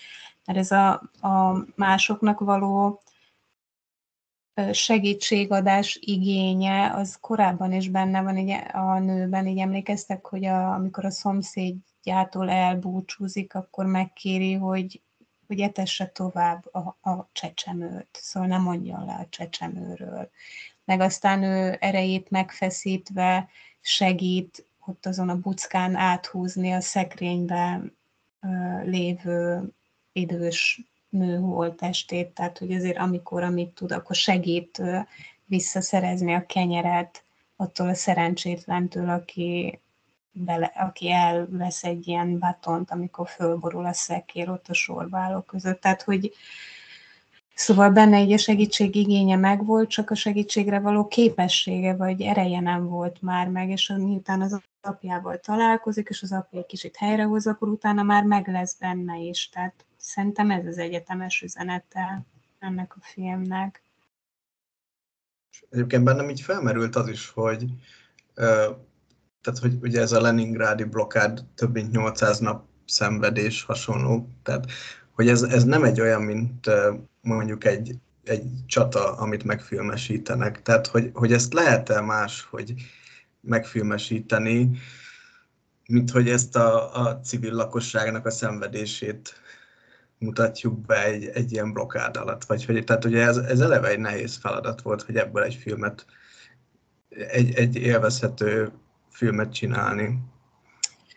Mert 0.45 0.59
ez 0.59 0.71
a, 0.71 0.91
a 1.21 1.65
másoknak 1.75 2.41
való 2.41 3.03
segítségadás 4.73 5.99
igénye, 6.01 6.93
az 6.95 7.19
korábban 7.21 7.73
is 7.73 7.89
benne 7.89 8.23
van 8.23 8.39
így 8.39 8.57
a 8.73 8.99
nőben, 8.99 9.47
így 9.47 9.59
emlékeztek, 9.59 10.27
hogy 10.27 10.45
a, 10.45 10.73
amikor 10.73 11.05
a 11.05 11.11
szomszédjától 11.11 12.51
elbúcsúzik, 12.51 13.55
akkor 13.55 13.87
megkéri, 13.87 14.53
hogy 14.53 15.03
hogy 15.47 15.61
etesse 15.61 16.07
tovább 16.07 16.75
a, 16.75 17.11
a 17.11 17.29
csecsemőt, 17.33 18.09
szóval 18.13 18.49
nem 18.49 18.63
mondjon 18.63 19.05
le 19.05 19.13
a 19.13 19.27
csecsemőről. 19.29 20.31
Meg 20.85 21.01
aztán 21.01 21.43
ő 21.43 21.77
erejét 21.81 22.31
megfeszítve 22.31 23.49
segít 23.81 24.67
ott 24.87 25.07
azon 25.07 25.29
a 25.29 25.41
buckán 25.41 25.95
áthúzni 25.95 26.73
a 26.73 26.81
szekrénybe 26.81 27.83
lévő 28.85 29.69
idős 30.13 30.81
nő 31.15 31.39
holtestét, 31.39 32.29
tehát 32.29 32.59
hogy 32.59 32.73
azért 32.73 32.99
amikor, 32.99 33.43
amit 33.43 33.75
tud, 33.75 33.93
akkor 33.93 34.17
segít 34.17 34.83
visszaszerezni 35.45 36.35
a 36.35 36.47
kenyeret 36.47 37.23
attól 37.57 37.89
a 37.89 37.95
szerencsétlentől, 37.95 39.09
aki 39.09 39.79
bele, 40.33 40.73
aki 40.75 41.11
elvesz 41.11 41.85
egy 41.85 42.09
ilyen 42.09 42.39
batont, 42.39 42.91
amikor 42.91 43.29
fölborul 43.29 43.85
a 43.85 43.93
szekér 43.93 44.51
ott 44.51 44.69
a 44.69 44.75
sorválók 44.75 45.47
között. 45.47 45.81
Tehát, 45.81 46.03
hogy 46.03 46.33
Szóval 47.55 47.91
benne 47.91 48.17
egy 48.17 48.33
a 48.33 48.39
segítség 48.39 48.95
igénye 48.95 49.37
megvolt, 49.37 49.89
csak 49.89 50.11
a 50.11 50.15
segítségre 50.15 50.81
való 50.81 51.07
képessége 51.07 51.97
vagy 51.97 52.21
ereje 52.21 52.61
nem 52.61 52.89
volt 52.89 53.23
már 53.23 53.49
meg, 53.49 53.71
és 53.71 53.93
miután 53.97 54.41
az 54.41 54.61
apjával 54.81 55.39
találkozik, 55.41 56.09
és 56.09 56.23
az 56.23 56.33
apja 56.33 56.59
egy 56.59 56.67
kicsit 56.67 56.97
helyrehoz, 56.97 57.47
akkor 57.47 57.69
utána 57.69 58.03
már 58.03 58.25
meg 58.25 58.49
lesz 58.49 58.77
benne 58.79 59.19
is. 59.19 59.49
Tehát 59.49 59.85
szerintem 60.05 60.51
ez 60.51 60.67
az 60.67 60.79
egyetemes 60.79 61.43
üzenete 61.43 62.25
ennek 62.59 62.97
a 62.97 63.01
filmnek. 63.03 63.83
Egyébként 65.71 66.05
bennem 66.05 66.29
így 66.29 66.41
felmerült 66.41 66.97
az 66.97 67.09
is, 67.09 67.29
hogy 67.29 67.65
tehát 69.41 69.59
hogy 69.61 69.75
ugye 69.81 70.01
ez 70.01 70.13
a 70.13 70.21
Leningrádi 70.21 70.85
blokkád 70.85 71.45
több 71.55 71.73
mint 71.73 71.93
800 71.93 72.39
nap 72.39 72.65
szenvedés 72.87 73.63
hasonló, 73.63 74.29
tehát 74.43 74.67
hogy 75.13 75.29
ez, 75.29 75.43
ez 75.43 75.65
nem 75.65 75.85
egy 75.85 76.01
olyan, 76.01 76.23
mint 76.23 76.71
mondjuk 77.21 77.65
egy, 77.65 77.99
egy 78.25 78.45
csata, 78.67 79.17
amit 79.17 79.45
megfilmesítenek, 79.45 80.63
tehát 80.63 80.87
hogy, 80.87 81.11
hogy 81.13 81.33
ezt 81.33 81.53
lehet-e 81.53 82.01
más, 82.01 82.47
hogy 82.51 82.75
megfilmesíteni, 83.41 84.71
mint 85.89 86.11
hogy 86.11 86.29
ezt 86.29 86.57
a, 86.57 87.01
a 87.07 87.21
civil 87.21 87.53
lakosságnak 87.53 88.27
a 88.27 88.31
szenvedését 88.31 89.43
mutatjuk 90.19 90.81
be 90.81 91.05
egy, 91.05 91.27
egy 91.27 91.53
ilyen 91.53 91.73
blokkád 91.73 92.17
alatt, 92.17 92.45
vagy 92.45 92.65
hogy, 92.65 92.85
tehát 92.85 93.05
ugye 93.05 93.23
ez, 93.23 93.37
ez 93.37 93.61
eleve 93.61 93.89
egy 93.89 93.99
nehéz 93.99 94.37
feladat 94.37 94.83
volt, 94.83 95.03
hogy 95.03 95.17
ebből 95.17 95.43
egy 95.43 95.55
filmet, 95.55 96.07
egy, 97.09 97.55
egy 97.55 97.77
élvezhető 97.77 98.73
filmet 99.11 99.53
csinálni. 99.53 100.19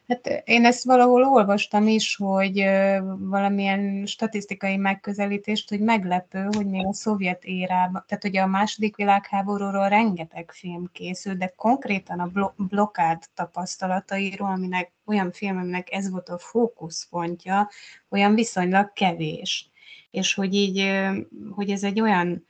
Hát 0.08 0.28
én 0.46 0.66
ezt 0.66 0.84
valahol 0.84 1.24
olvastam 1.24 1.88
is, 1.88 2.16
hogy 2.16 2.66
valamilyen 3.20 4.06
statisztikai 4.06 4.78
megközelítést, 4.78 5.70
hogy 5.70 5.80
meglepő, 5.80 6.48
hogy 6.56 6.66
még 6.66 6.86
a 6.86 6.94
szovjet 6.94 7.44
érában, 7.44 8.04
tehát 8.08 8.24
hogy 8.24 8.38
a 8.38 8.46
második 8.46 8.96
világháborúról 8.96 9.90
rengeteg 9.90 10.52
film 10.52 10.90
készült, 10.92 11.38
de 11.38 11.54
konkrétan 11.56 12.20
a 12.20 12.32
blokkád 12.58 13.24
tapasztalatairól, 13.34 14.50
aminek 14.50 14.92
olyan 15.06 15.32
film, 15.32 15.84
ez 15.86 16.10
volt 16.10 16.30
a 16.30 16.38
fókuszpontja, 16.38 17.70
olyan 18.10 18.36
viszonylag 18.36 18.94
kevés. 18.94 19.72
És 20.12 20.34
hogy 20.34 20.54
így, 20.54 20.92
hogy 21.52 21.70
ez 21.70 21.84
egy 21.84 22.02
olyan 22.02 22.47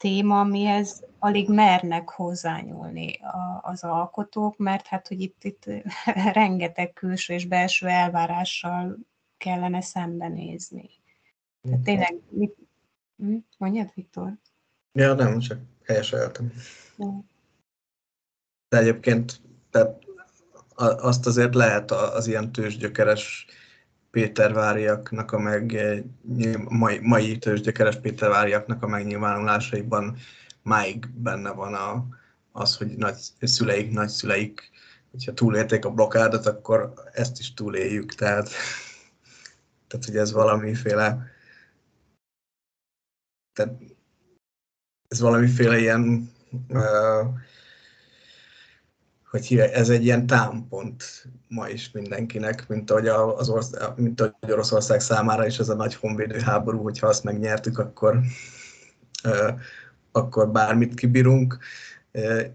téma, 0.00 0.40
amihez 0.40 1.04
alig 1.18 1.48
mernek 1.48 2.08
hozzányúlni 2.08 3.20
az 3.60 3.84
alkotók, 3.84 4.56
mert 4.56 4.86
hát, 4.86 5.08
hogy 5.08 5.20
itt, 5.20 5.44
itt 5.44 5.64
rengeteg 6.32 6.92
külső 6.92 7.34
és 7.34 7.44
belső 7.44 7.86
elvárással 7.86 8.96
kellene 9.36 9.80
szembenézni. 9.80 10.90
Tehát 11.62 11.78
tényleg, 11.80 12.20
mit, 12.28 12.56
hm? 13.16 13.36
mondjad, 13.58 13.90
Viktor? 13.94 14.32
Ja, 14.92 15.14
nem, 15.14 15.38
csak 15.38 15.58
helyeseltem. 15.84 16.52
De 18.68 18.78
egyébként 18.78 19.40
tehát 19.70 20.04
azt 21.00 21.26
azért 21.26 21.54
lehet 21.54 21.90
az 21.90 22.26
ilyen 22.26 22.52
tőzsgyökeres 22.52 23.46
Péterváriaknak 24.10 25.32
a 25.32 25.38
meg, 25.38 25.80
mai, 26.68 26.98
mai 27.02 27.38
tőzsgyökeres 27.38 27.96
Péterváriaknak 27.96 28.82
a 28.82 28.86
megnyilvánulásaiban 28.86 30.16
máig 30.62 31.08
benne 31.08 31.50
van 31.50 31.74
a, 31.74 32.06
az, 32.52 32.76
hogy 32.76 32.96
nagy, 32.96 33.16
szüleik, 33.40 33.92
nagyszüleik, 33.92 34.70
hogyha 35.10 35.32
túlélték 35.32 35.84
a 35.84 35.90
blokkádot, 35.90 36.46
akkor 36.46 36.92
ezt 37.12 37.38
is 37.38 37.54
túléljük. 37.54 38.14
Tehát, 38.14 38.48
tehát 39.88 40.04
hogy 40.04 40.16
ez 40.16 40.32
valamiféle 40.32 41.28
tehát 43.52 43.78
ez 45.08 45.20
valamiféle 45.20 45.78
ilyen 45.78 46.30
uh, 46.68 47.26
hogy 49.30 49.58
ez 49.58 49.88
egy 49.88 50.04
ilyen 50.04 50.26
támpont 50.26 51.04
ma 51.48 51.68
is 51.68 51.90
mindenkinek, 51.90 52.68
mint 52.68 52.90
ahogy, 52.90 53.06
az 53.08 53.48
ország, 53.48 53.92
mint 53.96 54.20
ahogy 54.20 54.52
Oroszország 54.52 55.00
számára 55.00 55.46
is 55.46 55.58
ez 55.58 55.68
a 55.68 55.74
nagy 55.74 55.94
honvédő 55.94 56.38
háború, 56.38 56.82
hogyha 56.82 57.06
azt 57.06 57.24
megnyertük, 57.24 57.78
akkor, 57.78 58.20
akkor 60.12 60.50
bármit 60.50 60.94
kibírunk. 60.94 61.58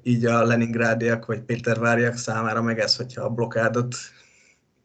Így 0.04 0.26
a 0.26 0.44
Leningrádiak 0.44 1.26
vagy 1.26 1.42
Péterváriak 1.42 2.16
számára 2.16 2.62
meg 2.62 2.80
ez, 2.80 2.96
hogyha 2.96 3.24
a 3.24 3.30
blokádot 3.30 3.96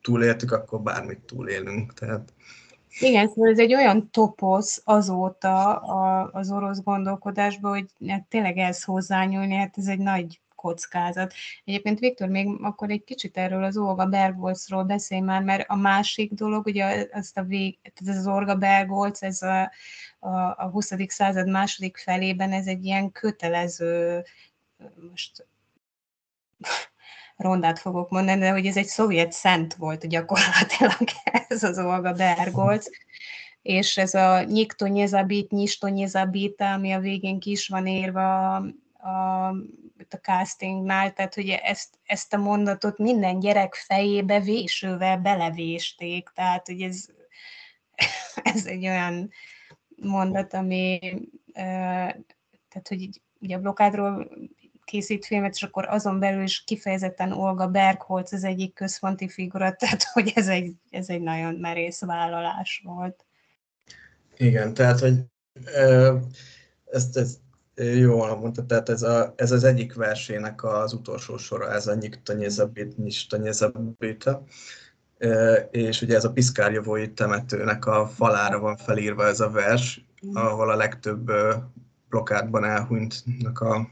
túléltük, 0.03 0.53
akkor 0.53 0.81
bármit 0.81 1.21
túlélünk. 1.21 1.95
Tehát... 1.95 2.33
Igen, 3.01 3.29
szóval 3.29 3.51
ez 3.51 3.59
egy 3.59 3.75
olyan 3.75 4.11
toposz 4.11 4.83
azóta 4.85 5.75
az 6.33 6.51
orosz 6.51 6.83
gondolkodásban, 6.83 7.71
hogy 7.71 8.09
hát 8.09 8.27
tényleg 8.29 8.57
ez 8.57 8.85
hozzányúlni, 8.85 9.55
hát 9.55 9.75
ez 9.77 9.87
egy 9.87 9.99
nagy 9.99 10.41
kockázat. 10.61 11.35
Egyébként 11.65 11.99
Viktor, 11.99 12.28
még 12.28 12.49
akkor 12.62 12.91
egy 12.91 13.05
kicsit 13.05 13.37
erről 13.37 13.65
az 13.65 13.77
Olga 13.77 14.07
Bergolcról 14.07 14.85
beszélj 14.85 15.20
már, 15.20 15.43
mert 15.43 15.69
a 15.69 15.77
másik 15.77 16.32
dolog, 16.32 16.66
ugye 16.66 17.09
ezt 17.11 17.39
a 17.39 17.43
vég, 17.43 17.78
ez 18.07 18.16
az 18.16 18.27
Olga 18.27 18.55
Bergolc, 18.55 19.23
ez 19.23 19.43
a, 19.43 19.73
a, 20.19 20.31
a 20.57 20.69
20. 20.73 20.93
század 21.07 21.49
második 21.49 21.97
felében 21.97 22.53
ez 22.53 22.66
egy 22.66 22.85
ilyen 22.85 23.12
kötelező, 23.12 24.24
most 25.11 25.47
rondát 27.37 27.78
fogok 27.78 28.11
mondani, 28.11 28.41
de 28.41 28.51
hogy 28.51 28.66
ez 28.66 28.77
egy 28.77 28.87
szovjet 28.87 29.32
szent 29.32 29.74
volt 29.74 30.09
gyakorlatilag 30.09 31.09
ez 31.49 31.62
az 31.62 31.78
Olga 31.78 32.12
Bergolc, 32.12 32.87
és 33.62 33.97
ez 33.97 34.15
a 34.15 34.43
nyiktonyezabit, 34.43 35.51
nyistonyezabit, 35.51 36.61
ami 36.61 36.93
a 36.93 37.01
végén 37.01 37.39
ki 37.39 37.51
is 37.51 37.69
van 37.69 37.87
írva 37.87 38.62
a, 39.02 39.48
a 40.10 40.16
castingnál, 40.22 41.12
tehát 41.12 41.35
hogy 41.35 41.48
ezt, 41.48 41.98
ezt 42.05 42.35
a 42.35 42.36
mondatot 42.36 42.98
minden 42.98 43.39
gyerek 43.39 43.74
fejébe 43.74 44.40
vésővel 44.40 45.18
belevésték, 45.18 46.31
tehát 46.35 46.66
hogy 46.66 46.82
ez, 46.82 47.06
ez 48.55 48.66
egy 48.66 48.86
olyan 48.86 49.31
mondat, 49.97 50.55
ami 50.55 50.98
tehát 52.68 52.89
hogy 52.89 53.20
ugye 53.40 53.56
a 53.56 53.60
blokádról 53.60 54.31
készít 54.85 55.27
filmet, 55.27 55.55
és 55.55 55.62
akkor 55.62 55.89
azon 55.89 56.18
belül 56.18 56.43
is 56.43 56.64
kifejezetten 56.64 57.32
Olga 57.32 57.66
Bergholz 57.66 58.32
az 58.32 58.44
egyik 58.44 58.74
központi 58.74 59.28
figura, 59.28 59.74
tehát 59.77 60.02
hogy 60.02 60.32
ez 60.35 60.48
egy, 60.48 60.74
ez 60.90 61.09
egy 61.09 61.20
nagyon 61.20 61.55
merész 61.55 62.01
vállalás 62.01 62.81
volt. 62.85 63.24
Igen, 64.36 64.74
tehát 64.74 64.98
hogy 64.98 65.14
ezt, 66.85 67.16
ezt 67.16 67.39
Jól 67.81 68.36
mondta, 68.36 68.66
tehát 68.66 68.89
ez, 68.89 69.02
a, 69.02 69.32
ez 69.36 69.52
az 69.52 69.65
egyik 69.65 69.94
versének 69.94 70.65
az 70.65 70.93
utolsó 70.93 71.36
sora, 71.36 71.73
ez 71.73 71.86
a 71.86 71.94
Nyiktanyezabit, 71.94 72.97
Nyistanyezabita, 72.97 74.44
és 75.70 76.02
ugye 76.02 76.16
ez 76.16 76.24
a 76.24 76.32
Piszkárjavói 76.32 77.12
temetőnek 77.12 77.86
a 77.86 78.07
falára 78.07 78.59
van 78.59 78.77
felírva 78.77 79.27
ez 79.27 79.40
a 79.40 79.51
vers, 79.51 80.05
ahol 80.32 80.70
a 80.70 80.77
legtöbb 80.77 81.31
blokádban 82.09 82.65
elhunytnak 82.65 83.61
a 83.61 83.89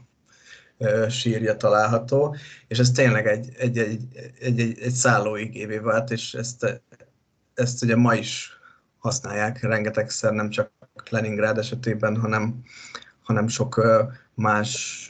sírja 1.09 1.55
található, 1.55 2.35
és 2.67 2.79
ez 2.79 2.91
tényleg 2.91 3.27
egy, 3.27 3.49
egy, 3.57 3.77
egy, 3.77 4.01
egy, 4.39 4.59
egy, 4.59 4.79
egy 4.79 4.93
szállóigévé 4.93 5.77
vált, 5.77 6.11
és 6.11 6.33
ezt, 6.33 6.81
ezt 7.53 7.83
ugye 7.83 7.95
ma 7.95 8.13
is 8.13 8.51
használják 8.97 9.61
rengetegszer, 9.61 10.31
nem 10.31 10.49
csak 10.49 10.71
Leningrád 11.09 11.57
esetében, 11.57 12.17
hanem 12.17 12.63
hanem 13.29 13.47
sok 13.47 13.81
más 14.33 15.03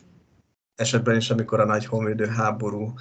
esetben 0.75 1.15
is, 1.15 1.29
amikor 1.29 1.59
a 1.59 1.65
nagy 1.65 1.85
honvédő 1.85 2.25
háború 2.25 2.93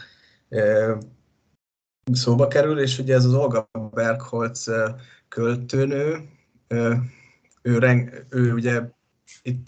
szóba 2.12 2.48
kerül, 2.48 2.80
és 2.80 2.98
ugye 2.98 3.14
ez 3.14 3.24
az 3.24 3.34
Olga 3.34 3.68
Bergholz 3.92 4.70
költőnő, 5.28 6.28
ő, 7.62 7.78
reng, 7.78 8.26
ő 8.30 8.52
ugye 8.52 8.82
itt 9.42 9.66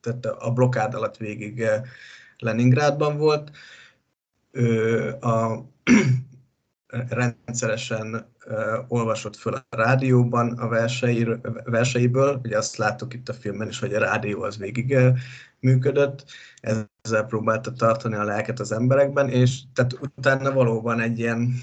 tehát 0.00 0.26
a 0.38 0.52
blokkád 0.52 0.94
alatt 0.94 1.16
végig 1.16 1.66
Leningrádban 2.38 3.16
volt, 3.16 3.50
ő 4.50 5.08
a 5.12 5.64
rendszeresen 7.08 8.26
olvasott 8.88 9.36
föl 9.36 9.54
a 9.54 9.76
rádióban 9.76 10.58
a 10.58 10.68
versei, 10.68 11.26
verseiből, 11.64 12.40
ugye 12.44 12.58
azt 12.58 12.76
láttuk 12.76 13.14
itt 13.14 13.28
a 13.28 13.34
filmben 13.34 13.68
is, 13.68 13.78
hogy 13.78 13.94
a 13.94 13.98
rádió 13.98 14.42
az 14.42 14.58
végig 14.58 14.96
működött, 15.60 16.24
ezzel 16.60 17.24
próbálta 17.24 17.72
tartani 17.72 18.14
a 18.14 18.24
lelket 18.24 18.60
az 18.60 18.72
emberekben, 18.72 19.28
és 19.28 19.60
tehát 19.74 19.98
utána 20.00 20.52
valóban 20.52 21.00
egy 21.00 21.18
ilyen 21.18 21.54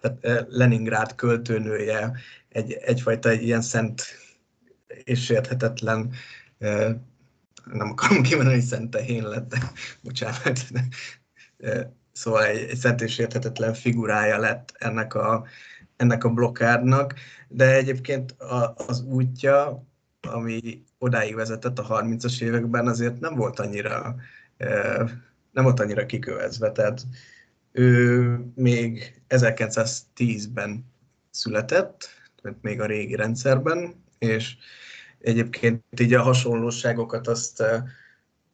tehát 0.00 0.46
Leningrád 0.48 1.14
költőnője, 1.14 2.12
egy, 2.48 2.72
egyfajta 2.72 3.28
egy 3.28 3.42
ilyen 3.42 3.62
szent 3.62 4.02
és 5.04 5.30
érthetetlen, 5.30 6.12
nem 7.72 7.90
akarom 7.90 8.22
kimondani, 8.22 8.56
hogy 8.56 8.66
szent 8.66 8.90
tehén 8.90 9.28
lett, 9.28 9.48
de 9.48 9.58
bocsánat, 10.02 10.58
de, 10.70 11.92
Szóval 12.12 12.44
egy, 12.44 12.70
egy 12.70 12.76
szent 12.76 13.00
és 13.00 13.18
érthetetlen 13.18 13.74
figurája 13.74 14.38
lett 14.38 14.74
ennek 14.78 15.14
a, 15.14 15.46
ennek 15.96 16.24
a 16.24 16.30
blokkádnak, 16.30 17.14
de 17.48 17.74
egyébként 17.74 18.30
a, 18.30 18.74
az 18.86 19.02
útja, 19.02 19.86
ami 20.28 20.84
odáig 20.98 21.34
vezetett 21.34 21.78
a 21.78 22.02
30-as 22.02 22.42
években, 22.42 22.86
azért 22.86 23.20
nem 23.20 23.34
volt 23.34 23.58
annyira, 23.58 24.16
nem 25.50 25.64
volt 25.64 25.80
annyira 25.80 26.06
kikövezve. 26.06 26.72
Tehát 26.72 27.06
ő 27.72 28.38
még 28.54 29.22
1910-ben 29.28 30.84
született, 31.30 32.08
még 32.60 32.80
a 32.80 32.86
régi 32.86 33.14
rendszerben, 33.14 34.04
és 34.18 34.56
egyébként 35.18 35.84
így 36.00 36.14
a 36.14 36.22
hasonlóságokat 36.22 37.28
azt, 37.28 37.64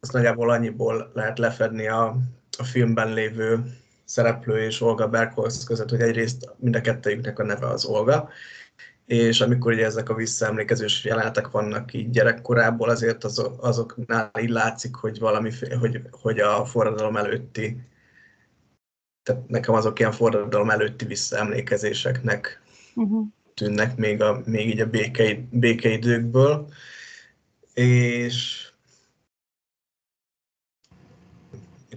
azt 0.01 0.13
nagyjából 0.13 0.51
annyiból 0.51 1.11
lehet 1.15 1.39
lefedni 1.39 1.89
a 1.89 2.17
a 2.59 2.65
filmben 2.65 3.13
lévő 3.13 3.79
szereplő 4.05 4.63
és 4.63 4.81
Olga 4.81 5.09
Bergholz 5.09 5.65
között, 5.65 5.91
hogy 5.91 6.01
egyrészt 6.01 6.55
mind 6.57 6.77
a 6.77 6.81
kettőjüknek 6.81 7.39
a 7.39 7.45
neve 7.45 7.67
az 7.67 7.85
Olga, 7.85 8.29
és 9.07 9.41
amikor 9.41 9.73
ugye 9.73 9.85
ezek 9.85 10.09
a 10.09 10.15
visszaemlékezős 10.15 11.05
jelenetek 11.05 11.51
vannak 11.51 11.93
így 11.93 12.11
gyerekkorából, 12.11 12.89
azért 12.89 13.25
az, 13.25 13.51
azoknál 13.61 14.31
így 14.41 14.49
látszik, 14.49 14.95
hogy 14.95 15.19
valami, 15.19 15.51
hogy, 15.81 16.01
hogy 16.11 16.39
a 16.39 16.65
forradalom 16.65 17.17
előtti, 17.17 17.81
tehát 19.23 19.49
nekem 19.49 19.75
azok 19.75 19.99
ilyen 19.99 20.13
forradalom 20.13 20.71
előtti 20.71 21.05
visszaemlékezéseknek 21.05 22.63
uh-huh. 22.95 23.27
tűnnek 23.55 23.97
még, 23.97 24.23
a, 24.23 24.43
még 24.45 24.69
így 24.69 24.81
a 24.81 24.87
békei, 24.87 25.47
békeidőkből, 25.51 26.69
és 27.75 28.68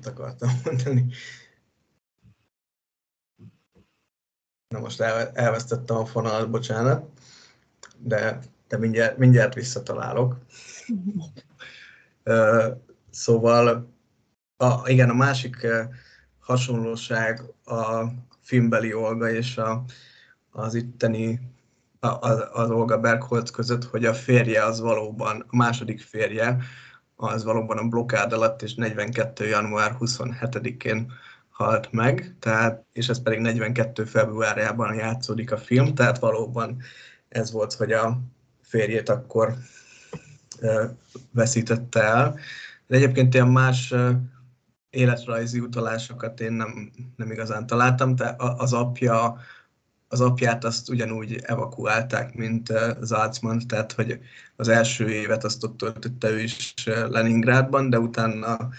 mit 0.02 0.14
akartam 0.14 0.50
mondani. 0.66 1.06
Na 4.68 4.80
most 4.80 5.02
el, 5.02 5.32
elvesztettem 5.34 5.98
a 5.98 6.06
fonalat, 6.06 6.50
bocsánat, 6.50 7.10
de, 7.98 8.40
de 8.68 8.78
mindjárt, 8.78 9.18
mindjárt 9.18 9.54
visszatalálok. 9.54 10.38
szóval 13.10 13.94
a, 14.58 14.90
igen, 14.90 15.10
a 15.10 15.14
másik 15.14 15.68
hasonlóság 16.40 17.42
a 17.66 18.06
filmbeli 18.40 18.94
Olga 18.94 19.30
és 19.30 19.58
a, 19.58 19.84
az 20.52 20.74
itteni 20.74 21.40
az, 22.00 22.44
az 22.52 22.70
Olga 22.70 23.00
Bergholz 23.00 23.50
között, 23.50 23.84
hogy 23.84 24.06
a 24.06 24.14
férje 24.14 24.66
az 24.66 24.80
valóban, 24.80 25.46
a 25.48 25.56
második 25.56 26.02
férje, 26.02 26.58
az 27.30 27.44
valóban 27.44 27.78
a 27.78 27.88
blokkád 27.88 28.34
alatt, 28.34 28.62
és 28.62 28.74
42. 28.74 29.46
január 29.46 29.96
27-én 30.00 31.12
halt 31.50 31.92
meg, 31.92 32.36
tehát, 32.40 32.86
és 32.94 33.08
ez 33.08 33.22
pedig 33.22 33.40
42. 33.40 34.04
februárjában 34.04 34.96
játszódik 34.96 35.52
a 35.52 35.58
film, 35.58 35.96
tehát 35.96 36.20
valóban 36.20 36.82
ez 37.30 37.52
volt, 37.52 37.74
hogy 37.74 37.92
a 37.92 38.20
férjét 38.62 39.10
akkor 39.10 39.54
veszítette 41.32 42.04
el. 42.04 42.40
De 42.88 42.96
egyébként 42.96 43.34
ilyen 43.34 43.48
más 43.48 43.94
életrajzi 44.90 45.60
utalásokat 45.60 46.40
én 46.40 46.52
nem, 46.54 46.92
nem 47.16 47.32
igazán 47.32 47.68
találtam, 47.68 48.16
tehát 48.16 48.42
az 48.42 48.74
apja 48.74 49.38
az 50.12 50.22
apját 50.22 50.64
azt 50.64 50.90
ugyanúgy 50.90 51.40
evakuálták, 51.42 52.36
mint 52.36 52.74
Zalcman, 53.02 53.60
tehát 53.68 53.92
hogy 53.92 54.20
az 54.56 54.68
első 54.68 55.10
évet 55.10 55.44
azt 55.44 55.64
ott 55.64 55.78
töltötte 55.78 56.30
ő 56.30 56.40
is 56.40 56.74
Leningrádban, 56.86 57.90
de 57.90 58.00
utána 58.00 58.70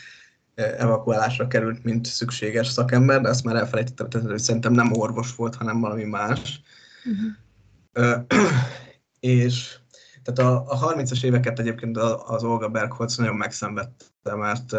evakuálásra 0.55 1.47
került, 1.47 1.85
mint 1.85 2.07
szükséges 2.07 2.67
szakember, 2.67 3.21
de 3.21 3.29
azt 3.29 3.45
már 3.45 3.57
elfelejtettem, 3.57 4.09
tehát 4.09 4.29
hogy 4.29 4.39
szerintem 4.39 4.73
nem 4.73 4.93
orvos 4.93 5.35
volt, 5.35 5.55
hanem 5.55 5.81
valami 5.81 6.05
más. 6.05 6.61
Uh-huh. 7.05 8.25
és 9.21 9.77
tehát 10.23 10.53
a, 10.53 10.65
a 10.67 10.95
30-as 10.95 11.25
éveket 11.25 11.59
egyébként 11.59 11.97
az 12.27 12.45
Olga 12.45 12.69
Bergholz 12.69 13.17
nagyon 13.17 13.37
megszenvedte, 13.37 14.35
mert 14.35 14.73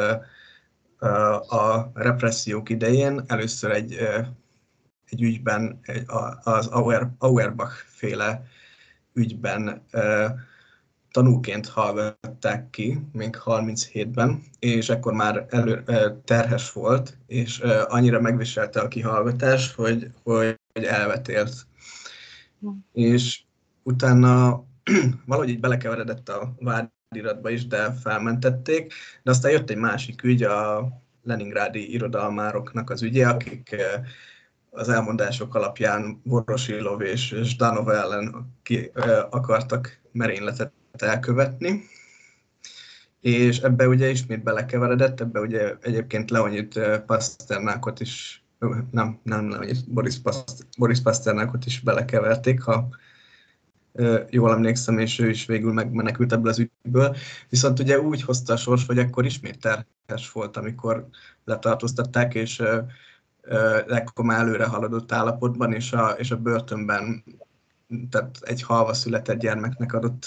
a 1.50 1.92
repressziók 1.94 2.70
idején 2.70 3.24
először 3.28 3.72
egy 3.72 3.98
egy 5.10 5.22
ügyben, 5.22 5.80
egy, 5.82 6.04
az 6.44 6.68
Auer, 6.68 7.10
Auerbach 7.18 7.74
féle 7.88 8.46
ügyben 9.14 9.84
tanúként 11.12 11.68
hallgatták 11.68 12.70
ki, 12.70 13.00
még 13.12 13.38
37-ben, 13.46 14.44
és 14.60 14.90
akkor 14.90 15.14
már 15.14 15.46
elő, 15.50 15.84
terhes 16.26 16.72
volt, 16.72 17.18
és 17.28 17.60
annyira 17.88 18.22
megviselte 18.22 18.80
a 18.80 18.88
kihallgatás, 18.88 19.74
hogy, 19.74 20.12
hogy 20.24 20.58
elvetélt. 20.74 21.54
Mm. 22.66 22.70
És 22.94 23.42
utána 23.84 24.64
valahogy 25.26 25.50
így 25.50 25.60
belekeveredett 25.60 26.30
a 26.30 26.56
vádiratba 26.60 27.50
is, 27.50 27.68
de 27.68 27.92
felmentették, 27.92 28.94
de 29.24 29.32
aztán 29.32 29.52
jött 29.52 29.70
egy 29.70 29.78
másik 29.78 30.24
ügy, 30.24 30.44
a 30.44 30.90
Leningrádi 31.24 31.94
irodalmároknak 31.94 32.90
az 32.90 33.02
ügye, 33.02 33.28
akik 33.28 33.76
az 34.74 34.90
elmondások 34.90 35.56
alapján 35.56 36.22
Vorosilov 36.24 37.02
és 37.02 37.36
Zdanov 37.42 37.90
ellen 37.90 38.54
ki, 38.64 38.92
akartak 39.30 40.00
merényletet 40.12 40.72
elkövetni. 40.92 41.84
És 43.22 43.60
ebbe 43.60 43.88
ugye 43.88 44.10
ismét 44.10 44.44
belekeveredett, 44.44 45.20
ebbe 45.20 45.40
ugye 45.40 45.76
egyébként 45.82 46.30
Leonid 46.30 46.80
Pasternákot 47.06 48.00
is, 48.00 48.44
nem, 48.92 49.20
nem 49.24 49.50
Leonid, 49.50 49.78
Boris, 49.88 50.20
Past, 50.20 50.68
Boris 50.78 51.02
Pasternákot 51.02 51.66
is 51.66 51.80
belekeverték, 51.80 52.62
ha 52.62 52.88
jól 54.30 54.52
emlékszem, 54.52 54.98
és 54.98 55.20
ő 55.20 55.30
is 55.30 55.46
végül 55.46 55.74
megmenekült 55.74 56.34
ebből 56.34 56.50
az 56.50 56.60
ügyből. 56.60 57.16
Viszont 57.50 57.80
ugye 57.80 58.00
úgy 58.00 58.22
hozta 58.22 58.54
a 58.54 58.58
sors, 58.58 58.86
hogy 58.86 59.00
akkor 59.00 59.26
ismét 59.26 59.60
terhes 59.60 60.32
volt, 60.32 60.58
amikor 60.58 61.08
letartóztatták, 61.46 62.34
és 62.34 62.64
ekkor 63.88 64.26
már 64.26 64.40
előre 64.40 64.66
haladott 64.66 65.12
állapotban, 65.12 65.74
és 65.74 65.92
a, 65.92 66.10
és 66.10 66.32
a 66.32 66.38
börtönben 66.38 67.24
tehát 68.10 68.40
egy 68.42 68.64
halva 68.64 68.94
született 68.94 69.40
gyermeknek 69.40 69.94
adott 69.94 70.26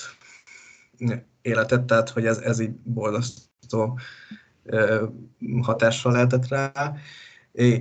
életet, 1.42 1.84
tehát 1.84 2.10
hogy 2.10 2.26
ez, 2.26 2.38
ez 2.38 2.58
így 2.60 2.70
borzasztó 2.70 3.98
hatással 5.62 6.12
lehetett 6.12 6.48
rá. 6.48 6.94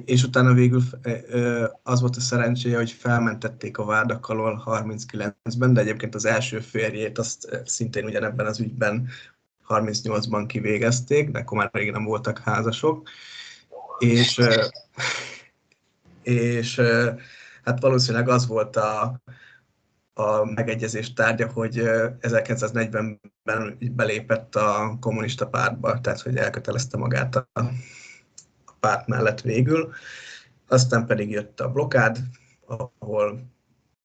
És 0.05 0.23
utána 0.23 0.53
végül 0.53 0.81
az 1.83 2.01
volt 2.01 2.15
a 2.15 2.19
szerencséje, 2.19 2.77
hogy 2.77 2.91
felmentették 2.91 3.77
a 3.77 3.85
vádak 3.85 4.27
alól 4.27 4.63
39-ben, 4.65 5.73
de 5.73 5.81
egyébként 5.81 6.15
az 6.15 6.25
első 6.25 6.59
férjét 6.59 7.17
azt 7.17 7.61
szintén 7.65 8.05
ugyanebben 8.05 8.45
az 8.45 8.59
ügyben 8.59 9.07
38-ban 9.67 10.43
kivégezték, 10.47 11.29
de 11.29 11.39
akkor 11.39 11.57
már 11.57 11.69
régen 11.73 11.93
nem 11.93 12.03
voltak 12.03 12.39
házasok. 12.39 13.09
És 13.99 14.41
és 16.23 16.81
hát 17.63 17.81
valószínűleg 17.81 18.29
az 18.29 18.47
volt 18.47 18.75
a, 18.75 19.21
a 20.13 20.45
megegyezés 20.45 21.13
tárgya, 21.13 21.51
hogy 21.51 21.81
1940-ben 22.21 23.19
belépett 23.91 24.55
a 24.55 24.97
kommunista 24.99 25.47
pártba, 25.47 26.01
tehát 26.01 26.21
hogy 26.21 26.37
elkötelezte 26.37 26.97
magát 26.97 27.35
a, 27.35 27.47
a 28.65 28.73
párt 28.79 29.07
mellett 29.07 29.41
végül. 29.41 29.93
Aztán 30.67 31.05
pedig 31.05 31.29
jött 31.29 31.59
a 31.59 31.71
blokád, 31.71 32.17
ahol 32.99 33.53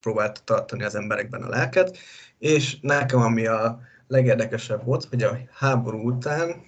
próbálta 0.00 0.40
tartani 0.44 0.82
az 0.82 0.94
emberekben 0.94 1.42
a 1.42 1.48
lelket, 1.48 1.98
és 2.38 2.80
nekem 2.80 3.20
ami 3.20 3.46
a 3.46 3.80
legérdekesebb 4.06 4.84
volt, 4.84 5.04
hogy 5.04 5.22
a 5.22 5.38
háború 5.52 6.06
után 6.06 6.62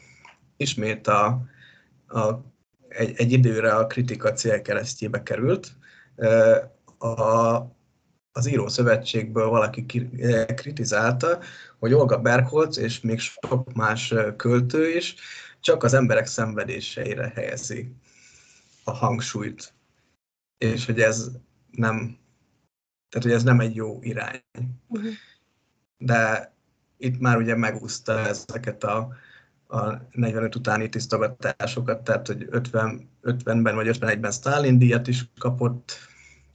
ismét 0.57 1.07
a, 1.07 1.43
a 2.07 2.52
egy, 2.95 3.15
egy 3.17 3.33
időre 3.33 3.75
a 3.75 3.87
kritika 3.87 4.33
célkeresztjébe 4.33 5.23
került. 5.23 5.73
A, 6.99 7.57
az 8.33 8.47
Író 8.47 8.69
Szövetségből 8.69 9.49
valaki 9.49 9.87
kritizálta, 10.55 11.39
hogy 11.79 11.93
Olga 11.93 12.19
Bergholz 12.19 12.79
és 12.79 13.01
még 13.01 13.19
sok 13.19 13.73
más 13.73 14.15
költő 14.37 14.97
is 14.97 15.15
csak 15.61 15.83
az 15.83 15.95
emberek 15.95 16.27
szenvedéseire 16.27 17.33
helyezi 17.35 17.95
a 18.85 18.91
hangsúlyt. 18.91 19.75
És 20.59 20.87
hogy 20.87 21.01
ez 21.01 21.31
nem, 21.71 22.19
tehát 23.09 23.27
hogy 23.27 23.33
ez 23.33 23.43
nem 23.43 23.61
egy 23.61 23.75
jó 23.75 24.03
irány. 24.03 24.43
Uh-huh. 24.89 25.11
De 25.97 26.53
itt 26.97 27.21
már 27.21 27.37
ugye 27.37 27.57
megúszta 27.57 28.19
ezeket 28.19 28.85
a 28.85 29.15
a 29.73 30.09
45 30.11 30.55
utáni 30.55 30.89
tisztogatásokat, 30.89 32.05
tehát 32.05 32.27
hogy 32.27 32.47
50, 32.51 33.11
50-ben 33.23 33.75
vagy 33.75 33.99
51-ben 33.99 34.33
Stalin 34.33 34.79
díjat 34.79 35.07
is 35.07 35.25
kapott, 35.39 35.93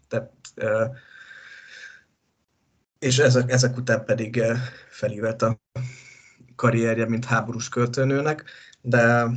tehát, 0.07 0.31
és 2.99 3.17
ezek, 3.17 3.51
ezek 3.51 3.77
után 3.77 4.05
pedig 4.05 4.43
felívett 4.89 5.41
a 5.41 5.59
karrierje, 6.55 7.07
mint 7.07 7.25
háborús 7.25 7.69
költőnőnek, 7.69 8.43
de 8.81 9.27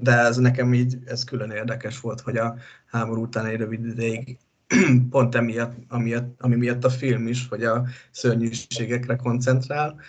de 0.00 0.12
ez 0.12 0.36
nekem 0.36 0.74
így, 0.74 0.98
ez 1.04 1.24
külön 1.24 1.50
érdekes 1.50 2.00
volt, 2.00 2.20
hogy 2.20 2.36
a 2.36 2.56
háború 2.86 3.22
után 3.22 3.46
egy 3.46 3.56
rövid 3.56 3.86
ideig 3.86 4.38
pont 5.10 5.34
emiatt, 5.34 5.74
amiatt, 5.88 6.40
ami 6.40 6.56
miatt 6.56 6.84
a 6.84 6.90
film 6.90 7.26
is, 7.26 7.48
hogy 7.48 7.64
a 7.64 7.86
szörnyűségekre 8.10 9.16
koncentrál, 9.16 10.00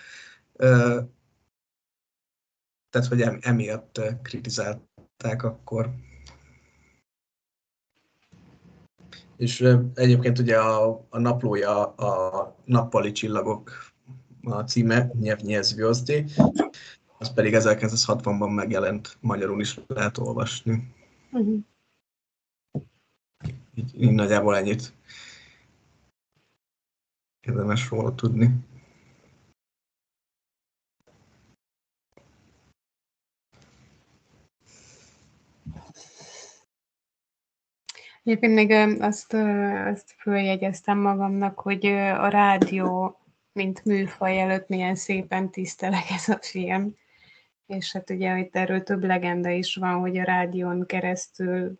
tehát 2.89 3.07
hogy 3.07 3.21
emiatt 3.39 4.01
kritizálták 4.21 5.43
akkor. 5.43 5.89
És 9.37 9.67
egyébként 9.93 10.39
ugye 10.39 10.57
a, 10.57 11.05
a 11.09 11.19
naplója 11.19 11.85
a 11.85 12.55
Nappali 12.65 13.11
csillagok 13.11 13.71
a 14.43 14.61
címe, 14.61 15.11
Nyev 15.19 15.39
Zvjozdi, 15.61 16.25
az 17.17 17.33
pedig 17.33 17.53
1960-ban 17.57 18.55
megjelent, 18.55 19.17
magyarul 19.19 19.61
is 19.61 19.79
lehet 19.87 20.17
olvasni. 20.17 20.93
Uh-huh. 21.31 21.63
Így, 23.75 24.03
így 24.03 24.11
nagyjából 24.11 24.57
ennyit 24.57 24.93
érdemes 27.41 27.89
róla 27.89 28.15
tudni. 28.15 28.68
Egyébként 38.23 38.53
még 38.53 38.71
azt, 39.01 39.33
azt 39.85 40.15
följegyeztem 40.17 40.97
magamnak, 40.97 41.59
hogy 41.59 41.85
a 41.85 42.27
rádió, 42.27 43.19
mint 43.51 43.85
műfaj 43.85 44.41
előtt 44.41 44.67
milyen 44.67 44.95
szépen 44.95 45.49
tiszteleg 45.49 46.03
ez 46.09 46.29
a 46.29 46.37
film. 46.41 46.95
És 47.65 47.91
hát 47.91 48.09
ugye 48.09 48.37
itt 48.37 48.55
erről 48.55 48.83
több 48.83 49.03
legenda 49.03 49.49
is 49.49 49.75
van, 49.75 49.99
hogy 49.99 50.17
a 50.17 50.23
rádión 50.23 50.85
keresztül 50.85 51.79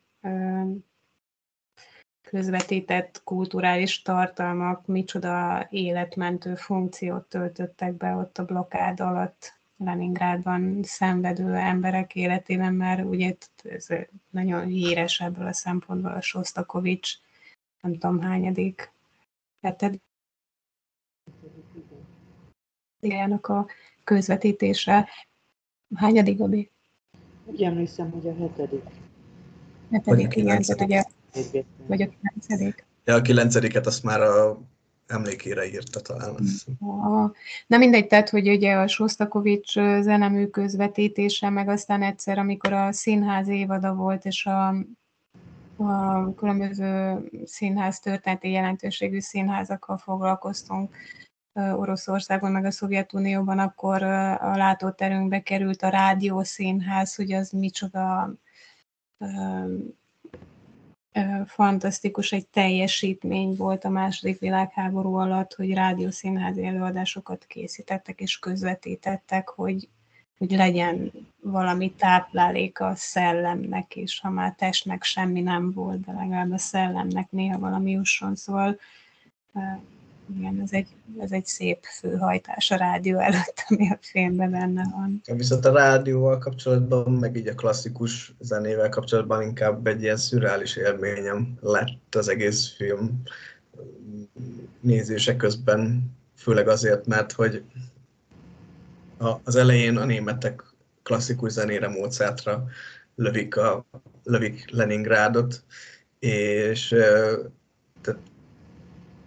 közvetített 2.22 3.22
kulturális 3.24 4.02
tartalmak 4.02 4.86
micsoda 4.86 5.68
életmentő 5.70 6.56
funkciót 6.56 7.26
töltöttek 7.26 7.94
be 7.94 8.14
ott 8.14 8.38
a 8.38 8.45
blokkád 8.45 8.99
alatt 8.99 9.59
Leningrádban 9.84 10.84
szenvedő 10.84 11.56
emberek 11.56 12.15
életében, 12.15 12.73
mert 12.73 13.06
ugye 13.06 13.35
ez 13.64 13.88
nagyon 14.30 14.65
híres 14.65 15.19
ebből 15.19 15.47
a 15.47 15.53
szempontból 15.53 16.11
a 16.11 16.22
Sostakovics, 16.22 17.14
nem 17.81 17.91
tudom 17.91 18.22
hányadik, 18.22 18.91
hetedik 19.61 20.01
a 23.41 23.65
közvetítése. 24.03 25.10
Hányadik, 25.95 26.38
Gabi? 26.38 26.69
Úgy 27.45 27.64
emlékszem, 27.64 28.11
hogy 28.11 28.27
a 28.27 28.35
hetedik. 28.35 28.84
Hetedik, 29.91 30.35
igen, 30.35 30.64
ugye, 30.77 31.03
vagy 31.88 32.01
a 32.01 32.10
kilencedik. 32.10 32.85
Ja, 33.03 33.14
a 33.14 33.22
kilencediket 33.22 33.85
azt 33.85 34.03
már 34.03 34.22
a 34.22 34.60
emlékére 35.10 35.68
írta 35.68 36.02
talán. 36.02 36.36
Na 37.68 37.77
mindegy, 37.77 38.07
tehát, 38.07 38.30
hogy 38.30 38.49
ugye 38.49 38.76
a 38.76 38.88
Sostakovics 38.88 39.73
zenemű 39.80 40.48
közvetítése, 40.48 41.49
meg 41.49 41.69
aztán 41.69 42.03
egyszer, 42.03 42.38
amikor 42.38 42.73
a 42.73 42.91
színház 42.91 43.48
évada 43.48 43.94
volt, 43.94 44.26
és 44.26 44.45
a, 44.45 44.68
a 45.77 46.34
különböző 46.34 47.18
színház 47.45 47.99
történeti 47.99 48.52
jelentőségű 48.52 49.19
színházakkal 49.19 49.98
foglalkoztunk 49.98 50.95
Oroszországban, 51.53 52.52
meg 52.52 52.65
a 52.65 52.72
Szovjetunióban, 52.72 53.60
akkor 53.60 54.03
a 54.03 54.57
látóterünkbe 54.57 55.41
került 55.41 55.81
a 55.81 55.90
rádiószínház, 55.90 57.15
hogy 57.15 57.31
az 57.31 57.49
micsoda 57.49 58.34
fantasztikus, 61.45 62.31
egy 62.31 62.48
teljesítmény 62.48 63.56
volt 63.56 63.84
a 63.84 63.90
második 63.90 64.40
világháború 64.40 65.14
alatt, 65.14 65.53
hogy 65.53 65.73
rádiószínházi 65.73 66.65
előadásokat 66.65 67.45
készítettek 67.45 68.19
és 68.19 68.40
közvetítettek, 68.40 69.49
hogy, 69.49 69.88
hogy 70.38 70.52
legyen 70.52 71.11
valami 71.41 71.91
tápláléka 71.91 72.88
a 72.88 72.95
szellemnek, 72.95 73.95
és 73.95 74.19
ha 74.19 74.30
már 74.30 74.53
testnek 74.53 75.03
semmi 75.03 75.41
nem 75.41 75.72
volt, 75.72 76.06
de 76.06 76.11
legalább 76.11 76.52
a 76.52 76.57
szellemnek 76.57 77.31
néha 77.31 77.60
valami 77.60 77.91
jusson. 77.91 78.36
Szóval 78.36 78.80
igen, 80.38 80.61
ez 80.61 80.72
egy, 80.72 80.88
ez 81.19 81.31
egy 81.31 81.45
szép 81.45 81.80
főhajtás 81.99 82.72
a 82.72 82.76
rádió 82.76 83.18
előtt, 83.19 83.64
ami 83.68 83.89
a 83.89 83.97
filmben 84.01 84.51
benne 84.51 84.84
van. 84.91 85.22
Viszont 85.38 85.65
a 85.65 85.72
rádióval 85.72 86.38
kapcsolatban, 86.38 87.11
meg 87.11 87.35
így 87.35 87.47
a 87.47 87.56
klasszikus 87.56 88.35
zenével 88.39 88.89
kapcsolatban 88.89 89.41
inkább 89.41 89.88
egy 89.88 90.01
ilyen 90.01 90.18
szürreális 90.18 90.76
élményem 90.76 91.57
lett 91.61 92.15
az 92.15 92.27
egész 92.27 92.76
film 92.76 93.22
nézése 94.81 95.35
közben, 95.35 96.11
főleg 96.35 96.68
azért, 96.68 97.06
mert 97.06 97.31
hogy 97.31 97.64
az 99.43 99.56
elején 99.56 99.97
a 99.97 100.06
németek 100.06 100.64
klasszikus 101.03 101.51
zenére, 101.51 101.88
Mozartra 101.88 102.65
lövik, 103.15 103.57
a, 103.57 103.85
lövik 104.23 104.69
Leningrádot, 104.72 105.64
és 106.19 106.95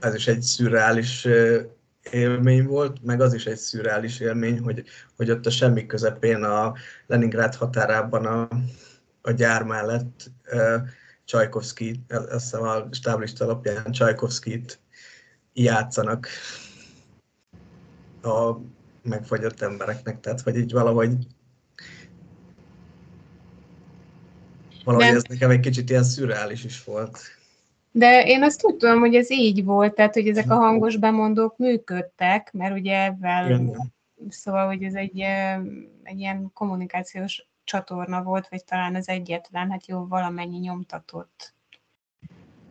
ez 0.03 0.15
is 0.15 0.27
egy 0.27 0.43
szürreális 0.43 1.29
élmény 2.11 2.67
volt, 2.67 3.03
meg 3.03 3.21
az 3.21 3.35
is 3.35 3.47
egy 3.47 3.57
szürreális 3.57 4.21
élmény, 4.21 4.61
hogy, 4.61 4.85
hogy 5.17 5.31
ott 5.31 5.47
a 5.47 5.51
semmi 5.51 5.87
közepén 5.87 6.43
a 6.43 6.75
Leningrád 7.07 7.55
határában 7.55 8.27
a, 8.27 8.49
a 9.23 9.31
gyár 9.31 9.63
mellett 9.63 10.31
uh, 10.53 10.81
Csajkovszki, 11.25 12.05
azt 12.09 12.43
hiszem 12.43 12.63
a 12.63 12.89
stáblista 12.91 13.45
alapján 13.45 13.93
Csajkovszkit 13.93 14.81
játszanak 15.53 16.29
a 18.23 18.57
megfagyott 19.03 19.61
embereknek, 19.61 20.21
tehát 20.21 20.41
hogy 20.41 20.57
így 20.57 20.73
valahogy 20.73 21.13
valahogy 24.85 25.07
Nem. 25.07 25.17
ez 25.17 25.23
nekem 25.23 25.51
egy 25.51 25.61
kicsit 25.61 25.91
ilyen 25.91 26.05
szürreális 26.05 26.65
is 26.65 26.85
volt. 26.85 27.21
De 27.93 28.27
én 28.27 28.43
azt 28.43 28.61
tudtam, 28.61 28.99
hogy 28.99 29.15
ez 29.15 29.31
így 29.31 29.65
volt, 29.65 29.95
tehát 29.95 30.15
hogy 30.15 30.29
ezek 30.29 30.51
a 30.51 30.55
hangos 30.55 30.97
bemondók 30.97 31.57
működtek, 31.57 32.53
mert 32.53 32.75
ugye 32.75 33.05
ebben, 33.05 33.47
Igen. 33.47 33.93
szóval, 34.29 34.67
hogy 34.67 34.83
ez 34.83 34.95
egy, 34.95 35.21
egy 36.03 36.19
ilyen 36.19 36.51
kommunikációs 36.53 37.49
csatorna 37.65 38.23
volt, 38.23 38.49
vagy 38.49 38.65
talán 38.65 38.95
az 38.95 39.09
egyetlen, 39.09 39.71
hát 39.71 39.87
jó, 39.87 40.07
valamennyi 40.07 40.59
nyomtatott 40.59 41.55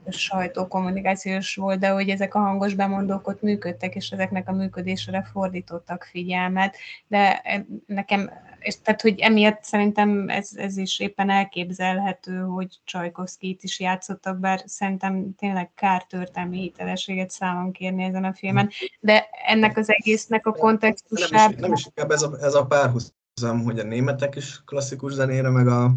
sajtókommunikációs 0.10 1.56
volt, 1.56 1.80
de 1.80 1.90
hogy 1.90 2.10
ezek 2.10 2.36
a 2.36 2.40
hangos 2.40 2.74
bemondók 2.74 3.28
ott 3.28 3.42
működtek, 3.42 3.96
és 3.96 4.10
ezeknek 4.10 4.50
a 4.50 4.52
működésre 4.52 5.24
fordítottak 5.32 6.04
figyelmet, 6.04 6.78
de 7.08 7.42
nekem, 7.86 8.32
és 8.60 8.82
tehát, 8.82 9.02
hogy 9.02 9.20
emiatt 9.20 9.64
szerintem 9.64 10.30
ez, 10.30 10.50
ez 10.56 10.78
is 10.78 11.00
éppen 11.00 11.30
elképzelhető, 11.30 12.40
hogy 12.40 12.80
Csajkovszkit 12.84 13.64
is 13.64 13.80
játszottak, 13.80 14.40
bár 14.40 14.62
szerintem 14.66 15.36
tényleg 15.38 15.72
kár 15.76 16.04
történelmi 16.04 16.60
hitelességet 16.60 17.30
számon 17.30 17.72
kérni 17.72 18.04
ezen 18.04 18.24
a 18.24 18.34
filmen, 18.34 18.70
de 19.00 19.30
ennek 19.46 19.78
az 19.78 19.90
egésznek 19.90 20.46
a 20.46 20.52
kontextusában... 20.52 21.40
Nem 21.40 21.54
is, 21.54 21.60
nem 21.60 21.74
is 21.74 21.86
inkább 21.86 22.12
ez 22.12 22.22
a, 22.22 22.38
ez 22.42 22.54
a 22.54 22.66
párhuzam, 22.66 23.64
hogy 23.64 23.80
a 23.80 23.84
németek 23.84 24.36
is 24.36 24.64
klasszikus 24.66 25.14
zenére, 25.14 25.50
meg 25.50 25.68
a 25.68 25.92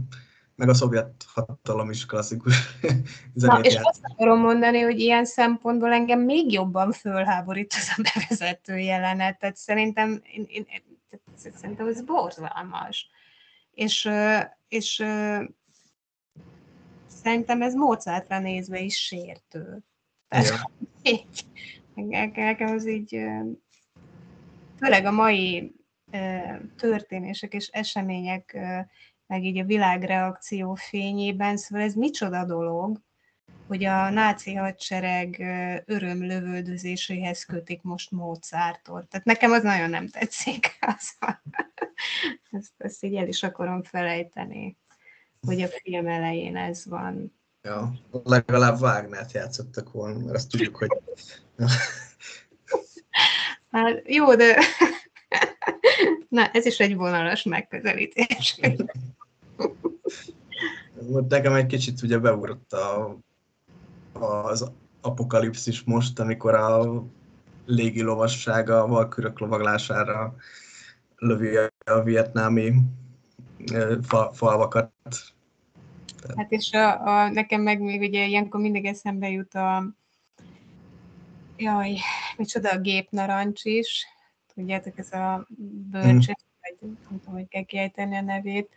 meg 0.57 0.69
a 0.69 0.75
szovjet 0.75 1.25
hatalom 1.35 1.91
is 1.91 2.07
klasszikus 2.07 2.55
zenét 3.35 3.59
Na, 3.59 3.61
és 3.61 3.75
azt 3.83 4.01
akarom 4.03 4.41
mondani, 4.41 4.81
hogy 4.81 5.01
ilyen 5.01 5.25
szempontból 5.25 5.93
engem 5.93 6.21
még 6.21 6.53
jobban 6.53 6.93
fölháborít 6.93 7.73
az 7.73 7.93
a 7.97 8.03
bevezető 8.15 8.79
jelenet, 8.79 9.39
tehát 9.39 9.57
szerintem, 9.57 10.23
én, 10.35 10.47
én, 10.49 10.67
szerintem 11.55 11.87
ez 11.87 12.05
borzalmas. 12.05 13.09
És, 13.71 14.11
és 14.69 15.05
szerintem 17.07 17.63
ez 17.63 17.75
Mozartra 17.75 18.39
nézve 18.39 18.81
is 18.81 18.97
sértő. 18.99 19.79
Tehát, 20.29 20.71
nekem 22.35 22.69
az 22.77 22.87
így, 22.87 23.21
főleg 24.79 25.05
a 25.05 25.11
mai 25.11 25.75
történések 26.77 27.53
és 27.53 27.69
események 27.69 28.59
meg 29.27 29.45
így 29.45 29.59
a 29.59 29.65
világreakció 29.65 30.75
fényében, 30.75 31.57
szóval 31.57 31.85
ez 31.85 31.95
micsoda 31.95 32.45
dolog, 32.45 33.01
hogy 33.67 33.85
a 33.85 34.11
náci 34.11 34.55
hadsereg 34.55 35.43
örömlövöldözéséhez 35.87 37.45
kötik 37.45 37.83
most 37.83 38.11
Mozartot. 38.11 39.09
Tehát 39.09 39.27
nekem 39.27 39.53
az 39.53 39.63
nagyon 39.63 39.91
nem 39.91 40.09
tetszik. 40.09 40.79
ezt, 42.51 42.73
ezt 42.77 43.05
így 43.05 43.15
el 43.15 43.29
is 43.29 43.43
akarom 43.43 43.83
felejteni, 43.83 44.77
hogy 45.47 45.63
a 45.63 45.69
film 45.69 46.07
elején 46.07 46.57
ez 46.57 46.87
van. 46.87 47.39
Ja, 47.63 47.93
legalább 48.11 48.81
Wagnert 48.81 49.33
játszottak 49.33 49.93
volna, 49.93 50.19
mert 50.19 50.37
azt 50.37 50.51
tudjuk, 50.51 50.77
hogy... 50.77 50.89
hát 53.71 54.03
jó, 54.05 54.35
de 54.35 54.59
Na, 56.29 56.47
ez 56.53 56.67
is 56.67 56.79
egy 56.79 56.97
vonalas 56.97 57.43
megközelítés. 57.43 58.61
Nekem 61.29 61.53
egy 61.53 61.67
kicsit 61.67 62.03
ugye 62.03 62.19
beugrott 62.19 62.73
a, 62.73 63.17
az 64.13 64.71
apokalipszis 65.01 65.83
most, 65.83 66.19
amikor 66.19 66.55
a 66.55 67.03
légi 67.67 68.03
lovassága 68.03 68.83
a 68.83 68.87
valkürök 68.87 69.39
lovaglására 69.39 70.35
lövi 71.17 71.57
a 71.85 72.03
vietnámi 72.03 72.73
fa, 74.03 74.31
falvakat. 74.33 74.93
Hát 76.37 76.53
és 76.53 76.73
a, 76.73 77.07
a, 77.07 77.29
nekem 77.29 77.61
meg 77.61 77.81
még 77.81 78.01
ugye 78.01 78.27
ilyenkor 78.27 78.61
mindig 78.61 78.85
eszembe 78.85 79.31
jut 79.31 79.55
a 79.55 79.85
jaj, 81.57 81.99
micsoda 82.37 82.71
a 82.71 82.79
gépnarancs 82.79 83.65
is, 83.65 84.07
tudjátok, 84.55 84.99
ez 84.99 85.13
a 85.13 85.47
bölcs, 85.91 86.29
mm. 86.29 86.33
vagy 86.61 86.77
nem 86.81 87.21
tudom, 87.21 87.35
hogy 87.35 87.49
kell 87.49 87.63
kiejteni 87.63 88.17
a 88.17 88.21
nevét, 88.21 88.69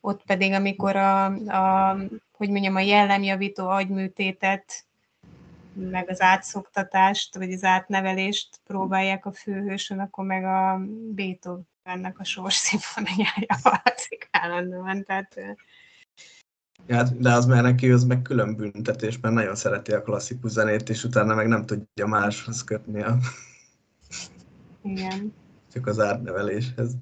ott 0.00 0.22
pedig, 0.22 0.52
amikor 0.52 0.96
a, 0.96 1.24
a 1.34 1.96
hogy 2.32 2.50
mondjam, 2.50 2.74
a 2.74 2.80
jellemjavító 2.80 3.68
agyműtétet, 3.68 4.84
meg 5.72 6.10
az 6.10 6.20
átszoktatást, 6.20 7.36
vagy 7.36 7.52
az 7.52 7.64
átnevelést 7.64 8.60
próbálják 8.64 9.26
a 9.26 9.32
főhősön, 9.32 9.98
akkor 9.98 10.24
meg 10.24 10.44
a 10.44 10.80
Beethovennek 11.14 12.18
a 12.18 12.24
sors 12.24 12.54
szimfoniája 12.54 13.58
hallatszik 13.62 14.28
állandóan, 14.30 15.04
tehát 15.04 15.36
Ja, 16.86 17.02
de 17.02 17.32
az 17.32 17.46
már 17.46 17.62
neki 17.62 17.90
az 17.90 18.04
meg 18.04 18.22
külön 18.22 18.56
büntetés, 18.56 19.18
mert 19.20 19.34
nagyon 19.34 19.54
szereti 19.54 19.92
a 19.92 20.02
klasszikus 20.02 20.50
zenét, 20.50 20.88
és 20.88 21.04
utána 21.04 21.34
meg 21.34 21.46
nem 21.46 21.66
tudja 21.66 22.06
máshoz 22.06 22.64
kötni 22.64 23.02
a 23.02 23.16
igen. 24.86 25.32
Csak 25.72 25.86
az 25.86 26.00
árneveléshez. 26.00 26.96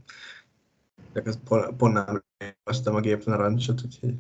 Csak 1.14 1.26
az 1.26 1.38
pont, 1.44 1.76
pont 1.76 1.94
nem 1.94 2.22
olvastam 2.64 2.94
a 2.94 3.00
gép 3.00 3.24
narancsot, 3.24 3.82
úgyhogy... 3.84 4.16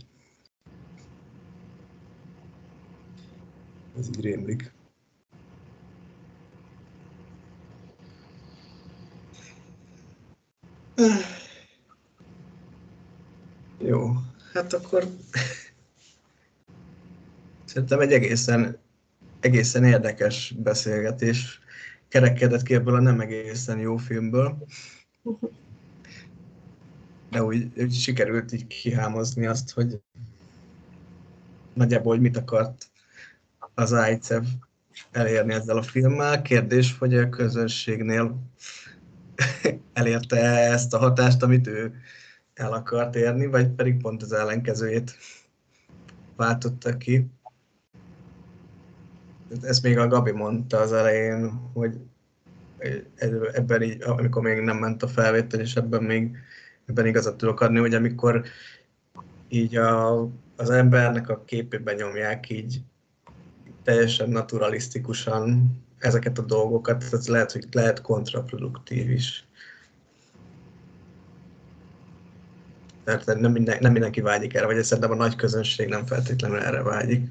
Ez 3.98 4.08
így 4.08 4.20
rémlik. 4.20 4.72
Jó, 13.78 14.12
hát 14.52 14.72
akkor 14.72 15.08
szerintem 17.64 18.00
egy 18.00 18.12
egészen, 18.12 18.78
egészen 19.40 19.84
érdekes 19.84 20.54
beszélgetés 20.58 21.63
kerekedett 22.14 22.62
ki 22.62 22.74
ebből 22.74 22.94
a 22.94 23.00
nem 23.00 23.20
egészen 23.20 23.78
jó 23.78 23.96
filmből. 23.96 24.66
De 27.30 27.42
úgy, 27.42 27.70
úgy 27.76 27.92
sikerült 27.92 28.52
így 28.52 28.66
kihámozni 28.66 29.46
azt, 29.46 29.70
hogy 29.70 30.00
nagyjából, 31.72 32.12
hogy 32.12 32.22
mit 32.22 32.36
akart 32.36 32.90
az 33.74 33.92
AICEV 33.92 34.44
elérni 35.10 35.52
ezzel 35.52 35.76
a 35.76 35.82
filmmel. 35.82 36.42
Kérdés, 36.42 36.98
hogy 36.98 37.14
a 37.14 37.28
közönségnél 37.28 38.38
elérte 39.92 40.36
ezt 40.70 40.94
a 40.94 40.98
hatást, 40.98 41.42
amit 41.42 41.66
ő 41.66 41.94
el 42.54 42.72
akart 42.72 43.14
érni, 43.14 43.46
vagy 43.46 43.68
pedig 43.68 44.00
pont 44.00 44.22
az 44.22 44.32
ellenkezőjét 44.32 45.16
váltotta 46.36 46.96
ki. 46.96 47.26
Ezt 49.62 49.82
még 49.82 49.98
a 49.98 50.08
Gabi 50.08 50.30
mondta 50.30 50.78
az 50.78 50.92
elején, 50.92 51.50
hogy 51.72 51.98
ebben 53.52 53.82
így, 53.82 54.02
amikor 54.02 54.42
még 54.42 54.60
nem 54.60 54.76
ment 54.76 55.02
a 55.02 55.08
felvétel, 55.08 55.60
és 55.60 55.76
ebben 55.76 56.02
még 56.02 56.36
ebben 56.86 57.06
igazat 57.06 57.36
tudok 57.36 57.60
adni, 57.60 57.78
hogy 57.78 57.94
amikor 57.94 58.44
így 59.48 59.76
a, 59.76 60.22
az 60.56 60.70
embernek 60.70 61.28
a 61.28 61.42
képében 61.44 61.94
nyomják 61.94 62.50
így 62.50 62.82
teljesen 63.82 64.28
naturalisztikusan 64.28 65.78
ezeket 65.98 66.38
a 66.38 66.42
dolgokat, 66.42 67.04
ez 67.12 67.28
lehet, 67.28 67.52
hogy 67.52 67.66
lehet 67.72 68.00
kontraproduktív 68.00 69.10
is. 69.10 69.44
Tehát 73.04 73.40
nem, 73.40 73.52
minden, 73.52 73.78
nem 73.80 73.92
mindenki 73.92 74.20
vágyik 74.20 74.54
erre, 74.54 74.66
vagy 74.66 74.82
szerintem 74.82 75.12
a 75.12 75.14
nagy 75.14 75.36
közönség 75.36 75.88
nem 75.88 76.06
feltétlenül 76.06 76.58
erre 76.58 76.82
vágyik. 76.82 77.28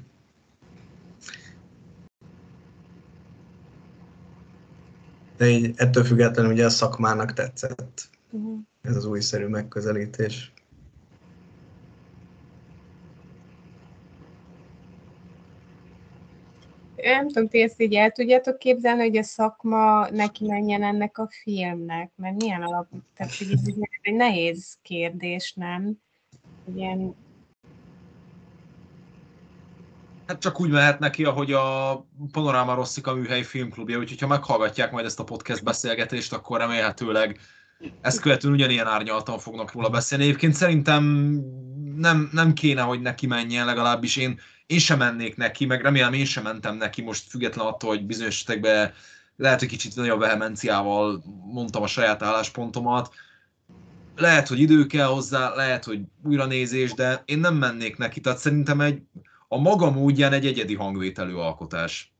De 5.36 5.46
így 5.46 5.72
ettől 5.76 6.04
függetlenül 6.04 6.52
ugye 6.52 6.64
a 6.64 6.70
szakmának 6.70 7.32
tetszett 7.32 8.08
uh-huh. 8.30 8.58
ez 8.82 8.96
az 8.96 9.04
újszerű 9.04 9.46
megközelítés. 9.46 10.52
nem 17.04 17.26
tudom, 17.26 17.48
ti 17.48 17.62
ezt 17.62 17.80
így 17.80 17.94
el 17.94 18.10
tudjátok 18.10 18.58
képzelni, 18.58 19.00
hogy 19.00 19.16
a 19.16 19.22
szakma 19.22 20.10
neki 20.10 20.46
menjen 20.46 20.82
ennek 20.82 21.18
a 21.18 21.28
filmnek, 21.42 22.12
mert 22.16 22.42
milyen 22.42 22.62
alap, 22.62 22.86
tehát 23.16 23.36
hogy 23.36 23.52
ez 23.52 23.60
egy 24.02 24.14
nehéz 24.14 24.78
kérdés, 24.82 25.52
nem? 25.52 25.98
Ilyen... 26.74 27.14
Hát 30.26 30.38
csak 30.38 30.60
úgy 30.60 30.70
mehet 30.70 30.98
neki, 30.98 31.24
ahogy 31.24 31.52
a 31.52 31.96
Panorama 32.32 32.74
Rosszika 32.74 33.14
műhelyi 33.14 33.42
filmklubja, 33.42 33.98
úgyhogy 33.98 34.20
ha 34.20 34.26
meghallgatják 34.26 34.92
majd 34.92 35.04
ezt 35.04 35.20
a 35.20 35.24
podcast 35.24 35.64
beszélgetést, 35.64 36.32
akkor 36.32 36.58
remélhetőleg 36.58 37.40
ezt 38.00 38.20
követően 38.20 38.54
ugyanilyen 38.54 38.86
árnyaltan 38.86 39.38
fognak 39.38 39.72
róla 39.72 39.88
beszélni. 39.88 40.24
Egyébként 40.24 40.54
szerintem 40.54 41.04
nem, 41.96 42.30
nem 42.32 42.52
kéne, 42.52 42.80
hogy 42.80 43.00
neki 43.00 43.26
menjen, 43.26 43.66
legalábbis 43.66 44.16
én 44.16 44.40
én 44.66 44.78
sem 44.78 44.98
mennék 44.98 45.36
neki, 45.36 45.66
meg 45.66 45.82
remélem 45.82 46.12
én 46.12 46.24
sem 46.24 46.42
mentem 46.42 46.76
neki 46.76 47.02
most 47.02 47.28
független 47.28 47.66
attól, 47.66 47.90
hogy 47.90 48.06
bizonyos 48.06 48.34
esetekben 48.34 48.92
lehet, 49.36 49.58
hogy 49.58 49.68
kicsit 49.68 49.96
nagyobb 49.96 50.18
vehemenciával 50.20 51.22
mondtam 51.52 51.82
a 51.82 51.86
saját 51.86 52.22
álláspontomat. 52.22 53.14
Lehet, 54.16 54.48
hogy 54.48 54.60
idő 54.60 54.86
kell 54.86 55.06
hozzá, 55.06 55.54
lehet, 55.54 55.84
hogy 55.84 56.00
újra 56.22 56.46
nézés, 56.46 56.92
de 56.92 57.22
én 57.24 57.38
nem 57.38 57.54
mennék 57.54 57.96
neki, 57.96 58.20
tehát 58.20 58.38
szerintem 58.38 58.80
egy, 58.80 59.02
a 59.54 59.58
maga 59.58 59.90
módján 59.90 60.32
egy 60.32 60.46
egyedi 60.46 60.74
hangvételű 60.74 61.34
alkotás. 61.34 62.12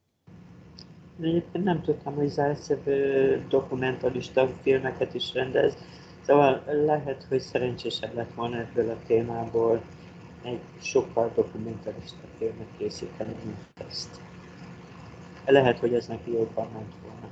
Egyébként 1.21 1.65
nem 1.65 1.83
tudtam, 1.83 2.15
hogy 2.15 2.29
Zajcev 2.29 2.79
dokumentalista 3.49 4.49
filmeket 4.63 5.15
is 5.15 5.33
rendez, 5.33 5.77
szóval 6.27 6.63
lehet, 6.85 7.27
hogy 7.29 7.41
szerencsésebb 7.41 8.15
lett 8.15 8.35
volna 8.35 8.59
ebből 8.59 8.91
a 8.91 8.99
témából 9.07 9.83
egy 10.43 10.61
sokkal 10.81 11.33
dokumentarista 11.35 12.27
filmet 12.39 12.69
készíteni, 12.79 13.35
mint 13.45 13.89
ezt. 13.89 14.21
Lehet, 15.47 15.79
hogy 15.79 15.95
ez 15.95 16.07
neki 16.07 16.33
jobban 16.33 16.69
ment 16.73 16.95
volna. 17.03 17.29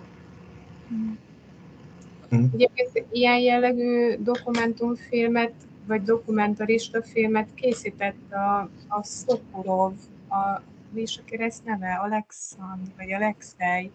Mm. 2.34 2.44
Egyébként 2.52 3.06
ilyen 3.10 3.38
jellegű 3.38 4.16
dokumentumfilmet, 4.18 5.52
vagy 5.86 6.02
dokumentarista 6.02 7.02
filmet 7.02 7.54
készített 7.54 8.32
a, 8.32 8.60
a 8.88 9.02
Szokurov, 9.02 9.92
a, 10.28 10.60
mi 10.90 11.00
is 11.00 11.18
a 11.18 11.22
keresztneve? 11.24 12.00
Alexand, 12.02 12.92
vagy 12.96 13.12
Alexei? 13.12 13.90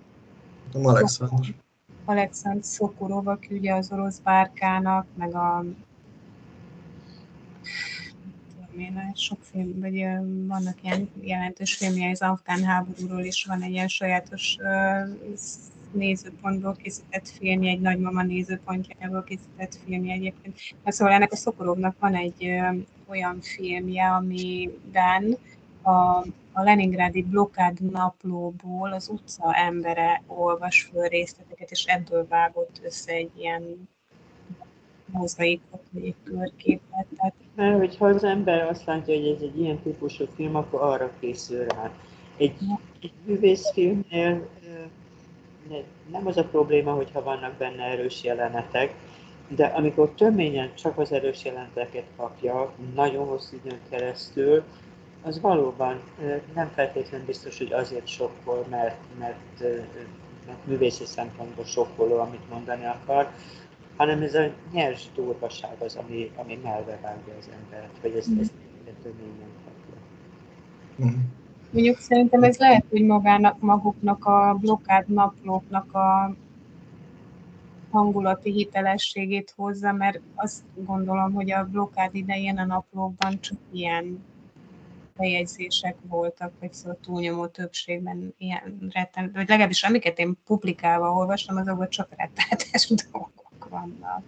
Alexandr. 0.73 1.53
Alexandr 2.05 2.63
Szokurov, 2.63 3.27
aki 3.27 3.55
ugye 3.55 3.73
az 3.73 3.91
orosz 3.91 4.19
bárkának, 4.19 5.05
meg 5.15 5.35
a 5.35 5.63
én 8.77 9.11
sok 9.15 9.37
film, 9.41 9.79
vagy 9.79 9.93
vannak 10.47 10.83
ilyen 10.83 11.09
jelentős 11.21 11.75
filmjei 11.75 12.11
az 12.11 12.21
afgán 12.21 12.63
háborúról 12.63 13.23
is, 13.23 13.45
van 13.45 13.61
egy 13.61 13.71
ilyen 13.71 13.87
sajátos 13.87 14.57
nézőpontból 15.91 16.75
készített 16.75 17.27
filmje, 17.27 17.71
egy 17.71 17.81
nagymama 17.81 18.23
nézőpontjából 18.23 19.23
készített 19.23 19.79
filmje 19.85 20.13
egyébként. 20.13 20.59
Na, 20.83 20.91
szóval 20.91 21.13
ennek 21.13 21.31
a 21.31 21.35
Szokorovnak 21.35 21.95
van 21.99 22.15
egy 22.15 22.45
ö, 22.45 22.77
olyan 23.09 23.41
filmje, 23.41 24.05
amiben 24.05 25.37
a, 25.81 26.25
a 26.51 26.63
Leningrádi 26.63 27.21
blokkád 27.23 27.91
naplóból 27.91 28.93
az 28.93 29.09
utca 29.09 29.55
embere 29.55 30.23
olvas 30.27 30.89
föl 30.91 31.07
részleteket, 31.07 31.71
és 31.71 31.83
ebből 31.85 32.27
vágott 32.27 32.81
össze 32.83 33.11
egy 33.11 33.31
ilyen 33.37 33.89
mozaikot, 35.05 35.83
vagy 35.91 36.05
egy 36.05 36.15
körképet. 36.23 37.05
Tehát... 37.17 37.33
Mert 37.55 37.77
hogyha 37.77 38.05
az 38.05 38.23
ember 38.23 38.67
azt 38.67 38.85
látja, 38.85 39.15
hogy 39.15 39.27
ez 39.27 39.41
egy 39.41 39.59
ilyen 39.59 39.79
típusú 39.79 40.25
film, 40.35 40.55
akkor 40.55 40.81
arra 40.81 41.11
készül 41.19 41.65
rá. 41.65 41.91
Egy, 42.37 42.55
egy 43.01 43.13
művészfilmnél 43.25 44.47
nem 46.11 46.27
az 46.27 46.37
a 46.37 46.43
probléma, 46.43 46.93
hogyha 46.93 47.23
vannak 47.23 47.53
benne 47.53 47.83
erős 47.83 48.23
jelenetek, 48.23 48.93
de 49.47 49.65
amikor 49.65 50.09
töményen 50.09 50.75
csak 50.75 50.97
az 50.97 51.11
erős 51.11 51.45
jeleneteket 51.45 52.05
kapja, 52.17 52.73
nagyon 52.95 53.25
hosszú 53.25 53.55
időn 53.63 53.79
keresztül, 53.89 54.63
az 55.23 55.41
valóban 55.41 56.01
nem 56.53 56.69
feltétlenül 56.73 57.25
biztos, 57.25 57.57
hogy 57.57 57.73
azért 57.73 58.07
sokkol, 58.07 58.65
mert, 58.69 58.97
mert, 59.19 59.59
mert 60.45 60.65
művészi 60.65 61.05
szempontból 61.05 61.65
sokkoló, 61.65 62.19
amit 62.19 62.49
mondani 62.49 62.85
akar, 62.85 63.31
hanem 63.97 64.21
ez 64.21 64.35
a 64.35 64.49
nyers 64.71 65.03
durvaság 65.15 65.81
az, 65.81 65.95
ami, 65.95 66.31
ami 66.35 66.59
melbevágja 66.63 67.33
az 67.39 67.49
embert, 67.61 67.97
hogy 68.01 68.15
ezt, 68.15 68.29
ezt 68.39 68.51
töményen 69.03 69.49
kapja. 69.65 69.95
Mm. 71.05 71.21
Mondjuk 71.77 71.99
szerintem 71.99 72.43
ez 72.43 72.57
lehet, 72.57 72.85
hogy 72.89 73.05
magának, 73.05 73.59
maguknak 73.59 74.25
a 74.25 74.57
blokkád 74.61 75.07
naplóknak 75.09 75.93
a 75.93 76.35
hangulati 77.91 78.51
hitelességét 78.51 79.53
hozza, 79.55 79.91
mert 79.91 80.19
azt 80.35 80.63
gondolom, 80.75 81.33
hogy 81.33 81.51
a 81.51 81.65
blokkád 81.65 82.15
idején 82.15 82.57
a 82.57 82.65
naplókban 82.65 83.39
csak 83.39 83.57
ilyen 83.71 84.23
bejegyzések 85.17 85.95
voltak, 86.07 86.51
vagy 86.59 86.73
szóval 86.73 86.97
túlnyomó 87.01 87.47
többségben 87.47 88.33
ilyen 88.37 88.89
retten, 88.91 89.31
vagy 89.33 89.47
legalábbis 89.47 89.83
amiket 89.83 90.19
én 90.19 90.37
publikálva 90.45 91.11
olvastam, 91.11 91.57
azokban 91.57 91.89
csak 91.89 92.09
rettenetes 92.17 92.91
dolgok 93.11 93.67
vannak. 93.69 94.23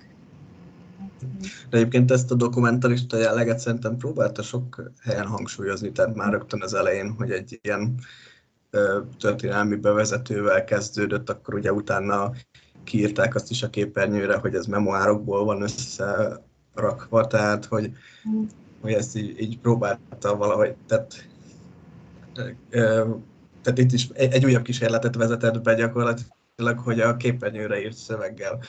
De 1.69 1.77
egyébként 1.77 2.11
ezt 2.11 2.31
a 2.31 2.35
dokumentarista 2.35 3.17
jelleget 3.17 3.59
szerintem 3.59 3.97
próbálta 3.97 4.41
sok 4.41 4.91
helyen 5.01 5.25
hangsúlyozni, 5.25 5.91
tehát 5.91 6.15
már 6.15 6.31
rögtön 6.31 6.61
az 6.61 6.73
elején, 6.73 7.09
hogy 7.09 7.31
egy 7.31 7.59
ilyen 7.61 7.99
történelmi 9.19 9.75
bevezetővel 9.75 10.63
kezdődött, 10.63 11.29
akkor 11.29 11.53
ugye 11.53 11.73
utána 11.73 12.31
kiírták 12.83 13.35
azt 13.35 13.49
is 13.49 13.63
a 13.63 13.69
képernyőre, 13.69 14.37
hogy 14.37 14.55
ez 14.55 14.65
memoárokból 14.65 15.45
van 15.45 15.61
összerakva, 15.61 17.27
tehát 17.27 17.65
hogy, 17.65 17.91
hogy 18.81 18.91
ezt 18.91 19.15
így, 19.15 19.41
így 19.41 19.59
próbálta 19.59 20.35
valahogy, 20.35 20.75
tehát, 20.87 21.27
ö, 22.69 23.09
tehát 23.61 23.79
itt 23.79 23.91
is 23.91 24.09
egy, 24.13 24.33
egy 24.33 24.45
újabb 24.45 24.63
kísérletet 24.63 25.15
vezetett 25.15 25.61
be 25.61 25.73
gyakorlatilag, 25.73 26.79
hogy 26.83 26.99
a 26.99 27.17
képernyőre 27.17 27.81
írt 27.81 27.97
szöveggel 27.97 28.59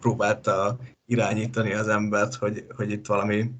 próbálta 0.00 0.78
irányítani 1.06 1.72
az 1.72 1.88
embert, 1.88 2.34
hogy, 2.34 2.66
hogy 2.76 2.90
itt 2.90 3.06
valami 3.06 3.50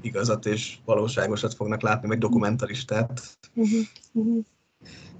igazat 0.00 0.46
és 0.46 0.78
valóságosat 0.84 1.54
fognak 1.54 1.82
látni, 1.82 2.08
vagy 2.08 2.18
dokumentaristát. 2.18 3.22
Uh-huh. 3.54 3.80
Uh-huh. 4.12 4.44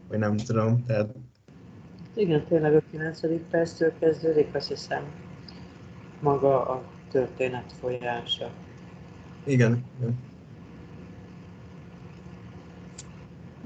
Vagy 0.08 0.18
nem 0.18 0.36
tudom, 0.36 0.84
tehát... 0.86 1.14
Igen, 2.14 2.46
tényleg 2.46 2.74
a 2.74 2.82
9. 2.90 3.20
perctől 3.50 3.92
kezdődik, 3.98 4.54
azt 4.54 4.68
hiszem, 4.68 5.04
maga 6.20 6.68
a 6.68 6.82
történet 7.10 7.72
folyása. 7.80 8.50
Igen, 9.44 9.84
igen. 9.98 10.18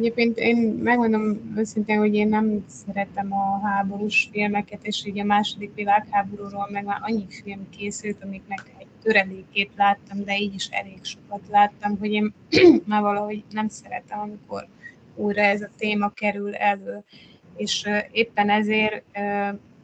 Egyébként 0.00 0.38
én 0.38 0.56
megmondom 0.82 1.52
őszintén, 1.56 1.98
hogy 1.98 2.14
én 2.14 2.28
nem 2.28 2.64
szeretem 2.68 3.32
a 3.32 3.66
háborús 3.66 4.28
filmeket, 4.32 4.78
és 4.82 5.06
így 5.06 5.18
a 5.18 5.24
második 5.24 5.74
világháborúról 5.74 6.68
meg 6.70 6.84
már 6.84 6.98
annyi 7.02 7.26
film 7.28 7.68
készült, 7.70 8.22
amiknek 8.22 8.72
egy 8.78 8.86
töredékét 9.02 9.70
láttam, 9.76 10.24
de 10.24 10.38
így 10.38 10.54
is 10.54 10.68
elég 10.70 10.98
sokat 11.02 11.40
láttam, 11.50 11.98
hogy 11.98 12.12
én 12.12 12.34
már 12.86 13.02
valahogy 13.02 13.44
nem 13.50 13.68
szeretem, 13.68 14.20
amikor 14.20 14.66
újra 15.14 15.42
ez 15.42 15.62
a 15.62 15.68
téma 15.78 16.08
kerül 16.08 16.54
elő. 16.54 17.04
És 17.56 17.88
éppen 18.10 18.50
ezért 18.50 19.04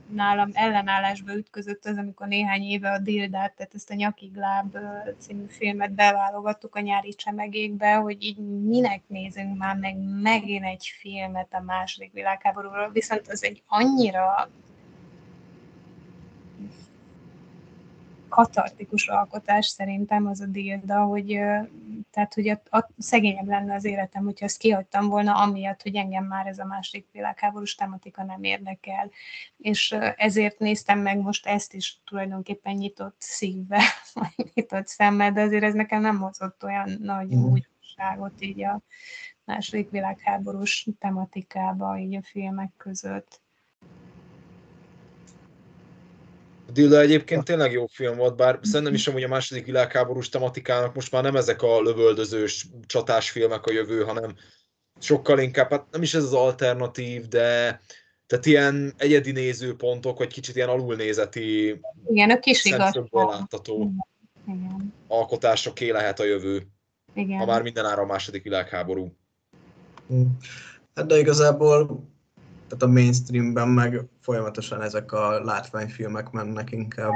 nálam 0.09 0.51
ellenállásba 0.53 1.37
ütközött 1.37 1.85
az, 1.85 1.97
amikor 1.97 2.27
néhány 2.27 2.63
éve 2.63 2.91
a 2.91 2.99
Dildát, 2.99 3.55
tehát 3.57 3.75
ezt 3.75 3.91
a 3.91 3.95
Nyakigláb 3.95 4.77
című 5.19 5.45
filmet 5.49 5.93
beválogattuk 5.93 6.75
a 6.75 6.81
nyári 6.81 7.15
csemegékbe, 7.15 7.95
hogy 7.95 8.23
így 8.23 8.39
minek 8.63 9.03
nézünk 9.07 9.59
már 9.59 9.77
meg 9.77 9.97
megint 10.23 10.65
egy 10.65 10.87
filmet 11.01 11.55
a 11.55 11.61
második 11.61 12.13
világháborúról, 12.13 12.91
viszont 12.91 13.29
az 13.29 13.45
egy 13.45 13.63
annyira 13.67 14.51
katartikus 18.29 19.09
alkotás 19.09 19.67
szerintem 19.67 20.27
az 20.27 20.41
a 20.41 20.47
Dilda, 20.47 21.05
hogy, 21.05 21.27
tehát, 22.11 22.35
hogy 22.35 22.49
a, 22.49 22.61
a, 22.71 22.89
szegényebb 22.99 23.47
lenne 23.47 23.75
az 23.75 23.85
életem, 23.85 24.25
hogyha 24.25 24.45
ezt 24.45 24.59
kihagytam 24.59 25.09
volna, 25.09 25.35
amiatt, 25.35 25.83
hogy 25.83 25.95
engem 25.95 26.25
már 26.25 26.47
ez 26.47 26.59
a 26.59 26.65
második 26.65 27.07
világháborús 27.13 27.75
tematika 27.75 28.25
nem 28.25 28.43
érdekel. 28.43 29.11
És 29.59 29.97
ezért 30.17 30.59
néztem 30.59 30.99
meg 30.99 31.19
most 31.19 31.47
ezt 31.47 31.75
is 31.75 32.01
tulajdonképpen 32.05 32.75
nyitott 32.75 33.17
szívvel, 33.19 33.81
vagy 34.15 34.51
nyitott 34.55 34.87
szemmel, 34.87 35.33
de 35.33 35.41
azért 35.41 35.65
ez 35.65 35.75
nekem 35.75 36.01
nem 36.01 36.19
hozott 36.19 36.65
olyan 36.65 36.97
nagy 37.01 37.35
mm. 37.35 37.45
újdonságot 37.45 38.41
így 38.43 38.65
a 38.65 38.81
második 39.45 39.91
világháborús 39.91 40.89
tematikába, 40.99 41.99
így 41.99 42.17
a 42.17 42.23
filmek 42.23 42.71
között. 42.77 43.41
Dilla 46.77 47.01
egyébként 47.01 47.45
tényleg 47.45 47.73
jó 47.73 47.87
film 47.87 48.17
volt, 48.17 48.37
bár 48.37 48.59
szerintem 48.63 48.95
is 48.95 49.07
amúgy 49.07 49.23
a 49.23 49.29
második 49.29 49.67
világháborús 49.67 50.29
tematikának 50.29 50.95
most 50.95 51.13
már 51.13 51.23
nem 51.23 51.37
ezek 51.37 51.63
a 51.63 51.81
lövöldözős 51.81 52.67
csatás 52.87 53.31
filmek 53.31 53.67
a 53.67 53.73
jövő, 53.73 54.03
hanem 54.03 54.35
sokkal 55.01 55.39
inkább, 55.39 55.71
hát 55.71 55.87
nem 55.91 56.03
is 56.03 56.15
ez 56.15 56.23
az 56.23 56.33
alternatív, 56.33 57.29
de 57.29 57.81
tehát 58.27 58.47
ilyen 58.47 58.93
egyedi 58.97 59.33
nézőpontok, 59.33 60.19
vagy 60.19 60.33
kicsit 60.33 60.57
ilyen 60.57 60.69
alulnézeti 60.69 61.81
Igen, 62.07 62.31
a 62.31 62.39
kis 62.39 62.69
látható 63.11 63.93
Igen. 64.47 64.95
alkotásoké 65.09 65.91
lehet 65.91 66.21
a 66.21 66.25
jövő. 66.25 66.67
Igen. 67.15 67.39
Ha 67.39 67.47
már 67.47 67.63
mindenára 67.63 68.03
a 68.03 68.07
második 68.07 68.43
világháború. 68.43 69.17
Hát 70.95 71.07
de 71.07 71.19
igazából 71.19 72.05
tehát 72.69 72.83
a 72.83 72.87
mainstreamben 72.87 73.69
meg 73.69 74.01
folyamatosan 74.21 74.83
ezek 74.83 75.13
a 75.13 75.45
látványfilmek 75.45 76.31
mennek 76.31 76.73
inkább. 76.73 77.13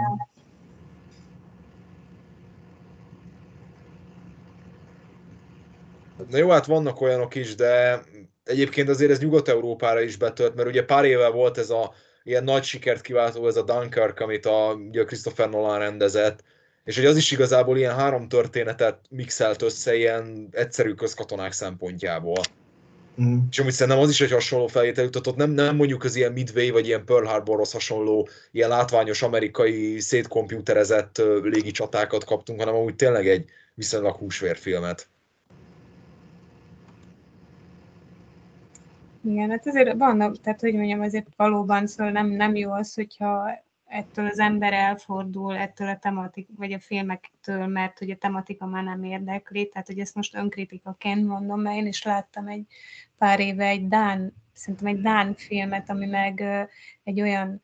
Na 6.31 6.37
jó, 6.37 6.51
hát 6.51 6.67
vannak 6.67 7.01
olyanok 7.01 7.35
is, 7.35 7.55
de 7.55 8.03
egyébként 8.45 8.89
azért 8.89 9.11
ez 9.11 9.21
Nyugat-Európára 9.21 10.01
is 10.01 10.17
betölt, 10.17 10.55
mert 10.55 10.69
ugye 10.69 10.85
pár 10.85 11.05
éve 11.05 11.29
volt 11.29 11.59
ez 11.59 11.71
a 11.71 11.93
ilyen 12.23 12.45
nagy 12.45 12.65
sikert 12.65 13.01
kiváltó, 13.01 13.47
ez 13.47 13.57
a 13.57 13.63
Dunkirk, 13.63 14.21
amit 14.21 14.47
a, 14.47 14.73
ugye 14.89 15.05
Christopher 15.05 15.49
Nolan 15.49 15.79
rendezett, 15.79 16.43
és 16.85 16.97
hogy 16.97 17.07
az 17.07 17.17
is 17.17 17.31
igazából 17.31 17.77
ilyen 17.77 17.95
három 17.95 18.29
történetet 18.29 18.99
mixelt 19.11 19.63
össze 19.63 19.97
ilyen 19.97 20.49
egyszerű 20.51 20.93
közkatonák 20.93 21.53
szempontjából. 21.53 22.41
Mm. 23.23 23.39
És 23.51 23.59
amúgy 23.59 23.73
szerintem 23.73 24.03
az 24.03 24.11
is 24.11 24.21
egy 24.21 24.31
hasonló 24.31 24.67
felvétel 24.67 25.05
jutott, 25.05 25.37
nem, 25.37 25.51
nem 25.51 25.77
mondjuk 25.77 26.05
az 26.05 26.17
ilyen 26.17 26.33
Midway 26.33 26.71
vagy 26.71 26.87
ilyen 26.87 27.05
Pearl 27.05 27.27
Harborhoz 27.27 27.73
hasonló 27.73 28.29
ilyen 28.51 28.69
látványos 28.69 29.23
amerikai 29.23 30.01
szétkomputerezett 30.01 31.23
légi 31.43 31.71
csatákat 31.71 32.25
kaptunk, 32.25 32.59
hanem 32.59 32.75
amúgy 32.75 32.97
tényleg 32.97 33.29
egy 33.29 33.51
viszonylag 33.75 34.17
húsvérfilmet. 34.17 35.09
Igen, 39.25 39.51
hát 39.51 39.67
azért 39.67 39.99
van, 39.99 40.39
tehát 40.43 40.61
hogy 40.61 40.75
mondjam, 40.75 41.01
azért 41.01 41.27
valóban 41.37 41.87
szóval 41.87 42.13
nem, 42.13 42.27
nem 42.27 42.57
jó 42.57 42.73
az, 42.73 42.95
hogyha 42.95 43.51
ettől 43.91 44.27
az 44.27 44.39
ember 44.39 44.73
elfordul, 44.73 45.57
ettől 45.57 45.89
a 45.89 45.99
tematik, 45.99 46.49
vagy 46.57 46.73
a 46.73 46.79
filmektől, 46.79 47.67
mert 47.67 47.99
hogy 47.99 48.11
a 48.11 48.17
tematika 48.17 48.67
már 48.67 48.85
nem 48.85 49.05
érdekli, 49.05 49.69
tehát 49.69 49.87
hogy 49.87 49.99
ezt 49.99 50.15
most 50.15 50.35
önkritikaként 50.35 51.27
mondom, 51.27 51.61
mert 51.61 51.77
én 51.77 51.87
is 51.87 52.03
láttam 52.03 52.47
egy 52.47 52.67
pár 53.21 53.41
éve 53.41 53.65
egy 53.65 53.89
Dán, 53.89 54.33
szerintem 54.53 54.87
egy 54.87 55.01
Dán 55.01 55.35
filmet, 55.35 55.91
ami 55.91 56.07
meg 56.07 56.41
egy 57.05 57.21
olyan 57.21 57.63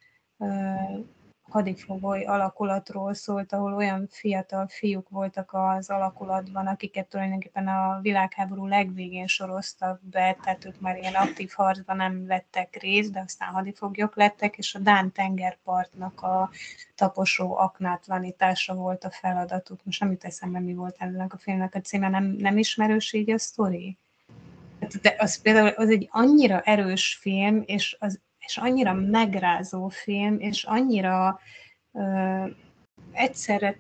hadifogoly 1.43 2.24
alakulatról 2.24 3.15
szólt, 3.15 3.53
ahol 3.53 3.74
olyan 3.74 4.07
fiatal 4.11 4.66
fiúk 4.69 5.09
voltak 5.09 5.51
az 5.53 5.91
alakulatban, 5.91 6.66
akiket 6.66 7.09
tulajdonképpen 7.09 7.69
a 7.69 7.99
világháború 8.03 8.66
legvégén 8.66 9.27
soroztak 9.27 10.01
be, 10.03 10.37
tehát 10.43 10.65
ők 10.65 10.81
már 10.81 10.97
ilyen 10.97 11.15
aktív 11.15 11.51
harcban 11.55 11.97
nem 11.97 12.27
vettek 12.27 12.77
részt, 12.81 13.12
de 13.12 13.20
aztán 13.20 13.53
hadifoglyok 13.53 14.16
lettek, 14.16 14.59
és 14.59 14.74
a 14.74 14.78
Dán 14.78 15.12
tengerpartnak 15.12 16.23
a 16.23 16.51
taposó 16.95 17.57
aknátlanítása 17.57 18.74
volt 18.74 19.05
a 19.05 19.11
feladatuk. 19.11 19.81
Most 19.85 20.01
nem 20.01 20.11
jut 20.11 20.24
eszembe, 20.24 20.61
mi 20.61 20.74
volt 20.74 20.97
ennek 20.99 21.35
a 21.35 21.39
filmnek 21.39 21.74
a 21.74 21.81
címe, 21.81 22.09
nem, 22.09 22.24
nem 22.24 22.59
ismerős 22.59 23.12
így 23.12 23.31
a 23.31 23.39
sztori? 23.39 23.99
De 25.03 25.15
az 25.19 25.43
például 25.43 25.69
az 25.69 25.90
egy 25.90 26.09
annyira 26.11 26.61
erős 26.61 27.19
film, 27.20 27.62
és 27.66 27.97
az 28.01 28.20
és 28.47 28.57
annyira 28.57 28.93
megrázó 28.94 29.89
film, 29.89 30.40
és 30.40 30.65
annyira 30.65 31.40
uh, 31.90 32.51
egyszerre, 33.12 33.78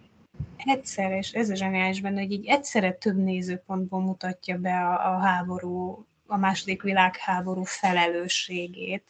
egyszerre, 0.56 1.16
és 1.16 1.32
ez 1.32 1.50
a 1.50 1.54
zseniális 1.54 2.00
benne, 2.00 2.20
hogy 2.20 2.32
így 2.32 2.46
egyszerre 2.46 2.92
több 2.92 3.16
nézőpontból 3.16 4.00
mutatja 4.00 4.58
be 4.58 4.74
a, 4.74 5.14
a 5.14 5.18
háború, 5.18 6.06
a 6.26 6.36
második 6.36 6.82
világháború 6.82 7.62
felelősségét. 7.62 9.04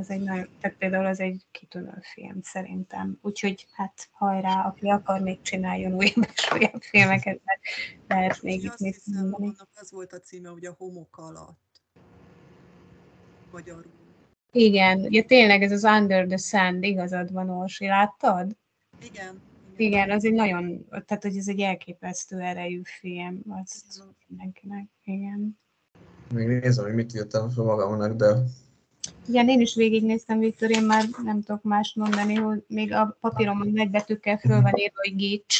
Az 0.00 0.10
egy 0.10 0.20
nagyon, 0.20 0.48
tehát 0.60 0.76
például 0.76 1.06
az 1.06 1.20
egy 1.20 1.46
kitűnő 1.50 1.98
film 2.14 2.40
szerintem. 2.42 3.18
Úgyhogy 3.22 3.66
hát 3.72 4.08
hajrá, 4.12 4.66
aki 4.66 4.88
akar, 4.88 5.20
még 5.20 5.40
csináljon 5.42 5.92
újabb 5.92 6.28
és 6.34 6.50
újabb 6.54 6.82
filmeket, 6.82 7.40
mert 7.44 7.60
lehet 8.08 8.42
még 8.42 8.64
itt 8.64 8.78
mit 8.78 9.02
mondani. 9.06 9.52
Az 9.74 9.90
volt 9.90 10.12
a 10.12 10.18
címe, 10.18 10.48
hogy 10.48 10.64
a 10.64 10.74
homok 10.78 11.16
alatt. 11.18 11.82
Magyarul. 13.52 13.92
Igen, 14.52 15.00
ugye 15.00 15.22
tényleg 15.22 15.62
ez 15.62 15.72
az 15.72 15.84
Under 15.84 16.26
the 16.26 16.36
Sand, 16.36 16.82
igazad 16.82 17.32
van, 17.32 17.50
Orsi, 17.50 17.86
láttad? 17.86 18.56
Igen. 19.02 19.42
Igen, 19.76 20.10
az 20.10 20.24
egy 20.24 20.32
nagyon, 20.32 20.84
tehát 20.88 21.22
hogy 21.22 21.36
ez 21.36 21.48
egy 21.48 21.60
elképesztő 21.60 22.38
erejű 22.38 22.80
film, 22.84 23.42
az 23.48 24.04
mindenkinek, 24.26 24.88
igen. 25.04 25.58
Még 26.34 26.46
nézem, 26.46 26.84
hogy 26.84 26.94
mit 26.94 27.14
írtam 27.14 27.50
fel 27.50 27.64
magamnak, 27.64 28.12
de... 28.12 28.34
Igen, 29.28 29.48
én 29.48 29.60
is 29.60 29.74
végignéztem, 29.74 30.38
Viktor, 30.38 30.70
én 30.70 30.82
már 30.82 31.04
nem 31.22 31.42
tudok 31.42 31.62
más 31.62 31.94
mondani, 31.94 32.34
hogy 32.34 32.64
még 32.66 32.92
a 32.92 33.16
papíromon 33.20 33.70
nagybetűkkel 33.72 34.38
föl 34.38 34.60
van 34.60 34.76
írva, 34.76 34.96
hogy 35.02 35.16
gics. 35.16 35.58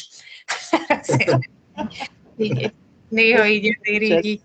néha 3.09 3.47
így 3.47 3.79
azért 3.83 4.03
így, 4.03 4.25
így 4.25 4.41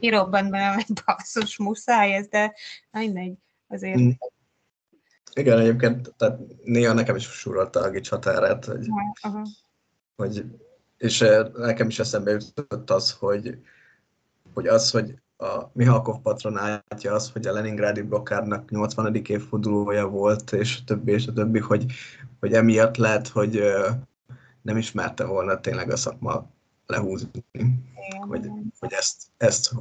kirobban 0.00 0.50
belem 0.50 0.78
egy 0.78 1.00
basszus, 1.04 1.56
muszáj 1.56 2.14
ez, 2.14 2.28
de 2.28 2.54
mindegy, 2.90 3.34
azért. 3.68 3.98
Mm. 3.98 4.10
Igen, 5.34 5.58
egyébként 5.58 6.14
tehát 6.16 6.38
néha 6.64 6.92
nekem 6.92 7.16
is 7.16 7.24
surolta 7.24 7.80
a 7.80 7.90
gics 7.90 8.08
határát, 8.08 8.64
hogy, 8.64 8.88
uh-huh. 9.22 9.46
hogy 10.16 10.44
és 10.96 11.20
eh, 11.20 11.46
nekem 11.54 11.88
is 11.88 11.98
eszembe 11.98 12.30
jutott 12.30 12.90
az, 12.90 13.12
hogy, 13.12 13.58
hogy 14.54 14.66
az, 14.66 14.90
hogy 14.90 15.14
a 15.40 15.70
Mihalkov 15.72 16.20
patronátja 16.22 17.12
az, 17.12 17.30
hogy 17.30 17.46
a 17.46 17.52
Leningrádi 17.52 18.02
blokkádnak 18.02 18.70
80. 18.70 19.14
évfordulója 19.14 20.08
volt, 20.08 20.52
és 20.52 20.78
a 20.80 20.84
többi, 20.84 21.12
és 21.12 21.26
a 21.26 21.32
többi, 21.32 21.58
hogy, 21.58 21.92
hogy 22.40 22.52
emiatt 22.52 22.96
lehet, 22.96 23.28
hogy 23.28 23.62
nem 24.62 24.76
ismerte 24.76 25.24
volna 25.24 25.60
tényleg 25.60 25.90
a 25.90 25.96
szakma 25.96 26.50
lehúzni. 26.86 27.44
Hogy, 28.28 28.50
hogy 28.78 28.92
ezt, 28.92 29.22
ezt 29.36 29.74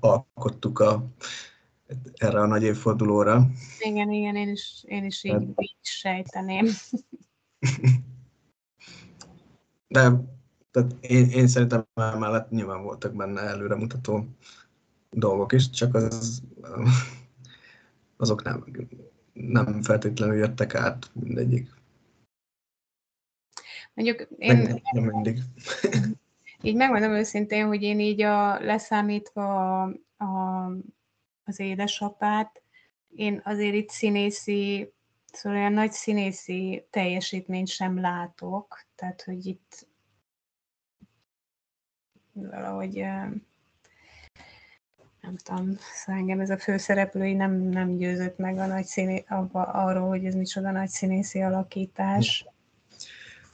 alkottuk 0.00 0.78
a, 0.78 1.04
erre 2.14 2.40
a 2.40 2.46
nagy 2.46 2.62
évfordulóra. 2.62 3.46
Igen, 3.78 4.10
igen, 4.10 4.36
én 4.36 4.48
is, 4.48 4.84
én 4.86 5.04
is 5.04 5.24
így, 5.24 5.48
így 5.56 5.76
sejteném. 5.80 6.66
De 9.88 10.12
tehát 10.70 10.96
én, 11.00 11.30
én 11.30 11.48
szerintem 11.48 11.86
mellett 11.94 12.50
nyilván 12.50 12.82
voltak 12.82 13.14
benne 13.14 13.40
előremutató 13.40 14.26
dolgok 15.18 15.52
is, 15.52 15.70
csak 15.70 15.94
az, 15.94 16.42
azok 18.16 18.42
nem, 18.42 18.64
nem 19.32 19.82
feltétlenül 19.82 20.36
jöttek 20.36 20.74
át 20.74 21.10
mindegyik. 21.12 21.70
Mondjuk 23.94 24.28
én... 24.38 24.56
Nem, 24.56 24.80
nem 24.92 25.04
mindig. 25.04 25.38
így 26.62 26.76
megmondom 26.76 27.12
őszintén, 27.12 27.66
hogy 27.66 27.82
én 27.82 28.00
így 28.00 28.22
a, 28.22 28.60
leszámítva 28.60 29.82
a, 29.82 29.94
a, 30.16 30.66
az 31.44 31.60
édesapát, 31.60 32.62
én 33.16 33.40
azért 33.44 33.74
itt 33.74 33.88
színészi, 33.88 34.92
szóval 35.32 35.58
olyan 35.58 35.72
nagy 35.72 35.92
színészi 35.92 36.86
teljesítményt 36.90 37.68
sem 37.68 38.00
látok, 38.00 38.86
tehát 38.94 39.22
hogy 39.22 39.46
itt 39.46 39.86
valahogy 42.32 43.04
nem 45.28 45.36
tudom, 45.36 45.78
szóval 45.94 46.20
engem 46.20 46.40
ez 46.40 46.50
a 46.50 46.58
főszereplői 46.58 47.32
nem, 47.32 47.52
nem 47.52 47.96
győzött 47.96 48.38
meg 48.38 48.58
a 48.58 48.66
nagy 48.66 48.84
színé, 48.84 49.24
abba, 49.28 49.62
arról, 49.62 50.08
hogy 50.08 50.24
ez 50.24 50.34
micsoda 50.34 50.70
nagy 50.70 50.88
színészi 50.88 51.40
alakítás. 51.40 52.46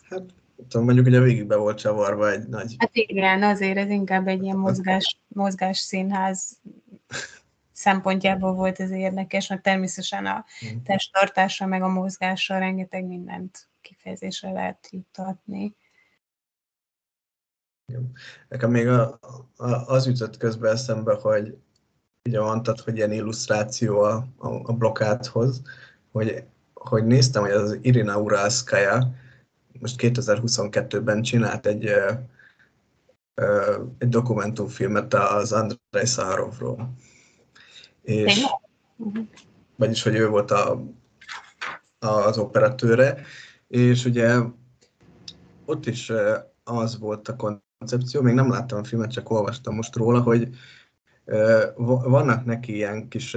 Hát, 0.03 0.23
tudom, 0.69 0.85
mondjuk 0.85 1.07
ugye 1.07 1.21
végig 1.21 1.47
be 1.47 1.57
volt 1.57 1.79
csavarva 1.79 2.31
egy 2.31 2.49
nagy... 2.49 2.75
Hát 2.79 2.91
igen, 2.93 3.43
azért 3.43 3.77
ez 3.77 3.89
inkább 3.89 4.27
egy 4.27 4.43
ilyen 4.43 4.57
mozgás, 4.57 5.19
mozgás 5.29 5.79
színház 5.79 6.61
szempontjából 7.73 8.53
volt 8.53 8.81
ez 8.81 8.91
érdekes, 8.91 9.49
mert 9.49 9.63
természetesen 9.63 10.27
a 10.27 10.45
hmm. 10.61 10.83
testtartása 10.83 11.67
meg 11.67 11.83
a 11.83 11.89
mozgással 11.89 12.59
rengeteg 12.59 13.05
mindent 13.05 13.69
kifejezésre 13.81 14.51
lehet 14.51 14.89
juttatni. 14.91 15.77
Nekem 18.49 18.71
még 18.71 18.89
a, 18.89 19.19
a, 19.57 19.67
az 19.67 20.07
jutott 20.07 20.37
közben 20.37 20.73
eszembe, 20.73 21.15
hogy 21.15 21.59
ugye 22.29 22.41
mondtad, 22.41 22.81
hogy 22.81 22.97
ilyen 22.97 23.13
illusztráció 23.13 24.01
a, 24.01 24.27
a, 24.39 24.49
a 24.49 24.73
blokkádhoz, 24.73 25.63
hogy, 26.13 26.45
hogy 26.75 27.07
néztem, 27.07 27.43
hogy 27.43 27.51
az 27.51 27.79
Irina 27.81 28.19
Uralskaya 28.19 29.15
most 29.81 29.97
2022-ben 29.99 31.23
csinált 31.23 31.67
egy, 31.67 31.87
ö, 33.35 33.83
egy 33.99 34.09
dokumentumfilmet 34.09 35.15
az 35.15 35.53
Andrei 35.53 36.07
Szaharovról. 36.07 36.95
És, 38.03 38.45
vagyis, 39.77 40.03
hogy 40.03 40.15
ő 40.15 40.29
volt 40.29 40.51
a, 40.51 40.85
az 41.99 42.39
operatőre, 42.39 43.21
és 43.69 44.05
ugye 44.05 44.39
ott 45.65 45.87
is 45.87 46.13
az 46.65 46.99
volt 46.99 47.29
a 47.29 47.37
koncepció, 47.37 48.23
még 48.23 48.35
nem 48.35 48.51
láttam 48.51 48.79
a 48.79 48.85
filmet, 48.85 49.13
csak 49.13 49.31
olvastam 49.31 49.75
most 49.75 49.97
róla, 49.97 50.21
hogy 50.21 50.49
vannak 51.77 52.45
neki 52.45 52.75
ilyen 52.75 53.09
kis 53.09 53.37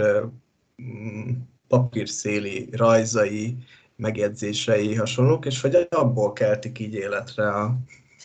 mm, 0.82 1.32
papírszéli 1.68 2.70
rajzai, 2.72 3.58
megjegyzései, 3.96 4.96
hasonlók, 4.96 5.46
és 5.46 5.62
hogy 5.62 5.88
abból 5.90 6.34
keltik 6.34 6.80
így 6.80 6.94
életre 6.94 7.50
a, 7.52 7.78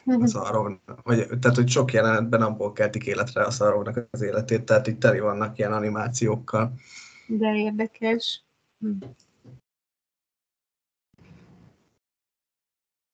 az 0.05 0.35
arról, 0.35 0.81
vagy, 1.03 1.27
tehát 1.41 1.57
hogy 1.57 1.69
sok 1.69 1.93
jelenetben 1.93 2.43
abból 2.43 2.73
keltik 2.73 3.07
életre 3.07 3.43
a 3.43 3.51
szarónak 3.51 4.09
az 4.11 4.23
életét, 4.23 4.65
tehát 4.65 4.87
itt 4.87 5.01
teli 5.01 5.21
vannak 5.21 5.59
ilyen 5.59 5.73
animációkkal. 5.73 6.73
De 7.27 7.55
érdekes. 7.55 8.45
Hm. 8.79 8.91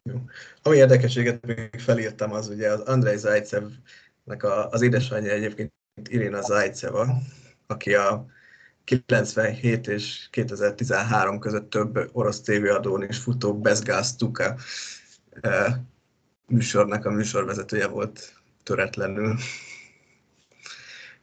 Jó. 0.03 0.21
Ami 0.63 0.77
érdekeséget 0.77 1.47
még 1.47 1.81
felírtam, 1.81 2.33
az 2.33 2.49
ugye 2.49 2.71
az 2.71 2.81
Andrei 2.81 3.17
Zajcevnek 3.17 4.43
a, 4.43 4.69
az 4.71 4.83
édesanyja 4.83 5.31
egyébként 5.31 5.73
Irina 6.09 6.43
Zajceva, 6.43 7.23
aki 7.67 7.95
a 7.95 8.27
97 8.85 9.87
és 9.87 10.29
2013 10.31 11.39
között 11.39 11.71
több 11.71 12.09
orosz 12.13 12.41
tévéadón 12.41 13.03
is 13.03 13.19
futó 13.19 13.61
Bezgáz 13.61 14.17
Tuka 14.17 14.57
eh, 15.41 15.75
műsornak 16.47 17.05
a 17.05 17.11
műsorvezetője 17.11 17.87
volt 17.87 18.33
töretlenül. 18.63 19.37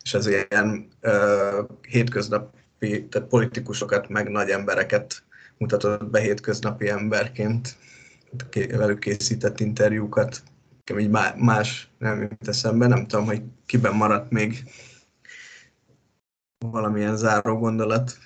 És 0.03 0.13
ez 0.13 0.27
ilyen 0.27 0.87
uh, 1.01 1.69
hétköznapi, 1.81 3.07
tehát 3.07 3.27
politikusokat, 3.27 4.09
meg 4.09 4.29
nagy 4.29 4.49
embereket 4.49 5.23
mutatott 5.57 6.09
be 6.09 6.19
hétköznapi 6.19 6.89
emberként 6.89 7.75
velük 8.53 8.99
készített 8.99 9.59
interjúkat. 9.59 10.43
Így 10.89 11.09
más 11.35 11.89
nem 11.97 12.21
jut 12.21 12.47
eszembe, 12.47 12.87
nem 12.87 13.07
tudom, 13.07 13.25
hogy 13.25 13.41
kiben 13.65 13.95
maradt 13.95 14.31
még 14.31 14.63
valamilyen 16.57 17.17
záró 17.17 17.57
gondolat. 17.57 18.17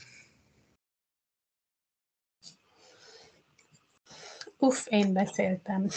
Uff, 4.57 4.85
én 4.89 5.13
beszéltem. 5.13 5.87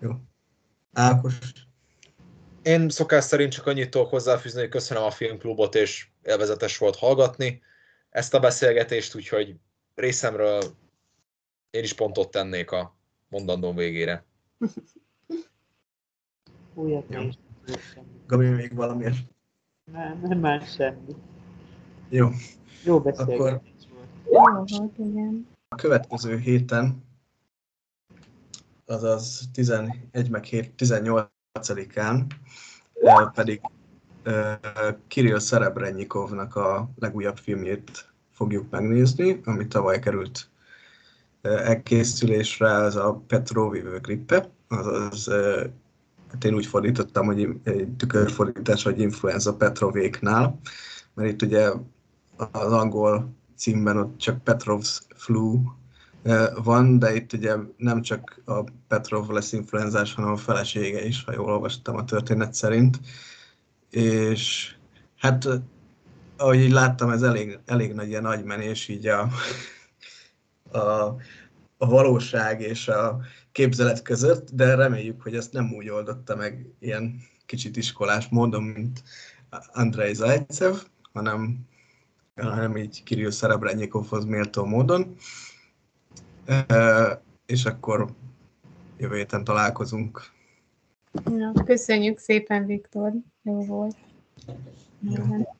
Jó. 0.00 0.10
Ákos. 0.92 1.34
Én 2.62 2.88
szokás 2.88 3.24
szerint 3.24 3.52
csak 3.52 3.66
annyit 3.66 3.90
tudok 3.90 4.10
hozzáfűzni, 4.10 4.60
hogy 4.60 4.68
köszönöm 4.68 5.02
a 5.02 5.10
filmklubot, 5.10 5.74
és 5.74 6.08
élvezetes 6.22 6.78
volt 6.78 6.96
hallgatni 6.96 7.62
ezt 8.10 8.34
a 8.34 8.40
beszélgetést, 8.40 9.14
úgyhogy 9.14 9.54
részemről 9.94 10.60
én 11.76 11.82
is 11.82 11.92
pontot 11.92 12.30
tennék 12.30 12.70
a 12.70 12.96
mondandóm 13.28 13.76
végére. 13.76 14.24
Újat 16.74 17.04
Jó. 17.08 17.20
Gabi, 18.26 18.48
még 18.48 18.74
valami? 18.74 19.04
Nem, 19.92 20.20
nem 20.22 20.38
más 20.38 20.74
semmi. 20.74 21.14
Jó. 22.08 22.28
Jó 22.84 23.00
beszélgetés 23.00 23.36
Akkor 23.38 23.50
volt. 23.50 24.68
Jó 24.68 24.78
volt, 24.78 24.98
igen. 24.98 25.48
A 25.68 25.74
következő 25.74 26.38
héten, 26.38 27.04
azaz 28.84 29.48
11 29.52 30.30
meg 30.30 30.44
7, 30.44 30.72
18-án 30.78 32.24
pedig 33.34 33.60
Kirill 35.06 35.38
Szerebrenyikovnak 35.38 36.56
a 36.56 36.90
legújabb 36.94 37.36
filmjét 37.36 38.12
fogjuk 38.30 38.70
megnézni, 38.70 39.40
ami 39.44 39.66
tavaly 39.66 39.98
került 39.98 40.50
elkészülésre, 41.64 42.72
az 42.72 42.96
a 42.96 43.22
Petrovivő 43.26 43.98
grippe, 43.98 44.50
azaz 44.68 45.28
hát 46.30 46.44
én 46.44 46.54
úgy 46.54 46.66
fordítottam, 46.66 47.26
hogy 47.26 47.48
egy 47.64 47.88
tükörfordítás, 47.96 48.82
hogy 48.82 49.00
influenza 49.00 49.54
Petrovéknál, 49.54 50.60
mert 51.14 51.30
itt 51.30 51.42
ugye 51.42 51.70
az 52.52 52.72
angol 52.72 53.34
címben 53.56 53.96
ott 53.96 54.18
csak 54.18 54.40
Petrov's 54.44 54.98
flu 55.14 55.60
van, 56.62 56.98
de 56.98 57.14
itt 57.14 57.32
ugye 57.32 57.56
nem 57.76 58.02
csak 58.02 58.40
a 58.44 58.62
Petrov 58.88 59.28
lesz 59.28 59.52
influenzás, 59.52 60.14
hanem 60.14 60.30
a 60.30 60.36
felesége 60.36 61.06
is, 61.06 61.24
ha 61.24 61.32
jól 61.32 61.50
olvastam 61.50 61.96
a 61.96 62.04
történet 62.04 62.54
szerint. 62.54 63.00
És 63.90 64.74
hát 65.16 65.48
ahogy 66.36 66.60
így 66.60 66.72
láttam, 66.72 67.10
ez 67.10 67.22
elég, 67.22 67.58
elég 67.66 67.92
nagy 67.92 68.08
ilyen 68.08 68.26
agymenés 68.26 68.88
így 68.88 69.06
a, 69.06 69.28
a, 70.72 71.16
a 71.76 71.86
valóság 71.86 72.60
és 72.60 72.88
a 72.88 73.20
képzelet 73.52 74.02
között, 74.02 74.50
de 74.50 74.74
reméljük, 74.74 75.22
hogy 75.22 75.36
ezt 75.36 75.52
nem 75.52 75.72
úgy 75.76 75.88
oldotta 75.88 76.36
meg 76.36 76.66
ilyen 76.78 77.20
kicsit 77.46 77.76
iskolás 77.76 78.28
módon, 78.28 78.62
mint 78.62 79.02
Andrei 79.72 80.14
Zajcev, 80.14 80.74
hanem, 81.12 81.58
hanem 82.34 82.76
így 82.76 83.02
Kirill 83.02 83.30
Szerebrenyikovhoz 83.30 84.24
méltó 84.24 84.64
módon. 84.64 85.14
E, 86.44 87.22
és 87.46 87.64
akkor 87.64 88.14
jövő 88.96 89.16
héten 89.16 89.44
találkozunk. 89.44 90.20
Ja, 91.24 91.52
köszönjük 91.64 92.18
szépen, 92.18 92.66
Viktor. 92.66 93.12
Jó 93.42 93.64
volt. 93.64 93.96
Jó. 95.00 95.55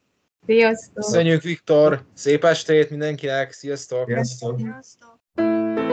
Sziasztok! 0.47 0.95
Köszönjük, 0.95 1.43
Viktor! 1.43 2.03
Szép 2.15 2.45
estét 2.45 2.91
mindenkinek! 2.91 3.53
Sziasztok! 3.53 4.07
Sziasztok! 4.07 4.59
Sziasztok. 4.59 5.86